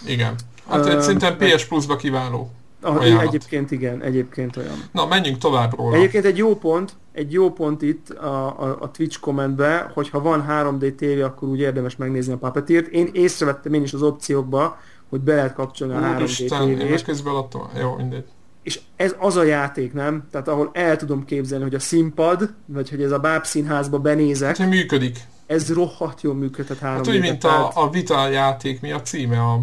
Igen. 0.06 0.36
Hát 0.70 0.86
uh, 0.86 1.00
szerintem 1.00 1.38
PS 1.38 1.66
Plus-ba 1.66 1.96
kiváló. 1.96 2.52
Ah, 2.82 3.22
egyébként 3.22 3.72
igen, 3.72 4.02
egyébként 4.02 4.58
olyan. 4.58 4.84
Na, 4.92 5.06
menjünk 5.06 5.38
tovább 5.38 5.78
róla. 5.78 5.96
Egyébként 5.96 6.26
egy 6.26 6.38
jó 6.38 6.56
pont, 6.56 6.94
egy 7.12 7.32
jó 7.32 7.52
pont 7.52 7.82
itt 7.82 8.10
a, 8.10 8.62
a, 8.64 8.78
a 8.80 8.92
Twitch 8.92 9.20
kommentbe, 9.20 9.92
hogy 9.94 10.10
ha 10.10 10.22
van 10.22 10.46
3D 10.50 10.96
TV, 10.96 11.24
akkor 11.24 11.48
úgy 11.48 11.60
érdemes 11.60 11.96
megnézni 11.96 12.34
a 12.34 12.38
Puppeteer-t. 12.38 12.88
Én 12.88 13.10
észrevettem 13.14 13.74
én 13.74 13.84
is 13.84 13.94
az 13.94 14.02
opciókba, 14.02 14.78
hogy 15.10 15.20
be 15.20 15.36
lehet 15.36 15.54
kapcsolni 15.54 15.94
a 15.94 16.00
3D 16.00 16.88
TV-t. 16.88 17.04
közben 17.04 17.36
adtam. 17.36 17.70
Jó, 17.80 17.96
mindegy. 17.96 18.26
És 18.64 18.80
ez 18.96 19.16
az 19.20 19.36
a 19.36 19.44
játék, 19.44 19.94
nem? 19.94 20.28
Tehát 20.32 20.48
ahol 20.48 20.70
el 20.74 20.98
tudom 20.98 21.26
képzelni, 21.26 21.64
hogy 21.64 21.76
a 21.76 21.80
színpad, 21.80 22.54
vagy 22.66 22.90
hogy 22.90 23.02
ez 23.02 23.12
a 23.12 23.20
bábszínházba 23.20 24.00
benézek. 24.00 24.58
Hát, 24.58 24.70
működik. 24.70 25.20
Ez 25.46 25.74
rohadt 25.74 26.22
jól 26.22 26.36
működhet 26.36 26.80
3 26.80 26.96
hát, 26.96 27.08
úgy, 27.08 27.20
mint 27.20 27.44
a, 27.44 27.72
a 27.74 27.90
Vita 27.90 28.28
játék, 28.28 28.82
mi 28.82 28.92
a 28.92 29.02
címe? 29.02 29.40
A 29.40 29.62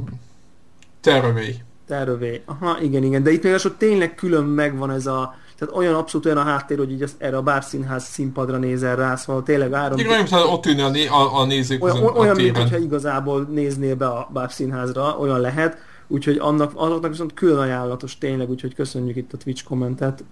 Terraway. 1.01 1.55
Terövé. 1.87 2.43
Aha, 2.45 2.81
igen, 2.81 3.03
igen. 3.03 3.23
De 3.23 3.31
itt 3.31 3.43
még 3.43 3.53
az, 3.53 3.71
tényleg 3.79 4.15
külön 4.15 4.45
megvan 4.45 4.91
ez 4.91 5.07
a 5.07 5.37
tehát 5.59 5.77
olyan 5.77 5.95
abszolút 5.95 6.27
olyan 6.27 6.39
a 6.39 6.43
háttér, 6.43 6.79
hogy 6.79 6.93
így 6.93 7.03
ezt, 7.03 7.15
erre 7.19 7.37
a 7.37 7.43
bárszínház 7.43 8.05
színpadra 8.05 8.57
nézel 8.57 8.97
rá, 8.97 9.17
szóval 9.17 9.43
tényleg 9.43 9.73
áram... 9.73 9.99
Igen, 9.99 10.11
olyan, 10.11 10.49
ott 10.49 10.67
ülni 10.67 10.81
a, 10.81 10.89
né, 10.89 11.07
a, 11.07 11.39
a 11.41 11.45
nézők 11.45 11.85
Olyan, 11.85 11.97
a 11.97 12.11
olyan 12.11 12.37
mint 12.37 12.57
hogyha 12.57 12.77
igazából 12.77 13.49
néznél 13.51 13.95
be 13.95 14.07
a 14.07 14.29
bárszínházra, 14.33 15.17
olyan 15.19 15.41
lehet. 15.41 15.79
Úgyhogy 16.09 16.37
annak, 16.39 16.73
azoknak 16.75 17.11
viszont 17.11 17.35
külön 17.35 17.59
ajánlatos 17.59 18.19
tényleg, 18.19 18.51
úgyhogy 18.51 18.75
köszönjük 18.75 19.17
itt 19.17 19.33
a 19.33 19.37
Twitch 19.37 19.65
kommentet, 19.65 20.25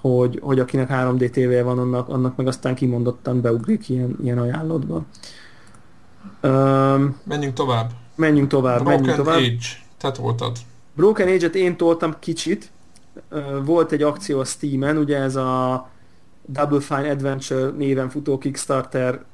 hogy, 0.00 0.38
hogy 0.42 0.58
akinek 0.58 0.88
3D 0.92 1.30
TV 1.30 1.64
van, 1.64 1.78
annak, 1.78 2.08
annak 2.08 2.36
meg 2.36 2.46
aztán 2.46 2.74
kimondottan 2.74 3.40
beugrik 3.40 3.88
ilyen, 3.88 4.16
ilyen 4.22 4.38
ajánlatba. 4.38 5.04
Menjünk 7.24 7.54
tovább. 7.54 7.90
Menjünk 8.14 8.48
tovább, 8.48 8.78
Broken 8.78 8.98
menjünk 8.98 9.16
tovább. 9.16 9.36
Age. 9.36 9.66
Te 9.98 10.10
toltad. 10.10 10.56
Broken 10.94 11.28
Age-et 11.28 11.54
én 11.54 11.76
toltam 11.76 12.14
kicsit. 12.18 12.70
Volt 13.64 13.92
egy 13.92 14.02
akció 14.02 14.40
a 14.40 14.44
Steam-en, 14.44 14.96
ugye 14.96 15.16
ez 15.16 15.36
a 15.36 15.88
Double 16.46 16.80
Fine 16.80 17.10
Adventure 17.10 17.70
néven 17.76 18.08
futó 18.08 18.38
Kickstarter 18.38 19.24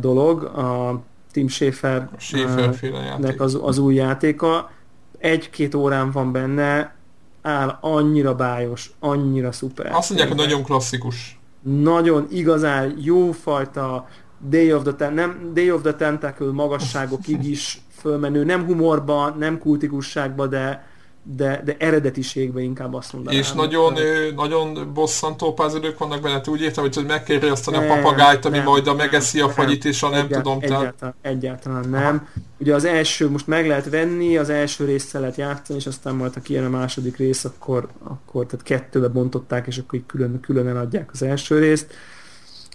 dolog, 0.00 0.42
a 0.42 1.00
Tim 1.34 1.48
Schafer, 1.48 2.08
Schafer 2.18 3.34
az, 3.38 3.58
az 3.62 3.78
új 3.78 3.94
játéka. 3.94 4.70
Egy-két 5.18 5.74
órán 5.74 6.10
van 6.10 6.32
benne, 6.32 6.94
áll 7.42 7.78
annyira 7.80 8.34
bájos, 8.34 8.90
annyira 9.00 9.52
szuper. 9.52 9.92
Azt 9.92 10.08
mondják, 10.08 10.28
hogy 10.28 10.38
nagyon 10.38 10.62
klasszikus. 10.62 11.38
Nagyon 11.62 12.26
igazán 12.30 12.94
jófajta 13.00 14.08
Day 14.48 14.72
of 14.72 14.82
the, 14.82 14.92
Ten- 14.92 15.14
nem, 15.14 15.50
Day 15.54 15.70
of 15.70 15.82
the 15.82 15.94
Tentacle 15.94 16.52
magasságokig 16.52 17.44
is 17.44 17.80
fölmenő, 17.96 18.44
nem 18.44 18.64
humorba, 18.64 19.28
nem 19.28 19.58
kultikusságba, 19.58 20.46
de, 20.46 20.86
de, 21.24 21.62
de 21.64 21.76
eredetiségben 21.78 22.62
inkább 22.62 22.94
azt 22.94 23.12
mondanám. 23.12 23.40
És 23.40 23.52
nagyon, 23.52 23.96
ö, 23.96 24.32
nagyon 24.34 24.90
bosszantó 24.94 25.52
pázidők 25.52 25.98
vannak 25.98 26.20
benne, 26.20 26.40
úgy 26.46 26.60
értem, 26.60 26.84
hogy 26.84 27.04
meg 27.06 27.22
kell 27.22 27.38
riasztani 27.38 27.76
a 27.76 27.86
papagájt, 27.86 28.44
ami 28.44 28.56
nem, 28.56 28.66
majd 28.66 28.86
a 28.86 28.94
megeszi 28.94 29.40
a 29.40 29.48
fagyit, 29.48 29.84
és 29.84 30.02
a 30.02 30.08
nem 30.08 30.24
egyált, 30.24 30.42
tudom, 30.42 30.60
tehát... 30.60 30.80
Egyáltalán, 30.80 31.14
egyáltalán 31.22 31.88
nem. 31.88 32.14
Aha. 32.14 32.42
Ugye 32.58 32.74
az 32.74 32.84
első, 32.84 33.30
most 33.30 33.46
meg 33.46 33.66
lehet 33.66 33.90
venni, 33.90 34.36
az 34.36 34.48
első 34.48 34.84
részt 34.84 35.12
lehet 35.12 35.36
játszani, 35.36 35.78
és 35.78 35.86
aztán 35.86 36.14
majd, 36.14 36.34
ha 36.34 36.40
kijön 36.40 36.64
a 36.64 36.68
második 36.68 37.16
rész, 37.16 37.44
akkor, 37.44 37.88
akkor 38.02 38.46
tehát 38.46 38.64
kettőbe 38.64 39.08
bontották, 39.08 39.66
és 39.66 39.78
akkor 39.78 39.98
így 39.98 40.06
külön, 40.06 40.40
külön 40.40 40.76
adják 40.76 41.10
az 41.12 41.22
első 41.22 41.58
részt 41.58 41.94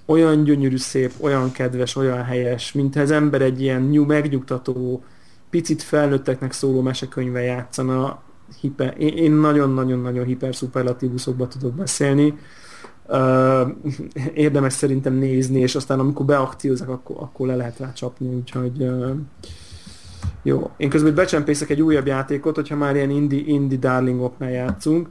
olyan 0.06 0.44
gyönyörű 0.44 0.78
szép, 0.78 1.12
olyan 1.20 1.52
kedves, 1.52 1.96
olyan 1.96 2.24
helyes, 2.24 2.72
mint 2.72 2.96
az 2.96 3.12
ember 3.12 3.42
egy 3.42 3.62
ilyen 3.62 3.82
nyú, 3.82 4.06
megnyugtató, 4.06 5.04
picit 5.50 5.84
felnőtteknek 5.84 6.52
szóló 6.52 6.82
mesekönyve 6.82 7.42
játszana. 7.42 8.22
Hiper, 8.60 8.94
én 8.98 9.32
nagyon-nagyon-nagyon 9.32 10.26
hiperszuperlatívuszokba 10.26 11.48
tudok 11.48 11.74
beszélni. 11.74 12.38
Érdemes 14.34 14.74
szerintem 14.74 15.14
nézni, 15.14 15.60
és 15.60 15.76
aztán 15.76 16.00
amikor 16.00 16.26
beakciózok, 16.26 16.90
akkor, 16.90 17.16
akkor 17.20 17.48
le 17.48 17.56
lehet 17.56 17.80
rá 17.80 17.94
csapni, 17.94 18.28
úgyhogy 18.28 18.90
jó. 20.44 20.72
Én 20.78 20.90
közben 20.90 21.16
becsempészek 21.16 21.70
egy 21.70 21.82
újabb 21.82 22.08
játékot, 22.08 22.56
hogyha 22.56 22.76
már 22.76 22.96
ilyen 22.96 23.10
indie, 23.10 23.44
indie 23.46 23.78
darlingoknál 23.78 24.52
játszunk. 24.52 25.10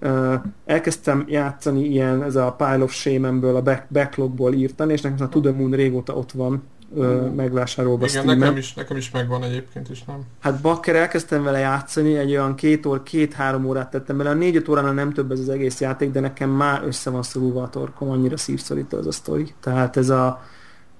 Uh, 0.00 0.34
elkezdtem 0.66 1.24
játszani 1.28 1.84
ilyen, 1.84 2.22
ez 2.22 2.36
a 2.36 2.52
Pile 2.52 2.82
of 2.82 2.92
Shame-ből, 2.92 3.56
a 3.56 3.62
back, 3.62 3.86
backlogból 3.92 4.52
írtani, 4.52 4.92
és 4.92 5.00
nekem 5.00 5.26
a 5.26 5.28
To 5.28 5.40
The 5.40 5.54
régóta 5.70 6.14
ott 6.14 6.32
van 6.32 6.62
uh, 6.88 7.34
megvásárolva 7.34 8.06
Igen, 8.06 8.24
nekem 8.24 8.56
is, 8.56 8.74
nekem 8.74 8.96
is 8.96 9.10
megvan 9.10 9.42
egyébként 9.42 9.88
is, 9.88 10.04
nem? 10.04 10.20
Hát 10.40 10.60
bakker, 10.60 10.96
elkezdtem 10.96 11.42
vele 11.42 11.58
játszani, 11.58 12.16
egy 12.16 12.30
olyan 12.30 12.54
két 12.54 12.86
óra, 12.86 13.02
két-három 13.02 13.64
órát 13.64 13.90
tettem 13.90 14.16
bele, 14.16 14.30
a 14.30 14.34
négy-öt 14.34 14.68
óránál 14.68 14.92
nem 14.92 15.12
több 15.12 15.32
ez 15.32 15.40
az 15.40 15.48
egész 15.48 15.80
játék, 15.80 16.10
de 16.10 16.20
nekem 16.20 16.50
már 16.50 16.82
össze 16.84 17.10
van 17.10 17.22
szorulva 17.22 17.62
a 17.62 17.70
torkom, 17.70 18.10
annyira 18.10 18.36
szívszorító 18.36 18.98
az 18.98 19.06
a 19.06 19.12
sztori. 19.12 19.54
Tehát 19.60 19.96
ez 19.96 20.08
a, 20.08 20.42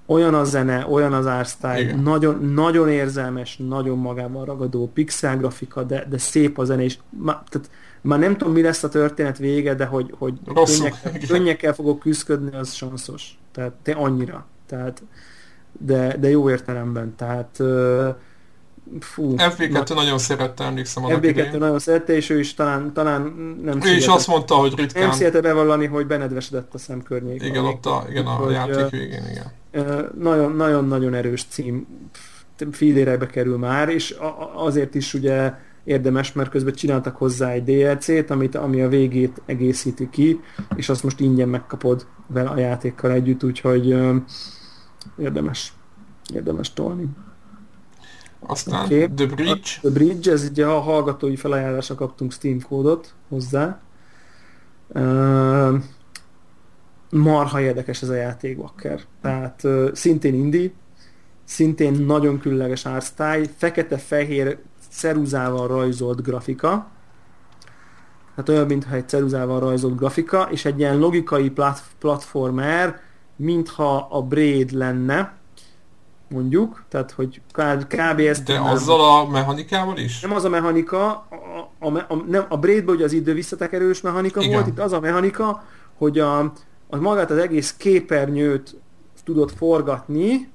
olyan 0.06 0.34
a 0.34 0.44
zene, 0.44 0.86
olyan 0.90 1.12
az 1.12 1.26
ársztály, 1.26 1.94
nagyon, 2.02 2.44
nagyon 2.44 2.88
érzelmes, 2.88 3.56
nagyon 3.56 3.98
magában 3.98 4.44
ragadó, 4.44 4.90
pixel 4.94 5.36
grafika, 5.36 5.82
de, 5.82 6.06
de 6.10 6.18
szép 6.18 6.58
a 6.58 6.64
zene, 6.64 6.82
és 6.82 6.98
ma, 7.10 7.42
tehát 7.48 7.70
már 8.00 8.18
nem 8.18 8.36
tudom, 8.36 8.52
mi 8.52 8.62
lesz 8.62 8.82
a 8.82 8.88
történet 8.88 9.38
vége, 9.38 9.74
de 9.74 9.84
hogy, 9.84 10.14
hogy 10.18 10.38
könnyekkel, 10.54 11.12
könnyekkel 11.28 11.72
fogok 11.74 11.98
küzdködni, 11.98 12.56
az 12.56 12.72
sanszos. 12.72 13.38
Tehát 13.52 13.72
te 13.82 13.92
annyira. 13.92 14.46
Tehát, 14.66 15.02
de, 15.78 16.16
de 16.16 16.30
jó 16.30 16.50
értelemben. 16.50 17.14
Tehát 17.16 17.60
fú. 19.00 19.34
FB2 19.36 19.88
na, 19.88 19.94
nagyon 19.94 20.18
szerette, 20.18 20.64
emlékszem 20.64 21.02
FB2 21.06 21.58
nagyon 21.58 21.78
szerette, 21.78 22.16
és 22.16 22.30
ő 22.30 22.38
is 22.38 22.54
talán, 22.54 22.92
talán 22.92 23.22
nem 23.62 23.80
Ő 23.84 23.96
is 23.96 24.06
azt 24.06 24.26
mondta, 24.26 24.54
hogy 24.54 24.74
ritkán... 24.76 25.02
Nem 25.02 25.12
szélte 25.12 25.40
bevallani, 25.40 25.86
hogy 25.86 26.06
benedvesedett 26.06 26.74
a 26.74 26.78
szemkörnyék. 26.78 27.42
Igen, 27.42 27.64
ott 27.64 27.86
a, 27.86 28.04
igen, 28.10 28.26
a 28.26 28.30
hogy, 28.30 28.52
játék 28.52 28.90
végén, 28.90 29.22
igen. 29.30 30.12
Nagyon-nagyon 30.56 31.14
erős 31.14 31.44
cím 31.48 31.86
fillérekbe 32.72 33.26
kerül 33.26 33.58
már, 33.58 33.88
és 33.88 34.16
azért 34.54 34.94
is 34.94 35.14
ugye 35.14 35.52
érdemes, 35.84 36.32
mert 36.32 36.50
közben 36.50 36.74
csináltak 36.74 37.16
hozzá 37.16 37.50
egy 37.50 37.64
DLC-t, 37.64 38.30
amit, 38.30 38.54
ami 38.54 38.80
a 38.80 38.88
végét 38.88 39.42
egészíti 39.46 40.08
ki, 40.10 40.40
és 40.76 40.88
azt 40.88 41.02
most 41.02 41.20
ingyen 41.20 41.48
megkapod 41.48 42.06
vele 42.26 42.48
a 42.48 42.58
játékkal 42.58 43.10
együtt, 43.10 43.44
úgyhogy 43.44 43.96
érdemes, 45.16 45.72
érdemes 46.34 46.72
tolni. 46.72 47.08
Aztán 48.40 48.84
okay. 48.84 49.08
The 49.14 49.26
Bridge. 49.26 49.70
The 49.80 49.90
Bridge, 49.90 50.32
ez 50.32 50.48
ugye 50.50 50.66
a 50.66 50.80
hallgatói 50.80 51.36
felajánlásra 51.36 51.94
kaptunk 51.94 52.32
Steam 52.32 52.60
kódot 52.60 53.14
hozzá. 53.28 53.80
Uh, 54.88 55.74
marha 57.10 57.60
érdekes 57.60 58.02
ez 58.02 58.08
a 58.08 58.14
játék, 58.14 58.56
Bakker. 58.56 59.00
Tehát 59.20 59.64
uh, 59.64 59.92
szintén 59.92 60.34
indie, 60.34 60.70
szintén 61.44 61.92
nagyon 61.92 62.38
különleges 62.38 62.86
ársztály, 62.86 63.50
fekete-fehér 63.56 64.58
ceruzával 64.90 65.68
rajzolt 65.68 66.22
grafika, 66.22 66.90
hát 68.36 68.48
olyan, 68.48 68.66
mintha 68.66 68.94
egy 68.94 69.08
ceruzával 69.08 69.60
rajzolt 69.60 69.96
grafika, 69.96 70.48
és 70.50 70.64
egy 70.64 70.78
ilyen 70.78 70.98
logikai 70.98 71.50
plat- 71.50 71.84
platformer, 71.98 73.00
mintha 73.36 74.06
a 74.10 74.22
Braid 74.22 74.70
lenne, 74.70 75.32
mondjuk, 76.28 76.84
tehát 76.88 77.10
hogy 77.10 77.40
kb. 77.88 78.20
ezt... 78.20 78.44
De 78.44 78.60
azzal 78.60 79.00
a 79.00 79.28
mechanikával 79.28 79.96
is? 79.96 80.20
Nem 80.20 80.32
az 80.32 80.44
a 80.44 80.48
mechanika, 80.48 81.06
a, 81.78 81.86
a, 81.86 82.06
a, 82.08 82.14
nem, 82.14 82.46
a 82.48 82.56
Braidben 82.56 82.94
ugye 82.94 83.04
az 83.04 83.12
idő 83.12 83.34
visszatekerős 83.34 84.00
mechanika 84.00 84.40
Igen. 84.40 84.52
volt, 84.52 84.66
itt 84.66 84.78
az 84.78 84.92
a 84.92 85.00
mechanika, 85.00 85.64
hogy 85.98 86.18
a, 86.18 86.38
a 86.88 86.96
magát 86.96 87.30
az 87.30 87.38
egész 87.38 87.74
képernyőt 87.78 88.76
tudod 89.24 89.50
forgatni, 89.50 90.52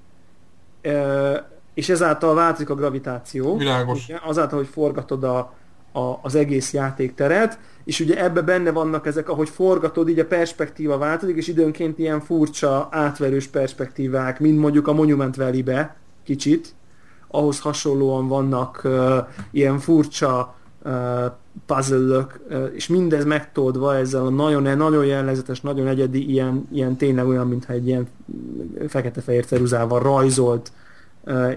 és 1.74 1.90
ezáltal 1.90 2.36
változik 2.36 2.70
a 2.70 2.76
gravitáció. 2.76 3.58
Világos. 3.58 4.04
Ugye, 4.04 4.20
azáltal, 4.24 4.58
hogy 4.58 4.68
forgatod 4.68 5.24
a, 5.24 5.54
a, 5.92 6.20
az 6.22 6.36
egész 6.36 6.74
játékteret, 6.74 7.60
és 7.84 8.00
ugye 8.00 8.24
ebbe 8.24 8.42
benne 8.42 8.72
vannak 8.72 9.06
ezek, 9.06 9.30
ahogy 9.30 9.50
forgatod, 9.50 10.10
így 10.10 10.20
a 10.20 10.26
perspektíva 10.26 10.98
változik, 10.98 11.38
és 11.38 11.48
időnként 11.48 12.00
ilyen 12.00 12.20
furcsa, 12.20 12.88
átverős 12.92 13.48
perspektívák, 13.48 14.40
mint 14.40 14.60
mondjuk 14.60 14.88
a 14.88 14.94
Monument 14.94 15.36
Valley-be 15.36 15.96
kicsit, 16.24 16.74
ahhoz 17.28 17.60
hasonlóan 17.60 18.28
vannak 18.28 18.82
uh, 18.84 19.18
ilyen 19.52 19.80
furcsa 19.80 20.56
uh, 20.84 20.92
puzzle 21.66 22.28
uh, 22.50 22.70
és 22.74 22.88
mindez 22.88 23.26
megtoldva 23.26 23.96
ezzel 23.96 24.26
a 24.26 24.30
nagyon, 24.30 24.78
nagyon 24.78 25.06
jellegzetes, 25.06 25.62
nagyon 25.62 25.88
egyedi, 25.88 26.30
ilyen, 26.30 26.68
ilyen 26.72 26.96
tényleg 26.96 27.28
olyan, 27.28 27.48
mintha 27.48 27.74
egy 27.74 27.88
ilyen 27.88 28.08
fekete-fehér 28.88 29.46
ceruzával 29.46 30.00
rajzolt 30.00 30.72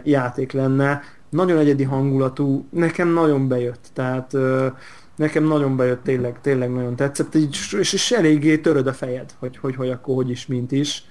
játék 0.03 0.53
lenne. 0.53 1.03
Nagyon 1.33 1.59
egyedi 1.59 1.83
hangulatú, 1.83 2.67
nekem 2.71 3.09
nagyon 3.09 3.49
bejött, 3.49 3.91
tehát 3.93 4.37
nekem 5.17 5.45
nagyon 5.45 5.77
bejött, 5.77 6.03
tényleg, 6.03 6.41
tényleg 6.41 6.73
nagyon 6.73 6.97
tetszett, 6.97 7.35
és, 7.35 7.93
és, 7.93 8.11
eléggé 8.11 8.59
töröd 8.59 8.87
a 8.87 8.93
fejed, 8.93 9.35
hogy, 9.39 9.57
hogy, 9.57 9.77
hogy 9.77 9.91
akkor 9.91 10.15
hogy 10.15 10.31
is, 10.31 10.47
mint 10.47 10.73
is. 10.73 11.05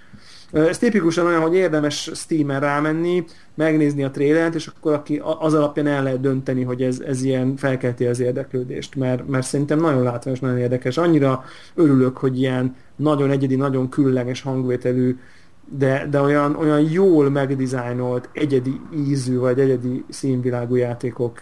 Ez 0.51 0.77
tipikusan 0.77 1.25
olyan, 1.25 1.41
hogy 1.41 1.55
érdemes 1.55 2.11
Steam-en 2.13 2.59
rámenni, 2.59 3.23
megnézni 3.55 4.03
a 4.03 4.11
trélert, 4.11 4.55
és 4.55 4.67
akkor 4.67 4.93
aki 4.93 5.21
az 5.39 5.53
alapján 5.53 5.87
el 5.87 6.03
lehet 6.03 6.21
dönteni, 6.21 6.63
hogy 6.63 6.81
ez, 6.81 6.99
ez 6.99 7.23
ilyen 7.23 7.55
felkelti 7.55 8.05
az 8.05 8.19
érdeklődést, 8.19 8.95
mert, 8.95 9.27
mert 9.27 9.45
szerintem 9.47 9.79
nagyon 9.79 10.03
látványos, 10.03 10.39
nagyon 10.39 10.57
érdekes. 10.57 10.97
Annyira 10.97 11.43
örülök, 11.75 12.17
hogy 12.17 12.39
ilyen 12.39 12.75
nagyon 12.95 13.31
egyedi, 13.31 13.55
nagyon 13.55 13.89
különleges 13.89 14.41
hangvételű 14.41 15.17
de, 15.77 16.07
de 16.09 16.21
olyan, 16.21 16.55
olyan 16.55 16.79
jól 16.79 17.29
megdizájnolt, 17.29 18.29
egyedi 18.33 18.81
ízű 18.95 19.37
vagy 19.37 19.59
egyedi 19.59 20.03
színvilágú 20.09 20.75
játékok 20.75 21.39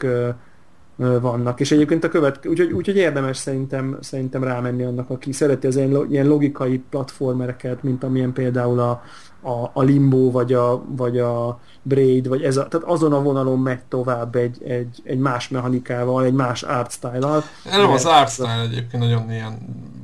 vannak. 1.21 1.59
És 1.59 1.71
egyébként 1.71 2.03
a 2.03 2.09
követ, 2.09 2.45
úgyhogy, 2.45 2.71
úgyhogy 2.71 2.95
érdemes 2.95 3.37
szerintem, 3.37 3.97
szerintem 4.01 4.43
rámenni 4.43 4.83
annak, 4.83 5.09
aki 5.09 5.31
szereti 5.31 5.67
az 5.67 5.75
ilyen, 6.09 6.27
logikai 6.27 6.77
platformereket, 6.89 7.83
mint 7.83 8.03
amilyen 8.03 8.33
például 8.33 8.79
a, 8.79 9.03
a, 9.41 9.69
a 9.73 9.81
Limbo, 9.81 10.31
vagy 10.31 10.53
a, 10.53 10.83
vagy 10.87 11.19
a 11.19 11.59
Braid, 11.81 12.27
vagy 12.27 12.43
ez 12.43 12.57
a, 12.57 12.67
tehát 12.67 12.87
azon 12.87 13.13
a 13.13 13.21
vonalon 13.21 13.59
megy 13.59 13.79
tovább 13.87 14.35
egy, 14.35 14.63
egy, 14.63 15.01
egy 15.03 15.19
más 15.19 15.49
mechanikával, 15.49 16.25
egy 16.25 16.33
más 16.33 16.63
art 16.63 16.91
style-al. 16.91 17.43
Nem 17.63 17.91
az 17.91 18.05
art 18.05 18.31
style 18.31 18.61
egyébként 18.61 19.03
nagyon 19.03 19.31
ilyen 19.31 19.57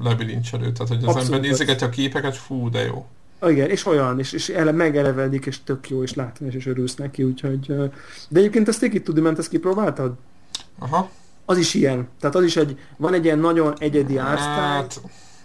lebilincselő, 0.03 0.71
tehát 0.71 0.87
hogy 0.87 0.97
az 0.97 1.03
Abszolút 1.03 1.25
ember 1.25 1.39
nézegeti 1.39 1.83
a 1.83 1.89
képeket, 1.89 2.35
fú, 2.35 2.69
de 2.69 2.81
jó. 2.81 3.05
Igen, 3.41 3.69
és 3.69 3.85
olyan, 3.85 4.19
és, 4.19 4.31
és 4.31 4.49
ele, 4.49 4.71
megelevedik, 4.71 5.45
és 5.45 5.63
tök 5.63 5.89
jó, 5.89 6.03
és 6.03 6.13
látni, 6.13 6.47
és 6.51 6.65
örülsz 6.65 6.95
neki, 6.95 7.23
úgyhogy... 7.23 7.65
De 8.29 8.39
egyébként 8.39 8.67
a 8.67 8.71
Sticky 8.71 9.01
to 9.01 9.11
Dement, 9.11 9.37
ezt 9.37 9.49
kipróbáltad? 9.49 10.13
Aha. 10.79 11.09
Az 11.45 11.57
is 11.57 11.73
ilyen. 11.73 12.07
Tehát 12.19 12.35
az 12.35 12.43
is 12.43 12.55
egy, 12.55 12.79
van 12.97 13.13
egy 13.13 13.25
ilyen 13.25 13.39
nagyon 13.39 13.73
egyedi 13.77 14.17
hát, 14.17 15.01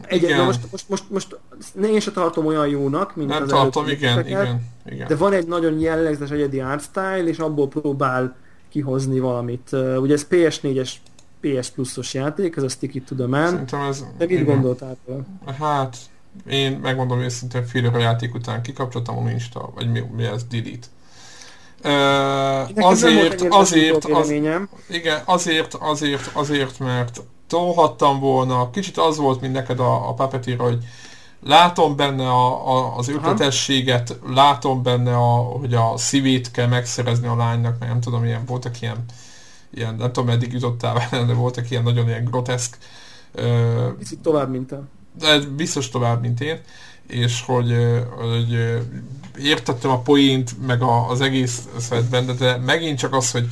Egy, 0.07 0.23
igen. 0.23 0.45
most, 0.45 0.61
most, 0.71 0.89
most, 0.89 1.05
most 1.09 1.39
én 1.83 2.01
sem 2.01 2.13
tartom 2.13 2.47
olyan 2.47 2.69
jónak, 2.69 3.17
mint 3.17 3.29
Nem 3.29 3.43
az 3.43 3.49
tartom, 3.49 3.89
igen, 3.89 4.27
igen, 4.27 4.63
igen. 4.87 5.09
De 5.09 5.17
van 5.17 5.33
egy 5.33 5.47
nagyon 5.47 5.79
jellegzetes 5.79 6.31
egyedi 6.31 6.61
art 6.61 6.83
style, 6.83 7.27
és 7.27 7.39
abból 7.39 7.69
próbál 7.69 8.37
kihozni 8.69 9.19
valamit. 9.19 9.71
Ugye 9.99 10.15
ez 10.15 10.27
PS4-es 10.31 10.93
PS 11.41 11.71
Plus-os 11.71 12.15
játék, 12.15 12.57
ez 12.57 12.63
a 12.63 12.69
Sticky 12.69 13.01
to 13.01 13.15
the 13.15 13.27
Man. 13.27 13.49
Szerintem 13.49 13.81
ez... 13.81 14.05
De 14.19 14.27
mit 14.27 14.45
gondoltál? 14.45 14.97
Hát, 15.59 15.97
én 16.49 16.73
megmondom 16.73 17.21
őszintén 17.21 17.67
fél 17.67 17.87
óra 17.87 17.99
játék 17.99 18.35
után 18.35 18.63
kikapcsoltam 18.63 19.27
a 19.27 19.31
Insta, 19.31 19.71
vagy 19.75 19.91
mi, 19.91 20.05
mi 20.17 20.25
ez, 20.25 20.45
delete. 20.45 20.87
Uh, 21.85 22.87
azért, 22.87 23.43
azért, 23.49 24.05
az, 24.05 24.31
igen, 24.89 25.23
azért, 25.25 25.75
azért, 25.75 26.31
azért, 26.33 26.79
mert 26.79 27.23
tolhattam 27.47 28.21
volna, 28.21 28.71
kicsit 28.71 28.97
az 28.97 29.17
volt, 29.17 29.41
mint 29.41 29.53
neked 29.53 29.81
a, 29.81 30.09
a 30.09 30.15
Puppeteer, 30.15 30.59
hogy 30.59 30.85
látom 31.43 31.97
benne 31.97 32.29
a, 32.29 32.69
a, 32.77 32.97
az 32.97 33.09
ötletességet, 33.09 34.19
látom 34.27 34.83
benne, 34.83 35.17
a, 35.17 35.37
hogy 35.37 35.75
a 35.75 35.93
szívét 35.97 36.51
kell 36.51 36.67
megszerezni 36.67 37.27
a 37.27 37.37
lánynak, 37.37 37.79
mert 37.79 37.91
nem 37.91 38.01
tudom, 38.01 38.25
ilyen 38.25 38.45
voltak 38.47 38.81
ilyen 38.81 39.05
ilyen, 39.75 39.95
nem 39.95 40.13
tudom 40.13 40.27
meddig 40.27 40.53
jutottál 40.53 40.95
vele, 41.11 41.25
de 41.25 41.33
voltak 41.33 41.71
ilyen 41.71 41.83
nagyon 41.83 42.07
ilyen 42.07 42.25
groteszk 42.25 42.79
Picit 43.99 44.19
tovább, 44.19 44.51
mint 44.51 44.67
te. 44.67 44.81
De 45.19 45.39
biztos 45.39 45.89
tovább, 45.89 46.21
mint 46.21 46.41
én 46.41 46.61
és 47.11 47.43
hogy, 47.47 47.77
hogy 48.19 48.81
értettem 49.39 49.91
a 49.91 49.99
poént, 49.99 50.67
meg 50.67 50.83
az 50.83 51.21
egész 51.21 51.69
szedben, 51.79 52.27
de, 52.27 52.33
de 52.33 52.57
megint 52.57 52.99
csak 52.99 53.15
az, 53.15 53.31
hogy 53.31 53.49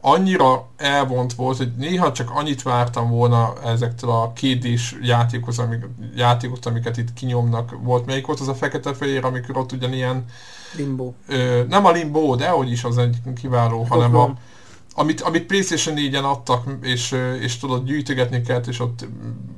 annyira 0.00 0.68
elvont 0.76 1.32
volt, 1.32 1.56
hogy 1.56 1.72
néha 1.76 2.12
csak 2.12 2.30
annyit 2.30 2.62
vártam 2.62 3.10
volna 3.10 3.52
ezektől 3.64 4.10
a 4.10 4.32
kédés 4.32 4.96
játékhoz, 5.02 5.58
amik, 5.58 5.84
játékot, 6.14 6.66
amiket 6.66 6.96
itt 6.96 7.12
kinyomnak. 7.12 7.76
Volt, 7.82 8.06
melyik 8.06 8.26
volt 8.26 8.40
az 8.40 8.48
a 8.48 8.54
fekete-fehér, 8.54 9.24
amikor 9.24 9.56
ott 9.56 9.72
ugyanilyen... 9.72 10.24
Limbo. 10.76 11.12
Ö, 11.26 11.62
nem 11.68 11.84
a 11.84 11.90
Limbo, 11.90 12.34
de 12.34 12.48
hogy 12.48 12.70
is 12.70 12.84
az 12.84 12.98
egy 12.98 13.16
kiváló, 13.40 13.82
hanem 13.82 14.16
a, 14.16 14.34
amit, 14.98 15.20
amit 15.20 15.46
PlayStation 15.46 15.94
4-en 15.98 16.22
adtak, 16.22 16.64
és, 16.82 17.16
és 17.40 17.58
tudod, 17.58 17.84
gyűjtögetni 17.84 18.42
kellett, 18.42 18.66
és 18.66 18.80
ott 18.80 19.06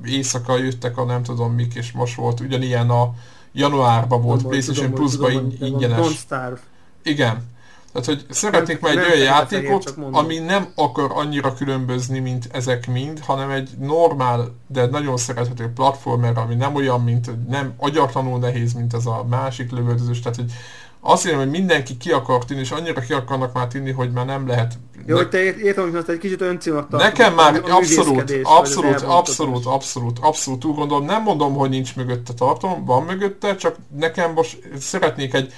éjszaka 0.04 0.56
jöttek 0.56 0.96
a 0.96 1.04
nem 1.04 1.22
tudom 1.22 1.52
mik, 1.52 1.74
és 1.74 1.92
most 1.92 2.14
volt 2.14 2.40
ugyanilyen 2.40 2.90
a 2.90 3.14
januárban 3.52 4.22
volt 4.22 4.36
tudom, 4.36 4.50
PlayStation 4.50 4.92
Plus-ba 4.92 5.30
ingyenes. 5.60 6.06
Don't 6.06 6.18
Starve. 6.18 6.60
Igen. 7.02 7.48
Tehát, 7.92 8.06
hogy 8.06 8.26
szeretnék 8.30 8.80
már 8.80 8.96
egy 8.96 9.12
olyan 9.12 9.24
játékot, 9.24 9.94
ami 10.10 10.38
nem 10.38 10.68
akar 10.74 11.10
annyira 11.14 11.54
különbözni, 11.54 12.18
mint 12.18 12.48
ezek 12.52 12.86
mind, 12.86 13.18
hanem 13.18 13.50
egy 13.50 13.70
normál, 13.78 14.54
de 14.66 14.86
nagyon 14.86 15.16
szerethető 15.16 15.72
platformer, 15.72 16.38
ami 16.38 16.54
nem 16.54 16.74
olyan, 16.74 17.00
mint 17.00 17.48
nem 17.48 17.74
agyartanul 17.76 18.38
nehéz, 18.38 18.72
mint 18.72 18.94
ez 18.94 19.06
a 19.06 19.26
másik 19.28 19.70
lövöldözős. 19.70 20.20
Tehát, 20.20 20.36
hogy 20.36 20.52
hiszem, 21.00 21.38
hogy 21.38 21.50
mindenki 21.50 21.96
ki 21.96 22.10
akar 22.10 22.44
tűnni, 22.44 22.62
és 22.62 22.70
annyira 22.70 23.00
ki 23.00 23.12
akarnak 23.12 23.52
már 23.52 23.66
tűnni, 23.66 23.90
hogy 23.90 24.12
már 24.12 24.26
nem 24.26 24.46
lehet... 24.46 24.78
Jó, 25.06 25.16
hogy 25.16 25.28
te 25.28 25.42
értem, 25.42 25.90
hogy 25.90 26.04
egy 26.06 26.18
kicsit 26.18 26.40
öncélnak 26.40 26.90
Nekem 26.90 27.34
már 27.34 27.54
a 27.54 27.76
abszolút, 27.76 28.40
abszolút, 28.42 29.00
abszolút, 29.00 29.66
abszolút, 29.66 30.18
abszolút 30.20 30.64
úgy 30.64 30.74
gondolom, 30.74 31.04
nem 31.04 31.22
mondom, 31.22 31.54
hogy 31.54 31.70
nincs 31.70 31.96
mögötte 31.96 32.32
tartom, 32.32 32.84
van 32.84 33.02
mögötte, 33.02 33.56
csak 33.56 33.76
nekem 33.96 34.32
most 34.32 34.58
szeretnék 34.80 35.34
egy 35.34 35.52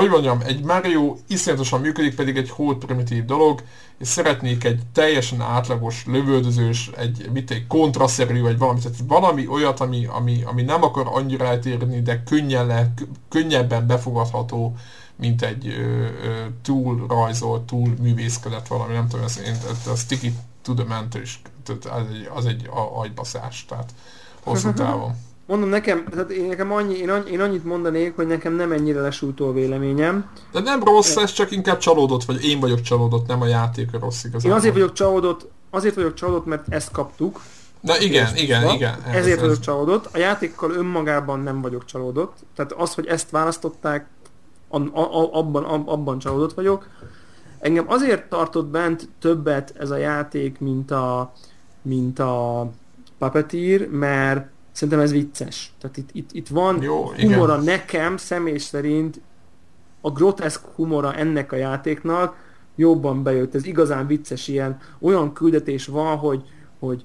hogy 0.00 0.10
mondjam, 0.10 0.40
egy 0.44 0.64
Mario 0.64 1.16
iszonyatosan 1.26 1.80
működik, 1.80 2.14
pedig 2.14 2.36
egy 2.36 2.50
hold 2.50 2.76
primitív 2.76 3.24
dolog, 3.24 3.62
és 3.98 4.08
szeretnék 4.08 4.64
egy 4.64 4.80
teljesen 4.92 5.40
átlagos, 5.40 6.04
lövöldözős, 6.06 6.90
egy, 6.96 7.30
mit 7.32 7.50
egy 7.50 7.66
kontraszerű, 7.66 8.40
vagy 8.40 8.58
valami, 8.58 8.80
tehát 8.80 8.98
valami 9.06 9.46
olyat, 9.46 9.80
ami, 9.80 10.06
ami, 10.06 10.42
ami 10.44 10.62
nem 10.62 10.82
akar 10.82 11.06
annyira 11.10 11.44
eltérni, 11.44 12.02
de 12.02 12.22
könnyen 12.22 12.66
le, 12.66 12.92
könnyebben 13.28 13.86
befogadható, 13.86 14.76
mint 15.16 15.42
egy 15.42 15.66
ö, 15.66 15.80
ö, 16.24 16.44
túl 16.62 17.06
rajzolt, 17.08 17.62
túl 17.62 17.94
művészkedett 18.00 18.66
valami, 18.66 18.92
nem 18.92 19.08
tudom, 19.08 19.24
ez, 19.24 19.40
én, 19.44 19.56
a 19.92 19.96
Sticky 19.96 20.32
to 20.62 20.74
the 20.74 20.84
Mentor 20.84 21.20
is, 21.20 21.40
az 21.68 22.06
egy, 22.10 22.30
az 22.34 22.46
egy 22.46 22.70
agybaszás, 22.94 23.64
tehát 23.68 23.94
hosszú 24.42 24.72
távon. 24.72 25.14
Mondom 25.46 25.68
nekem, 25.68 26.04
tehát 26.04 26.30
én, 26.30 26.46
nekem 26.46 26.72
annyi, 26.72 26.94
én, 26.94 27.10
annyi, 27.10 27.30
én 27.30 27.40
annyit 27.40 27.64
mondanék, 27.64 28.16
hogy 28.16 28.26
nekem 28.26 28.52
nem 28.52 28.72
ennyire 28.72 29.00
lesújtó 29.00 29.48
a 29.48 29.52
véleményem. 29.52 30.30
De 30.52 30.60
nem 30.60 30.82
rossz, 30.84 31.16
ez 31.16 31.32
csak 31.32 31.50
inkább 31.50 31.78
csalódott, 31.78 32.24
vagy 32.24 32.44
én 32.44 32.60
vagyok 32.60 32.80
csalódott, 32.80 33.26
nem 33.26 33.40
a 33.40 33.46
játék 33.46 33.94
a 33.94 33.98
rossz 33.98 34.24
igazából. 34.24 34.50
Én 34.50 34.56
azért 34.56 34.74
vagyok 34.74 34.92
csalódott, 34.92 35.50
azért 35.70 35.94
vagyok 35.94 36.14
csalódott, 36.14 36.46
mert 36.46 36.64
ezt 36.68 36.90
kaptuk. 36.90 37.40
Na 37.80 37.98
igen, 38.00 38.36
igen, 38.36 38.62
igen, 38.62 38.74
igen. 38.74 38.94
Ez, 39.06 39.14
ezért 39.14 39.36
ez. 39.36 39.42
vagyok 39.42 39.60
csalódott. 39.60 40.08
A 40.12 40.18
játékkal 40.18 40.70
önmagában 40.70 41.40
nem 41.40 41.60
vagyok 41.60 41.84
csalódott. 41.84 42.36
Tehát 42.54 42.72
az, 42.72 42.94
hogy 42.94 43.06
ezt 43.06 43.30
választották, 43.30 44.06
a, 44.68 44.78
a, 44.78 45.34
abban, 45.34 45.64
abban 45.64 46.18
csalódott 46.18 46.54
vagyok. 46.54 46.88
Engem 47.58 47.84
azért 47.88 48.28
tartott 48.28 48.66
bent 48.66 49.08
többet 49.20 49.74
ez 49.78 49.90
a 49.90 49.96
játék, 49.96 50.58
mint 50.58 50.90
a, 50.90 51.32
mint 51.82 52.18
a 52.18 52.66
Puppeteer, 53.18 53.88
mert 53.88 54.48
Szerintem 54.76 55.00
ez 55.00 55.12
vicces. 55.12 55.72
Tehát 55.80 55.96
itt, 55.96 56.08
itt, 56.12 56.32
itt 56.32 56.48
van 56.48 56.82
Jó, 56.82 57.12
humora 57.12 57.52
igen. 57.52 57.64
nekem, 57.64 58.16
személy 58.16 58.58
szerint 58.58 59.20
a 60.00 60.10
groteszk 60.10 60.64
humora 60.74 61.14
ennek 61.14 61.52
a 61.52 61.56
játéknak 61.56 62.36
jobban 62.74 63.22
bejött. 63.22 63.54
Ez 63.54 63.66
igazán 63.66 64.06
vicces 64.06 64.48
ilyen. 64.48 64.78
Olyan 64.98 65.32
küldetés 65.32 65.86
van, 65.86 66.16
hogy, 66.16 66.44
hogy, 66.78 67.04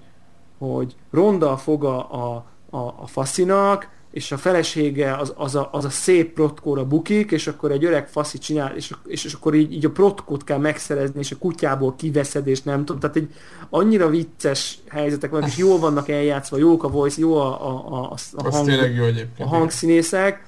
hogy 0.57 0.95
ronda 1.11 1.51
a 1.51 1.57
foga 1.57 2.09
a, 2.09 2.45
a, 2.69 2.77
a 2.77 3.07
faszinak, 3.07 3.89
és 4.11 4.31
a 4.31 4.37
felesége 4.37 5.15
az, 5.15 5.33
az, 5.35 5.55
a, 5.55 5.69
az 5.71 5.85
a 5.85 5.89
szép 5.89 6.33
protkóra 6.33 6.85
bukik, 6.85 7.31
és 7.31 7.47
akkor 7.47 7.71
egy 7.71 7.85
öreg 7.85 8.07
faszi 8.07 8.37
csinál, 8.37 8.75
és, 8.75 8.91
és, 9.05 9.25
és 9.25 9.33
akkor 9.33 9.53
így, 9.53 9.73
így 9.73 9.85
a 9.85 9.89
protkót 9.89 10.43
kell 10.43 10.57
megszerezni, 10.57 11.19
és 11.19 11.31
a 11.31 11.37
kutyából 11.37 11.95
kiveszed, 11.95 12.47
és 12.47 12.61
nem 12.61 12.85
tudom. 12.85 12.99
Tehát 12.99 13.15
egy 13.15 13.33
annyira 13.69 14.09
vicces 14.09 14.79
helyzetek 14.89 15.29
vannak, 15.29 15.47
és 15.47 15.57
jól 15.57 15.79
vannak 15.79 16.09
eljátszva, 16.09 16.57
jók 16.57 16.83
a 16.83 16.87
voice, 16.87 17.19
jó 17.19 17.35
a, 17.35 17.67
a, 17.67 18.11
a, 18.11 18.15
a, 18.35 18.51
hang, 18.51 18.69
jó 18.97 19.05
a 19.37 19.47
hangszínészek, 19.47 20.43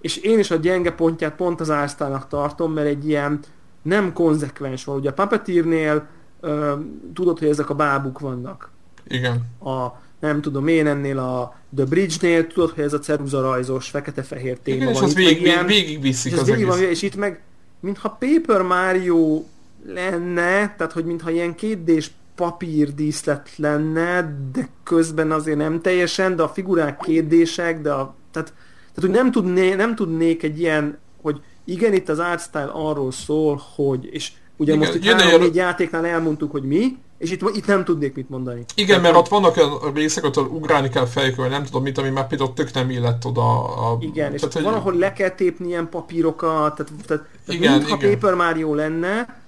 és 0.00 0.16
én 0.16 0.38
is 0.38 0.50
a 0.50 0.56
gyenge 0.56 0.92
pontját 0.92 1.34
pont 1.34 1.60
az 1.60 1.70
ársztának 1.70 2.28
tartom, 2.28 2.72
mert 2.72 2.86
egy 2.86 3.08
ilyen 3.08 3.40
nem 3.82 4.12
konzekvens 4.12 4.84
van. 4.84 4.96
Ugye 4.96 5.10
a 5.10 5.12
Puppeteernél 5.12 6.06
uh, 6.42 6.72
tudod, 7.14 7.38
hogy 7.38 7.48
ezek 7.48 7.70
a 7.70 7.74
bábuk 7.74 8.18
vannak. 8.18 8.73
Igen. 9.08 9.46
A, 9.60 10.02
nem 10.20 10.40
tudom 10.40 10.68
én 10.68 10.86
ennél 10.86 11.18
a 11.18 11.56
The 11.76 11.84
Bridge-nél, 11.84 12.46
tudod, 12.46 12.70
hogy 12.70 12.84
ez 12.84 12.92
a 12.92 12.98
ceruza 12.98 13.40
rajzos, 13.40 13.88
fekete-fehér 13.88 14.58
téma 14.58 14.76
Igen, 14.76 14.92
van. 14.92 15.02
És 15.02 15.08
az 15.08 15.14
végig, 15.14 15.42
ilyen, 15.42 15.66
végig 15.66 16.00
viszik 16.00 16.32
és 16.32 16.38
az, 16.38 16.48
az 16.48 16.62
Van, 16.62 16.82
és 16.82 17.02
itt 17.02 17.16
meg, 17.16 17.42
mintha 17.80 18.18
Paper 18.20 18.62
Mario 18.62 19.44
lenne, 19.86 20.74
tehát 20.76 20.92
hogy 20.92 21.04
mintha 21.04 21.30
ilyen 21.30 21.54
kétdés 21.54 22.10
papírdíszlet 22.34 23.50
lenne, 23.56 24.36
de 24.52 24.68
közben 24.82 25.32
azért 25.32 25.56
nem 25.56 25.80
teljesen, 25.80 26.36
de 26.36 26.42
a 26.42 26.48
figurák 26.48 26.98
kétdések, 26.98 27.80
de 27.80 27.92
a, 27.92 28.14
tehát, 28.30 28.52
tehát 28.94 29.00
hogy 29.00 29.10
nem, 29.10 29.30
tudné, 29.30 29.74
nem 29.74 29.94
tudnék 29.94 30.42
egy 30.42 30.60
ilyen, 30.60 30.98
hogy 31.22 31.40
igen, 31.64 31.92
itt 31.92 32.08
az 32.08 32.18
art 32.18 32.42
style 32.42 32.70
arról 32.72 33.12
szól, 33.12 33.62
hogy, 33.74 34.08
és 34.10 34.32
ugye 34.56 34.74
igen, 34.74 34.86
most 34.86 34.98
itt 34.98 35.10
három-négy 35.10 35.54
játéknál 35.54 36.06
elmondtuk, 36.06 36.50
hogy 36.50 36.62
mi, 36.62 36.96
és 37.24 37.30
itt, 37.30 37.50
itt 37.54 37.66
nem 37.66 37.84
tudnék 37.84 38.14
mit 38.14 38.30
mondani. 38.30 38.64
Igen, 38.74 38.86
Tehát, 38.86 39.02
mert 39.02 39.16
ott 39.16 39.28
vannak 39.28 39.56
olyan 39.56 39.94
részek, 39.94 40.24
ahol 40.24 40.46
ugrálni 40.46 40.88
kell 40.88 41.06
fejkül, 41.06 41.46
nem 41.46 41.64
tudom 41.64 41.82
mit, 41.82 41.98
ami 41.98 42.08
már 42.08 42.26
például 42.26 42.52
tök 42.52 42.72
nem 42.72 42.90
illett 42.90 43.24
oda. 43.24 43.64
A... 43.64 43.96
Igen, 44.00 44.32
és 44.32 44.40
tehát, 44.40 44.54
hogy... 44.54 44.62
van, 44.62 44.74
ahol 44.74 44.94
le 44.94 45.12
kell 45.12 45.30
tépni 45.30 45.66
ilyen 45.66 45.88
papírokat, 45.88 46.74
tehát, 46.74 46.92
tehát, 47.06 47.24
igen, 47.46 47.72
mintha 47.72 47.96
igen. 47.96 48.10
Paper 48.10 48.34
Mario 48.34 48.74
lenne, 48.74 49.42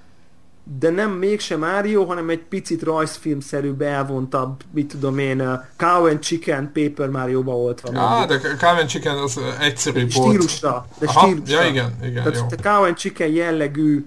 de 0.78 0.90
nem 0.90 1.10
mégsem 1.10 1.58
Mario, 1.58 2.04
hanem 2.04 2.28
egy 2.28 2.42
picit 2.42 2.82
rajzfilmszerűbb, 2.82 3.80
elvontabb, 3.80 4.62
mit 4.70 4.86
tudom 4.86 5.18
én, 5.18 5.40
uh, 5.40 5.52
Cow 5.76 6.06
and 6.06 6.18
Chicken 6.18 6.70
Paper 6.72 7.08
Mario-ba 7.08 7.52
volt 7.52 7.80
van. 7.80 7.94
Ja, 7.94 8.26
de 8.26 8.38
Cow 8.58 8.78
and 8.78 8.88
Chicken 8.88 9.16
az 9.16 9.40
egyszerű 9.60 10.06
volt. 10.14 10.28
Stílusra, 10.32 10.86
de 10.98 11.06
Aha, 11.06 11.26
stílusra. 11.26 11.62
Ja, 11.62 11.68
igen, 11.68 11.96
igen, 12.02 12.22
Tehát 12.22 12.34
jó. 12.36 12.58
a 12.58 12.62
Cow 12.62 12.84
and 12.84 12.96
Chicken 12.96 13.28
jellegű 13.28 14.06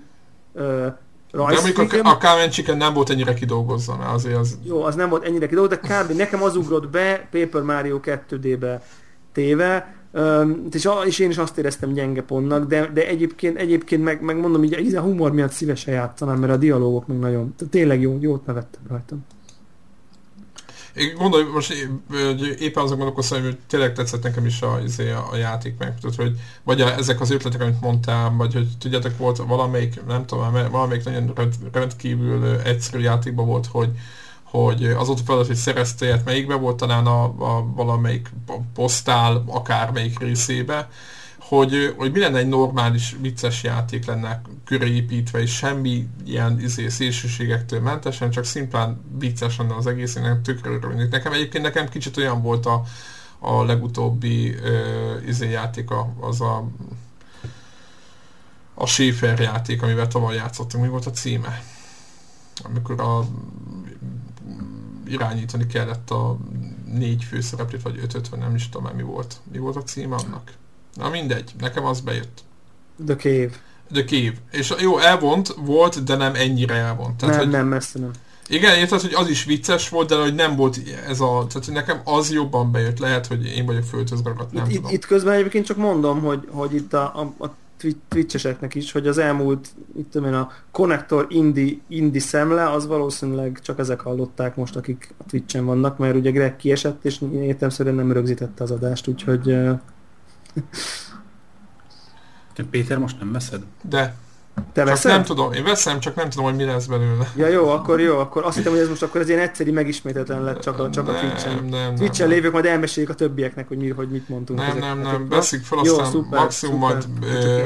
uh, 0.51 0.86
rajzfilm. 1.32 1.88
De 1.88 1.99
a, 2.03 2.09
a 2.09 2.17
Carmen 2.17 2.49
Chicken 2.49 2.77
nem 2.77 2.93
volt 2.93 3.09
ennyire 3.09 3.34
kidolgozva, 3.34 3.97
mert 3.97 4.11
azért 4.11 4.38
az... 4.38 4.57
Jó, 4.63 4.84
az 4.84 4.95
nem 4.95 5.09
volt 5.09 5.23
ennyire 5.23 5.47
kidolgozva, 5.47 5.82
de 5.82 6.03
kb. 6.03 6.11
nekem 6.11 6.43
az 6.43 6.55
ugrott 6.55 6.89
be 6.89 7.27
Paper 7.32 7.61
Mario 7.61 7.99
2D-be 8.03 8.82
téve, 9.32 9.97
Um, 10.13 10.67
és, 10.71 10.89
és 11.05 11.19
én 11.19 11.30
is 11.30 11.38
azt 11.38 11.57
éreztem 11.57 11.93
gyenge 11.93 12.21
pontnak, 12.21 12.67
de, 12.67 12.89
de 12.93 13.07
egyébként, 13.07 13.57
egyébként 13.57 14.03
meg, 14.03 14.21
meg 14.21 14.39
mondom, 14.39 14.63
így 14.63 14.95
a 14.95 15.01
humor 15.01 15.32
miatt 15.32 15.51
szívesen 15.51 15.93
játszanám, 15.93 16.39
mert 16.39 16.53
a 16.53 16.57
dialógok 16.57 17.07
meg 17.07 17.19
nagyon, 17.19 17.55
tényleg 17.69 18.01
jó, 18.01 18.17
jót 18.19 18.45
nevettem 18.45 18.82
rajtam. 18.88 19.25
Én 20.99 21.15
gondolj, 21.17 21.43
most 21.53 21.73
éppen 22.59 22.83
azon 22.83 22.97
gondolkoztam, 22.97 23.43
hogy 23.43 23.57
tényleg 23.67 23.93
tetszett 23.93 24.23
nekem 24.23 24.45
is 24.45 24.61
a, 24.61 24.79
izé, 24.85 25.11
a, 25.11 25.27
a 25.31 25.35
játék 25.35 25.77
tehát, 25.77 26.15
hogy 26.15 26.39
vagy 26.63 26.81
a, 26.81 26.93
ezek 26.93 27.21
az 27.21 27.31
ötletek, 27.31 27.61
amit 27.61 27.81
mondtál, 27.81 28.33
vagy 28.37 28.53
hogy 28.53 28.67
tudjátok, 28.79 29.17
volt 29.17 29.37
valamelyik, 29.37 30.05
nem 30.07 30.25
tudom, 30.25 30.51
valamelyik 30.71 31.03
nagyon 31.03 31.33
rendkívül 31.71 32.59
egyszerű 32.63 33.03
játékban 33.03 33.45
volt, 33.45 33.65
hogy 33.65 33.89
hogy 34.43 34.85
az 34.85 35.09
ott 35.09 35.21
feladat, 35.25 35.47
hogy 35.47 35.55
szereztél, 35.55 36.21
melyikbe 36.25 36.55
volt 36.55 36.77
talán 36.77 37.05
a, 37.05 37.23
a 37.23 37.65
valamelyik 37.75 38.29
posztál 38.73 39.43
akármelyik 39.47 40.19
részébe, 40.19 40.89
hogy, 41.49 41.93
hogy 41.97 42.11
mi 42.11 42.19
lenne 42.19 42.37
egy 42.37 42.47
normális, 42.47 43.15
vicces 43.21 43.63
játék 43.63 44.05
lenne 44.05 44.41
körépítve, 44.65 45.41
és 45.41 45.55
semmi 45.55 46.07
ilyen 46.25 46.59
izé, 46.59 46.87
szélsőségektől 46.87 47.79
mentesen, 47.79 48.31
csak 48.31 48.43
szimplán 48.43 49.01
vicces 49.17 49.57
lenne 49.57 49.75
az 49.75 49.87
egész, 49.87 50.15
én 50.15 50.23
nem 50.23 50.43
tökre 50.43 50.69
örülnék. 50.69 51.09
Nekem 51.09 51.33
egyébként 51.33 51.63
nekem 51.63 51.89
kicsit 51.89 52.17
olyan 52.17 52.41
volt 52.41 52.65
a, 52.65 52.83
a 53.39 53.63
legutóbbi 53.63 54.49
uh, 54.49 55.27
izé 55.27 55.49
játéka, 55.49 56.13
az 56.19 56.41
a 56.41 56.67
a 58.73 58.85
Schaefer 58.85 59.39
játék, 59.39 59.81
amivel 59.81 60.07
tavaly 60.07 60.35
játszottunk. 60.35 60.83
Mi 60.83 60.89
volt 60.89 61.05
a 61.05 61.11
címe? 61.11 61.63
Amikor 62.63 63.01
a 63.01 63.25
irányítani 65.07 65.67
kellett 65.67 66.11
a 66.11 66.37
négy 66.85 67.23
főszereplőt, 67.23 67.81
vagy 67.81 67.99
ötöt, 68.03 68.29
vagy 68.29 68.39
nem 68.39 68.55
is 68.55 68.69
tudom 68.69 68.95
mi 68.95 69.01
volt. 69.01 69.39
Mi 69.51 69.57
volt 69.57 69.75
a 69.75 69.83
címe 69.83 70.15
annak? 70.15 70.59
Na 70.93 71.09
mindegy, 71.09 71.51
nekem 71.59 71.85
az 71.85 71.99
bejött. 71.99 72.43
The 73.05 73.15
Cave. 73.15 73.49
The 73.91 74.03
Cave. 74.03 74.33
És 74.51 74.73
jó, 74.79 74.97
elvont 74.97 75.55
volt, 75.65 76.03
de 76.03 76.15
nem 76.15 76.35
ennyire 76.35 76.73
elvont. 76.73 77.17
Tehát, 77.17 77.35
nem, 77.35 77.43
hogy, 77.43 77.53
nem, 77.53 77.67
messze 77.67 77.99
nem. 77.99 78.11
Igen, 78.49 78.77
érted, 78.77 79.01
hogy 79.01 79.13
az 79.13 79.29
is 79.29 79.43
vicces 79.43 79.89
volt, 79.89 80.09
de 80.09 80.15
hogy 80.15 80.35
nem 80.35 80.55
volt 80.55 80.79
ez 81.07 81.19
a... 81.19 81.45
Tehát 81.47 81.65
hogy 81.65 81.73
nekem 81.73 82.01
az 82.03 82.31
jobban 82.31 82.71
bejött, 82.71 82.99
lehet, 82.99 83.27
hogy 83.27 83.45
én 83.45 83.65
vagyok 83.65 83.83
föltözgarat, 83.83 84.51
nem 84.51 84.65
itt, 84.69 84.75
tudom. 84.75 84.91
Itt 84.91 85.05
közben 85.05 85.33
egyébként 85.33 85.65
csak 85.65 85.77
mondom, 85.77 86.21
hogy, 86.21 86.47
hogy 86.51 86.75
itt 86.75 86.93
a, 86.93 87.03
a, 87.37 87.45
a 87.45 87.55
twitcheseknek 88.09 88.75
is, 88.75 88.91
hogy 88.91 89.07
az 89.07 89.17
elmúlt, 89.17 89.69
itt 89.97 90.11
tudom 90.11 90.27
én, 90.27 90.33
a 90.33 90.51
Connector 90.71 91.25
Indie, 91.29 91.77
Indie 91.87 92.21
szemle, 92.21 92.71
az 92.71 92.87
valószínűleg 92.87 93.59
csak 93.63 93.79
ezek 93.79 93.99
hallották 93.99 94.55
most, 94.55 94.75
akik 94.75 95.13
a 95.17 95.23
Twitchen 95.29 95.65
vannak, 95.65 95.97
mert 95.97 96.15
ugye 96.15 96.31
Greg 96.31 96.55
kiesett, 96.55 97.05
és 97.05 97.21
értelmszerűen 97.33 97.95
nem 97.95 98.11
rögzítette 98.11 98.63
az 98.63 98.71
adást, 98.71 99.07
úgyhogy... 99.07 99.55
Péter, 102.69 102.97
most 102.97 103.19
nem 103.19 103.31
veszed? 103.31 103.63
De. 103.81 104.15
Te 104.74 104.82
csak 104.82 104.89
veszed? 104.89 105.12
nem 105.12 105.24
tudom, 105.24 105.51
én 105.51 105.64
veszem, 105.64 105.99
csak 105.99 106.16
nem 106.16 106.30
tudom, 106.30 106.45
hogy 106.45 106.55
mi 106.55 106.64
lesz 106.64 106.86
belőle. 106.86 107.32
Ja 107.36 107.47
jó, 107.47 107.70
akkor 107.70 107.99
jó, 107.99 108.18
akkor 108.18 108.43
azt 108.45 108.55
hittem, 108.57 108.72
hogy 108.72 108.82
ez 108.82 108.89
most 108.89 109.03
akkor 109.03 109.22
ez 109.22 109.30
ilyen 109.30 109.41
egyszeri 109.41 109.72
megismétetlen 109.72 110.43
lett 110.43 110.60
csak 110.60 110.80
a, 110.80 110.89
csak 110.89 111.07
a 111.07 111.20
Twitch-en. 111.20 111.53
Nem, 111.55 111.66
nem, 111.66 111.95
Twitch-en 111.95 112.28
nem. 112.28 112.36
lévők 112.38 112.51
majd 112.51 112.66
elmeséljük 112.66 113.12
a 113.12 113.16
többieknek, 113.16 113.68
hogy, 113.68 113.78
mi, 113.78 113.89
hogy 113.89 114.10
mit 114.10 114.30
mondtunk. 114.30 114.60
Nem, 114.60 114.78
nem, 114.78 114.99
nem, 114.99 115.30
veszik 115.30 115.64
fel, 115.64 115.80
Jó, 115.84 115.93
aztán 115.93 116.12
szuper, 116.12 116.39
maximum 116.39 116.82
szuper. 116.82 116.93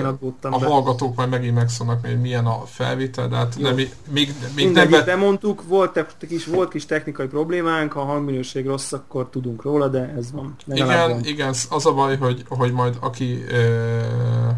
majd 0.02 0.34
a 0.41 0.60
be. 0.60 0.66
hallgatók 0.66 1.16
majd 1.16 1.30
megint 1.30 1.56
megszólnak, 1.56 2.06
hogy 2.06 2.22
milyen 2.22 2.46
a 2.46 2.64
felvétel, 2.66 3.28
de 3.28 3.36
hát 3.36 3.56
Jó. 3.58 3.64
nem, 3.68 3.76
még, 3.76 3.94
még 4.10 4.28
nem 4.41 4.52
Mindegyik 4.56 4.91
be, 4.91 5.04
bemondtuk, 5.04 5.64
volt, 5.68 6.06
kis, 6.28 6.46
volt 6.46 6.70
kis 6.70 6.86
technikai 6.86 7.28
problémánk, 7.28 7.91
ha 7.91 8.02
a 8.02 8.06
hangminőség 8.06 8.66
rossz, 8.66 8.94
akkor 8.94 9.30
tudunk 9.30 9.62
róla, 9.62 9.88
de 9.88 10.14
ez 10.18 10.32
van. 10.32 10.56
Igen, 10.68 11.10
van. 11.10 11.24
igen, 11.24 11.54
az 11.70 11.86
a 11.86 11.94
baj, 11.94 12.18
hogy, 12.18 12.44
hogy 12.48 12.72
majd 12.72 12.98
aki, 13.00 13.44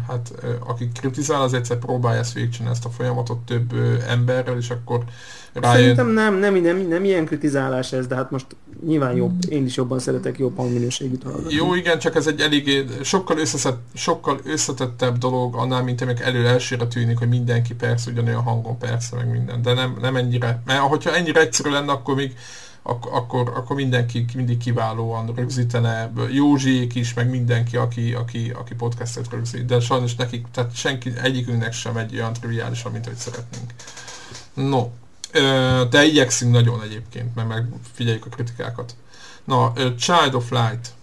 hát, 0.08 0.32
aki 0.66 0.88
kritizál, 1.00 1.42
az 1.42 1.54
egyszer 1.54 1.76
próbálja 1.76 2.22
ezt 2.26 2.34
végigcsinálni 2.34 2.76
ezt 2.76 2.84
a 2.84 2.90
folyamatot 2.90 3.38
több 3.38 3.72
emberrel, 4.08 4.56
és 4.56 4.70
akkor 4.70 5.04
rájön. 5.52 5.80
Szerintem 5.80 6.08
nem, 6.08 6.34
nem, 6.34 6.54
nem, 6.54 6.88
nem 6.88 7.04
ilyen 7.04 7.24
kritizálás 7.24 7.92
ez, 7.92 8.06
de 8.06 8.14
hát 8.14 8.30
most 8.30 8.46
nyilván 8.86 9.16
jobb, 9.16 9.32
én 9.48 9.64
is 9.64 9.76
jobban 9.76 9.98
szeretek 9.98 10.38
jobb 10.38 10.56
hangminőségűt 10.56 11.22
hallgatni. 11.22 11.54
Jó, 11.54 11.74
igen, 11.74 11.98
csak 11.98 12.14
ez 12.14 12.26
egy 12.26 12.40
eléggé 12.40 12.84
sokkal, 13.02 13.38
összeszett, 13.38 13.80
sokkal 13.94 14.40
összetettebb 14.44 15.18
dolog 15.18 15.54
annál, 15.54 15.82
mint 15.82 16.00
amik 16.00 16.20
elő 16.20 16.46
elsőre 16.46 16.86
tűnik, 16.86 17.18
hogy 17.18 17.28
mindenki 17.28 17.74
persze 17.74 18.10
ugyanolyan 18.10 18.42
hangon, 18.42 18.78
persze, 18.78 19.16
meg 19.16 19.30
minden, 19.30 19.62
de 19.62 19.72
nem, 19.72 19.96
nem 20.00 20.16
ennyire. 20.16 20.62
Mert 20.64 20.80
hogyha 20.80 21.14
ennyire 21.14 21.40
egyszerű 21.40 21.70
lenne, 21.70 21.92
akkor 21.92 22.14
még 22.14 22.36
ak- 22.86 23.12
akkor, 23.12 23.52
akkor 23.56 23.76
mindenki 23.76 24.24
mindig 24.34 24.58
kiválóan 24.58 25.32
rögzítene, 25.34 26.12
Józsiék 26.30 26.94
is, 26.94 27.14
meg 27.14 27.30
mindenki, 27.30 27.76
aki, 27.76 28.14
aki, 28.14 28.50
aki 28.50 28.74
podcastet 28.74 29.30
rögzít, 29.30 29.66
de 29.66 29.80
sajnos 29.80 30.14
nekik, 30.14 30.46
tehát 30.52 30.74
senki, 30.74 31.12
egyikünknek 31.22 31.72
sem 31.72 31.96
egy 31.96 32.14
olyan 32.14 32.32
triviálisan, 32.32 32.92
mint 32.92 33.06
hogy 33.06 33.16
szeretnénk. 33.16 33.72
No, 34.54 34.88
de 35.90 36.04
igyekszünk 36.04 36.52
nagyon 36.52 36.82
egyébként, 36.82 37.34
mert 37.34 37.48
meg 37.48 37.66
figyeljük 37.92 38.26
a 38.26 38.28
kritikákat. 38.28 38.96
Na, 39.44 39.72
Child 39.98 40.34
of 40.34 40.50
Light. 40.50 40.94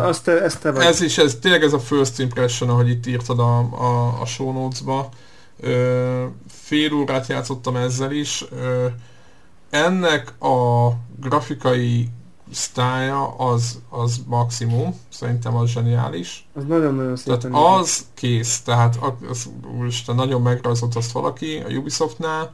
Azt 0.00 0.24
te, 0.24 0.42
ezt 0.42 0.60
te 0.60 0.70
vagy. 0.70 0.84
ez 0.84 1.00
is, 1.00 1.18
ez 1.18 1.38
tényleg 1.40 1.62
ez 1.62 1.72
a 1.72 1.78
first 1.78 2.18
impression, 2.18 2.70
ahogy 2.70 2.88
itt 2.88 3.06
írtad 3.06 3.38
a, 3.38 3.58
a, 3.58 4.20
a 4.20 4.26
show 4.26 4.52
notes-ba. 4.52 5.08
Ö, 5.60 6.24
fél 6.48 6.92
órát 6.92 7.26
játszottam 7.26 7.76
ezzel 7.76 8.12
is. 8.12 8.44
Ö, 8.50 8.86
ennek 9.70 10.42
a 10.42 10.88
grafikai 11.20 12.08
sztája 12.50 13.28
az, 13.36 13.78
az 13.88 14.20
maximum, 14.26 14.94
szerintem 15.08 15.56
az 15.56 15.68
zseniális. 15.70 16.48
Az 16.54 16.64
nagyon-nagyon 16.64 17.14
Tehát 17.24 17.40
szépen. 17.40 17.56
az 17.56 18.06
kész, 18.14 18.60
tehát 18.60 18.98
az, 19.30 19.48
úristen, 19.78 20.14
nagyon 20.14 20.42
megrajzolt 20.42 20.96
azt 20.96 21.12
valaki 21.12 21.56
a 21.56 21.70
Ubisoftnál, 21.72 22.52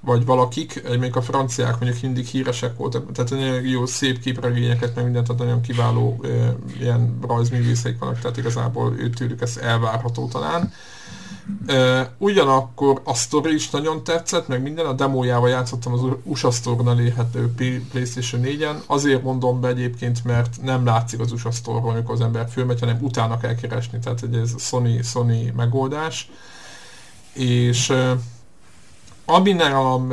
vagy 0.00 0.24
valakik, 0.24 0.98
még 0.98 1.16
a 1.16 1.22
franciák 1.22 1.80
mondjuk 1.80 2.02
mindig 2.02 2.26
híresek 2.26 2.76
voltak, 2.76 3.12
tehát 3.12 3.30
nagyon 3.30 3.64
jó 3.64 3.86
szép 3.86 4.18
képregényeket, 4.18 4.94
meg 4.94 5.04
mindent, 5.04 5.26
tehát 5.26 5.42
nagyon 5.42 5.60
kiváló 5.60 6.18
ö, 6.20 6.48
ilyen 6.80 7.18
rajzművészeik 7.26 7.98
vannak, 7.98 8.18
tehát 8.18 8.36
igazából 8.36 8.94
ő 8.98 9.10
tőlük 9.10 9.40
ez 9.40 9.56
elvárható 9.56 10.28
talán. 10.28 10.72
Ugyanakkor 12.18 13.00
a 13.04 13.14
sztori 13.14 13.54
is 13.54 13.70
nagyon 13.70 14.04
tetszett, 14.04 14.48
meg 14.48 14.62
minden, 14.62 14.86
a 14.86 14.92
demójával 14.92 15.48
játszottam 15.48 15.92
az 15.92 16.00
USA 16.22 16.50
Store-nál 16.50 17.00
élhető 17.00 17.52
P- 17.56 17.88
PlayStation 17.90 18.42
4-en, 18.44 18.86
azért 18.86 19.22
mondom 19.22 19.60
be 19.60 19.68
egyébként, 19.68 20.24
mert 20.24 20.62
nem 20.62 20.84
látszik 20.84 21.20
az 21.20 21.32
USA 21.32 21.50
Store-ról, 21.50 21.90
amikor 21.90 22.14
az 22.14 22.20
ember 22.20 22.48
fölmegy, 22.50 22.80
hanem 22.80 22.98
utána 23.00 23.38
kell 23.38 23.54
keresni, 23.54 23.98
tehát 23.98 24.20
hogy 24.20 24.34
ez 24.34 24.54
Sony, 24.58 25.02
Sony 25.02 25.52
megoldás. 25.56 26.30
És 27.32 27.92
ami 29.24 29.52
nálam 29.52 30.12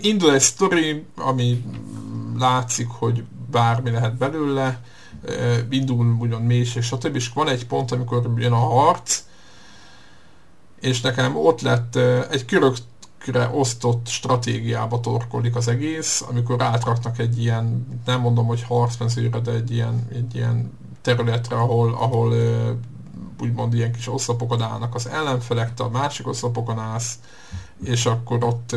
indul 0.00 0.34
egy 0.34 0.40
sztori, 0.40 1.04
ami 1.16 1.64
látszik, 2.38 2.88
hogy 2.88 3.24
bármi 3.50 3.90
lehet 3.90 4.14
belőle, 4.14 4.80
indul 5.70 6.16
ugyan 6.20 6.42
mélység, 6.42 6.82
stb. 6.82 7.14
És 7.14 7.28
van 7.28 7.48
egy 7.48 7.66
pont, 7.66 7.92
amikor 7.92 8.32
jön 8.36 8.52
a 8.52 8.56
harc, 8.56 9.22
és 10.80 11.00
nekem 11.00 11.36
ott 11.36 11.60
lett 11.60 11.96
egy 12.30 12.44
körökre 12.44 13.50
osztott 13.52 14.06
stratégiába 14.06 15.00
torkolik 15.00 15.56
az 15.56 15.68
egész, 15.68 16.24
amikor 16.28 16.62
átraknak 16.62 17.18
egy 17.18 17.40
ilyen, 17.40 17.86
nem 18.04 18.20
mondom, 18.20 18.46
hogy 18.46 18.62
harcmezőre, 18.62 19.38
de 19.38 19.52
egy 19.52 19.70
ilyen, 19.70 20.08
egy 20.12 20.34
ilyen 20.34 20.72
területre, 21.02 21.56
ahol, 21.56 21.94
ahol 21.94 22.34
úgymond 23.40 23.74
ilyen 23.74 23.92
kis 23.92 24.08
oszlopokon 24.08 24.62
állnak 24.62 24.94
az 24.94 25.08
ellenfelek, 25.08 25.74
te 25.74 25.84
a 25.84 25.88
másik 25.88 26.28
oszlopokon 26.28 26.78
állsz, 26.78 27.18
és 27.84 28.06
akkor 28.06 28.44
ott, 28.44 28.76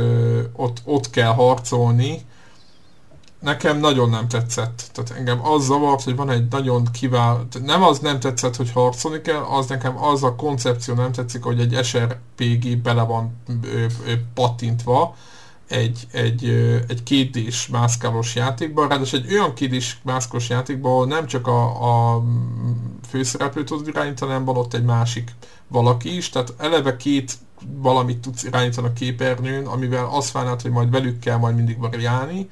ott, 0.54 0.82
ott 0.86 1.10
kell 1.10 1.34
harcolni. 1.34 2.22
Nekem 3.42 3.80
nagyon 3.80 4.10
nem 4.10 4.28
tetszett. 4.28 4.90
Tehát 4.94 5.12
engem 5.18 5.46
az 5.46 5.64
zavart, 5.64 6.04
hogy 6.04 6.16
van 6.16 6.30
egy 6.30 6.48
nagyon 6.50 6.88
kiváló... 6.92 7.40
Nem 7.64 7.84
az 7.84 8.00
nem 8.00 8.20
tetszett, 8.20 8.56
hogy 8.56 8.72
harcolni 8.72 9.22
kell, 9.22 9.42
az 9.42 9.68
nekem 9.68 10.04
az 10.04 10.24
a 10.24 10.36
koncepció 10.36 10.94
nem 10.94 11.12
tetszik, 11.12 11.44
hogy 11.44 11.60
egy 11.60 11.86
SRPG 11.86 12.78
bele 12.78 13.02
van 13.04 13.42
ö, 13.64 13.86
ö, 14.06 14.14
patintva 14.34 15.16
egy, 15.68 16.08
egy, 16.12 16.46
ö, 16.46 16.78
egy 16.88 17.04
kétdés 17.04 17.68
mászkálós 17.68 18.36
játékban, 18.36 18.88
ráadásul 18.88 19.20
egy 19.20 19.34
olyan 19.34 19.54
kétdés 19.54 20.00
mászkálós 20.04 20.50
játékban, 20.50 20.92
ahol 20.92 21.06
nem 21.06 21.26
csak 21.26 21.48
a, 21.48 22.16
a 22.16 22.24
főszereplőt 23.10 23.66
tudod 23.66 23.88
irányítani, 23.88 24.32
hanem 24.32 24.46
van 24.46 24.58
ott 24.58 24.74
egy 24.74 24.86
másik 24.86 25.32
valaki 25.68 26.16
is, 26.16 26.30
tehát 26.30 26.54
eleve 26.58 26.96
két 26.96 27.34
valamit 27.76 28.20
tudsz 28.20 28.44
irányítani 28.44 28.88
a 28.88 28.94
képernyőn, 28.94 29.66
amivel 29.66 30.10
azt 30.12 30.32
várnád, 30.32 30.62
hogy 30.62 30.72
majd 30.72 30.92
velük 30.92 31.20
kell 31.20 31.38
majd 31.38 31.56
mindig 31.56 31.80
variálni. 31.80 32.50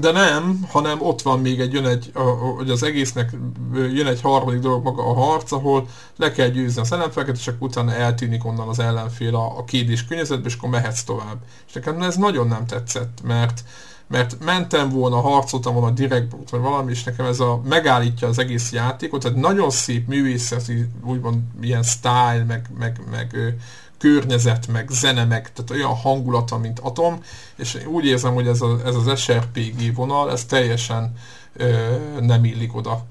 De 0.00 0.10
nem, 0.10 0.66
hanem 0.68 1.02
ott 1.02 1.22
van 1.22 1.40
még 1.40 1.60
egy, 1.60 1.72
jön 1.72 1.86
egy, 1.86 2.12
hogy 2.56 2.70
az 2.70 2.82
egésznek 2.82 3.36
jön 3.72 4.06
egy 4.06 4.20
harmadik 4.20 4.60
dolog 4.60 4.84
maga 4.84 5.06
a 5.06 5.14
harc, 5.14 5.52
ahol 5.52 5.88
le 6.16 6.32
kell 6.32 6.48
győzni 6.48 6.80
az 6.80 6.92
ellenfeleket, 6.92 7.36
és 7.36 7.48
akkor 7.48 7.68
utána 7.68 7.92
eltűnik 7.92 8.44
onnan 8.44 8.68
az 8.68 8.78
ellenfél 8.78 9.34
a, 9.34 9.58
a 9.58 9.64
kédés 9.64 10.06
környezetbe, 10.06 10.48
és 10.48 10.54
akkor 10.54 10.68
mehetsz 10.68 11.02
tovább. 11.02 11.36
És 11.66 11.72
nekem 11.72 12.02
ez 12.02 12.16
nagyon 12.16 12.48
nem 12.48 12.66
tetszett, 12.66 13.18
mert 13.22 13.64
mert 14.06 14.44
mentem 14.44 14.88
volna, 14.88 15.20
harcoltam 15.20 15.74
volna 15.74 15.90
direkt, 15.90 16.50
vagy 16.50 16.60
valami, 16.60 16.90
és 16.90 17.04
nekem 17.04 17.26
ez 17.26 17.40
a 17.40 17.60
megállítja 17.68 18.28
az 18.28 18.38
egész 18.38 18.72
játékot, 18.72 19.22
tehát 19.22 19.38
nagyon 19.38 19.70
szép 19.70 20.08
művészeti, 20.08 20.86
úgymond 21.04 21.36
ilyen 21.60 21.82
style, 21.82 22.44
meg, 22.46 22.70
meg, 22.78 23.00
meg 23.10 23.56
környezet, 24.04 24.66
meg 24.66 24.88
zene, 24.90 25.24
meg 25.24 25.52
tehát 25.52 25.70
olyan 25.70 25.94
hangulata, 25.94 26.58
mint 26.58 26.78
Atom, 26.78 27.22
és 27.56 27.74
én 27.74 27.86
úgy 27.86 28.06
érzem, 28.06 28.34
hogy 28.34 28.46
ez, 28.46 28.60
a, 28.60 28.78
ez 28.84 28.94
az 28.94 29.20
SRPG 29.20 29.94
vonal, 29.94 30.30
ez 30.30 30.44
teljesen 30.44 31.12
ö, 31.56 31.96
nem 32.20 32.44
illik 32.44 32.76
oda. 32.76 33.04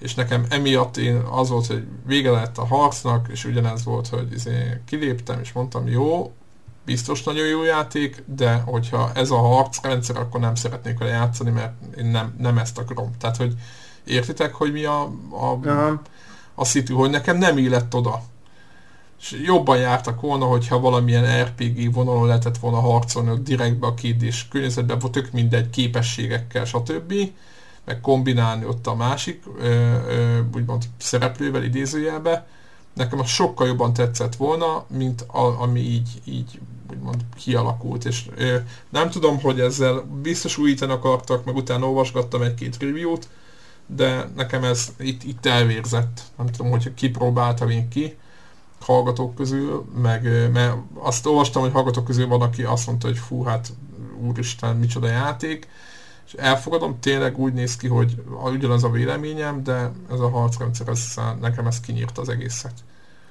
És 0.00 0.14
nekem 0.14 0.46
emiatt 0.48 0.96
én 0.96 1.16
az 1.16 1.48
volt, 1.48 1.66
hogy 1.66 1.86
vége 2.06 2.30
lett 2.30 2.58
a 2.58 2.66
harcnak, 2.66 3.28
és 3.30 3.44
ugyanez 3.44 3.84
volt, 3.84 4.08
hogy 4.08 4.32
izé 4.32 4.80
kiléptem, 4.86 5.40
és 5.40 5.52
mondtam, 5.52 5.88
jó, 5.88 6.32
biztos 6.84 7.22
nagyon 7.22 7.46
jó 7.46 7.62
játék, 7.62 8.22
de 8.26 8.54
hogyha 8.54 9.10
ez 9.14 9.30
a 9.30 9.38
harcrendszer, 9.38 10.16
akkor 10.16 10.40
nem 10.40 10.54
szeretnék 10.54 10.98
vele 10.98 11.10
játszani, 11.10 11.50
mert 11.50 11.72
én 11.98 12.06
nem, 12.06 12.34
nem 12.38 12.58
ezt 12.58 12.78
akarom. 12.78 13.10
Tehát, 13.18 13.36
hogy 13.36 13.54
értitek, 14.04 14.54
hogy 14.54 14.72
mi 14.72 14.84
a, 14.84 15.02
a, 15.30 15.58
Aha. 15.64 16.00
a 16.54 16.64
szitu, 16.64 16.96
hogy 16.96 17.10
nekem 17.10 17.36
nem 17.36 17.58
illett 17.58 17.94
oda. 17.94 18.22
És 19.24 19.40
jobban 19.44 19.78
jártak 19.78 20.20
volna, 20.20 20.44
hogyha 20.44 20.80
valamilyen 20.80 21.44
RPG 21.44 21.92
vonalon 21.92 22.26
lehetett 22.26 22.58
volna 22.58 22.80
harcolni 22.80 23.30
ott 23.30 23.44
direktbe 23.44 23.86
a 23.86 23.94
kérdés 23.94 24.48
környezetben, 24.48 24.98
volt 24.98 25.12
tök 25.12 25.32
mindegy 25.32 25.70
képességekkel, 25.70 26.64
stb. 26.64 27.14
Meg 27.84 28.00
kombinálni 28.00 28.64
ott 28.64 28.86
a 28.86 28.94
másik, 28.94 29.42
ö, 29.58 29.64
ö, 30.08 30.38
úgymond 30.54 30.84
szereplővel 30.98 31.62
idézőjelbe. 31.62 32.46
Nekem 32.94 33.20
az 33.20 33.28
sokkal 33.28 33.66
jobban 33.66 33.92
tetszett 33.92 34.36
volna, 34.36 34.84
mint 34.88 35.20
a, 35.20 35.60
ami 35.60 35.80
így, 35.80 36.08
így 36.24 36.60
úgymond 36.90 37.20
kialakult, 37.36 38.04
és 38.04 38.26
ö, 38.36 38.56
nem 38.90 39.10
tudom, 39.10 39.40
hogy 39.40 39.60
ezzel 39.60 40.00
biztos 40.22 40.58
újítani 40.58 40.92
akartak, 40.92 41.44
meg 41.44 41.56
utána 41.56 41.86
olvasgattam 41.86 42.42
egy-két 42.42 42.76
review-t, 42.80 43.28
de 43.86 44.28
nekem 44.36 44.64
ez 44.64 44.92
itt, 44.98 45.22
itt 45.22 45.46
elvérzett. 45.46 46.20
Nem 46.36 46.46
tudom, 46.46 46.70
hogy 46.70 46.94
kipróbálta 46.94 47.66
még 47.66 47.88
ki. 47.88 48.16
Hallgatók 48.84 49.34
közül, 49.34 49.84
meg 50.02 50.50
mert 50.52 50.76
azt 50.94 51.26
olvastam, 51.26 51.62
hogy 51.62 51.72
hallgatók 51.72 52.04
közül 52.04 52.26
van, 52.26 52.40
aki 52.40 52.62
azt 52.62 52.86
mondta, 52.86 53.06
hogy 53.06 53.18
fú, 53.18 53.42
hát 53.42 53.72
úristen, 54.20 54.76
micsoda 54.76 55.08
játék, 55.08 55.68
és 56.26 56.32
elfogadom, 56.32 57.00
tényleg 57.00 57.38
úgy 57.38 57.52
néz 57.52 57.76
ki, 57.76 57.88
hogy 57.88 58.22
ugyanaz 58.42 58.84
a 58.84 58.90
véleményem, 58.90 59.62
de 59.62 59.90
ez 60.12 60.20
a 60.20 60.30
harcrendszer, 60.30 60.88
ez, 60.88 61.14
nekem 61.40 61.66
ez 61.66 61.80
kinyírta 61.80 62.20
az 62.20 62.28
egészet. 62.28 62.74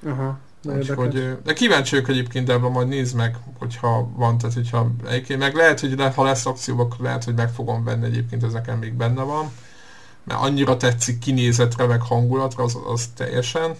Aha. 0.06 0.38
Úgyhogy, 0.64 1.38
de 1.44 1.52
kíváncsi 1.52 1.90
vagyok 1.94 2.08
egyébként 2.08 2.50
ebben, 2.50 2.70
majd 2.70 2.88
nézd 2.88 3.16
meg, 3.16 3.36
hogyha 3.58 4.08
van, 4.16 4.38
tehát 4.38 4.54
hogyha 4.54 4.90
egyébként, 5.06 5.38
meg 5.38 5.54
lehet, 5.54 5.80
hogy 5.80 5.98
le, 5.98 6.10
ha 6.10 6.24
lesz 6.24 6.46
akció, 6.46 6.78
akkor 6.78 7.00
lehet, 7.00 7.24
hogy 7.24 7.34
meg 7.34 7.50
fogom 7.50 7.84
venni 7.84 8.04
egyébként, 8.04 8.42
ez 8.42 8.52
nekem 8.52 8.78
még 8.78 8.92
benne 8.92 9.22
van, 9.22 9.50
mert 10.24 10.40
annyira 10.40 10.76
tetszik 10.76 11.18
kinézetre, 11.18 11.86
meg 11.86 12.02
hangulatra, 12.02 12.64
az, 12.64 12.78
az 12.92 13.08
teljesen, 13.16 13.74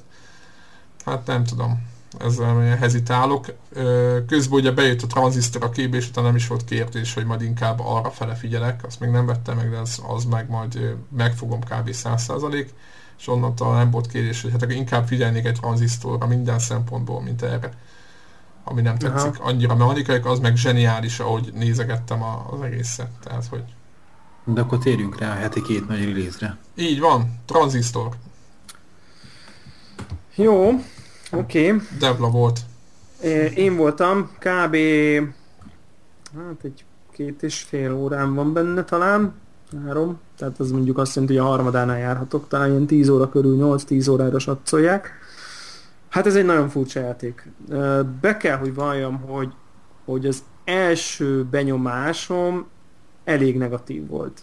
hát 1.05 1.27
nem 1.27 1.45
tudom, 1.45 1.87
ezzel 2.19 2.57
olyan 2.57 2.77
hezitálok. 2.77 3.47
Közben 4.27 4.59
ugye 4.59 4.71
bejött 4.71 5.03
a 5.03 5.07
tranzisztor 5.07 5.63
a 5.63 5.71
képbe, 5.71 5.97
és 5.97 6.09
utána 6.09 6.27
nem 6.27 6.37
is 6.37 6.47
volt 6.47 6.65
kérdés, 6.65 7.15
hogy 7.15 7.25
majd 7.25 7.43
inkább 7.43 7.81
arra 7.81 8.11
fele 8.11 8.35
figyelek, 8.35 8.85
azt 8.85 9.01
még 9.01 9.11
nem 9.11 9.27
vettem 9.27 9.57
meg, 9.57 9.71
de 9.71 9.79
az, 9.79 10.03
az 10.09 10.25
meg 10.25 10.51
majd 10.51 10.97
megfogom 11.17 11.61
kb. 11.61 11.91
100% 11.93 12.67
és 13.19 13.29
onnantól 13.29 13.75
nem 13.75 13.91
volt 13.91 14.07
kérdés, 14.07 14.43
hogy 14.43 14.51
hát 14.51 14.71
inkább 14.71 15.07
figyelnék 15.07 15.45
egy 15.45 15.59
tranzisztorra 15.61 16.27
minden 16.27 16.59
szempontból, 16.59 17.23
mint 17.23 17.43
erre. 17.43 17.71
Ami 18.65 18.81
nem 18.81 18.99
tetszik 18.99 19.39
Aha. 19.39 19.49
annyira 19.49 19.75
mechanikai, 19.75 20.21
az 20.25 20.39
meg 20.39 20.57
zseniális, 20.57 21.21
ahogy 21.21 21.51
nézegettem 21.55 22.23
a, 22.23 22.47
az 22.51 22.61
egészet. 22.61 23.11
Tehát, 23.23 23.47
hogy... 23.47 23.65
De 24.45 24.61
akkor 24.61 24.79
térjünk 24.79 25.19
rá 25.19 25.31
a 25.31 25.35
heti 25.35 25.63
két 25.63 25.89
nagy 25.89 26.05
release-re. 26.05 26.57
Így 26.77 27.01
van, 27.01 27.41
tranzisztor. 27.45 28.09
Jó, 30.35 30.71
oké. 31.37 31.73
Okay. 31.73 31.87
Debla 31.99 32.31
volt. 32.31 32.61
Én 33.55 33.77
voltam, 33.77 34.31
kb. 34.39 34.77
Hát 36.37 36.59
egy 36.63 36.85
két 37.13 37.43
és 37.43 37.63
fél 37.63 37.93
órán 37.93 38.35
van 38.35 38.53
benne 38.53 38.85
talán 38.85 39.35
három, 39.87 40.21
tehát 40.39 40.59
az 40.59 40.71
mondjuk 40.71 40.99
azt 40.99 41.15
jelenti, 41.15 41.37
hogy 41.37 41.47
a 41.47 41.49
harmadánál 41.49 41.99
járhatok, 41.99 42.49
talán 42.49 42.71
ilyen 42.71 42.87
10 42.87 43.09
óra 43.09 43.29
körül, 43.29 43.57
8-10 43.61 44.11
órára 44.11 44.39
satszolják. 44.39 45.11
Hát 46.09 46.27
ez 46.27 46.35
egy 46.37 46.45
nagyon 46.45 46.69
furcsa 46.69 47.01
játék. 47.01 47.49
Be 48.21 48.37
kell, 48.37 48.57
hogy 48.57 48.75
valljam, 48.75 49.21
hogy, 49.21 49.53
hogy 50.05 50.27
az 50.27 50.43
első 50.65 51.45
benyomásom 51.45 52.67
elég 53.25 53.57
negatív 53.57 54.07
volt. 54.07 54.43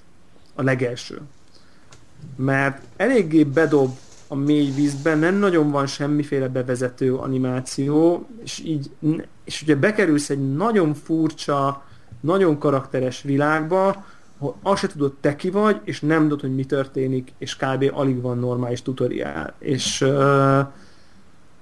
A 0.55 0.63
legelső. 0.63 1.21
Mert 2.35 2.81
eléggé 2.97 3.43
bedob 3.43 3.89
a 4.31 4.35
mély 4.35 4.71
vízben, 4.75 5.17
nem 5.17 5.35
nagyon 5.35 5.71
van 5.71 5.87
semmiféle 5.87 6.47
bevezető 6.47 7.15
animáció, 7.15 8.27
és 8.43 8.59
így, 8.65 8.91
és 9.43 9.61
ugye 9.61 9.75
bekerülsz 9.75 10.29
egy 10.29 10.53
nagyon 10.53 10.93
furcsa, 10.93 11.85
nagyon 12.19 12.57
karakteres 12.57 13.21
világba, 13.21 14.05
hogy 14.37 14.53
azt 14.61 14.81
se 14.81 14.87
tudod 14.87 15.13
te 15.19 15.35
ki 15.35 15.49
vagy, 15.49 15.81
és 15.83 15.99
nem 15.99 16.21
tudod, 16.21 16.41
hogy 16.41 16.55
mi 16.55 16.65
történik, 16.65 17.33
és 17.37 17.55
kb. 17.55 17.91
alig 17.93 18.21
van 18.21 18.37
normális 18.37 18.81
tutoriál. 18.81 19.53
És, 19.59 20.05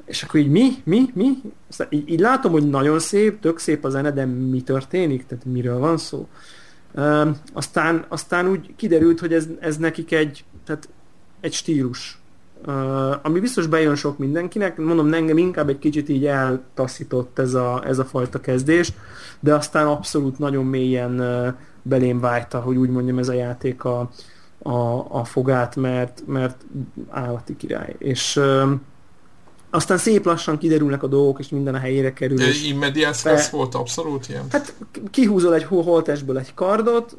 és 0.06 0.24
akkor 0.24 0.40
így 0.40 0.50
mi? 0.50 0.70
Mi? 0.84 1.10
Mi? 1.14 1.42
Aztán 1.70 1.88
így, 1.90 2.10
így 2.10 2.20
látom, 2.20 2.52
hogy 2.52 2.70
nagyon 2.70 3.00
szép, 3.00 3.40
tök 3.40 3.60
szép 3.60 3.86
a 3.86 3.90
zene, 3.90 4.12
de 4.12 4.26
mi 4.26 4.62
történik? 4.62 5.26
Tehát 5.26 5.46
miről 5.46 5.80
van 5.80 5.98
szó? 5.98 6.28
Aztán, 7.54 8.06
aztán 8.08 8.48
úgy 8.48 8.76
kiderült, 8.76 9.20
hogy 9.20 9.34
ez, 9.34 9.48
ez 9.60 9.78
nekik 9.78 10.12
egy, 10.12 10.44
tehát 10.66 10.90
egy 11.42 11.54
stílus. 11.54 12.19
Uh, 12.66 13.26
ami 13.26 13.40
biztos 13.40 13.68
bejön 13.68 13.96
sok 13.96 14.18
mindenkinek, 14.18 14.78
mondom, 14.78 15.14
engem 15.14 15.38
inkább 15.38 15.70
egy 15.70 15.80
kicsit 15.80 16.10
így 16.10 16.26
eltaszított 16.26 17.40
ez 17.40 17.54
a, 17.54 17.84
ez 17.86 18.00
a 18.00 18.06
fajta 18.06 18.40
kezdés, 18.40 18.94
de 19.40 19.54
aztán 19.54 19.88
abszolút 19.88 20.40
nagyon 20.40 20.66
mélyen 20.66 21.20
uh, 21.20 21.54
belém 21.82 22.20
vágyta, 22.20 22.60
hogy 22.60 22.76
úgy 22.76 22.90
mondjam, 22.90 23.18
ez 23.18 23.30
a 23.30 23.34
játék 23.34 23.84
a, 23.84 24.10
a, 24.64 25.06
a 25.10 25.24
fogát, 25.24 25.76
mert, 25.76 26.24
mert 26.26 26.66
állati 27.10 27.56
király. 27.56 27.96
És 27.98 28.40
aztán 29.70 29.98
szép 29.98 30.26
lassan 30.26 30.58
kiderülnek 30.58 31.04
a 31.04 31.08
dolgok, 31.08 31.40
és 31.40 31.50
minden 31.50 31.76
a 31.76 31.78
helyére 31.78 32.14
kerül. 32.14 32.42
És 32.42 32.68
Immediate 32.68 33.18
be... 33.24 33.48
volt 33.52 33.76
abszolút 33.76 34.30
ilyen? 34.30 34.44
Hát 34.50 34.74
kihúzol 35.12 35.54
egy 35.54 35.64
holtestből 35.64 36.38
egy 36.38 36.54
kardot, 36.54 37.18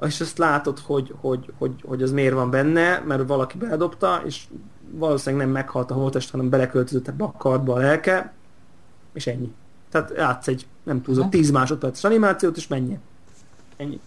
és 0.00 0.20
azt 0.20 0.38
látod, 0.38 0.78
hogy, 0.78 1.14
hogy, 1.20 1.52
hogy, 1.58 1.72
hogy 1.84 2.02
az 2.02 2.12
miért 2.12 2.34
van 2.34 2.50
benne, 2.50 3.02
mert 3.06 3.28
valaki 3.28 3.58
beledobta, 3.58 4.22
és 4.24 4.44
valószínűleg 4.90 5.44
nem 5.44 5.54
meghalt 5.54 5.90
a 5.90 5.94
holtest, 5.94 6.30
hanem 6.30 6.48
beleköltözött 6.48 7.08
ebbe 7.08 7.24
a 7.24 7.34
kardba 7.38 7.74
a 7.74 7.78
lelke, 7.78 8.32
és 9.12 9.26
ennyi. 9.26 9.52
Tehát 9.90 10.12
játsz 10.16 10.48
egy, 10.48 10.66
nem 10.82 11.02
túlzott, 11.02 11.30
10 11.30 11.50
másodperces 11.50 12.04
animációt, 12.04 12.56
és 12.56 12.66
menj. 12.66 12.98
Ennyi. 13.76 14.00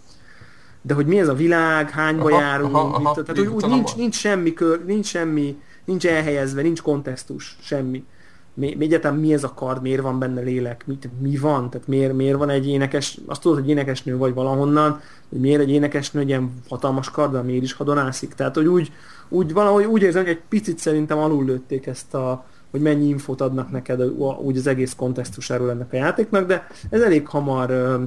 De 0.82 0.94
hogy 0.94 1.06
mi 1.06 1.20
ez 1.20 1.28
a 1.28 1.34
világ, 1.34 1.90
hányba 1.90 2.30
aha, 2.30 2.40
járunk, 2.40 2.76
aha, 2.76 2.88
aha, 2.88 3.14
mit, 3.14 3.26
tehát 3.26 3.40
úgy, 3.40 3.64
úgy 3.64 3.70
nincs, 3.70 3.96
nincs 3.96 4.16
semmi 4.16 4.54
kör, 4.54 4.86
nincs 4.86 5.06
semmi, 5.06 5.62
nincs 5.86 6.06
elhelyezve, 6.06 6.62
nincs 6.62 6.82
kontextus, 6.82 7.58
semmi. 7.62 8.06
Mi, 8.54 8.78
egyetem 8.80 9.16
mi 9.16 9.34
ez 9.34 9.44
a 9.44 9.54
kard, 9.54 9.82
miért 9.82 10.02
van 10.02 10.20
benne 10.20 10.42
lélek, 10.42 10.84
mit, 10.88 11.10
mi 11.20 11.38
van, 11.38 11.70
tehát 11.70 11.88
miért, 11.88 12.14
miért 12.14 12.38
van 12.38 12.50
egy 12.50 12.68
énekes, 12.68 13.20
azt 13.26 13.42
tudod, 13.42 13.60
hogy 13.60 13.70
énekesnő 13.70 14.18
vagy 14.18 14.34
valahonnan, 14.34 15.00
hogy 15.30 15.40
miért 15.40 15.62
egy 15.62 15.70
énekesnő 15.70 16.20
egy 16.20 16.28
ilyen 16.28 16.54
hatalmas 16.70 17.12
kard, 17.12 17.46
miért 17.46 17.64
is 17.64 17.74
hadonászik. 17.74 18.34
Tehát, 18.34 18.56
hogy 18.56 18.68
úgy, 18.68 18.92
úgy 19.30 19.54
valahogy 19.54 19.86
úgy 19.86 20.02
érzem, 20.02 20.24
hogy 20.24 20.32
egy 20.32 20.42
picit 20.50 20.78
szerintem 20.78 21.18
alul 21.18 21.46
lőtték 21.46 21.86
ezt 21.86 22.14
a, 22.14 22.46
hogy 22.72 22.82
mennyi 22.82 23.08
infót 23.08 23.42
adnak 23.42 23.72
neked 23.72 24.02
úgy 24.42 24.58
az 24.58 24.68
egész 24.68 24.94
kontextusáról 24.96 25.70
ennek 25.70 25.94
a 25.94 25.96
játéknak, 25.96 26.48
de 26.48 26.68
ez 26.90 27.02
elég 27.02 27.28
hamar 27.28 28.00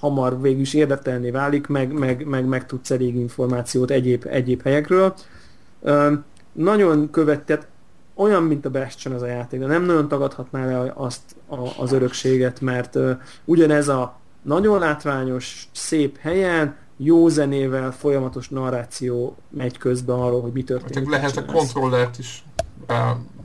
hamar 0.00 0.40
végül 0.40 0.60
is 0.60 0.74
érdekelni 0.74 1.30
válik, 1.30 1.66
meg, 1.66 1.92
meg, 1.92 2.26
meg, 2.26 2.44
meg 2.44 2.66
tudsz 2.66 2.90
elég 2.90 3.14
információt 3.14 3.90
egyéb, 3.90 4.26
egyéb 4.28 4.62
helyekről. 4.62 5.14
nagyon 6.52 7.10
követett, 7.10 7.66
olyan, 8.20 8.42
mint 8.42 8.66
a 8.66 8.70
Bastion 8.70 9.14
az 9.14 9.22
a 9.22 9.26
játék, 9.26 9.60
de 9.60 9.66
nem 9.66 9.84
nagyon 9.84 10.08
tagadhatná 10.08 10.66
le 10.66 10.92
azt 10.96 11.20
a, 11.48 11.82
az 11.82 11.92
örökséget, 11.92 12.60
mert 12.60 12.98
ugyanez 13.44 13.88
a 13.88 14.18
nagyon 14.42 14.78
látványos, 14.78 15.68
szép 15.72 16.18
helyen, 16.18 16.76
jó 16.96 17.28
zenével, 17.28 17.92
folyamatos 17.92 18.48
narráció 18.48 19.36
megy 19.48 19.78
közben 19.78 20.16
arról, 20.16 20.40
hogy 20.40 20.52
mi 20.52 20.62
történik. 20.62 21.12
Hát 21.12 21.20
lehet 21.20 21.36
a 21.36 21.52
kontrollert 21.52 22.18
is 22.18 22.44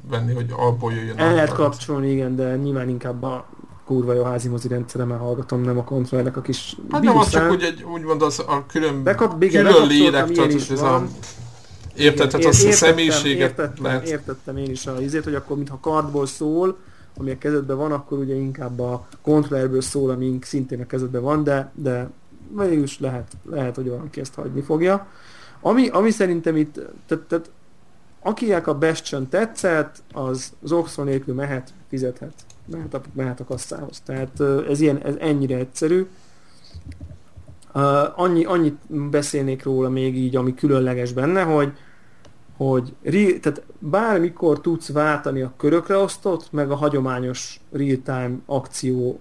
venni, 0.10 0.34
hogy 0.34 0.54
abból 0.58 0.94
jöjjön. 0.94 1.18
El 1.18 1.34
lehet 1.34 1.54
kapcsolni, 1.54 2.12
igen, 2.12 2.36
de 2.36 2.56
nyilván 2.56 2.90
inkább 2.90 3.24
a 3.24 3.46
kurva 3.86 4.14
jó 4.14 4.24
házi 4.24 4.48
mozi 4.48 4.68
rendszeremmel 4.68 5.18
hallgatom, 5.18 5.62
nem 5.62 5.78
a 5.78 5.84
kontrollernek 5.84 6.38
a 6.38 6.42
kis 6.42 6.78
Hát 6.92 7.02
nem 7.02 7.18
az 7.18 7.30
csak 7.30 7.52
úgy, 7.52 7.64
egy, 7.64 7.84
úgymond 7.84 8.22
az 8.22 8.40
a 8.40 8.66
külön, 8.68 9.04
Bekap, 9.04 9.44
igen, 9.44 9.66
külön 9.66 9.88
lélek, 9.88 10.32
tehát 10.32 10.54
ez 10.54 10.82
a 10.82 11.04
Érted, 11.98 12.30
tehát 12.30 12.46
az 12.46 12.64
a 12.64 12.72
személyiséget 12.72 13.50
értettem, 13.50 13.84
lehet. 13.84 14.08
Értettem 14.08 14.58
én 14.58 14.70
is 14.70 14.88
a 14.88 15.02
izét, 15.02 15.24
hogy 15.24 15.36
akkor 15.36 15.56
mintha 15.56 15.80
kardból 15.80 16.26
szól, 16.26 16.78
ami 17.18 17.32
a 17.32 17.38
kezedben 17.38 17.78
van, 17.78 17.92
akkor 17.92 18.18
ugye 18.18 18.34
inkább 18.34 18.80
a 18.80 19.08
kontrollerből 19.22 19.82
szól, 19.82 20.10
ami 20.10 20.38
szintén 20.42 20.82
a 20.82 20.86
kezedben 20.86 21.22
van, 21.22 21.44
de, 21.44 21.72
de 21.76 22.10
is 22.70 23.00
lehet, 23.00 23.32
lehet, 23.50 23.76
hogy 23.76 23.90
valaki 23.90 24.20
ezt 24.20 24.34
hagyni 24.34 24.62
fogja. 24.62 25.08
Ami, 25.62 25.88
ami 25.88 26.12
szerintem 26.12 26.56
itt, 26.56 26.74
tehát, 27.08 27.24
tehát 27.24 27.50
akinek 28.22 28.68
a 28.68 28.78
Bastion 28.78 29.30
tetszett, 29.30 30.04
az, 30.14 30.54
az 30.64 30.72
Oxford 30.72 31.08
nélkül 31.08 31.34
mehet, 31.34 31.74
fizethet. 31.90 32.34
Mehet 32.66 32.94
a, 32.94 33.02
mehet 33.14 33.40
a 33.40 33.44
kasszához. 33.44 34.02
Tehát 34.06 34.40
ez, 34.70 34.80
ilyen, 34.80 35.02
ez 35.04 35.16
ennyire 35.20 35.58
egyszerű. 35.58 36.08
Uh, 37.74 38.20
annyi, 38.20 38.46
annyit 38.46 38.76
beszélnék 39.10 39.64
róla 39.64 39.90
még 39.90 40.18
így, 40.18 40.36
ami 40.36 40.54
különleges 40.54 41.14
benne, 41.14 41.42
hogy 41.44 41.74
hogy 42.58 42.94
tehát 43.42 43.62
bármikor 43.80 44.62
tudsz 44.62 44.92
váltani 44.92 45.42
a 45.42 45.54
körökre 45.58 45.98
osztott, 45.98 46.52
meg 46.52 46.72
a 46.72 46.76
hagyományos 46.76 47.60
real-time 47.72 48.36
akció 48.46 49.20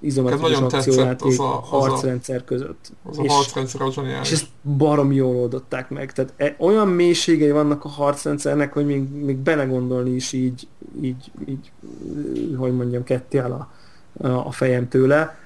izometrikus 0.00 0.58
akciójáték 0.60 1.30
az 1.30 1.38
a, 1.38 1.58
az 1.58 1.68
harcrendszer 1.68 2.40
a, 2.40 2.44
között. 2.44 2.92
Az 3.02 3.18
és, 3.18 3.28
a 3.28 3.32
harcrendszer 3.32 3.80
az 3.80 3.98
És 4.22 4.32
ezt 4.32 4.46
barom 4.76 5.12
jól 5.12 5.36
oldották 5.36 5.90
meg. 5.90 6.12
Tehát 6.12 6.32
e, 6.36 6.54
olyan 6.58 6.88
mélységei 6.88 7.50
vannak 7.50 7.84
a 7.84 7.88
harcrendszernek, 7.88 8.72
hogy 8.72 8.86
még, 8.86 9.08
még 9.08 9.36
belegondolni 9.36 10.10
is 10.10 10.32
így, 10.32 10.68
így, 11.00 11.30
így, 11.48 11.70
hogy 12.56 12.74
mondjam, 12.76 13.04
ketté 13.04 13.38
áll 13.38 13.52
a, 13.52 13.68
a 14.26 14.50
fejem 14.50 14.88
tőle. 14.88 15.38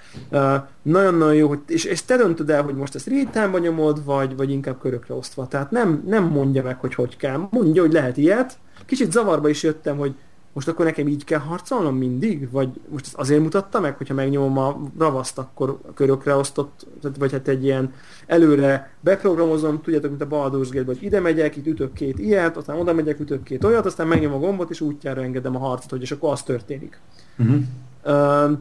Nagyon-nagyon 0.83 1.35
jó, 1.35 1.49
hogy, 1.49 1.61
és, 1.67 1.85
és 1.85 2.05
te 2.05 2.17
döntöd 2.17 2.51
el, 2.51 2.63
hogy 2.63 2.75
most 2.75 2.95
ezt 2.95 3.07
rétánba 3.07 3.59
nyomod, 3.59 4.05
vagy, 4.05 4.37
vagy 4.37 4.51
inkább 4.51 4.79
körökre 4.81 5.15
osztva. 5.15 5.49
Tehát 5.49 5.71
nem, 5.71 6.03
nem 6.07 6.25
mondja 6.25 6.63
meg, 6.63 6.81
hogy 6.81 6.95
hogy 6.95 7.17
kell. 7.17 7.49
Mondja, 7.51 7.83
hogy 7.83 7.93
lehet 7.93 8.17
ilyet. 8.17 8.59
Kicsit 8.87 9.13
zavarba 9.13 9.49
is 9.49 9.63
jöttem, 9.63 9.97
hogy 9.97 10.15
most 10.53 10.69
akkor 10.69 10.85
nekem 10.85 11.09
így 11.09 11.25
kell 11.25 11.39
harcolnom 11.39 11.97
mindig? 11.97 12.51
Vagy 12.51 12.69
most 12.89 13.05
ezt 13.05 13.15
azért 13.15 13.41
mutatta 13.41 13.81
meg, 13.81 13.97
hogyha 13.97 14.15
megnyomom 14.15 14.59
a 14.59 14.81
ravaszt, 14.99 15.39
akkor 15.39 15.81
körökre 15.95 16.35
osztott, 16.35 16.87
vagy 17.19 17.33
hát 17.33 17.49
egy 17.49 17.65
ilyen 17.65 17.93
előre 18.27 18.93
beprogramozom, 19.01 19.83
tudjátok, 19.83 20.11
mint 20.11 20.23
a 20.23 20.27
Baldur's 20.27 20.69
Gate, 20.73 20.85
hogy 20.85 21.03
ide 21.03 21.21
megyek, 21.21 21.57
itt 21.57 21.67
ütök 21.67 21.93
két 21.93 22.19
ilyet, 22.19 22.57
aztán 22.57 22.79
oda 22.79 22.93
megyek, 22.93 23.21
ütök 23.21 23.43
két 23.43 23.65
olyat, 23.65 23.87
aztán 23.87 24.07
megnyomom 24.07 24.43
a 24.43 24.47
gombot, 24.47 24.71
és 24.71 24.81
útjára 24.81 25.23
engedem 25.23 25.57
a 25.57 25.59
harcot, 25.59 25.91
hogy 25.91 26.03
és 26.03 26.11
akkor 26.11 26.33
az 26.33 26.43
történik. 26.43 27.01
Uh-huh. 27.39 27.61
Uh, 28.05 28.59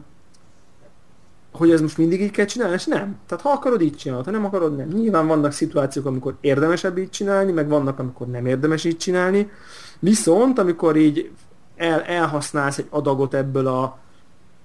hogy 1.58 1.70
ez 1.70 1.80
most 1.80 1.98
mindig 1.98 2.20
így 2.20 2.30
kell 2.30 2.44
csinálni, 2.44 2.74
és 2.74 2.84
nem. 2.84 3.16
Tehát 3.26 3.44
ha 3.44 3.50
akarod, 3.50 3.80
így 3.80 3.96
csinálod, 3.96 4.24
ha 4.24 4.30
nem 4.30 4.44
akarod, 4.44 4.76
nem. 4.76 4.88
Nyilván 4.88 5.26
vannak 5.26 5.52
szituációk, 5.52 6.06
amikor 6.06 6.36
érdemesebb 6.40 6.98
így 6.98 7.10
csinálni, 7.10 7.52
meg 7.52 7.68
vannak, 7.68 7.98
amikor 7.98 8.26
nem 8.26 8.46
érdemes 8.46 8.84
így 8.84 8.96
csinálni. 8.96 9.50
Viszont, 9.98 10.58
amikor 10.58 10.96
így 10.96 11.30
el, 11.76 12.02
elhasználsz 12.02 12.78
egy 12.78 12.86
adagot 12.90 13.34
ebből 13.34 13.66
a 13.66 13.98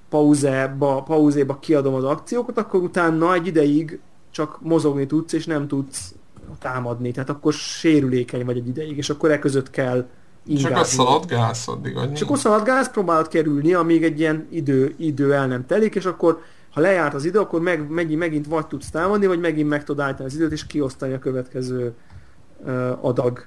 pauzéba, 0.10 1.04
pauzéba 1.04 1.60
kiadom 1.60 1.94
az 1.94 2.04
akciókat, 2.04 2.58
akkor 2.58 2.82
utána 2.82 3.34
egy 3.34 3.48
ideig 3.48 4.00
csak 4.32 4.58
mozogni 4.62 5.08
tudsz, 5.08 5.34
és 5.34 5.46
nem 5.46 5.68
tudsz 5.68 6.14
támadni. 6.60 7.12
Tehát 7.12 7.30
akkor 7.30 7.54
sérülékeny 7.54 8.46
vagy 8.46 8.58
egy 8.58 8.68
ideig, 8.68 8.98
és 8.98 9.10
akkor 9.10 9.32
e 9.32 9.40
között 9.40 9.70
kell 9.70 10.08
ingázni. 10.46 10.70
Csak 10.70 10.80
a 10.80 10.84
szaladgálsz 10.84 11.68
addig, 11.68 11.94
vagy 11.94 12.14
Csak 12.14 12.30
a 12.30 12.36
szaladgálsz, 12.36 12.90
próbálod 12.90 13.28
kerülni, 13.28 13.74
amíg 13.74 14.04
egy 14.04 14.20
ilyen 14.20 14.48
idő, 14.50 14.94
idő 14.98 15.34
el 15.34 15.48
nem 15.48 15.66
telik, 15.66 15.96
és 15.96 16.06
akkor 16.06 16.42
ha 16.74 16.82
lejárt 16.82 17.14
az 17.14 17.26
idő, 17.26 17.40
akkor 17.40 17.62
meg, 17.62 17.90
megint, 17.90 18.20
megint 18.20 18.48
vagy 18.48 18.68
tudsz 18.68 18.90
támadni, 18.90 19.26
vagy 19.26 19.40
megint 19.40 19.70
meg 19.70 19.84
tudod 19.84 20.06
állítani 20.06 20.28
az 20.28 20.36
időt, 20.36 20.52
és 20.52 20.68
kiosztani 20.68 21.14
a 21.14 21.20
következő 21.20 21.94
uh, 22.58 23.06
adag 23.06 23.46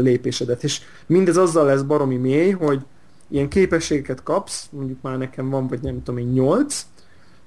lépésedet. 0.00 0.64
És 0.64 0.80
mindez 1.06 1.36
azzal 1.36 1.64
lesz 1.66 1.82
baromi 1.82 2.16
mély, 2.16 2.50
hogy 2.50 2.84
ilyen 3.28 3.48
képességeket 3.48 4.22
kapsz, 4.22 4.68
mondjuk 4.70 5.02
már 5.02 5.18
nekem 5.18 5.50
van, 5.50 5.66
vagy 5.66 5.80
nem 5.82 6.02
tudom 6.02 6.20
én, 6.20 6.26
8, 6.26 6.86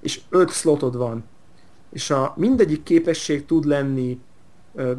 és 0.01 0.21
5 0.29 0.51
slotod 0.51 0.97
van. 0.97 1.23
És 1.91 2.09
a 2.09 2.33
mindegyik 2.37 2.83
képesség 2.83 3.45
tud 3.45 3.65
lenni, 3.65 4.19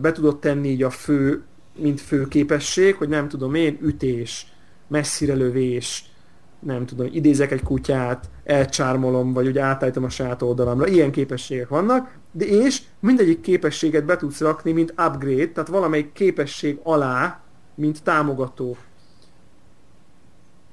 be 0.00 0.12
tudod 0.12 0.38
tenni 0.38 0.68
így 0.68 0.82
a 0.82 0.90
fő, 0.90 1.42
mint 1.78 2.00
fő 2.00 2.28
képesség, 2.28 2.94
hogy 2.94 3.08
nem 3.08 3.28
tudom 3.28 3.54
én, 3.54 3.78
ütés, 3.82 4.52
messzire 4.88 5.34
lövés, 5.34 6.10
nem 6.58 6.86
tudom, 6.86 7.08
idézek 7.12 7.50
egy 7.50 7.62
kutyát, 7.62 8.30
elcsármolom, 8.50 9.32
vagy 9.32 9.46
ugye 9.46 9.62
átállítom 9.62 10.04
a 10.04 10.08
saját 10.08 10.42
oldalamra. 10.42 10.86
Ilyen 10.86 11.10
képességek 11.10 11.68
vannak, 11.68 12.14
de 12.32 12.44
és 12.44 12.82
mindegyik 13.00 13.40
képességet 13.40 14.04
be 14.04 14.16
tudsz 14.16 14.40
rakni, 14.40 14.72
mint 14.72 14.90
upgrade, 14.90 15.48
tehát 15.48 15.68
valamelyik 15.68 16.12
képesség 16.12 16.78
alá, 16.82 17.40
mint 17.74 18.02
támogató. 18.02 18.76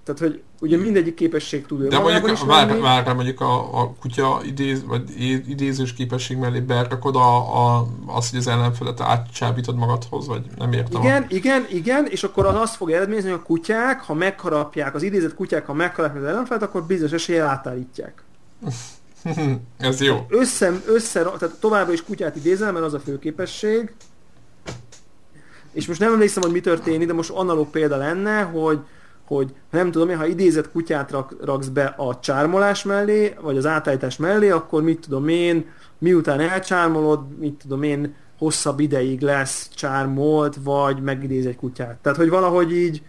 Tehát, 0.04 0.20
hogy 0.20 0.44
ugye 0.60 0.78
mindegyik 0.78 1.14
képesség 1.14 1.66
tud 1.66 1.88
De 1.88 2.00
mondjuk, 2.00 2.32
is 2.32 2.42
vár, 2.42 2.80
vár, 2.80 3.14
mondjuk 3.14 3.42
a, 3.42 3.82
a 3.82 3.94
kutya 4.00 4.42
idéz, 4.46 4.84
vagy 4.86 5.04
idézős 5.48 5.94
képesség 5.94 6.38
mellé 6.38 6.60
berakod 6.60 7.16
a, 7.16 7.38
a, 7.38 7.88
azt, 8.06 8.30
hogy 8.30 8.40
az 8.40 8.48
ellenfelet 8.48 9.02
átcsábítod 9.02 9.76
magadhoz, 9.76 10.28
vagy 10.28 10.42
nem 10.58 10.74
értem. 10.74 11.02
Igen, 11.02 11.22
a... 11.22 11.26
igen, 11.30 11.66
igen, 11.70 12.06
és 12.06 12.24
akkor 12.24 12.46
az 12.46 12.56
azt 12.56 12.76
fog 12.76 12.92
eredményezni, 12.92 13.30
hogy 13.30 13.40
a 13.40 13.46
kutyák, 13.46 14.02
ha 14.02 14.14
megharapják, 14.14 14.96
az 14.96 15.04
idézett 15.04 15.36
kutyák, 15.36 15.66
ha 15.66 15.74
megharapják 15.74 16.24
az 16.24 16.30
ellenfelet, 16.30 16.64
akkor 16.64 16.84
bizonyos 16.84 17.12
eséllyel 17.12 17.48
átállítják. 17.48 18.24
Ez 19.78 20.02
jó. 20.02 20.26
Össze, 20.30 20.82
össze, 20.86 21.22
tehát 21.22 21.56
továbbra 21.60 21.94
is 21.94 22.04
kutyát 22.04 22.36
idézel, 22.36 22.72
mert 22.72 22.86
az 22.86 22.94
a 22.94 23.00
fő 23.00 23.20
képesség. 23.20 23.94
És 25.72 25.88
most 25.88 26.00
nem 26.00 26.14
emlékszem, 26.14 26.44
hogy 26.44 26.52
mi 26.52 26.60
történik, 26.60 27.08
de 27.08 27.14
most 27.14 27.30
analóg 27.30 27.70
példa 27.70 27.98
lenne, 27.98 28.42
hogy 28.42 28.80
hogy 29.28 29.54
nem 29.72 29.92
tudom 29.92 30.10
én, 30.10 30.18
ha 30.18 30.26
idézett 30.26 30.72
kutyát 30.72 31.12
rak, 31.12 31.36
raksz 31.42 31.68
be 31.68 31.86
a 31.98 32.20
csármolás 32.20 32.84
mellé, 32.84 33.34
vagy 33.42 33.58
az 33.58 33.66
átállítás 33.66 34.18
mellé, 34.18 34.50
akkor 34.50 34.84
mit 34.84 35.00
tudom 35.00 35.28
én, 35.28 35.66
miután 35.98 36.40
elcsármolod, 36.40 37.38
mit 37.40 37.54
tudom 37.54 37.84
én, 37.84 38.16
hosszabb 38.38 38.80
ideig 38.80 39.22
lesz 39.22 39.70
csármolt, 39.76 40.58
vagy 40.64 41.02
megidéz 41.02 41.46
egy 41.46 41.56
kutyát. 41.56 41.98
Tehát, 42.02 42.18
hogy 42.18 42.30
valahogy 42.30 42.78
így 42.78 43.02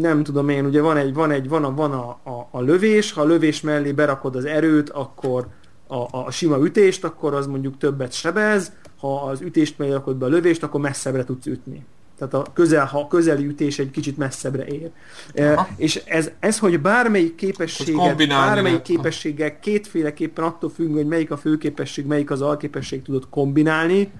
nem 0.00 0.22
tudom 0.22 0.48
én, 0.48 0.64
ugye 0.64 0.80
van 0.80 0.96
egy, 0.96 1.14
van 1.14 1.30
egy, 1.30 1.48
van 1.48 1.64
a, 1.64 1.74
van 1.74 1.92
a, 1.92 2.08
a, 2.08 2.48
a 2.50 2.60
lövés, 2.60 3.12
ha 3.12 3.20
a 3.20 3.24
lövés 3.24 3.60
mellé 3.60 3.92
berakod 3.92 4.36
az 4.36 4.44
erőt, 4.44 4.90
akkor 4.90 5.46
a, 5.86 6.18
a 6.18 6.30
sima 6.30 6.58
ütést, 6.58 7.04
akkor 7.04 7.34
az 7.34 7.46
mondjuk 7.46 7.78
többet 7.78 8.12
sebez, 8.12 8.72
ha 8.98 9.22
az 9.22 9.40
ütést 9.40 9.78
mellé 9.78 9.92
rakod 9.92 10.16
be 10.16 10.26
a 10.26 10.28
lövést, 10.28 10.62
akkor 10.62 10.80
messzebbre 10.80 11.24
tudsz 11.24 11.46
ütni. 11.46 11.84
Tehát 12.20 12.34
a 12.48 12.52
közel, 12.52 12.84
ha 12.84 12.98
a 12.98 13.06
közeli 13.06 13.46
ütés 13.46 13.78
egy 13.78 13.90
kicsit 13.90 14.16
messzebbre 14.16 14.64
ér. 14.64 14.90
E, 15.34 15.68
és 15.76 16.02
ez, 16.04 16.30
ez, 16.40 16.58
hogy 16.58 16.80
bármelyik 16.80 17.34
képességet, 17.34 18.28
bármelyik 18.28 18.82
képességgel 18.82 19.60
kétféleképpen 19.60 20.44
attól 20.44 20.70
függ, 20.70 20.92
hogy 20.92 21.06
melyik 21.06 21.30
a 21.30 21.36
főképesség, 21.36 22.06
melyik 22.06 22.30
az 22.30 22.42
alképesség 22.42 23.02
tudod 23.02 23.28
kombinálni, 23.30 24.10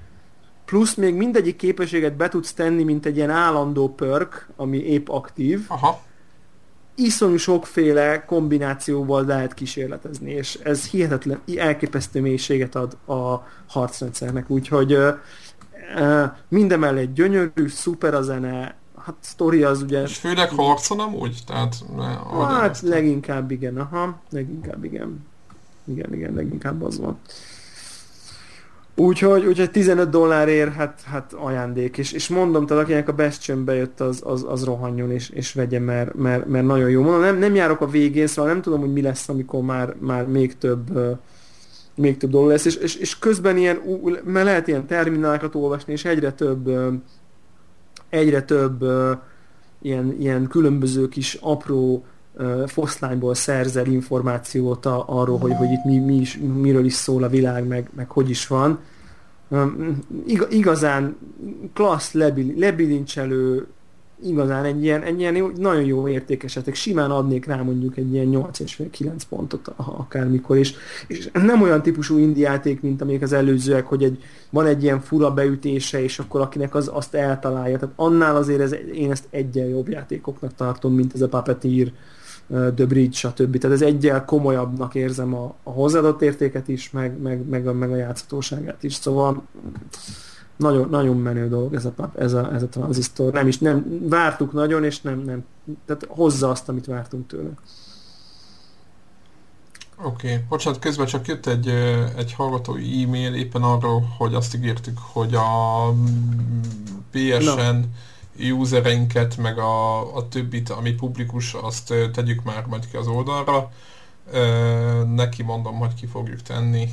plusz 0.65 0.95
még 0.95 1.15
mindegyik 1.15 1.57
képességet 1.57 2.17
be 2.17 2.29
tudsz 2.29 2.53
tenni, 2.53 2.83
mint 2.83 3.07
egy 3.07 3.17
ilyen 3.17 3.31
állandó 3.31 3.95
perk, 3.95 4.49
ami 4.57 4.79
épp 4.79 5.09
aktív. 5.09 5.65
Aha. 5.69 6.03
Iszonyú 6.95 7.37
sokféle 7.37 8.25
kombinációval 8.25 9.25
lehet 9.25 9.55
kísérletezni, 9.55 10.31
és 10.31 10.59
ez 10.63 10.87
hihetetlen, 10.87 11.41
elképesztő 11.57 12.21
mélységet 12.21 12.75
ad 12.75 12.97
a 13.07 13.47
harcrendszernek, 13.67 14.51
úgyhogy 14.51 14.99
mindemellett 16.49 17.15
gyönyörű, 17.15 17.69
szuper 17.69 18.15
a 18.15 18.23
zene, 18.23 18.75
hát 19.05 19.15
sztori 19.21 19.63
az 19.63 19.83
ugye... 19.83 20.03
És 20.03 20.17
főleg 20.17 20.49
harcon 20.49 21.01
amúgy? 21.01 21.39
Tehát, 21.47 21.85
hát 22.49 22.81
leginkább 22.81 23.51
igen, 23.51 23.77
aha, 23.79 24.21
leginkább 24.31 24.85
igen. 24.85 25.27
Igen, 25.85 26.15
igen, 26.15 26.35
leginkább 26.35 26.83
az 26.83 27.01
van. 27.01 27.19
Úgyhogy, 28.95 29.45
úgyhogy 29.45 29.71
15 29.71 30.11
dollárért 30.11 30.73
hát, 30.73 31.03
hát 31.07 31.33
ajándék, 31.33 31.99
és, 31.99 32.13
és 32.13 32.29
mondom, 32.29 32.67
tehát 32.67 32.83
akinek 32.83 33.09
a 33.09 33.15
Bastion 33.15 33.65
bejött, 33.65 34.01
az, 34.01 34.23
az, 34.25 34.45
az 34.49 34.65
rohanjon 34.65 35.11
és, 35.11 35.29
és 35.29 35.53
vegye, 35.53 35.79
mert, 35.79 36.15
mert, 36.15 36.47
mert 36.47 36.67
nagyon 36.67 36.91
jó. 36.91 37.03
Mondom, 37.03 37.21
nem, 37.21 37.39
nem 37.39 37.55
járok 37.55 37.81
a 37.81 37.87
végén, 37.87 38.27
szóval 38.27 38.53
nem 38.53 38.63
tudom, 38.63 38.81
hogy 38.81 38.93
mi 38.93 39.03
lesz, 39.03 39.29
amikor 39.29 39.63
már, 39.63 39.95
már 39.99 40.27
még 40.27 40.59
több 40.59 41.19
még 41.95 42.17
több 42.17 42.31
dolog 42.31 42.49
lesz, 42.49 42.65
és, 42.65 42.77
és, 42.77 42.95
és 42.95 43.19
közben 43.19 43.57
ilyen, 43.57 43.81
mert 44.25 44.47
lehet 44.47 44.69
ilyen 44.69 44.87
terminálokat 44.87 45.55
olvasni, 45.55 45.93
és 45.93 46.05
egyre 46.05 46.33
több 46.33 46.71
egyre 48.11 48.43
több 48.43 48.85
ilyen, 49.83 50.17
ilyen 50.19 50.47
különböző 50.47 51.09
kis 51.09 51.35
apró 51.41 52.05
foszlányból 52.67 53.35
szerzel 53.35 53.87
információt 53.87 54.87
arról, 54.87 55.39
hogy, 55.39 55.53
hogy 55.55 55.71
itt 55.71 55.85
mi, 55.85 55.99
mi 55.99 56.15
is, 56.15 56.39
miről 56.55 56.85
is 56.85 56.93
szól 56.93 57.23
a 57.23 57.29
világ, 57.29 57.67
meg, 57.67 57.91
meg 57.97 58.11
hogy 58.11 58.31
is 58.31 58.47
van. 58.47 58.79
Igazán 60.51 61.17
klassz, 61.73 62.13
lebilincselő, 62.57 63.67
igazán 64.23 64.65
egy 64.65 64.83
ilyen, 64.83 65.03
egy 65.03 65.21
ilyen 65.21 65.53
nagyon 65.57 65.85
jó 65.85 66.09
értékesetek. 66.09 66.75
Simán 66.75 67.11
adnék 67.11 67.45
rá 67.45 67.63
mondjuk 67.63 67.97
egy 67.97 68.13
ilyen 68.13 68.29
8,5-9 68.31 69.13
pontot 69.29 69.73
akármikor, 69.77 70.57
és, 70.57 70.75
és 71.07 71.31
nem 71.33 71.63
olyan 71.63 71.83
típusú 71.83 72.19
indi 72.19 72.41
játék, 72.41 72.81
mint 72.81 73.03
amelyik 73.03 73.23
az 73.23 73.33
előzőek, 73.33 73.87
hogy 73.87 74.05
egy, 74.05 74.23
van 74.51 74.67
egy 74.67 74.83
ilyen 74.83 75.01
fura 75.01 75.31
beütése, 75.35 76.03
és 76.03 76.19
akkor 76.19 76.41
akinek 76.41 76.75
az, 76.75 76.91
azt 76.93 77.15
eltalálja. 77.15 77.79
Tehát 77.79 77.95
annál 77.97 78.37
azért 78.37 78.61
ez, 78.61 78.75
én 78.95 79.11
ezt 79.11 79.25
egyen 79.31 79.67
jobb 79.67 79.89
játékoknak 79.89 80.55
tartom, 80.55 80.95
mint 80.95 81.15
ez 81.15 81.21
a 81.21 81.29
Puppeteer, 81.29 81.93
The 82.51 82.87
Bridge, 82.87 83.17
stb. 83.17 83.59
Tehát 83.59 83.77
ez 83.77 83.83
egyel 83.83 84.25
komolyabbnak 84.25 84.95
érzem 84.95 85.35
a, 85.35 85.55
a 85.63 85.71
hozzáadott 85.71 86.23
értéket 86.23 86.69
is, 86.69 86.91
meg, 86.91 87.21
meg, 87.21 87.49
meg, 87.49 87.67
a, 87.67 87.73
meg 87.73 87.91
a 87.91 87.97
játszhatóságát 87.97 88.83
is. 88.83 88.95
Szóval 88.95 89.43
nagyon, 90.61 90.89
nagyon 90.89 91.17
menő 91.17 91.49
dolog 91.49 91.75
ez 91.75 91.85
a, 91.85 92.13
ez 92.19 92.33
a, 92.33 92.53
ez 92.55 92.63
a 92.63 92.69
tranzisztor. 92.69 93.33
Nem 93.33 93.47
is, 93.47 93.59
nem, 93.59 94.09
vártuk 94.09 94.53
nagyon, 94.53 94.85
és 94.85 95.01
nem, 95.01 95.19
nem, 95.19 95.45
tehát 95.87 96.07
hozza 96.09 96.51
azt, 96.51 96.69
amit 96.69 96.87
vártunk 96.87 97.27
tőle. 97.27 97.51
Oké, 100.05 100.33
okay. 100.33 100.45
bocsánat, 100.49 100.79
közben 100.79 101.07
csak 101.07 101.27
jött 101.27 101.47
egy, 101.47 101.69
egy 102.17 102.33
hallgatói 102.33 103.03
e-mail 103.03 103.35
éppen 103.35 103.63
arról, 103.63 104.15
hogy 104.19 104.35
azt 104.35 104.55
ígértük, 104.55 104.99
hogy 105.13 105.35
a 105.35 105.95
PSN 107.11 107.85
no. 108.37 108.55
usereinket, 108.55 109.37
meg 109.37 109.59
a, 109.59 110.17
a 110.17 110.29
többit, 110.29 110.69
ami 110.69 110.93
publikus, 110.93 111.55
azt 111.55 111.95
tegyük 112.13 112.43
már 112.43 112.65
majd 112.67 112.91
ki 112.91 112.97
az 112.97 113.07
oldalra. 113.07 113.71
Neki 115.15 115.43
mondom, 115.43 115.79
hogy 115.79 115.95
ki 115.95 116.07
fogjuk 116.07 116.43
tenni. 116.43 116.89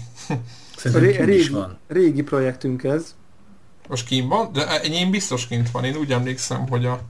Ré, 0.83 1.23
régi, 1.23 1.55
régi 1.87 2.21
projektünk 2.21 2.83
ez. 2.83 3.15
Most 3.87 4.05
kint 4.05 4.29
van? 4.29 4.53
De 4.53 4.81
én 4.81 5.11
biztos 5.11 5.47
kint 5.47 5.71
van. 5.71 5.83
Én 5.83 5.95
úgy 5.95 6.11
emlékszem, 6.11 6.67
hogy 6.67 6.85
a... 6.85 7.01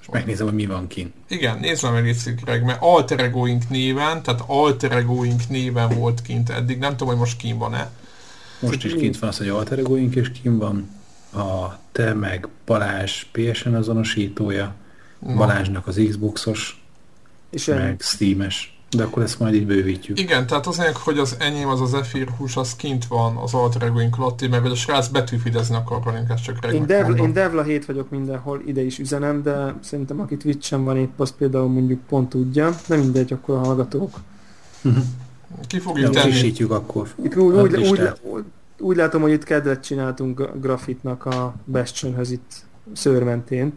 És 0.00 0.08
megnézem, 0.10 0.46
hogy 0.46 0.54
mi 0.54 0.66
van 0.66 0.86
kint. 0.86 1.14
Igen, 1.28 1.58
nézd 1.58 1.92
meg 1.92 2.08
egy 2.08 2.34
Greg, 2.44 2.64
mert 2.64 2.82
Alter 2.82 3.20
Egoink 3.20 3.68
néven, 3.68 4.22
tehát 4.22 4.42
Alter 4.46 4.92
Egoink 4.92 5.48
néven 5.48 5.88
volt 5.88 6.22
kint 6.22 6.50
eddig. 6.50 6.78
Nem 6.78 6.90
tudom, 6.90 7.08
hogy 7.08 7.16
most 7.16 7.36
kint 7.36 7.58
van-e. 7.58 7.90
Most 8.60 8.84
is 8.84 8.94
kint 8.94 9.18
van 9.18 9.28
az, 9.28 9.38
hogy 9.38 9.48
Alter 9.48 9.78
Egoink, 9.78 10.14
és 10.14 10.30
kint 10.42 10.58
van 10.58 10.90
a 11.34 11.78
te 11.92 12.14
meg 12.14 12.48
Balázs 12.66 13.24
PSN 13.32 13.74
azonosítója, 13.74 14.74
Balázsnak 15.18 15.86
az 15.86 16.00
Xboxos, 16.08 16.82
És 17.50 17.64
meg. 17.64 18.00
Steames. 18.00 18.71
De 18.96 19.02
akkor 19.02 19.22
ezt 19.22 19.38
majd 19.38 19.54
így 19.54 19.66
bővítjük. 19.66 20.20
Igen, 20.20 20.46
tehát 20.46 20.66
az 20.66 20.78
enyém, 20.78 20.92
hogy 20.94 21.18
az 21.18 21.36
enyém 21.38 21.68
az 21.68 21.80
az 21.80 21.90
Zephyr 21.90 22.28
hús, 22.36 22.56
az 22.56 22.76
kint 22.76 23.06
van 23.06 23.36
az 23.36 23.54
alter 23.54 23.82
egoink 23.82 24.18
alatt, 24.18 24.48
meg 24.48 24.60
hogy 24.60 24.70
a 24.70 24.74
srác 24.74 25.08
betűfidezni 25.08 25.74
akar 25.74 26.02
velünk, 26.04 26.30
ezt 26.30 26.42
csak 26.42 26.54
Én, 26.54 26.60
regnek 26.70 26.88
Dev, 26.88 27.02
mondom. 27.06 27.26
én 27.26 27.32
Devla 27.32 27.62
7 27.62 27.84
vagyok 27.84 28.10
mindenhol, 28.10 28.62
ide 28.66 28.80
is 28.80 28.98
üzenem, 28.98 29.42
de 29.42 29.74
szerintem 29.80 30.20
aki 30.20 30.36
Twitch-en 30.36 30.84
van 30.84 30.96
épp, 30.96 31.20
az 31.20 31.34
például 31.38 31.68
mondjuk 31.68 32.00
pont 32.08 32.28
tudja. 32.28 32.74
De 32.88 32.96
mindegy, 32.96 33.32
akkor 33.32 33.54
a 33.54 33.58
hallgatók. 33.58 34.10
Ki 35.66 35.76
Ja, 35.76 35.82
fogjuk 35.82 36.10
tenni? 36.10 36.30
frissítjük 36.30 36.70
akkor. 36.70 37.08
Itt 37.24 37.36
úgy, 37.36 37.54
úgy, 37.54 37.76
úgy, 37.76 38.00
úgy, 38.22 38.42
úgy 38.78 38.96
látom, 38.96 39.22
hogy 39.22 39.32
itt 39.32 39.44
kedvet 39.44 39.84
csináltunk 39.84 40.48
grafitnak 40.60 41.24
a 41.24 41.54
Bastionhöz 41.64 42.30
itt 42.30 42.52
szőrmentén. 42.92 43.72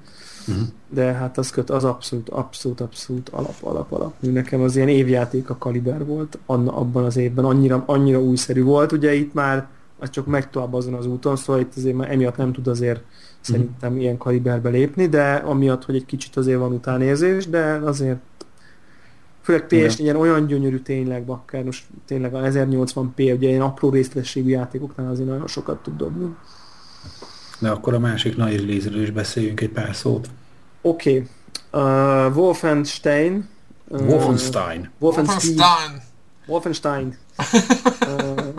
Mhm. 0.47 0.59
De 0.89 1.03
hát 1.03 1.37
az, 1.37 1.49
köt, 1.49 1.69
az 1.69 1.83
abszolút, 1.83 2.29
abszolút, 2.29 2.81
abszolút 2.81 3.29
alap, 3.29 3.55
alap, 3.59 3.91
alap. 3.91 4.13
Nekem 4.19 4.61
az 4.61 4.75
ilyen 4.75 4.87
évjáték 4.87 5.49
a 5.49 5.57
kaliber 5.57 6.05
volt 6.05 6.37
anna, 6.45 6.75
abban 6.77 7.03
az 7.03 7.17
évben, 7.17 7.45
annyira, 7.45 7.83
annyira 7.85 8.21
újszerű 8.21 8.63
volt. 8.63 8.91
Ugye 8.91 9.13
itt 9.13 9.33
már 9.33 9.67
az 9.99 10.09
csak 10.09 10.25
megy 10.25 10.49
tovább 10.49 10.73
azon 10.73 10.93
az 10.93 11.05
úton, 11.05 11.35
szóval 11.35 11.61
itt 11.61 11.75
azért 11.75 11.95
már 11.95 12.11
emiatt 12.11 12.37
nem 12.37 12.51
tud 12.51 12.67
azért 12.67 13.01
szerintem 13.41 13.97
ilyen 13.97 14.17
kaliberbe 14.17 14.69
lépni, 14.69 15.07
de 15.07 15.33
amiatt, 15.33 15.85
hogy 15.85 15.95
egy 15.95 16.05
kicsit 16.05 16.35
azért 16.35 16.59
van 16.59 16.71
utánérzés, 16.71 17.47
de 17.47 17.79
azért 17.83 18.19
főleg 19.41 19.65
ps 19.67 19.99
ilyen 19.99 20.15
olyan 20.15 20.45
gyönyörű 20.45 20.79
tényleg, 20.79 21.23
bakker, 21.23 21.63
most 21.63 21.85
tényleg 22.05 22.33
a 22.33 22.39
1080p, 22.39 23.15
ugye 23.15 23.47
ilyen 23.47 23.61
apró 23.61 23.89
részletességű 23.89 24.49
játékoknál 24.49 25.11
azért 25.11 25.27
nagyon 25.27 25.47
sokat 25.47 25.83
tud 25.83 25.95
dobni. 25.95 26.35
De 27.59 27.69
akkor 27.69 27.93
a 27.93 27.99
másik 27.99 28.37
nagy 28.37 28.55
release 28.59 29.01
is 29.01 29.11
beszéljünk 29.11 29.61
egy 29.61 29.69
pár 29.69 29.95
szót. 29.95 30.29
Oké. 30.81 31.09
Okay. 31.09 31.83
Uh, 31.83 32.37
Wolfenstein. 32.37 33.49
Uh, 33.87 34.07
Wolfenstein. 34.07 34.91
Wolfenstein. 34.99 35.57
Wolfenstein! 35.57 36.01
Wolfenstein. 36.47 37.17
uh, 38.17 38.53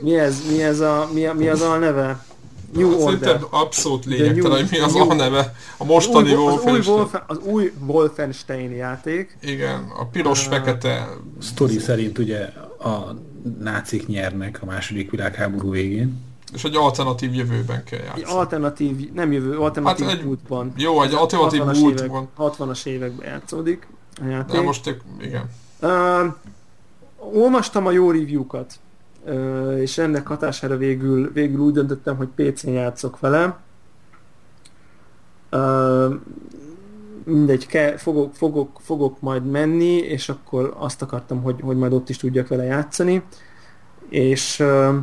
mi 0.00 0.18
ez? 0.18 0.36
Mi 0.50 0.62
ez 0.62 0.80
a, 0.80 1.08
mi, 1.12 1.26
a, 1.26 1.34
mi 1.34 1.48
az 1.48 1.60
a 1.60 1.76
neve? 1.78 2.24
New 2.72 2.90
Order. 2.90 3.28
Szerintem 3.28 3.48
abszolút 3.50 4.04
lényegtelen, 4.04 4.50
new- 4.50 4.60
hogy 4.60 4.68
mi 4.70 4.78
az 4.78 4.92
new- 4.92 5.10
a 5.10 5.14
neve. 5.14 5.54
A 5.76 5.84
mostani 5.84 6.34
új, 6.34 6.34
az, 6.34 6.38
új 6.38 6.44
Wolfenstein. 6.44 6.96
Wolfen, 6.96 7.22
az 7.26 7.38
új 7.38 7.72
Wolfenstein 7.86 8.70
játék. 8.70 9.36
Igen, 9.42 9.92
a 9.98 10.06
piros, 10.06 10.46
Ah. 10.46 10.52
fekete... 10.52 11.08
Sztori 11.40 11.78
szerint 11.78 12.18
ugye 12.18 12.38
a 12.78 13.16
nácik 13.58 14.06
nyernek 14.06 14.58
a 14.62 14.64
második 14.64 15.10
világháború 15.10 15.70
végén. 15.70 16.20
És 16.52 16.64
egy 16.64 16.76
alternatív 16.76 17.34
jövőben 17.34 17.84
kell 17.84 17.98
Egy 17.98 18.04
játszani. 18.04 18.38
alternatív, 18.38 19.12
nem 19.12 19.32
jövő, 19.32 19.58
alternatív 19.58 20.06
Hát 20.06 20.18
egy- 20.18 20.24
múltban. 20.24 20.72
Jó, 20.76 21.02
egy 21.02 21.14
alternatív 21.14 21.60
60-as 21.62 21.80
múltban. 21.80 22.06
évek, 22.06 22.28
60-as 22.36 22.86
években 22.86 23.26
játszódik 23.28 23.86
a 24.22 24.24
játék. 24.26 24.56
De 24.56 24.62
most 24.62 24.96
igen. 25.20 25.50
Uh, 25.80 26.34
olvastam 27.16 27.86
a 27.86 27.90
jó 27.90 28.10
review-kat, 28.10 28.74
uh, 29.26 29.76
és 29.80 29.98
ennek 29.98 30.26
hatására 30.26 30.76
végül, 30.76 31.32
végül 31.32 31.60
úgy 31.60 31.72
döntöttem, 31.72 32.16
hogy 32.16 32.28
PC-n 32.34 32.68
játszok 32.70 33.20
vele. 33.20 33.58
Uh, 35.52 36.14
mindegy, 37.24 37.66
ke, 37.66 37.96
fogok, 37.98 38.34
fogok, 38.34 38.78
fogok 38.80 39.20
majd 39.20 39.46
menni, 39.50 39.96
és 39.96 40.28
akkor 40.28 40.74
azt 40.78 41.02
akartam, 41.02 41.42
hogy, 41.42 41.60
hogy 41.60 41.76
majd 41.76 41.92
ott 41.92 42.08
is 42.08 42.16
tudjak 42.16 42.48
vele 42.48 42.64
játszani. 42.64 43.22
És 44.08 44.60
uh, 44.60 44.94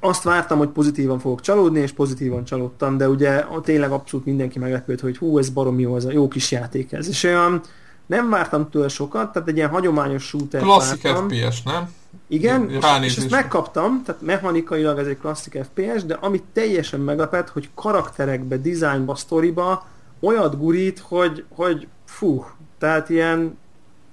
azt 0.00 0.22
vártam, 0.22 0.58
hogy 0.58 0.68
pozitívan 0.68 1.18
fogok 1.18 1.40
csalódni, 1.40 1.80
és 1.80 1.92
pozitívan 1.92 2.44
csalódtam, 2.44 2.96
de 2.96 3.08
ugye 3.08 3.44
tényleg 3.62 3.90
abszolút 3.90 4.26
mindenki 4.26 4.58
meglepődött, 4.58 5.00
hogy 5.00 5.18
hú, 5.18 5.38
ez 5.38 5.48
baromi 5.48 5.82
jó, 5.82 5.96
ez 5.96 6.04
a 6.04 6.12
jó 6.12 6.28
kis 6.28 6.50
játék 6.50 6.92
ez. 6.92 7.08
És 7.08 7.22
olyan 7.22 7.60
nem 8.06 8.30
vártam 8.30 8.70
tőle 8.70 8.88
sokat, 8.88 9.32
tehát 9.32 9.48
egy 9.48 9.56
ilyen 9.56 9.68
hagyományos 9.68 10.24
shooter 10.24 10.62
Klasszik 10.62 11.02
vártam. 11.02 11.28
FPS, 11.28 11.62
nem? 11.62 11.92
Igen, 12.28 12.70
és, 12.70 12.84
és 13.02 13.16
ezt 13.16 13.30
megkaptam, 13.30 14.02
tehát 14.04 14.20
mechanikailag 14.20 14.98
ez 14.98 15.06
egy 15.06 15.18
klasszik 15.18 15.64
FPS, 15.64 16.04
de 16.04 16.14
amit 16.14 16.42
teljesen 16.52 17.00
meglepett, 17.00 17.48
hogy 17.48 17.68
karakterekbe, 17.74 18.56
dizájnba, 18.56 19.14
sztoriba 19.14 19.86
olyat 20.20 20.58
gurít, 20.58 20.98
hogy, 20.98 21.44
hogy 21.48 21.86
fú, 22.04 22.46
tehát 22.78 23.08
ilyen 23.08 23.58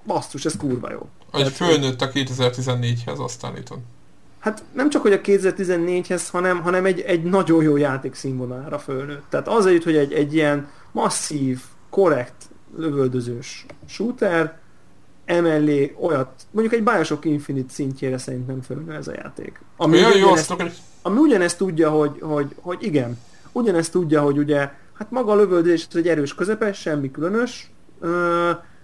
basszus, 0.06 0.46
ez 0.46 0.58
kurva 0.58 0.92
jó. 0.92 1.10
Hogy 1.32 1.40
Tehát, 1.40 1.54
fölnőtt 1.54 2.02
a 2.02 2.10
2014-hez, 2.10 3.18
azt 3.18 3.46
állítod. 3.46 3.78
Hát 4.40 4.64
nem 4.74 4.90
csak, 4.90 5.02
hogy 5.02 5.14
a 5.14 5.22
2014-hez, 5.22 6.28
hanem, 6.32 6.62
hanem 6.62 6.86
egy, 6.86 7.00
egy 7.00 7.24
nagyon 7.24 7.64
jó 7.64 7.78
játék 7.78 8.14
színvonalára 8.14 8.80
fölnőtt. 8.80 9.24
Tehát 9.30 9.48
az 9.48 9.72
jut, 9.72 9.84
hogy 9.84 9.96
egy, 9.96 10.14
egy 10.14 10.34
ilyen 10.34 10.68
masszív, 10.92 11.62
korrekt, 11.90 12.50
lövöldözős 12.78 13.66
shooter, 13.88 14.60
emellé 15.26 15.96
olyat, 16.00 16.30
mondjuk 16.52 16.76
egy 16.76 16.84
Bioshock 16.84 17.26
Infinite 17.26 17.74
szintjére 17.74 18.18
szerintem 18.18 18.62
fölnő 18.62 18.94
ez 18.94 19.08
a 19.08 19.14
játék. 19.14 19.62
Ami, 19.78 19.98
jó, 19.98 20.08
ugyanezt, 20.08 20.52
hogy 20.52 20.74
ami 21.02 21.18
ugyanezt 21.18 21.58
tudja, 21.58 21.90
hogy, 21.90 22.20
hogy, 22.22 22.56
hogy 22.62 22.78
igen, 22.84 23.18
ugyanezt 23.52 23.92
tudja, 23.92 24.22
hogy 24.22 24.38
ugye, 24.38 24.58
hát 24.94 25.12
maga 25.12 25.32
a 25.32 25.36
lövöldözés 25.36 25.88
egy 25.94 26.08
erős 26.08 26.36
közepes, 26.36 26.80
semmi 26.80 27.12
különös, 27.12 27.72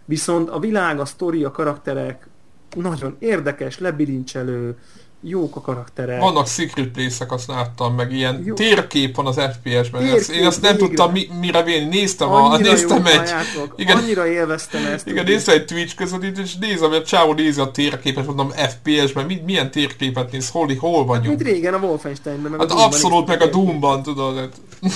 viszont 0.05 0.49
a 0.49 0.59
világ, 0.59 0.99
a 0.99 1.05
sztori, 1.05 1.43
a 1.43 1.51
karakterek 1.51 2.27
nagyon 2.75 3.15
érdekes, 3.19 3.79
lebilincselő, 3.79 4.77
jók 5.25 5.55
a 5.55 5.61
karakterek. 5.61 6.19
vannak 6.19 6.47
secret 6.47 6.87
place 6.87 7.25
azt 7.29 7.47
láttam, 7.47 7.95
meg 7.95 8.11
ilyen 8.11 8.41
Jó. 8.45 8.53
térkép 8.53 9.15
van 9.15 9.25
az 9.25 9.35
FPS-ben. 9.35 10.01
Térkép, 10.01 10.35
én 10.35 10.45
azt 10.45 10.61
nem 10.61 10.71
végre. 10.71 10.87
tudtam 10.87 11.11
mi, 11.11 11.27
mire 11.39 11.63
vélni. 11.63 11.87
Néztem, 11.87 12.29
a, 12.29 12.51
annyira 12.51 12.71
néztem 12.71 12.97
jó 12.97 13.11
egy, 13.11 13.17
bajátok, 13.17 13.73
igen. 13.75 13.97
annyira 13.97 14.27
élveztem 14.27 14.85
ezt. 14.85 15.07
igen, 15.07 15.23
úgy. 15.23 15.29
néztem 15.29 15.55
egy 15.55 15.65
Twitch 15.65 15.95
között, 15.95 16.37
és 16.37 16.55
nézem, 16.55 16.91
a 16.91 17.01
csávó 17.03 17.33
nézi 17.33 17.59
a 17.59 17.71
térképet, 17.71 18.25
mondom 18.25 18.49
FPS-ben, 18.49 19.25
mi, 19.25 19.41
milyen 19.45 19.71
térképet 19.71 20.31
néz, 20.31 20.49
hol, 20.49 20.75
hol 20.79 21.05
vagyunk. 21.05 21.27
mint 21.27 21.41
régen 21.41 21.73
a 21.73 21.77
Wolfensteinben, 21.77 22.51
meg 22.51 22.59
Hát 22.59 22.71
a 22.71 22.83
abszolút, 22.85 23.27
meg 23.27 23.41
a 23.41 23.43
néztem. 23.45 23.61
Doomban, 23.61 24.03
tudod. 24.03 24.37
hát- 24.37 24.61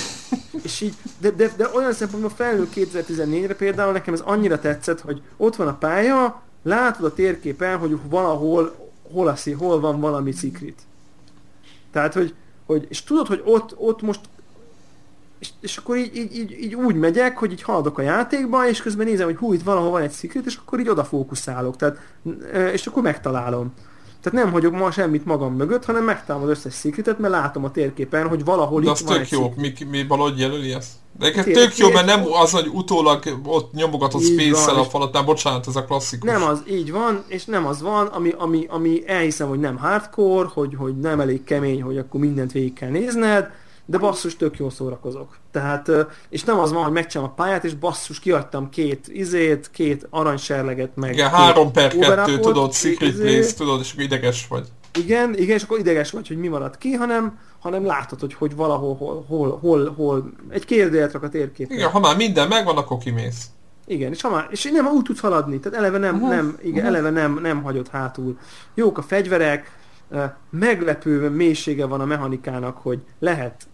És 0.64 0.82
így, 0.82 0.94
de, 1.20 1.30
de, 1.30 1.52
de 1.58 1.70
olyan 1.76 1.94
szempontból 1.94 2.32
felnő 2.36 2.68
2014-re 2.76 3.54
például 3.56 3.92
nekem 3.92 4.14
ez 4.14 4.20
annyira 4.26 4.60
tetszett, 4.60 5.02
hogy 5.02 5.22
ott 5.38 5.56
van 5.56 5.68
a 5.68 5.78
pálya, 5.78 6.42
látod 6.64 7.06
a 7.06 7.14
térképen, 7.14 7.78
hogy 7.78 7.98
valahol 8.10 8.87
hol, 9.12 9.28
a, 9.28 9.36
szí- 9.36 9.58
hol 9.58 9.80
van 9.80 10.00
valami 10.00 10.32
secret. 10.32 10.82
Tehát, 11.92 12.14
hogy, 12.14 12.36
hogy 12.66 12.86
és 12.90 13.04
tudod, 13.04 13.28
hogy 13.28 13.42
ott, 13.46 13.76
ott 13.78 14.02
most 14.02 14.20
és, 15.40 15.50
és 15.60 15.78
akkor 15.78 15.98
így, 15.98 16.16
így, 16.16 16.36
így, 16.36 16.52
így, 16.52 16.76
úgy 16.76 16.96
megyek, 16.96 17.38
hogy 17.38 17.52
így 17.52 17.62
haladok 17.62 17.98
a 17.98 18.02
játékba, 18.02 18.68
és 18.68 18.82
közben 18.82 19.06
nézem, 19.06 19.26
hogy 19.26 19.36
hú, 19.36 19.54
itt 19.54 19.64
valahol 19.64 19.90
van 19.90 20.02
egy 20.02 20.12
secret, 20.12 20.46
és 20.46 20.56
akkor 20.56 20.80
így 20.80 20.90
odafókuszálok, 20.90 21.76
tehát, 21.76 21.98
ö, 22.54 22.68
és 22.68 22.88
akkor 22.88 23.04
megtalálom. 23.04 23.74
Tehát 24.22 24.44
nem 24.44 24.52
hagyok 24.52 24.74
ma 24.74 24.92
semmit 24.92 25.26
magam 25.26 25.54
mögött, 25.54 25.86
hanem 25.86 26.04
megtalálom 26.04 26.50
az 26.50 26.58
összes 26.58 26.76
secretet, 26.76 27.20
mert 27.20 27.34
látom 27.34 27.64
a 27.64 27.72
térképen, 27.72 28.28
hogy 28.28 28.44
valahol 28.44 28.82
De 28.82 28.86
itt 28.86 28.92
az 28.92 29.04
van 29.04 29.18
tök 29.18 29.30
jó, 29.30 29.54
mi, 29.56 29.74
mi 29.90 30.06
valahogy 30.08 30.40
jelöli 30.40 30.74
ezt. 30.74 30.92
De 31.20 31.32
Tényleg, 31.32 31.54
tök 31.54 31.78
jó, 31.78 31.90
mert 31.90 32.06
nem 32.06 32.24
az, 32.32 32.52
hogy 32.52 32.68
utólag 32.68 33.24
ott 33.46 33.72
space-szel 34.24 34.74
van, 34.74 34.84
a 34.84 34.90
falat, 34.90 35.14
nem, 35.14 35.26
bocsánat, 35.26 35.68
ez 35.68 35.76
a 35.76 35.86
klasszikus. 35.86 36.30
Nem 36.30 36.44
az, 36.44 36.64
így 36.70 36.92
van, 36.92 37.24
és 37.28 37.46
nem 37.46 37.66
az 37.66 37.82
van, 37.82 38.08
ami, 38.08 38.34
ami, 38.38 38.66
ami 38.70 39.04
elhiszem, 39.08 39.48
hogy 39.48 39.60
nem 39.60 39.78
hardcore, 39.78 40.50
hogy, 40.54 40.76
hogy 40.78 40.98
nem 40.98 41.20
elég 41.20 41.44
kemény, 41.44 41.82
hogy 41.82 41.98
akkor 41.98 42.20
mindent 42.20 42.52
végig 42.52 42.74
kell 42.74 42.90
nézned, 42.90 43.52
de 43.90 43.98
basszus, 43.98 44.36
tök 44.36 44.58
jól 44.58 44.70
szórakozok. 44.72 45.38
Tehát, 45.52 45.92
és 46.30 46.44
nem 46.44 46.60
az 46.60 46.72
van, 46.72 46.84
hogy 46.84 46.92
megcsinálom 46.92 47.34
a 47.38 47.44
pályát, 47.44 47.64
és 47.64 47.74
basszus, 47.74 48.20
kiadtam 48.20 48.70
két 48.70 49.08
izét, 49.08 49.70
két 49.72 50.08
aranyserleget, 50.10 50.96
meg 50.96 51.14
Igen, 51.14 51.30
3 51.30 51.72
per 51.72 51.92
2, 51.92 52.06
overupot, 52.06 52.42
tudod, 52.42 52.74
secret 52.74 53.10
izé. 53.10 53.24
place, 53.24 53.54
tudod, 53.54 53.80
és 53.80 53.94
ideges 53.98 54.48
vagy. 54.48 54.68
Igen, 54.98 55.38
igen, 55.38 55.56
és 55.56 55.64
akkor 55.64 55.80
ideges 55.80 56.12
vagy, 56.12 56.28
hogy 56.28 56.38
mi 56.38 56.48
maradt 56.48 56.78
ki, 56.78 56.92
hanem, 56.92 57.40
hanem 57.60 57.86
látod, 57.86 58.20
hogy, 58.20 58.34
hogy 58.34 58.56
valahol, 58.56 58.96
hol, 58.96 59.26
hol, 59.28 59.58
hol, 59.62 59.94
hol 59.98 60.32
egy 60.50 60.66
kérdőjelet 60.66 61.12
rak 61.12 61.24
a 61.24 61.30
térképen. 61.30 61.78
Igen, 61.78 61.90
ha 61.90 62.00
már 62.00 62.16
minden 62.16 62.48
megvan, 62.48 62.78
akkor 62.78 62.98
kimész. 62.98 63.46
Igen, 63.86 64.12
és, 64.12 64.22
ha 64.22 64.30
már, 64.30 64.48
és 64.50 64.70
nem 64.74 64.88
úgy 64.88 65.04
tudsz 65.04 65.20
haladni, 65.20 65.60
tehát 65.60 65.78
eleve 65.78 65.98
nem, 65.98 66.16
Mhm, 66.16 66.28
nem, 66.28 66.58
igen, 66.62 66.86
mhm. 66.86 66.96
eleve 66.96 67.10
nem, 67.10 67.40
nem 67.42 67.64
hagyod 67.64 67.88
hátul. 67.88 68.38
Jók 68.74 68.98
a 68.98 69.02
fegyverek, 69.02 69.72
eh, 70.12 70.32
meglepő 70.50 71.30
mélysége 71.30 71.86
van 71.86 72.02
a 72.02 72.06
mechanikának, 72.06 72.78
hogy 72.78 73.00
lehet 73.20 73.68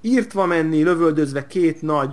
írtva 0.00 0.46
menni, 0.46 0.82
lövöldözve 0.82 1.46
két 1.46 1.82
nagy 1.82 2.10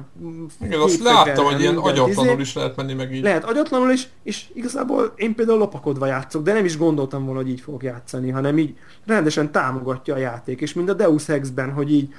Igen, 0.62 0.80
azt 0.80 1.04
láttam, 1.04 1.46
hogy 1.46 1.60
ilyen 1.60 1.78
agyatlanul 1.78 2.40
is 2.40 2.54
lehet 2.54 2.76
menni 2.76 2.94
meg 2.94 3.14
így. 3.14 3.24
Lehet 3.24 3.44
agyatlanul 3.44 3.92
is, 3.92 4.10
és 4.24 4.46
igazából 4.54 5.14
én 5.16 5.36
például 5.36 5.58
lopakodva 5.58 6.06
játszok, 6.06 6.44
de 6.44 6.54
nem 6.54 6.66
is 6.66 6.78
gondoltam 6.78 7.26
volna, 7.26 7.40
hogy 7.40 7.50
így 7.50 7.62
fogok 7.62 7.84
játszani, 7.84 8.30
hanem 8.30 8.58
így 8.58 8.76
rendesen 9.06 9.52
támogatja 9.52 10.14
a 10.14 10.18
játék, 10.18 10.62
és 10.62 10.74
mind 10.74 10.90
a 10.90 10.94
Deus 10.94 11.30
Ex-ben, 11.30 11.72
hogy 11.72 11.92
így 11.92 12.14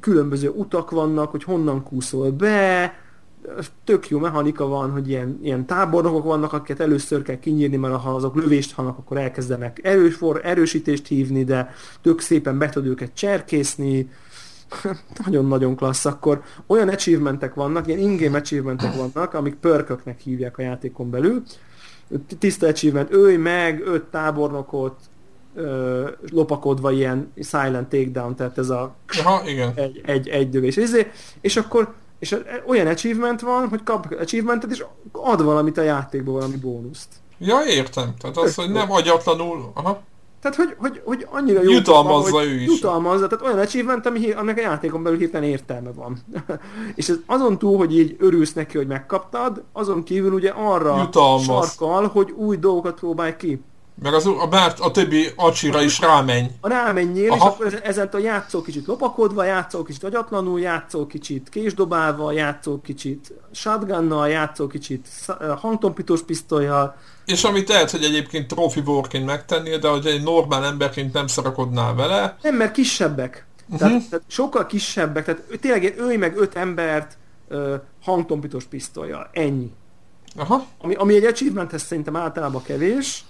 különböző 0.00 0.48
utak 0.48 0.90
vannak, 0.90 1.30
hogy 1.30 1.44
honnan 1.44 1.82
kúszol 1.82 2.30
be, 2.30 2.94
tök 3.84 4.08
jó 4.08 4.18
mechanika 4.18 4.66
van, 4.66 4.90
hogy 4.90 5.08
ilyen, 5.08 5.38
ilyen 5.42 5.66
tábornokok 5.66 6.24
vannak, 6.24 6.52
akiket 6.52 6.80
először 6.80 7.22
kell 7.22 7.38
kinyírni, 7.38 7.76
mert 7.76 7.94
ha 7.94 8.14
azok 8.14 8.34
lövést 8.34 8.72
hallanak, 8.72 8.98
akkor 8.98 9.16
elkezdenek 9.16 9.80
erős, 9.82 10.14
for, 10.14 10.40
erősítést 10.44 11.06
hívni, 11.06 11.44
de 11.44 11.74
tök 12.02 12.20
szépen 12.20 12.58
be 12.58 12.68
tud 12.68 12.86
őket 12.86 13.14
cserkészni, 13.14 14.10
nagyon-nagyon 15.24 15.76
klassz, 15.76 16.04
akkor 16.04 16.42
olyan 16.66 16.88
achievementek 16.88 17.54
vannak, 17.54 17.86
ilyen 17.86 17.98
ingame 17.98 18.38
achievementek 18.38 18.94
vannak, 18.94 19.34
amik 19.34 19.54
pörköknek 19.54 20.20
hívják 20.20 20.58
a 20.58 20.62
játékon 20.62 21.10
belül. 21.10 21.42
Tiszta 22.38 22.66
achievement, 22.66 23.12
ölj 23.12 23.36
meg 23.36 23.80
öt 23.86 24.04
tábornokot, 24.04 24.96
ö, 25.54 26.08
lopakodva 26.30 26.92
ilyen 26.92 27.32
silent 27.36 27.88
takedown, 27.88 28.36
tehát 28.36 28.58
ez 28.58 28.70
a 28.70 28.94
Aha, 29.24 29.48
igen. 29.48 29.72
egy, 29.74 30.00
egy, 30.04 30.28
egy 30.28 30.48
dövés. 30.48 30.76
Izé, 30.76 31.10
és 31.40 31.56
akkor 31.56 31.94
és 32.18 32.36
olyan 32.66 32.86
achievement 32.86 33.40
van, 33.40 33.68
hogy 33.68 33.82
kap 33.82 34.16
achievementet, 34.20 34.70
és 34.70 34.84
ad 35.12 35.44
valamit 35.44 35.78
a 35.78 35.82
játékból, 35.82 36.34
valami 36.34 36.56
bónuszt. 36.56 37.08
Ja, 37.38 37.58
értem. 37.66 38.14
Tehát 38.18 38.36
az, 38.36 38.54
hogy 38.54 38.70
nem 38.70 38.92
agyatlanul... 38.92 39.70
Aha. 39.74 40.02
Tehát, 40.40 40.56
hogy, 40.56 40.74
hogy, 40.78 41.00
hogy 41.04 41.26
annyira 41.30 41.62
jó 41.62 41.70
Jutalmazza 41.70 42.30
van, 42.30 42.44
ő 42.44 42.60
is. 42.60 42.66
Jutalmazza, 42.66 43.26
tehát 43.26 43.44
olyan 43.44 43.58
achievement, 43.58 44.06
ami, 44.06 44.30
aminek 44.30 44.58
a 44.58 44.60
játékon 44.60 45.02
belül 45.02 45.18
hirtelen 45.18 45.48
értelme 45.48 45.90
van. 45.92 46.18
és 46.94 47.08
ez 47.08 47.16
azon 47.26 47.58
túl, 47.58 47.76
hogy 47.76 47.98
így 47.98 48.16
örülsz 48.18 48.52
neki, 48.52 48.76
hogy 48.76 48.86
megkaptad, 48.86 49.62
azon 49.72 50.02
kívül 50.02 50.32
ugye 50.32 50.50
arra 50.50 50.96
Jutalmaz. 50.98 51.44
sarkal, 51.44 52.06
hogy 52.06 52.30
új 52.30 52.56
dolgokat 52.56 52.98
próbálj 52.98 53.36
ki. 53.36 53.62
Meg 54.02 54.14
az, 54.14 54.26
a, 54.26 54.46
bár, 54.50 54.74
a 54.78 54.90
többi 54.90 55.28
acsira 55.36 55.82
is 55.82 56.00
rámenj. 56.00 56.46
A 56.60 56.68
rámenjél, 56.68 57.24
és 57.24 57.30
Aha. 57.30 57.48
akkor 57.48 57.66
ezen- 57.66 57.84
ezentúl 57.84 58.20
játszol 58.20 58.62
kicsit 58.62 58.86
lopakodva, 58.86 59.44
játszol 59.44 59.82
kicsit 59.82 60.04
agyatlanul, 60.04 60.60
játszol 60.60 61.06
kicsit 61.06 61.48
késdobálva, 61.48 62.32
játszol 62.32 62.80
kicsit 62.80 63.32
shotgunnal, 63.52 64.28
játszol 64.28 64.66
kicsit 64.66 65.08
hangtompítós 65.60 66.22
pisztolyjal, 66.22 66.96
És 67.24 67.44
amit 67.44 67.68
lehet, 67.68 67.90
hogy 67.90 68.04
egyébként 68.04 68.48
trophy 68.48 68.80
warként 68.84 69.26
megtennél, 69.26 69.78
de 69.78 69.88
hogy 69.88 70.06
egy 70.06 70.22
normál 70.22 70.64
emberként 70.64 71.12
nem 71.12 71.26
szarakodnál 71.26 71.94
vele, 71.94 72.36
Nem, 72.42 72.54
mert 72.54 72.72
kisebbek. 72.72 73.46
Mhm. 73.66 73.78
Tehát, 73.78 74.08
tehát 74.08 74.24
sokkal 74.28 74.66
kisebbek. 74.66 75.24
Tehát 75.24 75.42
tényleg 75.60 75.94
ölj 75.98 76.16
meg 76.16 76.36
öt 76.36 76.54
embert 76.56 77.16
uh, 77.48 77.74
hangtompítós 78.04 78.64
pisztolyjal. 78.64 79.28
Ennyi. 79.32 79.70
aha, 80.36 80.66
Ami, 80.78 80.94
ami 80.94 81.14
egy 81.14 81.24
achievementhez 81.24 81.82
szerintem 81.82 82.16
általában 82.16 82.62
kevés, 82.62 83.24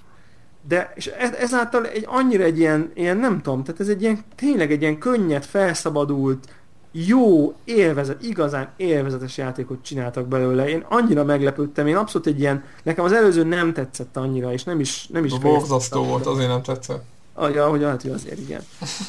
de 0.69 0.93
és 0.95 1.07
ez, 1.07 1.33
ezáltal 1.33 1.87
egy 1.87 2.05
annyira 2.09 2.45
egy 2.45 2.59
ilyen, 2.59 2.91
ilyen, 2.95 3.17
nem 3.17 3.43
tudom, 3.43 3.65
tehát 3.65 3.81
ez 3.81 3.89
egy 3.89 4.03
ilyen, 4.03 4.25
tényleg 4.35 4.73
egy 4.73 4.81
ilyen 4.81 4.99
könnyed, 4.99 5.45
felszabadult, 5.45 6.49
jó, 6.93 7.55
élvezet, 7.65 8.23
igazán 8.23 8.69
élvezetes 8.77 9.37
játékot 9.37 9.83
csináltak 9.83 10.27
belőle. 10.27 10.69
Én 10.69 10.85
annyira 10.89 11.25
meglepődtem, 11.25 11.87
én 11.87 11.97
abszolút 11.97 12.27
egy 12.27 12.41
ilyen, 12.41 12.65
nekem 12.83 13.05
az 13.05 13.13
előző 13.13 13.45
nem 13.45 13.73
tetszett 13.73 14.17
annyira, 14.17 14.53
és 14.53 14.65
nem 14.65 14.81
is, 14.81 15.07
nem 15.07 15.25
is 15.25 15.39
borzasztó 15.39 16.05
volt, 16.05 16.27
azért 16.27 16.49
nem 16.49 16.63
tetszett. 16.63 17.05
Ah, 17.35 17.55
ja, 17.55 17.69
hogy 17.69 17.83
hát, 17.83 18.03
hogy 18.03 18.11
azért 18.11 18.39
igen. 18.39 18.61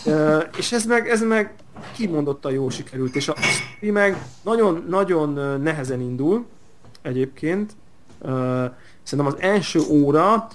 Ö, 0.05 0.37
és 0.57 0.71
ez 0.71 0.85
meg, 0.85 1.09
ez 1.09 1.21
meg 1.21 1.53
kimondottan 1.95 2.51
jó 2.51 2.69
sikerült, 2.69 3.15
és 3.15 3.27
a 3.27 3.35
sztori 3.37 3.91
meg 3.91 4.25
nagyon-nagyon 4.41 5.61
nehezen 5.61 6.01
indul 6.01 6.45
egyébként. 7.01 7.71
Ö, 8.21 8.65
Szerintem 9.03 9.33
az 9.33 9.41
első 9.41 9.79
óra 9.89 10.47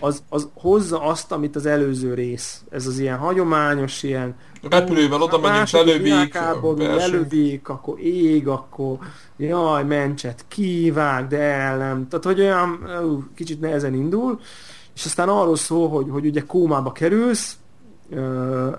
az, 0.00 0.22
az 0.28 0.48
hozza 0.54 1.00
azt, 1.02 1.32
amit 1.32 1.56
az 1.56 1.66
előző 1.66 2.14
rész. 2.14 2.62
Ez 2.70 2.86
az 2.86 2.98
ilyen 2.98 3.18
hagyományos, 3.18 4.02
ilyen 4.02 4.34
Repülővel 4.70 5.22
oda 5.22 5.38
megyünk, 5.38 5.70
lelövik, 5.70 6.34
lelövik, 6.76 7.68
akkor 7.68 8.00
ég, 8.00 8.48
akkor 8.48 8.98
jaj, 9.36 9.84
mencset, 9.84 10.44
kivág, 10.48 11.26
de 11.26 11.38
el 11.38 11.76
nem. 11.76 12.08
Tehát, 12.08 12.24
hogy 12.24 12.40
olyan 12.40 12.86
ú, 13.04 13.24
kicsit 13.34 13.60
nehezen 13.60 13.94
indul, 13.94 14.40
és 14.94 15.04
aztán 15.04 15.28
arról 15.28 15.56
szól, 15.56 15.88
hogy, 15.88 16.06
hogy 16.10 16.26
ugye 16.26 16.40
kómába 16.40 16.92
kerülsz 16.92 17.56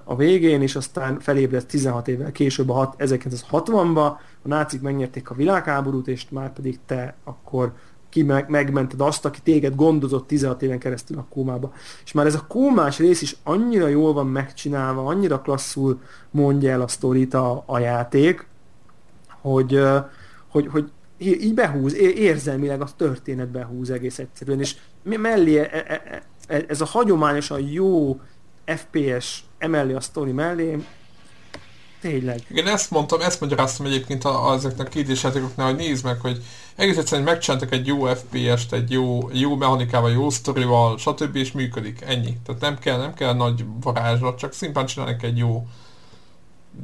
a 0.03 0.15
végén, 0.15 0.61
és 0.61 0.75
aztán 0.75 1.19
felébredsz 1.19 1.65
16 1.65 2.07
évvel 2.07 2.31
később, 2.31 2.69
a 2.69 2.73
hat- 2.73 2.95
1960-ba, 2.97 4.05
a 4.43 4.47
nácik 4.47 4.81
megnyerték 4.81 5.29
a 5.29 5.35
világháborút, 5.35 6.07
és 6.07 6.25
már 6.29 6.53
pedig 6.53 6.79
te 6.85 7.15
akkor 7.23 7.73
ki 8.15 8.23
meg, 8.23 8.49
megmented 8.49 9.01
azt, 9.01 9.25
aki 9.25 9.39
téged 9.43 9.75
gondozott 9.75 10.27
16 10.27 10.61
éven 10.61 10.79
keresztül 10.79 11.17
a 11.17 11.25
kómába. 11.29 11.73
És 12.05 12.11
már 12.11 12.25
ez 12.25 12.35
a 12.35 12.45
kómás 12.47 12.99
rész 12.99 13.21
is 13.21 13.35
annyira 13.43 13.87
jól 13.87 14.13
van 14.13 14.27
megcsinálva, 14.27 15.05
annyira 15.05 15.41
klasszul 15.41 16.01
mondja 16.31 16.71
el 16.71 16.81
a 16.81 16.87
sztorit 16.87 17.33
a, 17.33 17.63
a 17.65 17.79
játék, 17.79 18.47
hogy, 19.41 19.81
hogy, 20.47 20.67
hogy 20.67 20.91
így 21.17 21.53
behúz, 21.53 21.93
érzelmileg 21.95 22.81
a 22.81 22.87
történet 22.97 23.49
behúz 23.49 23.89
egész 23.89 24.19
egyszerűen, 24.19 24.59
és 24.59 24.75
mellé 25.03 25.57
e- 25.57 25.85
e- 25.87 26.23
e- 26.47 26.65
ez 26.67 26.81
a 26.81 26.85
hagyományosan 26.85 27.59
jó 27.59 28.19
FPS 28.65 29.43
emellé 29.57 29.93
a 29.93 30.01
sztori 30.01 30.31
mellé, 30.31 30.77
tényleg. 32.09 32.41
Igen, 32.49 32.67
ezt 32.67 32.91
mondtam, 32.91 33.21
ezt 33.21 33.39
magyaráztam 33.41 33.85
egyébként 33.85 34.23
a, 34.23 34.49
a 34.49 34.53
ezeknek 34.53 34.87
a 34.87 34.89
kérdésjátékoknál, 34.89 35.67
hogy 35.67 35.75
nézd 35.75 36.03
meg, 36.03 36.19
hogy 36.19 36.43
egész 36.75 36.97
egyszerűen 36.97 37.27
megcsináltak 37.27 37.71
egy 37.71 37.87
jó 37.87 38.05
FPS-t, 38.05 38.73
egy 38.73 38.91
jó, 38.91 39.29
jó 39.33 39.55
mechanikával, 39.55 40.11
jó 40.11 40.29
sztorival, 40.29 40.97
stb. 40.97 41.35
és 41.35 41.51
működik. 41.51 42.01
Ennyi. 42.01 42.37
Tehát 42.45 42.61
nem 42.61 42.79
kell, 42.79 42.97
nem 42.97 43.13
kell 43.13 43.33
nagy 43.33 43.65
varázslat, 43.81 44.37
csak 44.37 44.53
szimplán 44.53 44.85
csinálnak 44.85 45.23
egy 45.23 45.37
jó 45.37 45.67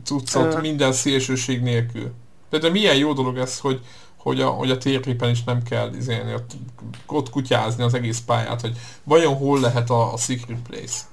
cuccot 0.04 0.54
Ö- 0.54 0.62
minden 0.62 0.92
szélsőség 0.92 1.62
nélkül. 1.62 2.12
De, 2.50 2.58
de 2.58 2.70
milyen 2.70 2.96
jó 2.96 3.14
dolog 3.14 3.38
ez, 3.38 3.60
hogy, 3.60 3.82
hogy 4.18 4.42
a, 4.42 4.50
hogy 4.50 4.72
a 4.72 4.78
térképen 4.78 5.30
is 5.30 5.44
nem 5.44 5.64
kell 5.64 5.94
izélni, 5.94 6.34
ott, 6.34 6.52
ott 7.06 7.30
kutyázni 7.30 7.84
az 7.84 7.94
egész 7.94 8.20
pályát, 8.26 8.62
hogy 8.62 8.78
vajon 9.04 9.36
hol 9.36 9.60
lehet 9.60 9.90
a, 9.90 10.14
a 10.14 10.18
secret 10.18 10.60
place. 10.70 11.10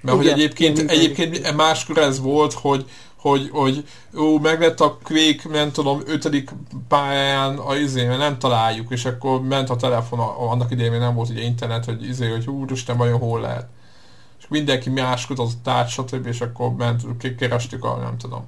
Mert 0.00 0.16
hogy 0.16 0.26
Igen, 0.26 0.38
egyébként, 0.38 0.78
igen, 0.78 0.88
egyébként 0.88 1.56
máskor 1.56 1.98
ez 1.98 2.20
volt, 2.20 2.52
hogy, 2.52 2.86
hogy, 3.20 3.48
hogy 3.52 3.88
ó, 4.18 4.38
meg 4.38 4.60
lett 4.60 4.80
a 4.80 4.98
Quake, 5.02 5.48
nem 5.48 5.70
tudom, 5.70 6.00
ötödik 6.06 6.50
pályán 6.88 7.58
a 7.58 7.76
izé, 7.76 8.06
mert 8.06 8.18
nem 8.18 8.38
találjuk, 8.38 8.90
és 8.90 9.04
akkor 9.04 9.42
ment 9.42 9.70
a 9.70 9.76
telefon, 9.76 10.18
a- 10.18 10.50
annak 10.50 10.70
idején 10.70 10.90
még 10.90 11.00
nem 11.00 11.14
volt 11.14 11.28
ugye 11.28 11.42
internet, 11.42 11.84
hogy 11.84 12.04
izé, 12.04 12.30
hogy 12.30 12.48
úristen, 12.48 12.96
vajon 12.96 13.18
hol 13.18 13.40
lehet. 13.40 13.68
És 14.38 14.48
mindenki 14.48 14.90
más 14.90 15.26
kutatott 15.26 15.68
át, 15.68 15.88
stb. 15.88 16.26
és 16.26 16.40
akkor 16.40 16.74
ment, 16.74 17.02
kerestük 17.36 17.84
a, 17.84 17.96
nem 17.96 18.18
tudom. 18.18 18.46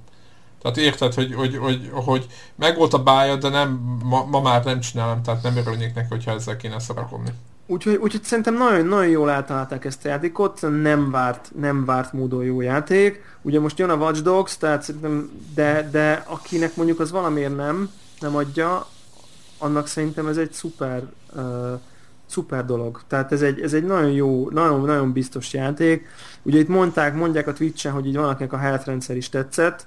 Tehát 0.63 0.77
érted, 0.77 1.15
hogy, 1.15 1.35
hogy, 1.35 1.57
hogy, 1.57 1.91
hogy 1.93 2.27
meg 2.55 2.77
volt 2.77 2.95
a 2.95 3.03
bája, 3.03 3.37
de 3.37 3.49
nem, 3.49 3.99
ma, 4.05 4.25
ma 4.25 4.41
már 4.41 4.65
nem 4.65 4.81
csinálom, 4.81 5.23
tehát 5.23 5.43
nem 5.43 5.57
örülnék 5.57 5.95
neki, 5.95 6.09
hogyha 6.09 6.31
ezzel 6.31 6.57
kéne 6.57 6.79
szarakodni. 6.79 7.31
Úgyhogy, 7.73 7.95
úgyhogy 7.95 8.23
szerintem 8.23 8.57
nagyon, 8.57 8.87
nagyon 8.87 9.09
jól 9.09 9.31
eltalálták 9.31 9.85
ezt 9.85 10.05
a 10.05 10.09
játékot, 10.09 10.61
nem 10.83 11.11
várt, 11.11 11.51
nem 11.61 11.85
várt 11.85 12.13
módon 12.13 12.45
jó 12.45 12.61
játék. 12.61 13.25
Ugye 13.43 13.61
most 13.61 13.79
jön 13.79 13.91
a 13.91 13.97
Watch 13.97 14.23
Dogs, 14.23 14.57
tehát 14.57 14.83
szerintem, 14.83 15.31
de, 15.55 15.89
de 15.91 16.25
akinek 16.27 16.77
mondjuk 16.77 17.01
az 17.01 17.11
valamiért 17.11 17.57
nem, 17.57 17.91
nem 18.21 18.37
adja, 18.37 18.87
annak 19.59 19.87
szerintem 19.87 20.27
ez 20.27 20.37
egy 20.37 20.53
szuper, 20.53 21.03
uh, 21.37 21.43
szuper 22.27 22.65
dolog. 22.65 23.01
Tehát 23.07 23.33
ez 23.33 23.43
egy, 23.43 23.61
ez 23.61 23.73
egy 23.73 23.85
nagyon 23.85 24.11
jó, 24.11 24.51
nagyon, 24.51 24.81
nagyon 24.81 25.13
biztos 25.13 25.53
játék. 25.53 26.07
Ugye 26.43 26.59
itt 26.59 26.69
mondták, 26.69 27.15
mondják 27.15 27.47
a 27.47 27.53
Twitch-en, 27.53 27.93
hogy 27.93 28.07
így 28.07 28.17
valakinek 28.17 28.53
a 28.53 28.59
health 28.59 28.87
rendszer 28.87 29.17
is 29.17 29.29
tetszett. 29.29 29.87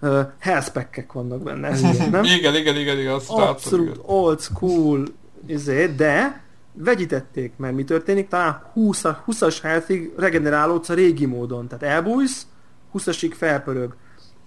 Uh, 0.00 0.20
health 0.38 0.86
vannak 1.12 1.42
benne, 1.42 1.68
ez 1.68 1.82
ilyen, 1.82 2.10
nem? 2.10 2.24
igen, 2.24 2.54
igen, 2.54 2.76
igen, 2.76 2.98
igen, 2.98 3.20
abszolút 3.26 4.00
old 4.02 4.40
school 4.40 5.04
izé, 5.46 5.86
de 5.86 6.44
vegyítették, 6.78 7.52
mert 7.56 7.74
mi 7.74 7.84
történik? 7.84 8.28
Talán 8.28 8.62
20 8.72 9.02
20-as 9.26 9.56
healthig 9.62 10.12
regenerálódsz 10.16 10.88
a 10.88 10.94
régi 10.94 11.26
módon, 11.26 11.68
tehát 11.68 11.94
elbújsz, 11.94 12.46
20-asig 12.94 13.32
felpörög. 13.36 13.94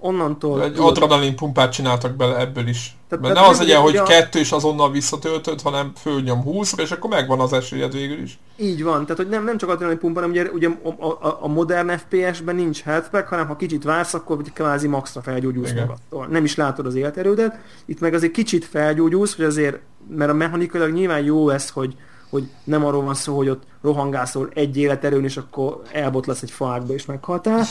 Onnantól... 0.01 0.64
Egy 0.64 0.73
tudod- 0.73 0.97
adrenalin 0.97 1.35
pumpát 1.35 1.72
csináltak 1.72 2.15
bele 2.15 2.38
ebből 2.39 2.68
is. 2.68 2.97
Tehát- 3.07 3.23
Mert 3.23 3.34
tehát 3.35 3.49
ne 3.49 3.53
az 3.56 3.60
legyen, 3.60 3.81
hogy 3.81 3.95
a- 3.97 4.03
kettő 4.03 4.39
és 4.39 4.51
azonnal 4.51 4.91
visszatöltöd, 4.91 5.61
hanem 5.61 5.91
fölnyom 5.95 6.41
20 6.43 6.73
és 6.77 6.91
akkor 6.91 7.10
megvan 7.10 7.39
az 7.39 7.53
esélyed 7.53 7.91
végül 7.93 8.22
is. 8.22 8.39
Így 8.57 8.84
van, 8.84 9.01
tehát 9.01 9.18
hogy 9.18 9.30
nem, 9.30 9.43
nem 9.43 9.57
csak 9.57 9.69
adrenalin 9.69 9.99
pumpa, 9.99 10.19
hanem 10.19 10.35
ugye, 10.35 10.49
ugye 10.51 10.69
a, 10.99 11.06
a, 11.27 11.38
a 11.41 11.47
modern 11.47 11.89
FPS-ben 11.97 12.56
nincs 12.56 12.81
health 12.81 13.10
pack, 13.10 13.27
hanem 13.27 13.47
ha 13.47 13.56
kicsit 13.56 13.84
vársz, 13.84 14.14
akkor 14.14 14.41
kvázi 14.53 14.88
maxra 14.88 15.22
felgyógyulsz 15.22 15.72
Igen. 15.72 15.81
magadtól. 15.85 16.27
Nem 16.27 16.43
is 16.43 16.56
látod 16.56 16.85
az 16.85 16.95
életerődet. 16.95 17.57
Itt 17.85 17.99
meg 17.99 18.14
azért 18.14 18.34
kicsit 18.34 18.65
felgyógyulsz, 18.65 19.35
hogy 19.35 19.45
azért, 19.45 19.80
mert 20.10 20.31
a 20.31 20.34
mechanikailag 20.34 20.91
nyilván 20.91 21.23
jó 21.23 21.49
ez, 21.49 21.69
hogy, 21.69 21.95
hogy 22.30 22.49
nem 22.64 22.85
arról 22.85 23.03
van 23.03 23.14
szó, 23.14 23.35
hogy 23.35 23.49
ott 23.49 23.64
rohangászol 23.81 24.49
egy 24.53 24.77
életerőn, 24.77 25.23
és 25.23 25.38
akkor 25.38 25.81
elbotlasz 25.91 26.41
egy 26.41 26.51
faákba, 26.51 26.93
és 26.93 27.06
meghaltál. 27.06 27.65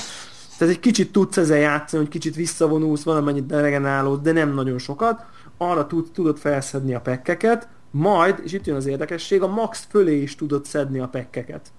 Tehát 0.59 0.75
egy 0.75 0.81
kicsit 0.81 1.13
tudsz 1.13 1.37
ezzel 1.37 1.59
játszani, 1.59 2.03
hogy 2.03 2.13
kicsit 2.13 2.35
visszavonulsz, 2.35 3.03
valamennyit 3.03 3.51
regenerálódsz, 3.51 4.23
de 4.23 4.33
nem 4.33 4.55
nagyon 4.55 4.79
sokat. 4.79 5.25
Arra 5.59 5.87
tud, 5.87 6.11
tudod 6.13 6.39
felszedni 6.39 6.95
a 6.95 7.01
pekkeket, 7.01 7.69
majd, 7.91 8.41
és 8.45 8.53
itt 8.53 8.67
jön 8.67 8.77
az 8.77 8.87
érdekesség, 8.87 9.43
a 9.43 9.47
max 9.47 9.87
fölé 9.91 10.23
is 10.23 10.35
tudod 10.35 10.65
szedni 10.65 10.99
a 10.99 11.09
pekkeket. 11.09 11.73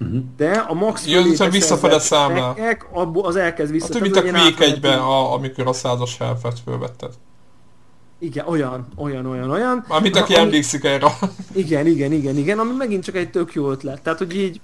Uh-huh. 0.00 0.22
De 0.36 0.50
a 0.50 0.74
max 0.74 1.06
Jön, 1.06 1.34
fölé 1.34 1.50
visszafele 1.50 1.98
számlál. 1.98 2.54
pekkek, 2.54 2.86
abból 2.92 3.26
az 3.26 3.36
elkezd 3.36 3.72
Hát, 3.72 3.88
vissza. 3.88 4.00
mint 4.00 4.16
a 4.16 4.22
Quake 4.22 4.64
egyben, 4.64 4.98
a, 4.98 5.32
amikor 5.34 5.66
a 5.66 5.72
százas 5.72 6.18
helfet 6.18 6.60
fölvetted. 6.64 7.10
Igen, 8.18 8.46
olyan, 8.46 8.86
olyan, 8.96 9.26
olyan, 9.26 9.50
olyan. 9.50 9.84
Mármint 9.88 10.16
aki 10.16 10.34
Ami- 10.34 10.42
emlékszik 10.42 10.84
erre. 10.84 11.06
Igen, 11.52 11.86
igen, 11.86 12.12
igen, 12.12 12.36
igen, 12.36 12.58
ami 12.58 12.70
megint 12.78 13.04
csak 13.04 13.16
egy 13.16 13.30
tök 13.30 13.52
jó 13.52 13.70
ötlet. 13.70 14.02
Tehát, 14.02 14.18
hogy 14.18 14.36
így 14.36 14.60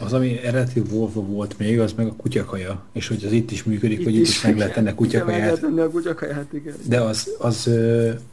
Az, 0.00 0.12
ami 0.12 0.38
eredeti 0.38 0.82
wolf 0.90 1.12
volt 1.14 1.58
még, 1.58 1.80
az 1.80 1.92
meg 1.92 2.06
a 2.06 2.12
kutyakaja. 2.16 2.82
És 2.92 3.08
hogy 3.08 3.24
az 3.24 3.32
itt 3.32 3.50
is 3.50 3.64
működik, 3.64 3.98
itt 3.98 4.04
hogy 4.04 4.14
itt 4.14 4.20
is, 4.20 4.28
is 4.28 4.42
meg 4.42 4.58
lehet 4.58 4.74
tenni 4.74 4.88
a 4.88 4.94
kutyakaját. 4.94 5.40
Meg 5.40 5.48
lehet 5.48 5.60
tenni 5.60 5.80
a 5.80 5.90
kutyakaját, 5.90 6.52
igen. 6.52 6.74
De 6.88 7.00
az, 7.00 7.30
az, 7.38 7.70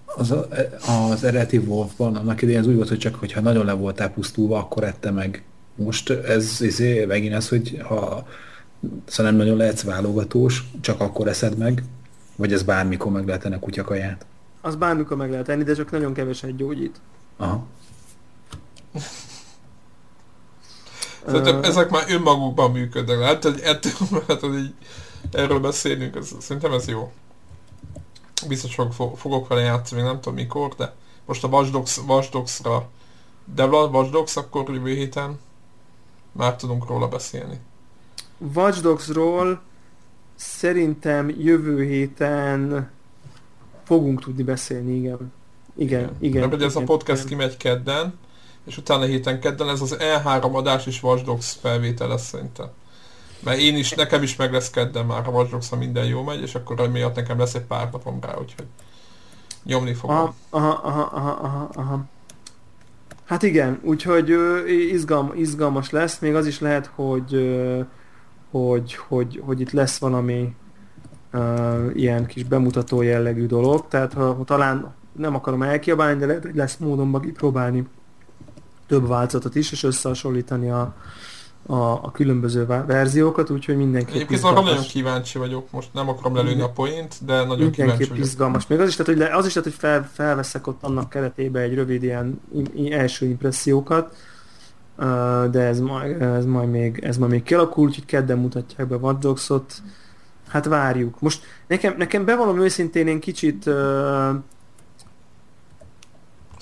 az, 0.05 0.31
az, 0.31 0.45
az 1.11 1.23
eredeti 1.23 1.57
Wolfban, 1.57 2.15
annak 2.15 2.41
idején 2.41 2.59
az 2.59 2.67
úgy 2.67 2.75
volt, 2.75 2.89
hogy 2.89 2.97
csak 2.97 3.15
hogyha 3.15 3.41
nagyon 3.41 3.65
le 3.65 3.73
voltál 3.73 4.09
pusztulva, 4.09 4.57
akkor 4.57 4.83
ette 4.83 5.11
meg. 5.11 5.43
Most 5.75 6.09
ez, 6.09 6.57
ez 6.61 6.79
megint 7.07 7.33
az, 7.33 7.49
hogy 7.49 7.81
ha 7.83 8.27
szóval 9.05 9.31
nem 9.31 9.35
nagyon 9.35 9.57
lehetsz 9.57 9.83
válogatós, 9.83 10.63
csak 10.81 11.01
akkor 11.01 11.27
eszed 11.27 11.57
meg, 11.57 11.83
vagy 12.35 12.53
ez 12.53 12.63
bármikor 12.63 13.11
meg 13.11 13.25
lehet 13.25 13.41
tenni 13.41 13.55
a 13.55 13.59
kutyakaját? 13.59 14.25
Az 14.65 14.75
bármikor 14.75 15.17
meg 15.17 15.29
lehet 15.29 15.45
tenni, 15.45 15.63
de 15.63 15.73
csak 15.73 15.91
nagyon 15.91 16.13
keveset 16.13 16.55
gyógyít. 16.55 16.99
Aha. 17.37 17.65
Szerintem 21.25 21.57
uh, 21.57 21.67
ezek 21.67 21.89
már 21.89 22.03
önmagukban 22.09 22.71
működnek. 22.71 23.19
Hát, 23.19 23.43
hogy 23.43 23.59
ettől, 23.59 23.91
hát, 24.27 24.39
hogy 24.39 24.57
így 24.57 24.73
erről 25.31 25.59
beszélünk, 25.59 26.15
ez, 26.15 26.35
szerintem 26.39 26.71
ez 26.71 26.87
jó. 26.87 27.11
Biztos 28.47 28.75
fog, 28.91 29.17
fogok 29.17 29.47
vele 29.47 29.61
játszani, 29.61 30.01
nem 30.01 30.21
tudom 30.21 30.33
mikor, 30.33 30.73
de 30.75 30.93
most 31.25 31.43
a 31.43 31.47
Watch 31.47 31.71
Dogs, 31.71 31.97
Watch 31.97 32.31
Dogs-ra 32.31 32.89
de 33.53 33.65
Watch 33.65 34.11
Dogs 34.11 34.35
akkor 34.35 34.69
jövő 34.69 34.93
héten 34.93 35.39
már 36.31 36.55
tudunk 36.55 36.87
róla 36.87 37.07
beszélni. 37.07 37.59
Watch 38.53 38.81
Dogs-ról 38.81 39.61
szerintem 40.35 41.29
jövő 41.29 41.83
héten 41.83 42.93
fogunk 43.85 44.21
tudni 44.21 44.43
beszélni, 44.43 44.95
igen. 44.95 45.33
Igen, 45.75 45.99
igen. 45.99 46.15
igen 46.19 46.49
Mert 46.49 46.61
ez 46.61 46.75
a 46.75 46.83
podcast 46.83 47.25
igen. 47.25 47.37
kimegy 47.37 47.57
kedden, 47.57 48.13
és 48.65 48.77
utána 48.77 49.05
héten 49.05 49.39
kedden 49.39 49.69
ez 49.69 49.81
az 49.81 49.95
E3 49.99 50.51
adás 50.51 50.85
is 50.85 51.03
Watch 51.03 51.23
Dogs 51.23 51.57
felvétel 51.61 52.07
lesz 52.07 52.27
szerintem. 52.27 52.67
Mert 53.43 53.59
én 53.59 53.75
is, 53.77 53.91
nekem 53.91 54.23
is 54.23 54.35
meg 54.35 54.51
lesz 54.51 54.69
kedden 54.69 55.05
már 55.05 55.27
a 55.27 55.29
Watch 55.29 55.51
Dogs, 55.51 55.69
ha 55.69 55.75
minden 55.75 56.05
jó 56.05 56.23
megy, 56.23 56.41
és 56.41 56.55
akkor 56.55 56.79
emiatt 56.79 57.15
nekem 57.15 57.39
lesz 57.39 57.53
egy 57.53 57.65
pár 57.65 57.89
napom 57.91 58.19
rá, 58.21 58.37
úgyhogy 58.37 58.65
nyomni 59.63 59.93
fogom. 59.93 60.15
Aha, 60.15 60.35
aha, 60.49 61.01
aha, 61.13 61.29
aha, 61.31 61.69
aha. 61.73 62.05
Hát 63.25 63.43
igen, 63.43 63.79
úgyhogy 63.83 64.31
ö, 64.31 64.67
izgalm, 64.67 65.31
izgalmas 65.35 65.89
lesz, 65.89 66.19
még 66.19 66.35
az 66.35 66.47
is 66.47 66.59
lehet, 66.59 66.91
hogy 66.95 67.33
ö, 67.33 67.79
hogy, 68.51 68.95
hogy, 68.95 69.41
hogy 69.45 69.61
itt 69.61 69.71
lesz 69.71 69.97
valami 69.97 70.55
uh, 71.35 71.91
ilyen 71.93 72.25
kis 72.25 72.43
bemutató 72.43 73.01
jellegű 73.01 73.45
dolog, 73.45 73.87
tehát 73.87 74.13
ha, 74.13 74.33
ha 74.33 74.43
talán 74.43 74.93
nem 75.17 75.35
akarom 75.35 75.61
elkiabálni, 75.61 76.19
de 76.19 76.25
lehet, 76.25 76.43
hogy 76.43 76.55
lesz 76.55 76.77
módon 76.77 77.21
próbálni 77.33 77.87
több 78.87 79.07
változatot 79.07 79.55
is, 79.55 79.71
és 79.71 79.83
összehasonlítani 79.83 80.69
a, 80.69 80.95
a, 81.65 81.75
a 81.75 82.11
különböző 82.11 82.65
verziókat, 82.65 83.49
úgyhogy 83.49 83.77
mindenképp 83.77 84.15
Egyébként 84.15 84.43
arra 84.43 84.61
nagyon 84.61 84.83
kíváncsi 84.83 85.37
vagyok, 85.37 85.71
most 85.71 85.89
nem 85.93 86.09
akarom 86.09 86.35
lelőni 86.35 86.61
a 86.61 86.69
point, 86.69 87.25
de 87.25 87.33
nagyon 87.33 87.47
mindenképp 87.47 87.71
kíváncsi 87.73 88.09
vagyok. 88.09 88.25
izgalmas. 88.25 88.67
Még 88.67 88.79
az 88.79 88.87
is, 88.87 88.95
tehát, 88.95 89.11
hogy, 89.11 89.21
le, 89.21 89.35
az 89.35 89.45
is 89.45 89.53
lehet, 89.53 89.71
hogy 89.71 89.79
fel, 89.79 90.09
felveszek 90.13 90.67
ott 90.67 90.83
annak 90.83 91.09
keretébe 91.09 91.59
egy 91.59 91.73
rövid 91.73 92.03
ilyen 92.03 92.41
első 92.89 93.25
impressziókat, 93.25 94.15
de 95.51 95.59
ez 95.59 95.79
majd, 95.79 96.21
ez 96.21 96.45
majd 96.45 96.69
még, 96.69 96.99
ez 97.03 97.17
majd 97.17 97.31
még 97.31 97.43
kialakul, 97.43 97.85
úgyhogy 97.85 98.05
kedden 98.05 98.37
mutatják 98.37 98.87
be 98.87 98.95
Watch 98.95 99.19
Dogs-ot. 99.19 99.81
Hát 100.47 100.65
várjuk. 100.65 101.21
Most 101.21 101.43
nekem, 101.67 101.95
nekem 101.97 102.25
bevallom 102.25 102.61
őszintén 102.61 103.07
én 103.07 103.19
kicsit 103.19 103.65
uh, 103.65 104.35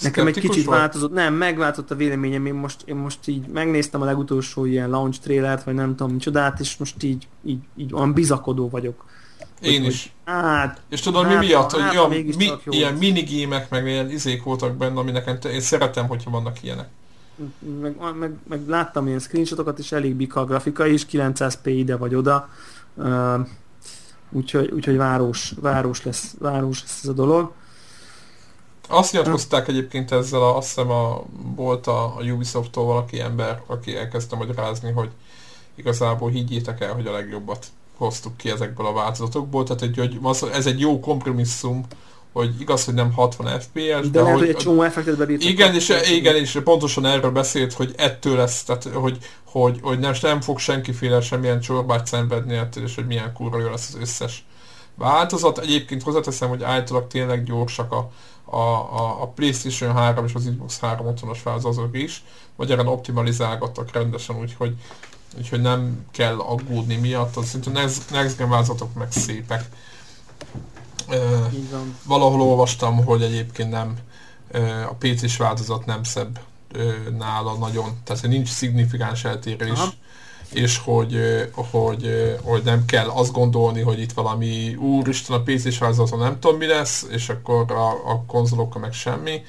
Nekem 0.01 0.27
egy 0.27 0.39
kicsit 0.39 0.65
volt? 0.65 0.77
változott, 0.77 1.13
nem, 1.13 1.33
megváltozott 1.33 1.91
a 1.91 1.95
véleményem, 1.95 2.45
én 2.45 2.53
most, 2.53 2.81
én 2.85 2.95
most 2.95 3.27
így 3.27 3.47
megnéztem 3.47 4.01
a 4.01 4.05
legutolsó 4.05 4.65
ilyen 4.65 4.89
launch 4.89 5.19
trailert, 5.19 5.63
vagy 5.63 5.73
nem 5.73 5.95
tudom 5.95 6.13
micsodát, 6.13 6.59
és 6.59 6.77
most 6.77 7.03
így, 7.03 7.27
így, 7.43 7.59
így 7.75 7.93
olyan 7.93 8.13
bizakodó 8.13 8.69
vagyok. 8.69 9.05
Én 9.61 9.81
hogy, 9.81 9.89
is. 9.89 10.13
Hogy, 10.25 10.33
hát, 10.33 10.81
és 10.89 10.99
tudod 10.99 11.25
hát, 11.25 11.39
mi 11.39 11.45
miatt, 11.45 11.71
hogy 11.71 11.81
hát, 11.81 11.95
olyan, 11.95 12.09
mi, 12.09 12.51
ilyen 12.65 12.93
minigémek, 12.93 13.69
meg 13.69 13.87
ilyen 13.87 14.09
izék 14.09 14.43
voltak 14.43 14.75
benne, 14.75 14.99
ami 14.99 15.11
nekem, 15.11 15.37
én 15.51 15.59
szeretem, 15.59 16.07
hogyha 16.07 16.29
vannak 16.29 16.63
ilyenek 16.63 16.87
meg, 17.81 17.95
meg, 18.19 18.31
meg 18.49 18.67
láttam 18.67 19.07
ilyen 19.07 19.19
screenshotokat, 19.19 19.79
és 19.79 19.91
elég 19.91 20.15
bika 20.15 20.39
a 20.39 20.45
grafika 20.45 20.85
is, 20.85 21.05
900p 21.11 21.59
ide 21.63 21.97
vagy 21.97 22.15
oda, 22.15 22.49
uh, 22.93 23.47
úgyhogy, 24.33 24.71
úgyhogy 24.71 24.97
város, 24.97 25.53
város, 25.61 26.03
lesz, 26.03 26.35
város 26.39 26.81
lesz 26.81 26.99
ez 27.03 27.09
a 27.09 27.13
dolog. 27.13 27.51
Azt 28.87 29.11
nyilatkozták 29.11 29.67
egyébként 29.67 30.11
ezzel, 30.11 30.41
a, 30.41 30.57
azt 30.57 30.67
hiszem 30.67 30.89
a, 30.89 31.23
volt 31.55 31.87
a, 31.87 32.03
a 32.17 32.21
Ubisoft-tól 32.21 32.85
valaki 32.85 33.19
ember, 33.19 33.61
aki 33.67 33.95
elkezdte 33.95 34.35
magyarázni, 34.35 34.91
hogy 34.91 35.09
igazából 35.75 36.29
higgyétek 36.29 36.81
el, 36.81 36.93
hogy 36.93 37.07
a 37.07 37.11
legjobbat 37.11 37.65
hoztuk 37.95 38.37
ki 38.37 38.49
ezekből 38.49 38.85
a 38.85 38.93
változatokból, 38.93 39.63
tehát 39.63 39.79
hogy, 39.79 39.97
hogy 39.97 40.49
ez 40.51 40.65
egy 40.65 40.79
jó 40.79 40.99
kompromisszum 40.99 41.85
hogy 42.33 42.61
igaz, 42.61 42.85
hogy 42.85 42.93
nem 42.93 43.11
60 43.11 43.59
FPS, 43.59 43.73
de, 43.73 44.01
de 44.11 44.21
lehet, 44.21 44.39
hogy, 44.39 44.47
egy 44.47 44.55
csomó 44.55 44.81
effektet 44.81 45.17
beírtak. 45.17 45.49
Igen, 45.49 45.75
és, 45.75 45.93
igen, 46.11 46.35
és 46.35 46.59
pontosan 46.63 47.05
erről 47.05 47.31
beszélt, 47.31 47.73
hogy 47.73 47.93
ettől 47.97 48.35
lesz, 48.35 48.63
tehát 48.63 48.83
hogy, 48.83 49.17
hogy, 49.43 49.79
hogy 49.81 49.99
nem, 49.99 50.13
nem 50.21 50.41
fog 50.41 50.59
senkiféle 50.59 51.21
semmilyen 51.21 51.59
csorbát 51.59 52.07
szenvedni 52.07 52.55
ettől, 52.55 52.83
és 52.83 52.95
hogy 52.95 53.05
milyen 53.05 53.33
kurva 53.33 53.59
jó 53.59 53.69
lesz 53.69 53.93
az 53.93 54.01
összes 54.01 54.45
változat. 54.95 55.59
Egyébként 55.59 56.03
hozzáteszem, 56.03 56.49
hogy 56.49 56.63
általában 56.63 57.09
tényleg 57.09 57.43
gyorsak 57.43 57.91
a, 57.91 58.11
a, 58.45 58.57
a, 58.57 59.21
a 59.21 59.27
PlayStation 59.27 59.93
3 59.93 60.25
és 60.25 60.33
az 60.33 60.49
Xbox 60.51 60.79
360-as 60.81 61.37
változatok 61.43 61.97
is, 61.97 62.23
magyarán 62.55 62.87
optimalizálgattak 62.87 63.91
rendesen, 63.91 64.35
úgyhogy, 64.39 64.75
úgyhogy 65.37 65.61
nem 65.61 66.05
kell 66.11 66.39
aggódni 66.39 66.95
miatt, 66.95 67.35
az 67.35 67.45
szinte 67.45 67.69
next, 67.69 68.11
next 68.11 68.37
gen 68.37 68.49
változatok 68.49 68.93
meg 68.93 69.11
szépek 69.11 69.65
valahol 72.05 72.41
olvastam, 72.41 73.05
hogy 73.05 73.21
egyébként 73.21 73.69
nem 73.69 73.97
a 74.89 74.93
PC-s 74.99 75.37
változat 75.37 75.85
nem 75.85 76.03
szebb 76.03 76.39
nála 77.17 77.53
nagyon, 77.53 77.97
tehát 78.03 78.27
nincs 78.27 78.49
szignifikáns 78.49 79.25
eltérés, 79.25 79.69
Aha. 79.69 79.91
és 80.51 80.77
hogy, 80.77 81.19
hogy, 81.53 82.35
hogy 82.43 82.63
nem 82.63 82.85
kell 82.85 83.07
azt 83.07 83.31
gondolni, 83.31 83.81
hogy 83.81 83.99
itt 83.99 84.11
valami 84.11 84.75
úristen 84.75 85.35
a 85.35 85.41
PC-s 85.41 85.77
változaton 85.77 86.19
nem 86.19 86.39
tudom 86.39 86.57
mi 86.57 86.65
lesz, 86.65 87.05
és 87.09 87.29
akkor 87.29 87.71
a, 87.71 87.89
a 87.89 88.23
konzolokkal 88.27 88.81
meg 88.81 88.93
semmi, 88.93 89.41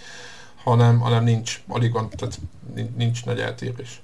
hanem, 0.65 0.99
hanem 0.99 1.25
nincs, 1.25 1.63
alig 1.69 1.93
van, 1.93 2.09
tehát 2.09 2.39
nincs 2.97 3.25
nagy 3.25 3.41
eltérés. 3.41 4.03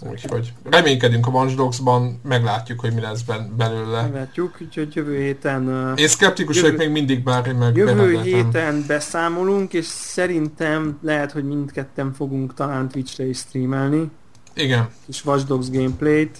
Úgyhogy 0.00 0.52
reménykedünk 0.62 1.26
a 1.26 1.30
Watch 1.30 1.54
Dogs-ban, 1.54 2.20
meglátjuk, 2.22 2.80
hogy 2.80 2.94
mi 2.94 3.00
lesz 3.00 3.22
ben, 3.22 3.54
belőle. 3.56 4.02
Meglátjuk, 4.02 4.56
úgyhogy 4.60 4.94
jövő 4.94 5.16
héten... 5.16 5.92
Én 5.96 6.08
szkeptikus 6.08 6.62
jövő, 6.62 6.76
még 6.76 6.90
mindig, 6.90 7.22
bár 7.22 7.46
én 7.46 7.54
meg 7.54 7.76
Jövő 7.76 8.20
héten 8.20 8.84
beszámolunk, 8.86 9.72
és 9.72 9.86
szerintem 9.86 10.98
lehet, 11.02 11.32
hogy 11.32 11.44
mindketten 11.44 12.12
fogunk 12.12 12.54
talán 12.54 12.88
Twitch-re 12.88 13.24
is 13.24 13.38
streamelni. 13.38 14.10
Igen. 14.54 14.88
És 15.06 15.24
Watch 15.24 15.46
Dogs 15.46 15.70
gameplayt. 15.70 16.38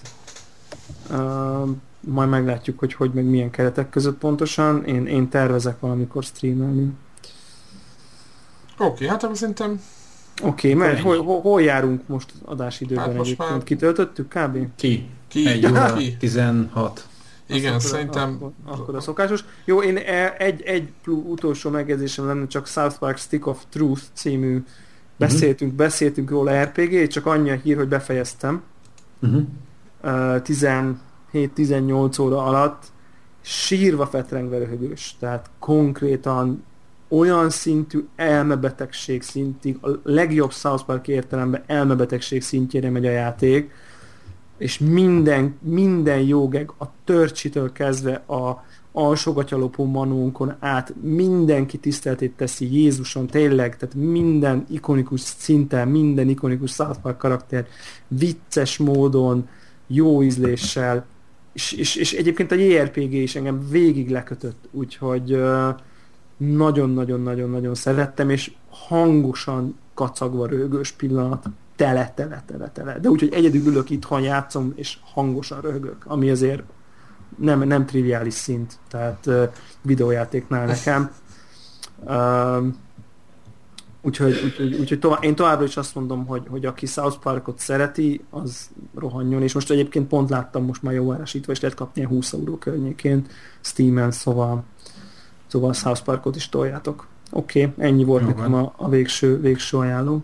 Uh, 1.11 1.69
majd 2.01 2.29
meglátjuk, 2.29 2.79
hogy 2.79 2.95
hogy 2.95 3.11
meg 3.13 3.25
milyen 3.25 3.51
keretek 3.51 3.91
között 3.91 4.19
pontosan. 4.19 4.85
Én, 4.85 5.07
én 5.07 5.29
tervezek 5.29 5.81
valamikor 5.81 6.23
streamelni. 6.23 6.93
Oké, 8.79 8.89
okay, 8.89 9.07
hát 9.07 9.23
akkor 9.23 9.37
szerintem 9.37 9.81
Oké, 10.43 10.73
okay, 10.73 10.89
mert 10.89 11.01
hol, 11.01 11.23
hol, 11.23 11.41
hol 11.41 11.63
járunk 11.63 12.09
most 12.09 12.33
adásidőben 12.45 13.05
hát 13.05 13.15
most 13.15 13.31
egyébként? 13.31 13.51
Már... 13.51 13.63
Kitöltöttük 13.63 14.29
kb? 14.29 14.59
Ki. 14.77 15.09
Ki. 15.29 15.49
Egy 15.49 15.67
óra 15.67 15.93
ki. 15.93 16.17
16. 16.17 17.07
Igen, 17.47 17.71
akkor 17.71 17.83
szerintem... 17.83 18.35
Akkor, 18.35 18.53
akkor 18.65 18.95
a 18.95 19.01
szokásos. 19.01 19.45
Jó, 19.65 19.83
én 19.83 19.97
e- 19.97 20.35
egy, 20.39 20.63
egy 20.63 20.93
utolsó 21.07 21.71
megjegyzésem 21.71 22.27
lenne, 22.27 22.47
csak 22.47 22.67
South 22.67 22.99
Park 22.99 23.19
Stick 23.19 23.47
of 23.47 23.63
Truth 23.69 24.03
című 24.13 24.51
uh-huh. 24.51 24.65
beszéltünk, 25.17 25.73
beszéltünk 25.73 26.31
róla 26.31 26.63
RPG, 26.63 27.07
csak 27.07 27.27
annyi 27.27 27.51
a 27.51 27.55
hír, 27.55 27.77
hogy 27.77 27.89
befejeztem. 27.89 28.63
Uh-huh. 29.21 29.43
Uh, 30.03 30.43
17-18 31.33 32.21
óra 32.21 32.45
alatt 32.45 32.83
sírva 33.41 34.07
fetrengve 34.07 34.59
röhögős. 34.59 35.17
Tehát 35.19 35.51
konkrétan 35.59 36.65
olyan 37.19 37.51
szintű 37.51 38.05
elmebetegség 38.17 39.23
szintig, 39.23 39.79
a 39.81 39.89
legjobb 40.03 40.53
South 40.53 40.85
Park 40.85 41.09
értelemben 41.09 41.63
elmebetegség 41.67 42.43
szintjére 42.43 42.91
megy 42.91 43.07
a 43.07 43.11
játék, 43.11 43.71
és 44.59 44.79
minden, 44.79 45.59
minden 45.61 46.21
jógeg, 46.21 46.73
a 46.79 46.85
törcsitől 47.05 47.73
kezdve 47.73 48.15
a 48.15 48.65
alsógatyalopó 48.93 49.85
manónkon 49.85 50.55
át 50.61 50.95
mindenki 51.03 51.79
tiszteltét 51.79 52.33
teszi 52.33 52.77
Jézuson, 52.81 53.27
tényleg, 53.27 53.77
tehát 53.77 53.95
minden 53.95 54.67
ikonikus 54.71 55.21
szinten, 55.21 55.89
minden 55.89 56.29
ikonikus 56.29 56.71
South 56.71 57.01
Park 57.01 57.19
karakter 57.19 57.67
vicces 58.09 58.77
módon, 58.77 59.49
jó 59.87 60.23
ízléssel, 60.23 61.07
és, 61.53 61.73
és, 61.73 61.97
és 61.97 62.13
egyébként 62.13 62.53
a 62.53 62.55
JRPG 62.55 63.13
is 63.13 63.37
engem 63.37 63.69
végig 63.71 64.11
lekötött, 64.11 64.69
úgyhogy 64.71 65.33
uh, 65.33 65.75
nagyon-nagyon-nagyon-nagyon 66.37 67.75
szerettem, 67.75 68.31
és 68.31 68.53
hangosan 68.71 69.79
kacagva 69.95 70.47
rögős 70.47 70.93
pillanat. 70.93 71.47
tele, 71.77 72.13
tele, 72.15 72.43
tele, 72.47 72.69
tele. 72.69 72.99
De 72.99 73.09
úgyhogy 73.09 73.33
egyedül 73.33 73.67
ülök 73.67 73.91
itthon, 73.91 74.21
játszom, 74.21 74.73
és 74.77 74.99
hangosan 75.13 75.61
röhögök, 75.61 76.05
ami 76.07 76.31
azért 76.31 76.63
nem, 77.39 77.63
nem 77.63 77.87
triviális 77.87 78.35
szint, 78.35 78.79
tehát 78.89 79.27
uh, 79.27 79.43
videójátéknál 79.83 80.67
nekem. 80.67 81.11
Uh, 82.05 82.67
úgyhogy 84.03 84.41
úgyhogy, 84.45 84.75
úgyhogy 84.75 84.99
tovább, 84.99 85.23
én 85.23 85.35
továbbra 85.35 85.65
is 85.65 85.77
azt 85.77 85.95
mondom, 85.95 86.27
hogy, 86.27 86.43
hogy 86.49 86.65
aki 86.65 86.87
South 86.87 87.19
Parkot 87.19 87.59
szereti, 87.59 88.25
az 88.31 88.71
rohanjon, 88.95 89.43
és 89.43 89.55
most 89.55 89.71
egyébként 89.71 90.09
pont 90.09 90.31
láttam 90.31 90.65
most 90.65 90.83
már 90.83 90.95
jó 90.95 91.13
árasítva, 91.13 91.53
és 91.53 91.61
lehet 91.61 91.77
kapni 91.77 92.05
a 92.05 92.09
20 92.09 92.33
euró 92.33 92.57
környékén 92.57 93.27
Steam-en, 93.61 94.11
szóval, 94.11 94.65
szóval 95.55 95.73
South 95.73 96.03
Parkot 96.03 96.37
is 96.37 96.49
toljátok. 96.49 97.07
Oké, 97.31 97.65
okay, 97.65 97.87
ennyi 97.87 98.05
volt 98.05 98.23
jó, 98.23 98.29
nekem 98.29 98.55
a, 98.55 98.73
a 98.77 98.89
végső, 98.89 99.41
végső 99.41 99.77
ajánló. 99.77 100.23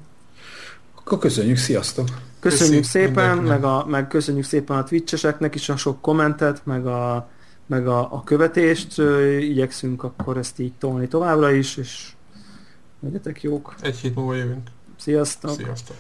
Akkor 0.95 1.19
köszönjük, 1.19 1.57
sziasztok! 1.57 2.09
Köszönjük 2.41 2.77
Köszi 2.77 2.91
szépen, 2.91 3.39
meg, 3.39 3.65
a, 3.65 3.87
meg 3.87 4.09
köszönjük 4.09 4.45
szépen 4.45 4.77
a 4.77 4.85
Twitcheseknek 4.85 5.55
is 5.55 5.69
a 5.69 5.77
sok 5.77 6.01
kommentet, 6.01 6.67
meg 6.67 6.87
a, 6.87 7.29
meg 7.67 7.89
a, 7.89 7.99
a 8.13 8.23
követést. 8.25 8.99
Igyekszünk 9.41 10.03
akkor 10.03 10.37
ezt 10.37 10.59
így 10.59 10.73
tolni 10.79 11.09
továbbra 11.09 11.51
is, 11.51 11.77
és 11.77 12.13
legyetek 13.01 13.43
jók. 13.43 13.75
Egy 13.81 13.97
hét 13.97 14.15
múlva 14.15 14.35
jövünk. 14.35 14.69
Sziasztok! 14.97 15.51
Sziasztok! 15.51 15.97